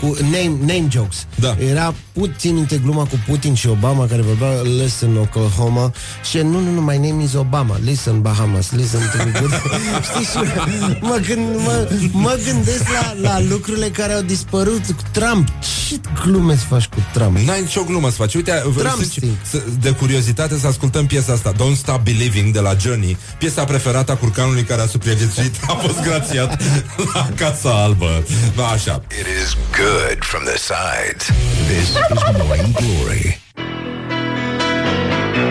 cu 0.00 0.16
name, 0.22 0.56
name 0.58 0.86
jokes. 0.90 1.26
Da. 1.34 1.56
Era 1.70 1.94
puțin 2.12 2.54
minte 2.54 2.80
gluma 2.84 3.02
cu 3.04 3.22
Putin 3.26 3.54
și 3.54 3.66
Obama 3.68 4.06
care 4.06 4.22
vorbea 4.22 4.48
Listen 4.82 5.16
Oklahoma 5.16 5.92
și 6.30 6.36
nu, 6.36 6.60
nu, 6.60 6.70
nu, 6.72 6.80
my 6.80 7.08
name 7.08 7.22
is 7.22 7.34
Obama. 7.34 7.78
Listen 7.84 8.20
Bahamas, 8.20 8.70
listen 8.70 9.00
to 9.16 9.24
me 9.24 9.32
good. 9.40 9.50
Știi 10.10 10.24
și 10.24 10.48
mă, 11.00 11.20
gând, 11.26 11.56
mă, 11.56 11.88
mă 12.12 12.38
gândesc 12.44 12.82
la, 12.88 13.14
la 13.20 13.40
lucrurile 13.40 13.88
care 13.88 14.12
au 14.12 14.20
dispărut 14.22 14.84
cu 14.86 15.02
Trump. 15.10 15.48
Ce 15.88 16.00
glume 16.24 16.56
să 16.56 16.64
faci 16.68 16.86
cu 16.86 16.96
Trump? 17.12 17.38
N-ai 17.38 17.60
nicio 17.60 17.82
glumă 17.84 18.10
să 18.12 18.16
faci. 18.22 18.34
Uite, 18.34 18.62
Drumstick. 18.76 19.26
să- 19.50 19.62
de 19.80 19.90
curiozitate 19.90 20.58
să 20.58 20.66
ascultăm 20.66 21.06
piesa 21.06 21.32
asta, 21.32 21.52
Don't 21.52 21.76
Stop 21.76 22.00
Believing 22.04 22.52
de 22.52 22.60
la 22.60 22.76
Journey, 22.80 23.16
piesa 23.38 23.64
preferată 23.64 24.12
a 24.12 24.16
curcanului 24.16 24.62
care 24.62 24.80
a 24.82 24.86
supraviețuit, 24.86 25.54
a 25.66 25.72
fost 25.74 26.00
grațiat 26.02 26.62
la 27.14 27.28
Casa 27.36 27.82
Albă. 27.82 28.24
Da, 28.56 28.66
așa. 28.66 29.02
It 29.20 29.26
is 29.44 29.56
good 29.76 30.18
from 30.20 30.42
the 30.44 30.56
sides. 30.56 31.26
This 31.68 31.88
is 31.88 32.22
Morning 32.46 32.74
Glory. 32.74 33.41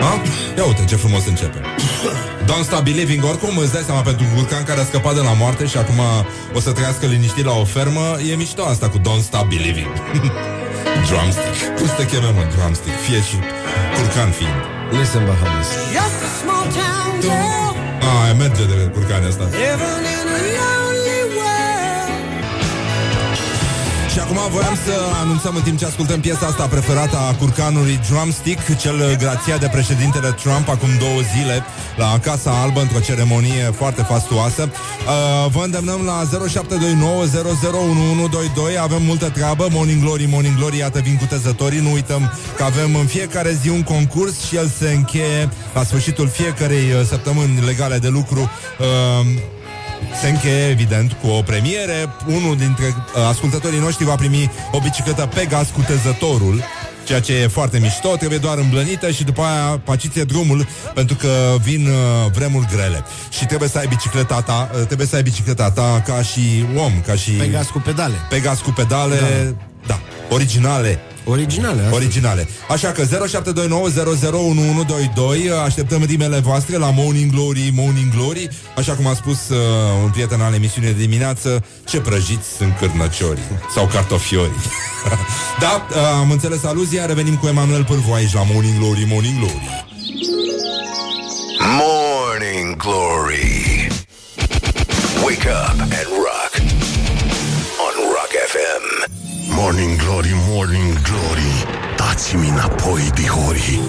Ha? 0.02 0.12
Ia 0.56 0.64
uite 0.64 0.84
ce 0.84 0.96
frumos 0.96 1.26
începe. 1.26 1.60
Don't 2.48 2.64
Stop 2.64 2.82
Believing, 2.82 3.24
oricum 3.24 3.56
îți 3.56 3.72
dai 3.72 3.82
seama 3.88 4.00
pentru 4.00 4.24
un 4.28 4.34
curcan 4.36 4.62
care 4.64 4.80
a 4.80 4.84
scăpat 4.84 5.14
de 5.14 5.20
la 5.20 5.32
moarte 5.32 5.66
și 5.66 5.76
acum 5.76 6.00
o 6.54 6.60
să 6.60 6.70
trăiască 6.72 7.06
liniștit 7.06 7.44
la 7.44 7.54
o 7.62 7.64
fermă, 7.64 8.06
e 8.30 8.34
mișto 8.34 8.62
asta 8.64 8.88
cu 8.88 8.98
Don't 8.98 9.22
Stop 9.30 9.46
Believing. 9.48 9.92
drumstick. 11.08 11.56
Cum 11.76 11.86
să 11.86 11.94
te 12.00 12.06
cheme, 12.10 12.30
mă, 12.36 12.42
drumstick? 12.54 12.96
Fie 13.06 13.20
și 13.28 13.36
curcan 13.96 14.30
fiind. 14.38 14.58
Listen 14.98 15.24
Bahamas. 15.30 15.68
Just 15.96 16.18
a 16.26 16.30
small 16.40 16.66
town 16.78 17.12
girl 17.24 17.70
Ah, 18.10 18.28
merge 18.42 18.64
de 18.72 18.76
curcane 18.94 19.26
asta. 19.32 19.44
living 19.44 20.06
in 20.20 20.28
a 20.70 20.91
Și 24.12 24.18
acum 24.18 24.38
voiam 24.50 24.74
să 24.84 24.92
anunțăm 25.22 25.54
în 25.56 25.62
timp 25.62 25.78
ce 25.78 25.84
ascultăm 25.84 26.20
piesa 26.20 26.46
asta 26.46 26.66
preferată 26.66 27.16
a 27.16 27.34
curcanului 27.34 28.00
Drumstick, 28.08 28.76
cel 28.76 29.16
grațiat 29.18 29.60
de 29.60 29.68
președintele 29.72 30.30
Trump 30.42 30.68
acum 30.68 30.88
două 30.98 31.20
zile 31.34 31.64
la 31.96 32.18
Casa 32.18 32.50
Albă 32.62 32.80
într-o 32.80 32.98
ceremonie 32.98 33.62
foarte 33.76 34.02
fastuoasă. 34.02 34.62
Uh, 34.72 35.50
vă 35.50 35.62
îndemnăm 35.64 36.00
la 36.04 36.22
0729001122, 38.74 38.78
avem 38.80 39.02
multă 39.02 39.28
treabă, 39.28 39.68
Morning 39.70 40.02
Glory, 40.02 40.26
Morning 40.30 40.56
Glory, 40.56 40.76
iată 40.76 41.00
vin 41.00 41.16
cu 41.16 41.24
tezătorii, 41.24 41.80
nu 41.80 41.92
uităm 41.92 42.32
că 42.56 42.64
avem 42.64 42.94
în 42.94 43.06
fiecare 43.06 43.58
zi 43.62 43.68
un 43.68 43.82
concurs 43.82 44.44
și 44.46 44.56
el 44.56 44.70
se 44.78 44.90
încheie 44.90 45.48
la 45.74 45.84
sfârșitul 45.84 46.28
fiecarei 46.28 46.92
uh, 46.92 47.06
săptămâni 47.06 47.64
legale 47.66 47.98
de 47.98 48.08
lucru. 48.08 48.40
Uh, 48.40 49.26
se 50.20 50.28
încheie, 50.28 50.68
evident, 50.68 51.12
cu 51.12 51.26
o 51.26 51.42
premiere. 51.42 52.08
Unul 52.26 52.56
dintre 52.56 52.84
uh, 52.86 53.22
ascultătorii 53.28 53.78
noștri 53.78 54.04
va 54.04 54.14
primi 54.14 54.50
o 54.72 54.78
bicicletă 54.78 55.28
Pegas 55.34 55.68
cu 55.70 55.80
tezătorul, 55.80 56.62
ceea 57.04 57.20
ce 57.20 57.32
e 57.32 57.46
foarte 57.46 57.78
mișto, 57.78 58.16
trebuie 58.16 58.38
doar 58.38 58.58
îmblănită 58.58 59.10
și 59.10 59.24
după 59.24 59.42
aia 59.42 59.80
paciție 59.84 60.24
drumul, 60.24 60.66
pentru 60.94 61.16
că 61.16 61.28
vin 61.62 61.86
uh, 61.86 62.30
vremuri 62.32 62.66
grele. 62.74 63.04
Și 63.30 63.46
trebuie 63.46 63.68
să 63.68 63.78
ai 63.78 63.86
bicicleta 63.86 64.40
ta, 64.40 64.70
uh, 64.74 64.86
trebuie 64.86 65.06
să 65.06 65.16
ai 65.16 65.22
bicicleta 65.22 65.70
ta 65.70 66.02
ca 66.06 66.22
și 66.22 66.64
om, 66.76 66.92
ca 67.06 67.14
și... 67.14 67.30
Pegas 67.30 67.66
cu 67.66 67.78
pedale. 67.78 68.14
Pegas 68.28 68.60
cu 68.60 68.70
pedale, 68.70 69.16
da, 69.16 69.56
da 69.86 70.00
originale. 70.34 70.98
Originale, 71.24 71.82
asta. 71.82 71.94
Originale. 71.94 72.48
Așa 72.68 72.88
că 72.88 73.02
0729001122 73.02 73.08
Așteptăm 75.64 76.04
rimele 76.04 76.38
voastre 76.38 76.76
la 76.76 76.90
Morning 76.90 77.30
Glory, 77.30 77.72
Morning 77.74 78.14
Glory 78.14 78.48
Așa 78.76 78.92
cum 78.92 79.06
a 79.06 79.14
spus 79.14 79.48
uh, 79.48 79.56
un 80.04 80.10
prieten 80.10 80.40
al 80.40 80.54
emisiunii 80.54 80.92
de 80.92 81.00
dimineață 81.00 81.64
Ce 81.88 82.00
prăjiți 82.00 82.48
sunt 82.56 82.76
cârnăciorii 82.78 83.42
Sau 83.74 83.86
cartofiorii 83.86 84.60
Da, 85.60 85.86
uh, 85.90 85.96
am 86.20 86.30
înțeles 86.30 86.64
aluzia 86.64 87.06
Revenim 87.06 87.36
cu 87.36 87.46
Emanuel 87.46 87.84
Pârvu 87.84 88.12
aici 88.12 88.32
la 88.32 88.42
Morning 88.52 88.78
Glory, 88.78 89.04
Morning 89.08 89.38
Glory 89.38 89.90
Morning 91.78 92.76
Glory. 92.76 93.88
Wake 95.24 95.46
up 95.46 95.78
and 95.78 96.08
rock 96.26 96.52
on 97.80 97.94
Rock 98.12 98.32
FM. 98.52 99.31
Morning 99.56 99.96
Glory, 99.96 100.32
Morning 100.48 100.92
Glory 101.02 101.64
Dați-mi 101.96 102.48
înapoi, 102.48 103.10
dihori 103.14 103.80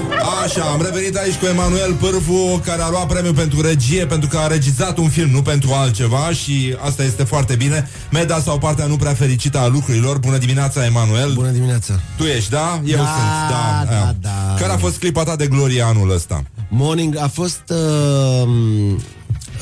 Așa, 0.44 0.64
am 0.64 0.82
revenit 0.82 1.16
aici 1.16 1.36
cu 1.36 1.46
Emanuel 1.46 1.94
Pârvu 1.94 2.62
Care 2.66 2.82
a 2.82 2.90
luat 2.90 3.08
premiul 3.08 3.34
pentru 3.34 3.62
regie 3.62 4.06
Pentru 4.06 4.30
că 4.30 4.38
a 4.38 4.48
regizat 4.48 4.98
un 4.98 5.10
film, 5.10 5.30
nu 5.30 5.42
pentru 5.42 5.72
altceva 5.74 6.30
Și 6.32 6.76
asta 6.86 7.04
este 7.04 7.24
foarte 7.24 7.56
bine 7.56 7.90
Meda 8.12 8.40
sau 8.40 8.58
partea 8.58 8.86
nu 8.86 8.96
prea 8.96 9.14
fericită 9.14 9.58
a 9.60 9.68
lucrurilor 9.68 10.18
Bună 10.18 10.38
dimineața, 10.38 10.86
Emanuel 10.86 11.32
Bună 11.34 11.50
dimineața. 11.50 12.00
Tu 12.18 12.24
ești, 12.24 12.50
da? 12.50 12.82
Eu 12.86 12.98
Da, 12.98 13.04
sunt, 13.04 13.50
da, 13.50 13.84
da, 13.92 14.02
aia. 14.02 14.16
da. 14.22 14.56
Care 14.60 14.72
a 14.72 14.78
fost 14.78 14.98
clipa 14.98 15.24
ta 15.24 15.36
de 15.36 15.48
glorie 15.48 15.82
anul 15.82 16.12
ăsta? 16.14 16.44
Morning 16.70 17.18
a 17.18 17.28
fost 17.28 17.62
uh, 17.68 18.48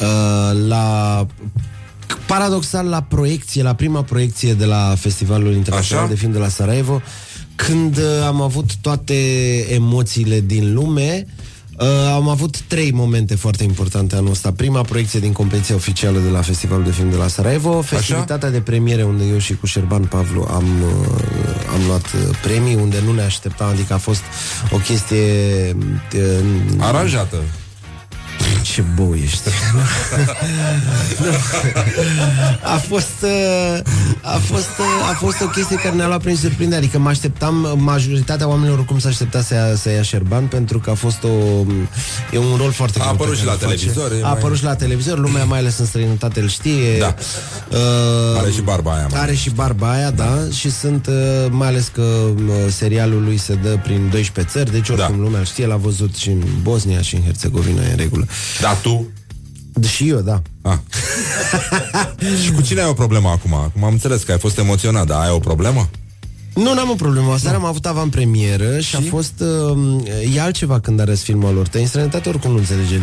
uh, 0.01 0.67
la 0.67 1.25
paradoxal 2.17 2.87
la 2.87 3.01
proiecție, 3.01 3.63
la 3.63 3.73
prima 3.73 4.03
proiecție 4.03 4.53
de 4.53 4.65
la 4.65 4.95
Festivalul 4.97 5.53
Internațional 5.53 6.03
Așa? 6.03 6.13
de 6.13 6.19
Film 6.19 6.31
de 6.31 6.37
la 6.37 6.47
Sarajevo, 6.47 7.01
când 7.55 7.97
uh, 7.97 8.03
am 8.25 8.41
avut 8.41 8.75
toate 8.75 9.15
emoțiile 9.73 10.39
din 10.39 10.73
lume. 10.73 11.25
Uh, 11.79 11.87
am 12.13 12.27
avut 12.27 12.61
trei 12.61 12.91
momente 12.91 13.35
foarte 13.35 13.63
importante 13.63 14.15
anul 14.15 14.31
ăsta. 14.31 14.51
Prima 14.51 14.81
proiecție 14.81 15.19
din 15.19 15.31
competiția 15.31 15.75
oficială 15.75 16.19
de 16.19 16.29
la 16.29 16.41
Festivalul 16.41 16.83
de 16.83 16.91
Film 16.91 17.09
de 17.09 17.15
la 17.15 17.27
Sarajevo, 17.27 17.81
festivitatea 17.81 18.49
de 18.49 18.61
premiere 18.61 19.03
unde 19.03 19.23
eu 19.23 19.37
și 19.37 19.55
cu 19.55 19.65
Șerban 19.65 20.03
Pavlu 20.03 20.47
am, 20.51 20.65
uh, 20.81 21.07
am 21.73 21.85
luat 21.87 22.05
uh, 22.05 22.37
premii, 22.41 22.75
unde 22.75 22.97
nu 23.05 23.13
ne 23.13 23.21
așteptam, 23.21 23.67
adică 23.69 23.93
a 23.93 23.97
fost 23.97 24.21
o 24.71 24.77
chestie 24.77 25.25
uh, 26.15 26.79
Aranjată. 26.79 27.37
Ce 28.61 28.83
bou 28.95 29.15
ești. 29.23 29.49
Nu. 29.73 29.79
a 32.73 32.77
fost 32.87 33.21
uh, 33.21 33.79
a 34.21 34.37
fost 34.37 34.69
uh, 34.79 35.09
a 35.09 35.13
fost 35.13 35.41
o 35.41 35.45
chestie 35.45 35.75
care 35.75 35.95
ne-a 35.95 36.07
luat 36.07 36.21
prin 36.21 36.35
surprindere. 36.35 36.81
Adică 36.81 36.97
mă 36.99 37.09
așteptam 37.09 37.73
majoritatea 37.77 38.47
oamenilor 38.47 38.77
oricum 38.77 38.99
s-a 38.99 39.09
aștepta 39.09 39.41
să 39.41 39.53
ia, 39.53 39.75
să 39.75 39.89
ia 39.91 40.01
Șerban 40.01 40.45
pentru 40.45 40.79
că 40.79 40.89
a 40.89 40.93
fost 40.93 41.23
o 41.23 41.27
e 42.31 42.37
un 42.37 42.55
rol 42.57 42.71
foarte 42.71 42.99
A 42.99 43.01
greu 43.03 43.15
pe 43.15 43.21
apărut 43.21 43.37
și 43.37 43.43
care 43.45 43.57
la 43.59 43.65
îl 43.65 43.69
face. 43.71 43.85
televizor, 43.85 44.11
e 44.11 44.23
A 44.23 44.27
mai- 44.27 44.31
apărut 44.37 44.57
și 44.57 44.63
la 44.63 44.75
televizor, 44.75 45.17
lumea 45.19 45.43
mai 45.43 45.59
ales 45.59 45.77
în 45.77 45.85
străinătate 45.85 46.39
îl 46.39 46.47
știe. 46.49 46.97
Da. 46.99 47.15
Uh, 47.71 47.77
Are 48.39 48.51
și 48.51 48.61
barba 48.61 48.93
aia, 48.93 49.07
mă. 49.11 49.17
are 49.17 49.33
și 49.33 49.49
barba 49.49 49.91
aia, 49.91 50.11
da, 50.11 50.37
și 50.57 50.71
sunt, 50.71 51.07
uh, 51.07 51.13
mai 51.49 51.67
ales 51.67 51.87
că 51.93 52.01
uh, 52.01 52.53
serialul 52.69 53.23
lui 53.23 53.37
se 53.37 53.53
dă 53.53 53.79
prin 53.83 54.09
12 54.11 54.53
țări, 54.57 54.71
deci 54.71 54.89
oricum 54.89 55.15
Da. 55.17 55.23
lumea 55.23 55.39
îl 55.39 55.45
știe, 55.45 55.65
l-a 55.65 55.75
văzut 55.75 56.15
și 56.15 56.29
în 56.29 56.41
Bosnia 56.61 57.01
și 57.01 57.15
în 57.15 57.21
Herțegovina, 57.23 57.81
e 57.81 57.89
în 57.91 57.97
regulă. 57.97 58.27
Da, 58.61 58.73
tu? 58.73 59.07
Și 59.87 60.09
eu, 60.09 60.19
da. 60.19 60.41
Ah. 60.61 60.77
și 62.43 62.51
cu 62.51 62.61
cine 62.61 62.81
ai 62.81 62.89
o 62.89 62.93
problemă 62.93 63.29
acum? 63.29 63.53
Acum 63.53 63.83
am 63.83 63.91
înțeles 63.91 64.23
că 64.23 64.31
ai 64.31 64.39
fost 64.39 64.57
emoționat, 64.57 65.05
dar 65.07 65.21
ai 65.21 65.31
o 65.31 65.39
problemă? 65.39 65.89
Nu, 66.53 66.73
n-am 66.73 66.89
o 66.89 66.93
problemă. 66.93 67.33
Aseară 67.33 67.55
am 67.55 67.65
avut 67.65 67.85
avantpremieră 67.85 68.79
și, 68.79 68.89
și 68.89 68.95
a 68.95 69.01
fost... 69.09 69.33
Uh, 69.39 70.35
e 70.35 70.41
altceva 70.41 70.79
când 70.79 70.99
arăți 70.99 71.23
filmul 71.23 71.53
lor. 71.53 71.67
Te 71.67 71.79
în 71.79 71.87
străinătate 71.87 72.29
oricum 72.29 72.51
nu 72.51 72.57
înțelege 72.57 72.99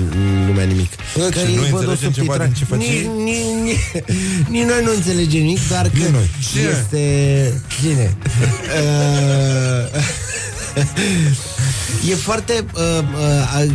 lumea 0.47 0.65
nimic. 0.65 0.91
Bă, 1.17 1.29
ce, 1.33 1.41
ei 1.41 1.55
nu 1.55 1.63
văd 1.63 1.87
o 1.87 1.91
înțelegem 1.91 2.11
ceva 2.11 2.35
subtitra- 2.35 2.45
din 2.45 2.55
ce 2.55 2.65
faci 2.65 2.79
Nici, 2.79 2.89
ei? 2.89 3.11
nici, 3.25 3.37
nici, 3.63 4.05
nici 4.49 4.65
noi 4.65 4.81
nu 4.85 4.91
înțelegem 4.95 5.43
nimic, 5.43 5.69
doar 5.69 5.83
că 5.83 6.11
noi. 6.11 6.31
Cine? 6.51 6.63
este... 6.63 7.03
Cine? 7.81 8.17
uh, 8.79 9.28
E 12.11 12.15
foarte... 12.15 12.65
Uh, 12.75 12.81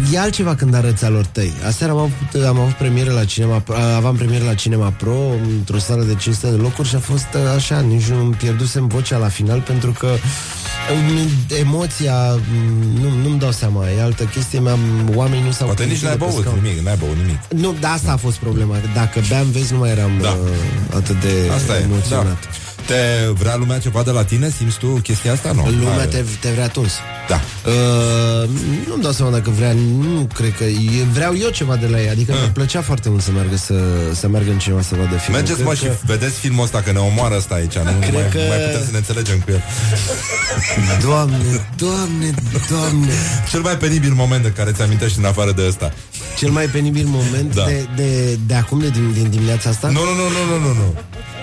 uh, 0.04 0.14
e 0.14 0.20
altceva 0.20 0.56
când 0.56 0.74
arăți 0.76 1.06
alor 1.06 1.26
tăi. 1.26 1.54
Aseară 1.68 1.92
am 1.94 1.98
avut, 1.98 2.44
am 2.48 2.60
avut 2.60 2.74
premieră 2.74 3.12
la 3.12 3.26
Cinema 3.26 3.60
Pro, 3.60 3.76
aveam 3.96 4.16
premieră 4.16 4.44
la 4.44 4.54
Cinema 4.54 4.90
Pro 4.90 5.16
într-o 5.58 5.78
sală 5.78 6.04
de 6.04 6.16
500 6.16 6.50
de 6.50 6.56
locuri 6.62 6.88
și 6.88 6.96
a 6.96 7.00
fost 7.00 7.28
uh, 7.36 7.42
așa, 7.56 7.80
nici 7.80 8.04
nu 8.06 8.20
îmi 8.20 8.34
pierdusem 8.34 8.88
vocea 8.88 9.18
la 9.18 9.28
final 9.28 9.60
pentru 9.60 9.92
că 9.92 10.08
um, 10.08 11.30
emoția 11.60 12.16
um, 12.16 13.02
nu, 13.02 13.10
nu-mi 13.24 13.40
dau 13.40 13.52
seama, 13.52 13.90
e 13.90 14.02
altă 14.02 14.24
chestie, 14.24 14.60
mi-am, 14.60 14.80
oamenii 15.16 15.44
nu 15.44 15.52
s-au 15.52 15.66
Poate 15.66 15.84
nici 15.84 16.00
plimtit 16.00 16.08
n-ai 16.08 16.18
de 16.18 16.24
pe 16.26 16.32
băut 16.32 16.44
scaun. 16.46 16.60
nimic, 16.64 16.80
n-ai 16.86 16.96
băut 17.00 17.16
nimic. 17.16 17.40
Nu, 17.56 17.76
dar 17.80 17.92
asta 17.92 18.12
a 18.12 18.18
fost 18.18 18.38
problema. 18.38 18.76
Dacă 18.94 19.20
beam, 19.30 19.46
vezi, 19.52 19.72
nu 19.74 19.78
mai 19.80 19.90
eram 19.90 20.12
Da. 20.22 20.30
uh, 20.30 20.96
atât 20.96 21.22
de 21.22 21.34
Asta 21.56 21.78
e, 21.78 21.82
emoționat. 21.82 22.26
da. 22.26 22.38
Te 22.86 23.32
vrea 23.34 23.56
lumea 23.56 23.80
ceva 23.80 24.04
de 24.04 24.12
la 24.12 24.24
tine? 24.24 24.50
Simți 24.50 24.78
tu 24.78 24.88
chestia 24.88 25.32
asta? 25.32 25.52
Nu. 25.52 25.64
Lumea 25.70 25.98
Hai. 25.98 26.08
te, 26.08 26.24
te 26.40 26.50
vrea 26.50 26.68
tuns. 26.68 26.92
Da. 27.28 27.42
Uh, 27.66 28.50
nu-mi 28.88 29.02
dau 29.02 29.12
seama 29.12 29.32
dacă 29.32 29.50
vrea, 29.50 29.72
nu 30.00 30.28
cred 30.34 30.56
că... 30.58 30.64
e- 30.64 31.06
Vreau 31.14 31.38
eu 31.38 31.50
ceva 31.50 31.76
de 31.76 31.88
la 31.88 32.02
ei, 32.02 32.10
adică 32.10 32.32
mi 32.44 32.50
plăcea 32.54 32.82
foarte 32.82 33.10
mult 33.10 33.22
să 33.22 33.32
meargă 33.32 33.56
să, 33.58 33.74
să 34.14 34.28
meargă 34.28 34.52
în 34.52 34.60
cineva 34.60 34.82
să 34.82 34.96
vadă 34.96 35.16
filmul. 35.16 35.40
Mergeți, 35.42 35.54
Cred 35.54 35.66
mă, 35.68 35.74
și 35.74 35.84
că- 35.84 35.96
vedeți 36.06 36.36
filmul 36.40 36.64
ăsta, 36.64 36.82
că 36.82 36.92
ne 36.92 37.00
omoară 37.00 37.36
ăsta 37.38 37.54
aici. 37.56 37.76
Nu 37.78 37.92
Cred 38.00 38.14
mai, 38.14 38.30
că- 38.32 38.38
mai 38.50 38.58
putem 38.58 38.84
să 38.86 38.92
ne 38.92 38.98
înțelegem 38.98 39.40
cu 39.40 39.52
el. 39.52 39.64
Doamne, 41.02 41.38
doamne, 41.76 42.34
doamne 42.70 43.12
Cel 43.50 43.62
mai 43.62 43.78
penibil 43.78 44.14
moment 44.14 44.44
de 44.44 44.50
care 44.52 44.72
ți 44.72 44.82
amintești 44.82 45.18
în 45.20 45.26
afară 45.26 45.52
de 45.52 45.64
ăsta. 45.68 45.94
Cel 46.38 46.50
mai 46.50 46.66
penibil 46.66 47.06
moment 47.08 47.56
Da. 47.56 47.66
de, 47.66 47.88
de, 47.96 48.38
de 48.48 48.54
acum, 48.54 48.80
de 48.80 48.90
din, 48.90 49.12
din 49.14 49.30
dimineața 49.30 49.70
asta? 49.70 49.88
Nu, 49.88 50.00
nu, 50.00 50.14
nu, 50.14 50.28
nu, 50.30 50.58
nu, 50.60 50.68
nu, 50.68 50.74
nu. 50.74 50.94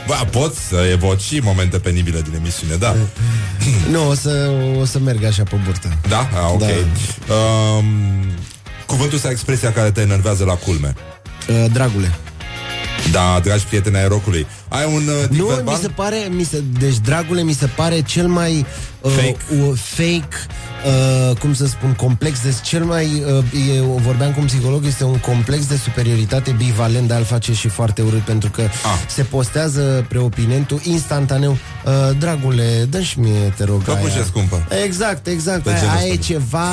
Ba, 0.06 0.14
poți 0.14 0.58
să 0.68 0.76
evoci 0.92 1.20
și 1.20 1.38
momente 1.42 1.78
penibile 1.78 2.20
din 2.20 2.34
emisiune, 2.34 2.74
da. 2.74 2.96
Nu, 3.92 4.08
o 4.08 4.14
să, 4.14 4.50
o 4.80 4.84
să 4.84 4.98
merg 4.98 5.24
așa 5.24 5.42
pe 5.42 5.56
burtă 5.64 5.88
Da? 6.10 6.28
Ah, 6.34 6.50
ok. 6.52 6.58
Da. 6.60 7.34
Um, 7.34 7.84
cuvântul 8.86 9.18
sau 9.18 9.30
expresia 9.30 9.72
care 9.72 9.90
te 9.90 10.00
enervează 10.00 10.44
la 10.44 10.54
culme. 10.54 10.94
uh, 11.48 11.64
Dragule 11.72 12.10
Da, 13.12 13.40
dragi 13.42 13.64
prieteni 13.64 13.96
ai 13.96 14.08
rocului. 14.08 14.46
Ai 14.68 14.84
un 14.94 15.02
uh, 15.08 15.28
tic 15.28 15.38
Nu, 15.38 15.46
verbal? 15.46 15.74
mi 15.74 15.80
se 15.80 15.88
pare, 15.88 16.28
mi 16.30 16.42
se, 16.44 16.62
deci 16.78 16.96
dragule 16.98 17.42
mi 17.42 17.52
se 17.52 17.66
pare 17.66 18.00
cel 18.02 18.26
mai 18.26 18.66
uh, 19.00 19.10
Fake. 19.12 19.36
uh, 19.62 19.72
fake 19.74 20.36
uh, 21.30 21.36
cum 21.36 21.54
să 21.54 21.66
spun, 21.66 21.92
complex, 21.92 22.42
deci 22.42 22.60
cel 22.62 22.84
mai, 22.84 23.22
uh, 23.26 23.76
e, 23.76 23.80
vorbeam 23.80 24.32
cu 24.32 24.40
un 24.40 24.46
psiholog, 24.46 24.84
este 24.86 25.04
un 25.04 25.18
complex 25.18 25.66
de 25.66 25.76
superioritate 25.76 26.50
bivalent, 26.50 27.08
de 27.08 27.14
a-l 27.14 27.24
face 27.24 27.52
și 27.52 27.68
foarte 27.68 28.02
urât, 28.02 28.20
pentru 28.20 28.50
că 28.50 28.60
Ah. 28.62 28.68
se 29.08 29.22
postează 29.22 30.04
preopinentul 30.08 30.80
instantaneu. 30.82 31.56
Uh, 31.84 32.16
dragule, 32.18 32.86
dă 32.90 33.00
și 33.00 33.18
mie, 33.20 33.52
te 33.56 33.64
rog, 33.64 33.82
Păpușe 33.82 34.14
aia. 34.14 34.24
scumpă. 34.24 34.66
Exact, 34.84 35.26
exact. 35.26 35.64
De 35.64 35.70
Aia, 35.70 35.78
genul 35.78 35.94
aia 35.96 36.06
e 36.06 36.10
ăsta. 36.12 36.22
ceva 36.32 36.68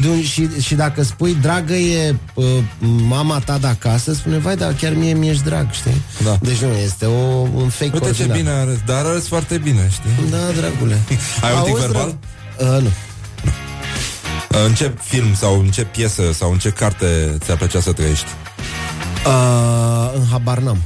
de 0.00 0.08
un, 0.08 0.22
și, 0.22 0.48
și 0.60 0.74
dacă 0.74 1.02
spui 1.02 1.36
dragă 1.40 1.72
e 1.74 2.14
uh, 2.34 2.46
mama 3.08 3.38
ta 3.38 3.58
de 3.58 3.66
acasă, 3.66 4.12
spune, 4.12 4.38
vai, 4.38 4.56
dar 4.56 4.72
chiar 4.72 4.92
mie 4.94 5.12
mi-ești 5.14 5.42
drag, 5.44 5.70
știi? 5.70 6.02
Da. 6.24 6.38
Deci 6.40 6.58
nu, 6.58 6.68
este 6.84 7.04
o, 7.06 7.18
un 7.54 7.68
fake 7.68 7.90
Uite 7.92 7.98
ce 7.98 8.04
original. 8.04 8.36
bine 8.36 8.50
arăți, 8.50 8.80
dar 8.86 9.04
arăți 9.04 9.28
foarte 9.28 9.58
bine, 9.58 9.88
știi? 9.90 10.30
Da, 10.30 10.36
dragule. 10.60 10.98
Ai 11.44 11.52
un 11.56 11.62
tic 11.62 11.70
Auzi, 11.72 11.80
verbal? 11.86 12.02
drag- 12.02 12.74
Uh, 12.76 12.82
nu. 12.82 12.90
Uh, 14.50 14.64
În 14.66 14.74
ce 14.74 14.92
film 15.02 15.34
sau 15.34 15.58
în 15.60 15.66
ce 15.66 15.82
piesă 15.84 16.22
sau 16.34 16.52
în 16.52 16.58
ce 16.58 16.68
carte 16.70 17.36
ți-ar 17.44 17.56
plăcea 17.56 17.80
să 17.80 17.92
trăiești? 17.92 18.26
Uh, 19.26 20.12
în 20.14 20.22
habar 20.30 20.58
n-am. 20.58 20.78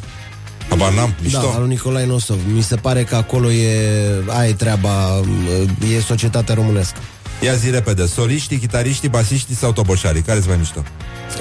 Habar 0.69 0.93
n-am, 0.93 1.15
mișto. 1.23 1.41
Da, 1.41 1.47
al 1.55 1.61
lui 1.61 1.69
Nicolae 1.69 2.07
Nosov. 2.07 2.39
Mi 2.53 2.63
se 2.63 2.77
pare 2.77 3.03
că 3.05 3.17
acolo 3.17 3.51
e, 3.51 3.79
aia 4.27 4.49
e 4.49 4.53
treaba, 4.53 5.15
uh, 5.17 5.95
e 5.97 6.01
societatea 6.01 6.55
românească. 6.55 6.99
Ia 7.45 7.55
zi 7.55 7.71
repede, 7.71 8.07
soliștii, 8.07 8.59
chitariștii, 8.59 9.09
basiștii 9.09 9.55
sau 9.55 9.73
toboșarii? 9.73 10.23
Care-ți 10.23 10.49
mai 10.49 10.57
mișto? 10.57 10.83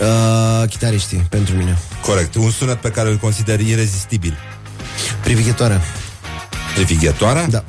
Uh, 0.02 0.70
chitariștii, 0.70 1.26
pentru 1.30 1.56
mine. 1.56 1.78
Corect, 2.06 2.36
un 2.36 2.52
sunet 2.52 2.76
pe 2.76 2.90
care 2.90 3.10
îl 3.10 3.16
consideri 3.18 3.70
irezistibil. 3.70 4.38
Privighetoarea. 5.24 5.82
Privighetoarea? 6.76 7.48
Da. 7.48 7.64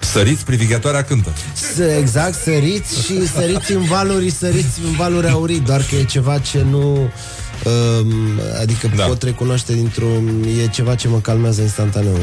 Săriți, 0.00 0.44
privighetoarea 0.44 1.02
cântă. 1.04 1.32
S- 1.74 1.78
Exact, 1.98 2.34
săriți 2.34 3.04
și 3.04 3.28
săriți 3.28 3.72
în 3.72 3.82
valuri, 3.84 4.30
săriți 4.30 4.80
în 4.84 4.92
valuri 4.96 5.28
aurii, 5.28 5.60
doar 5.60 5.82
că 5.88 5.94
e 5.94 6.04
ceva 6.04 6.38
ce 6.38 6.62
nu... 6.70 7.10
Um, 7.64 8.40
adică 8.60 8.86
Da. 8.86 8.94
da. 8.96 9.04
pot 9.04 9.22
recunoaște 9.22 9.72
dintr-un... 9.74 10.44
E 10.62 10.66
ceva 10.66 10.94
ce 10.94 11.08
mă 11.08 11.18
calmează 11.18 11.60
instantaneu. 11.62 12.18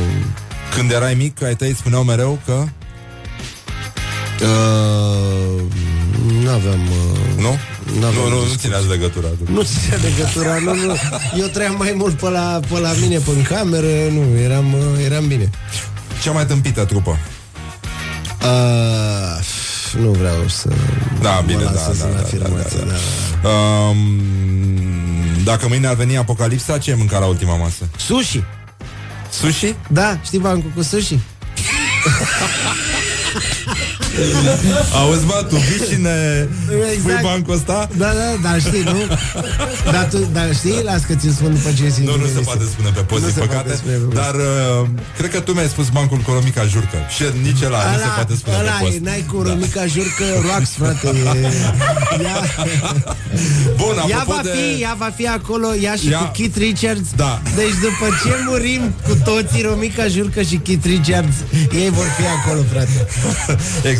Când 0.76 0.91
erai 0.91 1.13
mic, 1.13 1.41
ai 1.43 1.55
tăi 1.55 1.76
spuneau 1.76 2.03
mereu 2.03 2.39
că... 2.45 2.63
Uh, 4.41 5.61
n-aveam... 6.43 6.80
Uh, 6.80 7.18
Nu? 7.38 7.57
N-aveam 7.99 8.13
Nu, 8.13 8.30
nu, 8.30 8.35
nu 8.35 8.39
discuții. 8.41 8.57
țineați 8.59 8.88
legătura. 8.88 9.27
Nu 9.51 9.61
ținea 9.61 9.97
legătura, 10.01 10.57
nu, 10.59 10.85
nu. 10.85 10.95
Eu 11.38 11.47
trăiam 11.47 11.76
mai 11.77 11.93
mult 11.95 12.13
pe 12.19 12.30
la, 12.30 12.59
pe 12.69 12.80
la 12.80 12.91
mine, 13.01 13.18
pe 13.18 13.30
în 13.35 13.41
cameră, 13.41 13.88
nu, 14.11 14.39
eram, 14.39 14.73
uh, 14.73 15.03
eram 15.05 15.27
bine. 15.27 15.49
Cea 16.23 16.31
mai 16.31 16.45
tâmpită 16.45 16.85
trupă. 16.85 17.19
Uh, 18.41 19.45
nu 20.01 20.09
vreau 20.11 20.47
să 20.47 20.69
Da, 21.22 21.30
mă 21.31 21.43
bine, 21.45 21.63
da, 21.63 21.72
lansez 21.72 21.97
da, 21.99 22.05
în 22.05 22.11
da, 22.11 22.18
da, 22.18 22.23
afirmații, 22.23 22.77
da, 22.80 22.85
da. 23.41 23.49
Um, 23.49 23.97
dacă 25.43 25.68
mâine 25.68 25.88
ar 25.88 25.95
veni 25.95 26.18
apocalipsa, 26.18 26.77
ce 26.77 26.91
ai 26.91 26.97
mâncat 26.97 27.19
la 27.19 27.26
ultima 27.26 27.55
masă? 27.55 27.89
Sushi! 27.97 28.43
Sushi? 29.30 29.76
Da, 29.88 30.19
știi 30.23 30.39
bancul 30.39 30.72
cu 30.76 30.81
sushi? 30.81 31.19
Auzi, 34.99 35.25
mă, 35.25 35.45
tu 35.49 35.55
vii 35.55 35.81
și 35.89 36.01
ne 36.01 36.47
Exact. 36.93 37.01
pui 37.03 37.19
bancul 37.23 37.53
ăsta? 37.53 37.88
Da, 37.97 38.05
da, 38.21 38.49
dar 38.49 38.59
știi, 38.61 38.83
nu? 38.83 39.01
Dar 39.91 40.07
tu, 40.11 40.17
dar 40.33 40.55
știi, 40.55 40.79
las 40.83 41.01
că 41.07 41.13
ți-l 41.15 41.31
spun 41.31 41.53
după 41.53 41.69
ce 41.77 41.89
ți 41.89 42.01
Nu, 42.01 42.15
nu 42.17 42.25
se 42.35 42.39
poate 42.49 42.63
spune 42.73 42.89
pe 42.97 43.01
post, 43.01 43.21
Nu 43.21 43.27
din 43.27 43.35
se 43.35 43.39
păcate 43.45 43.61
poate 43.63 43.77
spune 43.77 43.93
pe 43.95 44.03
post. 44.03 44.15
Dar 44.21 44.35
uh, 44.35 44.88
cred 45.17 45.29
că 45.33 45.39
tu 45.39 45.51
mi-ai 45.53 45.67
spus 45.67 45.88
bancul 45.89 46.17
cu 46.17 46.31
Romica 46.31 46.63
Jurcă 46.73 46.97
Și 47.15 47.23
nici 47.47 47.61
ăla 47.67 47.79
nu 47.91 47.97
se 48.05 48.09
poate 48.15 48.33
spune 48.35 48.55
ăla 48.61 48.71
pe 48.71 48.83
post 48.83 48.95
e, 48.95 48.99
n-ai 49.03 49.23
cu 49.31 49.38
Romica 49.47 49.83
Jurcă 49.93 50.25
Rocks, 50.47 50.69
frate 50.79 51.07
e, 51.07 51.21
ea, 52.27 52.38
Bun, 53.81 53.95
ea, 54.09 54.17
apropo 54.17 54.33
va 54.35 54.41
de... 54.43 54.51
fi, 54.57 54.81
ea 54.81 54.95
va 55.03 55.11
fi 55.15 55.27
acolo 55.27 55.67
Ea 55.75 55.95
și 55.95 56.07
Ea- 56.11 56.17
cu 56.19 56.31
Keith 56.38 56.57
Richards 56.57 57.07
Da. 57.15 57.41
Deci 57.55 57.75
după 57.85 58.05
ce 58.23 58.31
murim 58.47 58.83
cu 59.07 59.13
toții 59.29 59.61
Romica 59.69 60.07
Jurcă 60.07 60.41
și 60.41 60.55
Keith 60.55 60.85
Richards 60.85 61.35
Ei 61.81 61.89
vor 61.89 62.07
fi 62.17 62.25
acolo, 62.38 62.61
frate 62.71 63.07
Exact, 63.83 63.99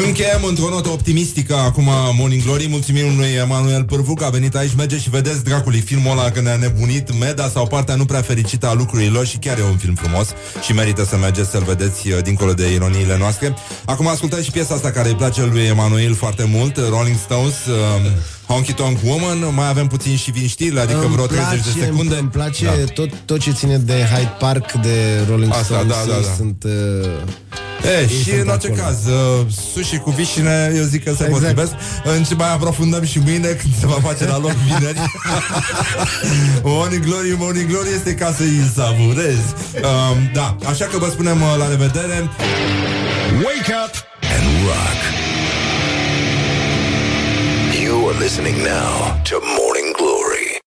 Încheiem 0.00 0.44
într-o 0.48 0.68
notă 0.68 0.88
optimistică 0.88 1.54
Acum 1.54 1.88
Morning 2.18 2.42
Glory. 2.42 2.68
Mulțumim 2.68 3.16
lui 3.16 3.28
Emanuel 3.28 3.84
Pârvu 3.84 4.14
că 4.14 4.24
a 4.24 4.28
venit 4.28 4.54
aici. 4.54 4.74
Merge 4.76 4.98
și 4.98 5.10
vedeți 5.10 5.44
dracului 5.44 5.80
filmul 5.80 6.10
ăla 6.18 6.30
Când 6.30 6.46
ne-a 6.46 6.56
nebunit 6.56 7.18
Meda 7.18 7.48
sau 7.48 7.66
partea 7.66 7.94
nu 7.94 8.04
prea 8.04 8.22
fericită 8.22 8.66
a 8.68 8.72
lucrurilor 8.74 9.26
Și 9.26 9.36
chiar 9.36 9.58
e 9.58 9.62
un 9.62 9.76
film 9.76 9.94
frumos 9.94 10.28
Și 10.64 10.72
merită 10.72 11.04
să 11.04 11.16
mergeți 11.16 11.50
să-l 11.50 11.62
vedeți 11.62 12.08
uh, 12.08 12.22
Dincolo 12.22 12.52
de 12.52 12.72
ironiile 12.72 13.18
noastre. 13.18 13.54
Acum 13.84 14.08
ascultați 14.08 14.44
și 14.44 14.50
piesa 14.50 14.74
asta 14.74 14.90
care 14.90 15.08
îi 15.08 15.14
place 15.14 15.44
lui 15.44 15.62
Emanuel 15.62 16.14
foarte 16.14 16.44
mult 16.48 16.76
Rolling 16.88 17.16
Stones 17.24 17.54
uh, 17.66 18.10
Honky 18.46 18.72
Tonk 18.72 18.98
Woman. 19.04 19.54
Mai 19.54 19.68
avem 19.68 19.86
puțin 19.86 20.16
și 20.16 20.30
vin 20.30 20.46
știri 20.48 20.78
Adică 20.78 21.00
Îmi 21.04 21.12
vreo 21.12 21.26
30 21.26 21.48
de 21.48 21.70
place, 21.70 21.84
secunde. 21.84 22.16
Îmi 22.16 22.28
place 22.28 22.64
Da. 22.64 22.92
tot, 22.94 23.10
tot 23.24 23.40
ce 23.40 23.52
ține 23.52 23.76
de 23.76 24.08
Hyde 24.14 24.32
Park 24.38 24.72
De 24.72 25.24
Rolling 25.28 25.52
Asta, 25.52 25.64
Stones 25.64 25.86
da, 25.86 26.02
da, 26.06 26.20
da. 26.20 26.34
Sunt 26.36 26.64
uh, 26.64 26.72
E, 27.86 28.00
Ei 28.00 28.08
și 28.08 28.22
sunt 28.24 28.40
în 28.40 28.48
orice 28.48 28.66
acolo. 28.66 28.82
caz, 28.82 29.06
uh, 29.06 29.46
sushi 29.74 29.98
cu 29.98 30.10
vișine, 30.10 30.72
eu 30.76 30.82
zic 30.82 31.04
că 31.04 31.10
se 31.14 31.24
Exact. 31.24 31.32
potrivesc. 31.32 31.72
În 32.04 32.22
ce 32.24 32.34
mai 32.34 32.52
aprofundăm 32.52 33.04
și 33.04 33.18
mâine, 33.18 33.48
când 33.48 33.72
se 33.80 33.86
va 33.86 33.98
face 34.08 34.24
la 34.26 34.38
loc 34.38 34.50
vineri. 34.52 34.98
morning 36.62 37.04
Glory, 37.04 37.34
Morning 37.38 37.68
Glory 37.70 37.88
este 37.94 38.14
ca 38.14 38.34
să 38.36 38.42
îi 38.42 38.70
savurezi. 38.74 39.48
Um, 39.82 40.30
da, 40.32 40.56
așa 40.68 40.84
că 40.84 40.98
vă 40.98 41.08
spunem 41.10 41.40
uh, 41.42 41.54
la 41.58 41.68
revedere. 41.68 42.30
Wake 43.44 43.72
up 43.84 43.94
and 44.34 44.46
rock. 44.66 45.00
You 47.84 48.08
are 48.08 48.18
listening 48.24 48.56
now 48.56 49.20
to 49.28 49.36
Morning 49.58 49.81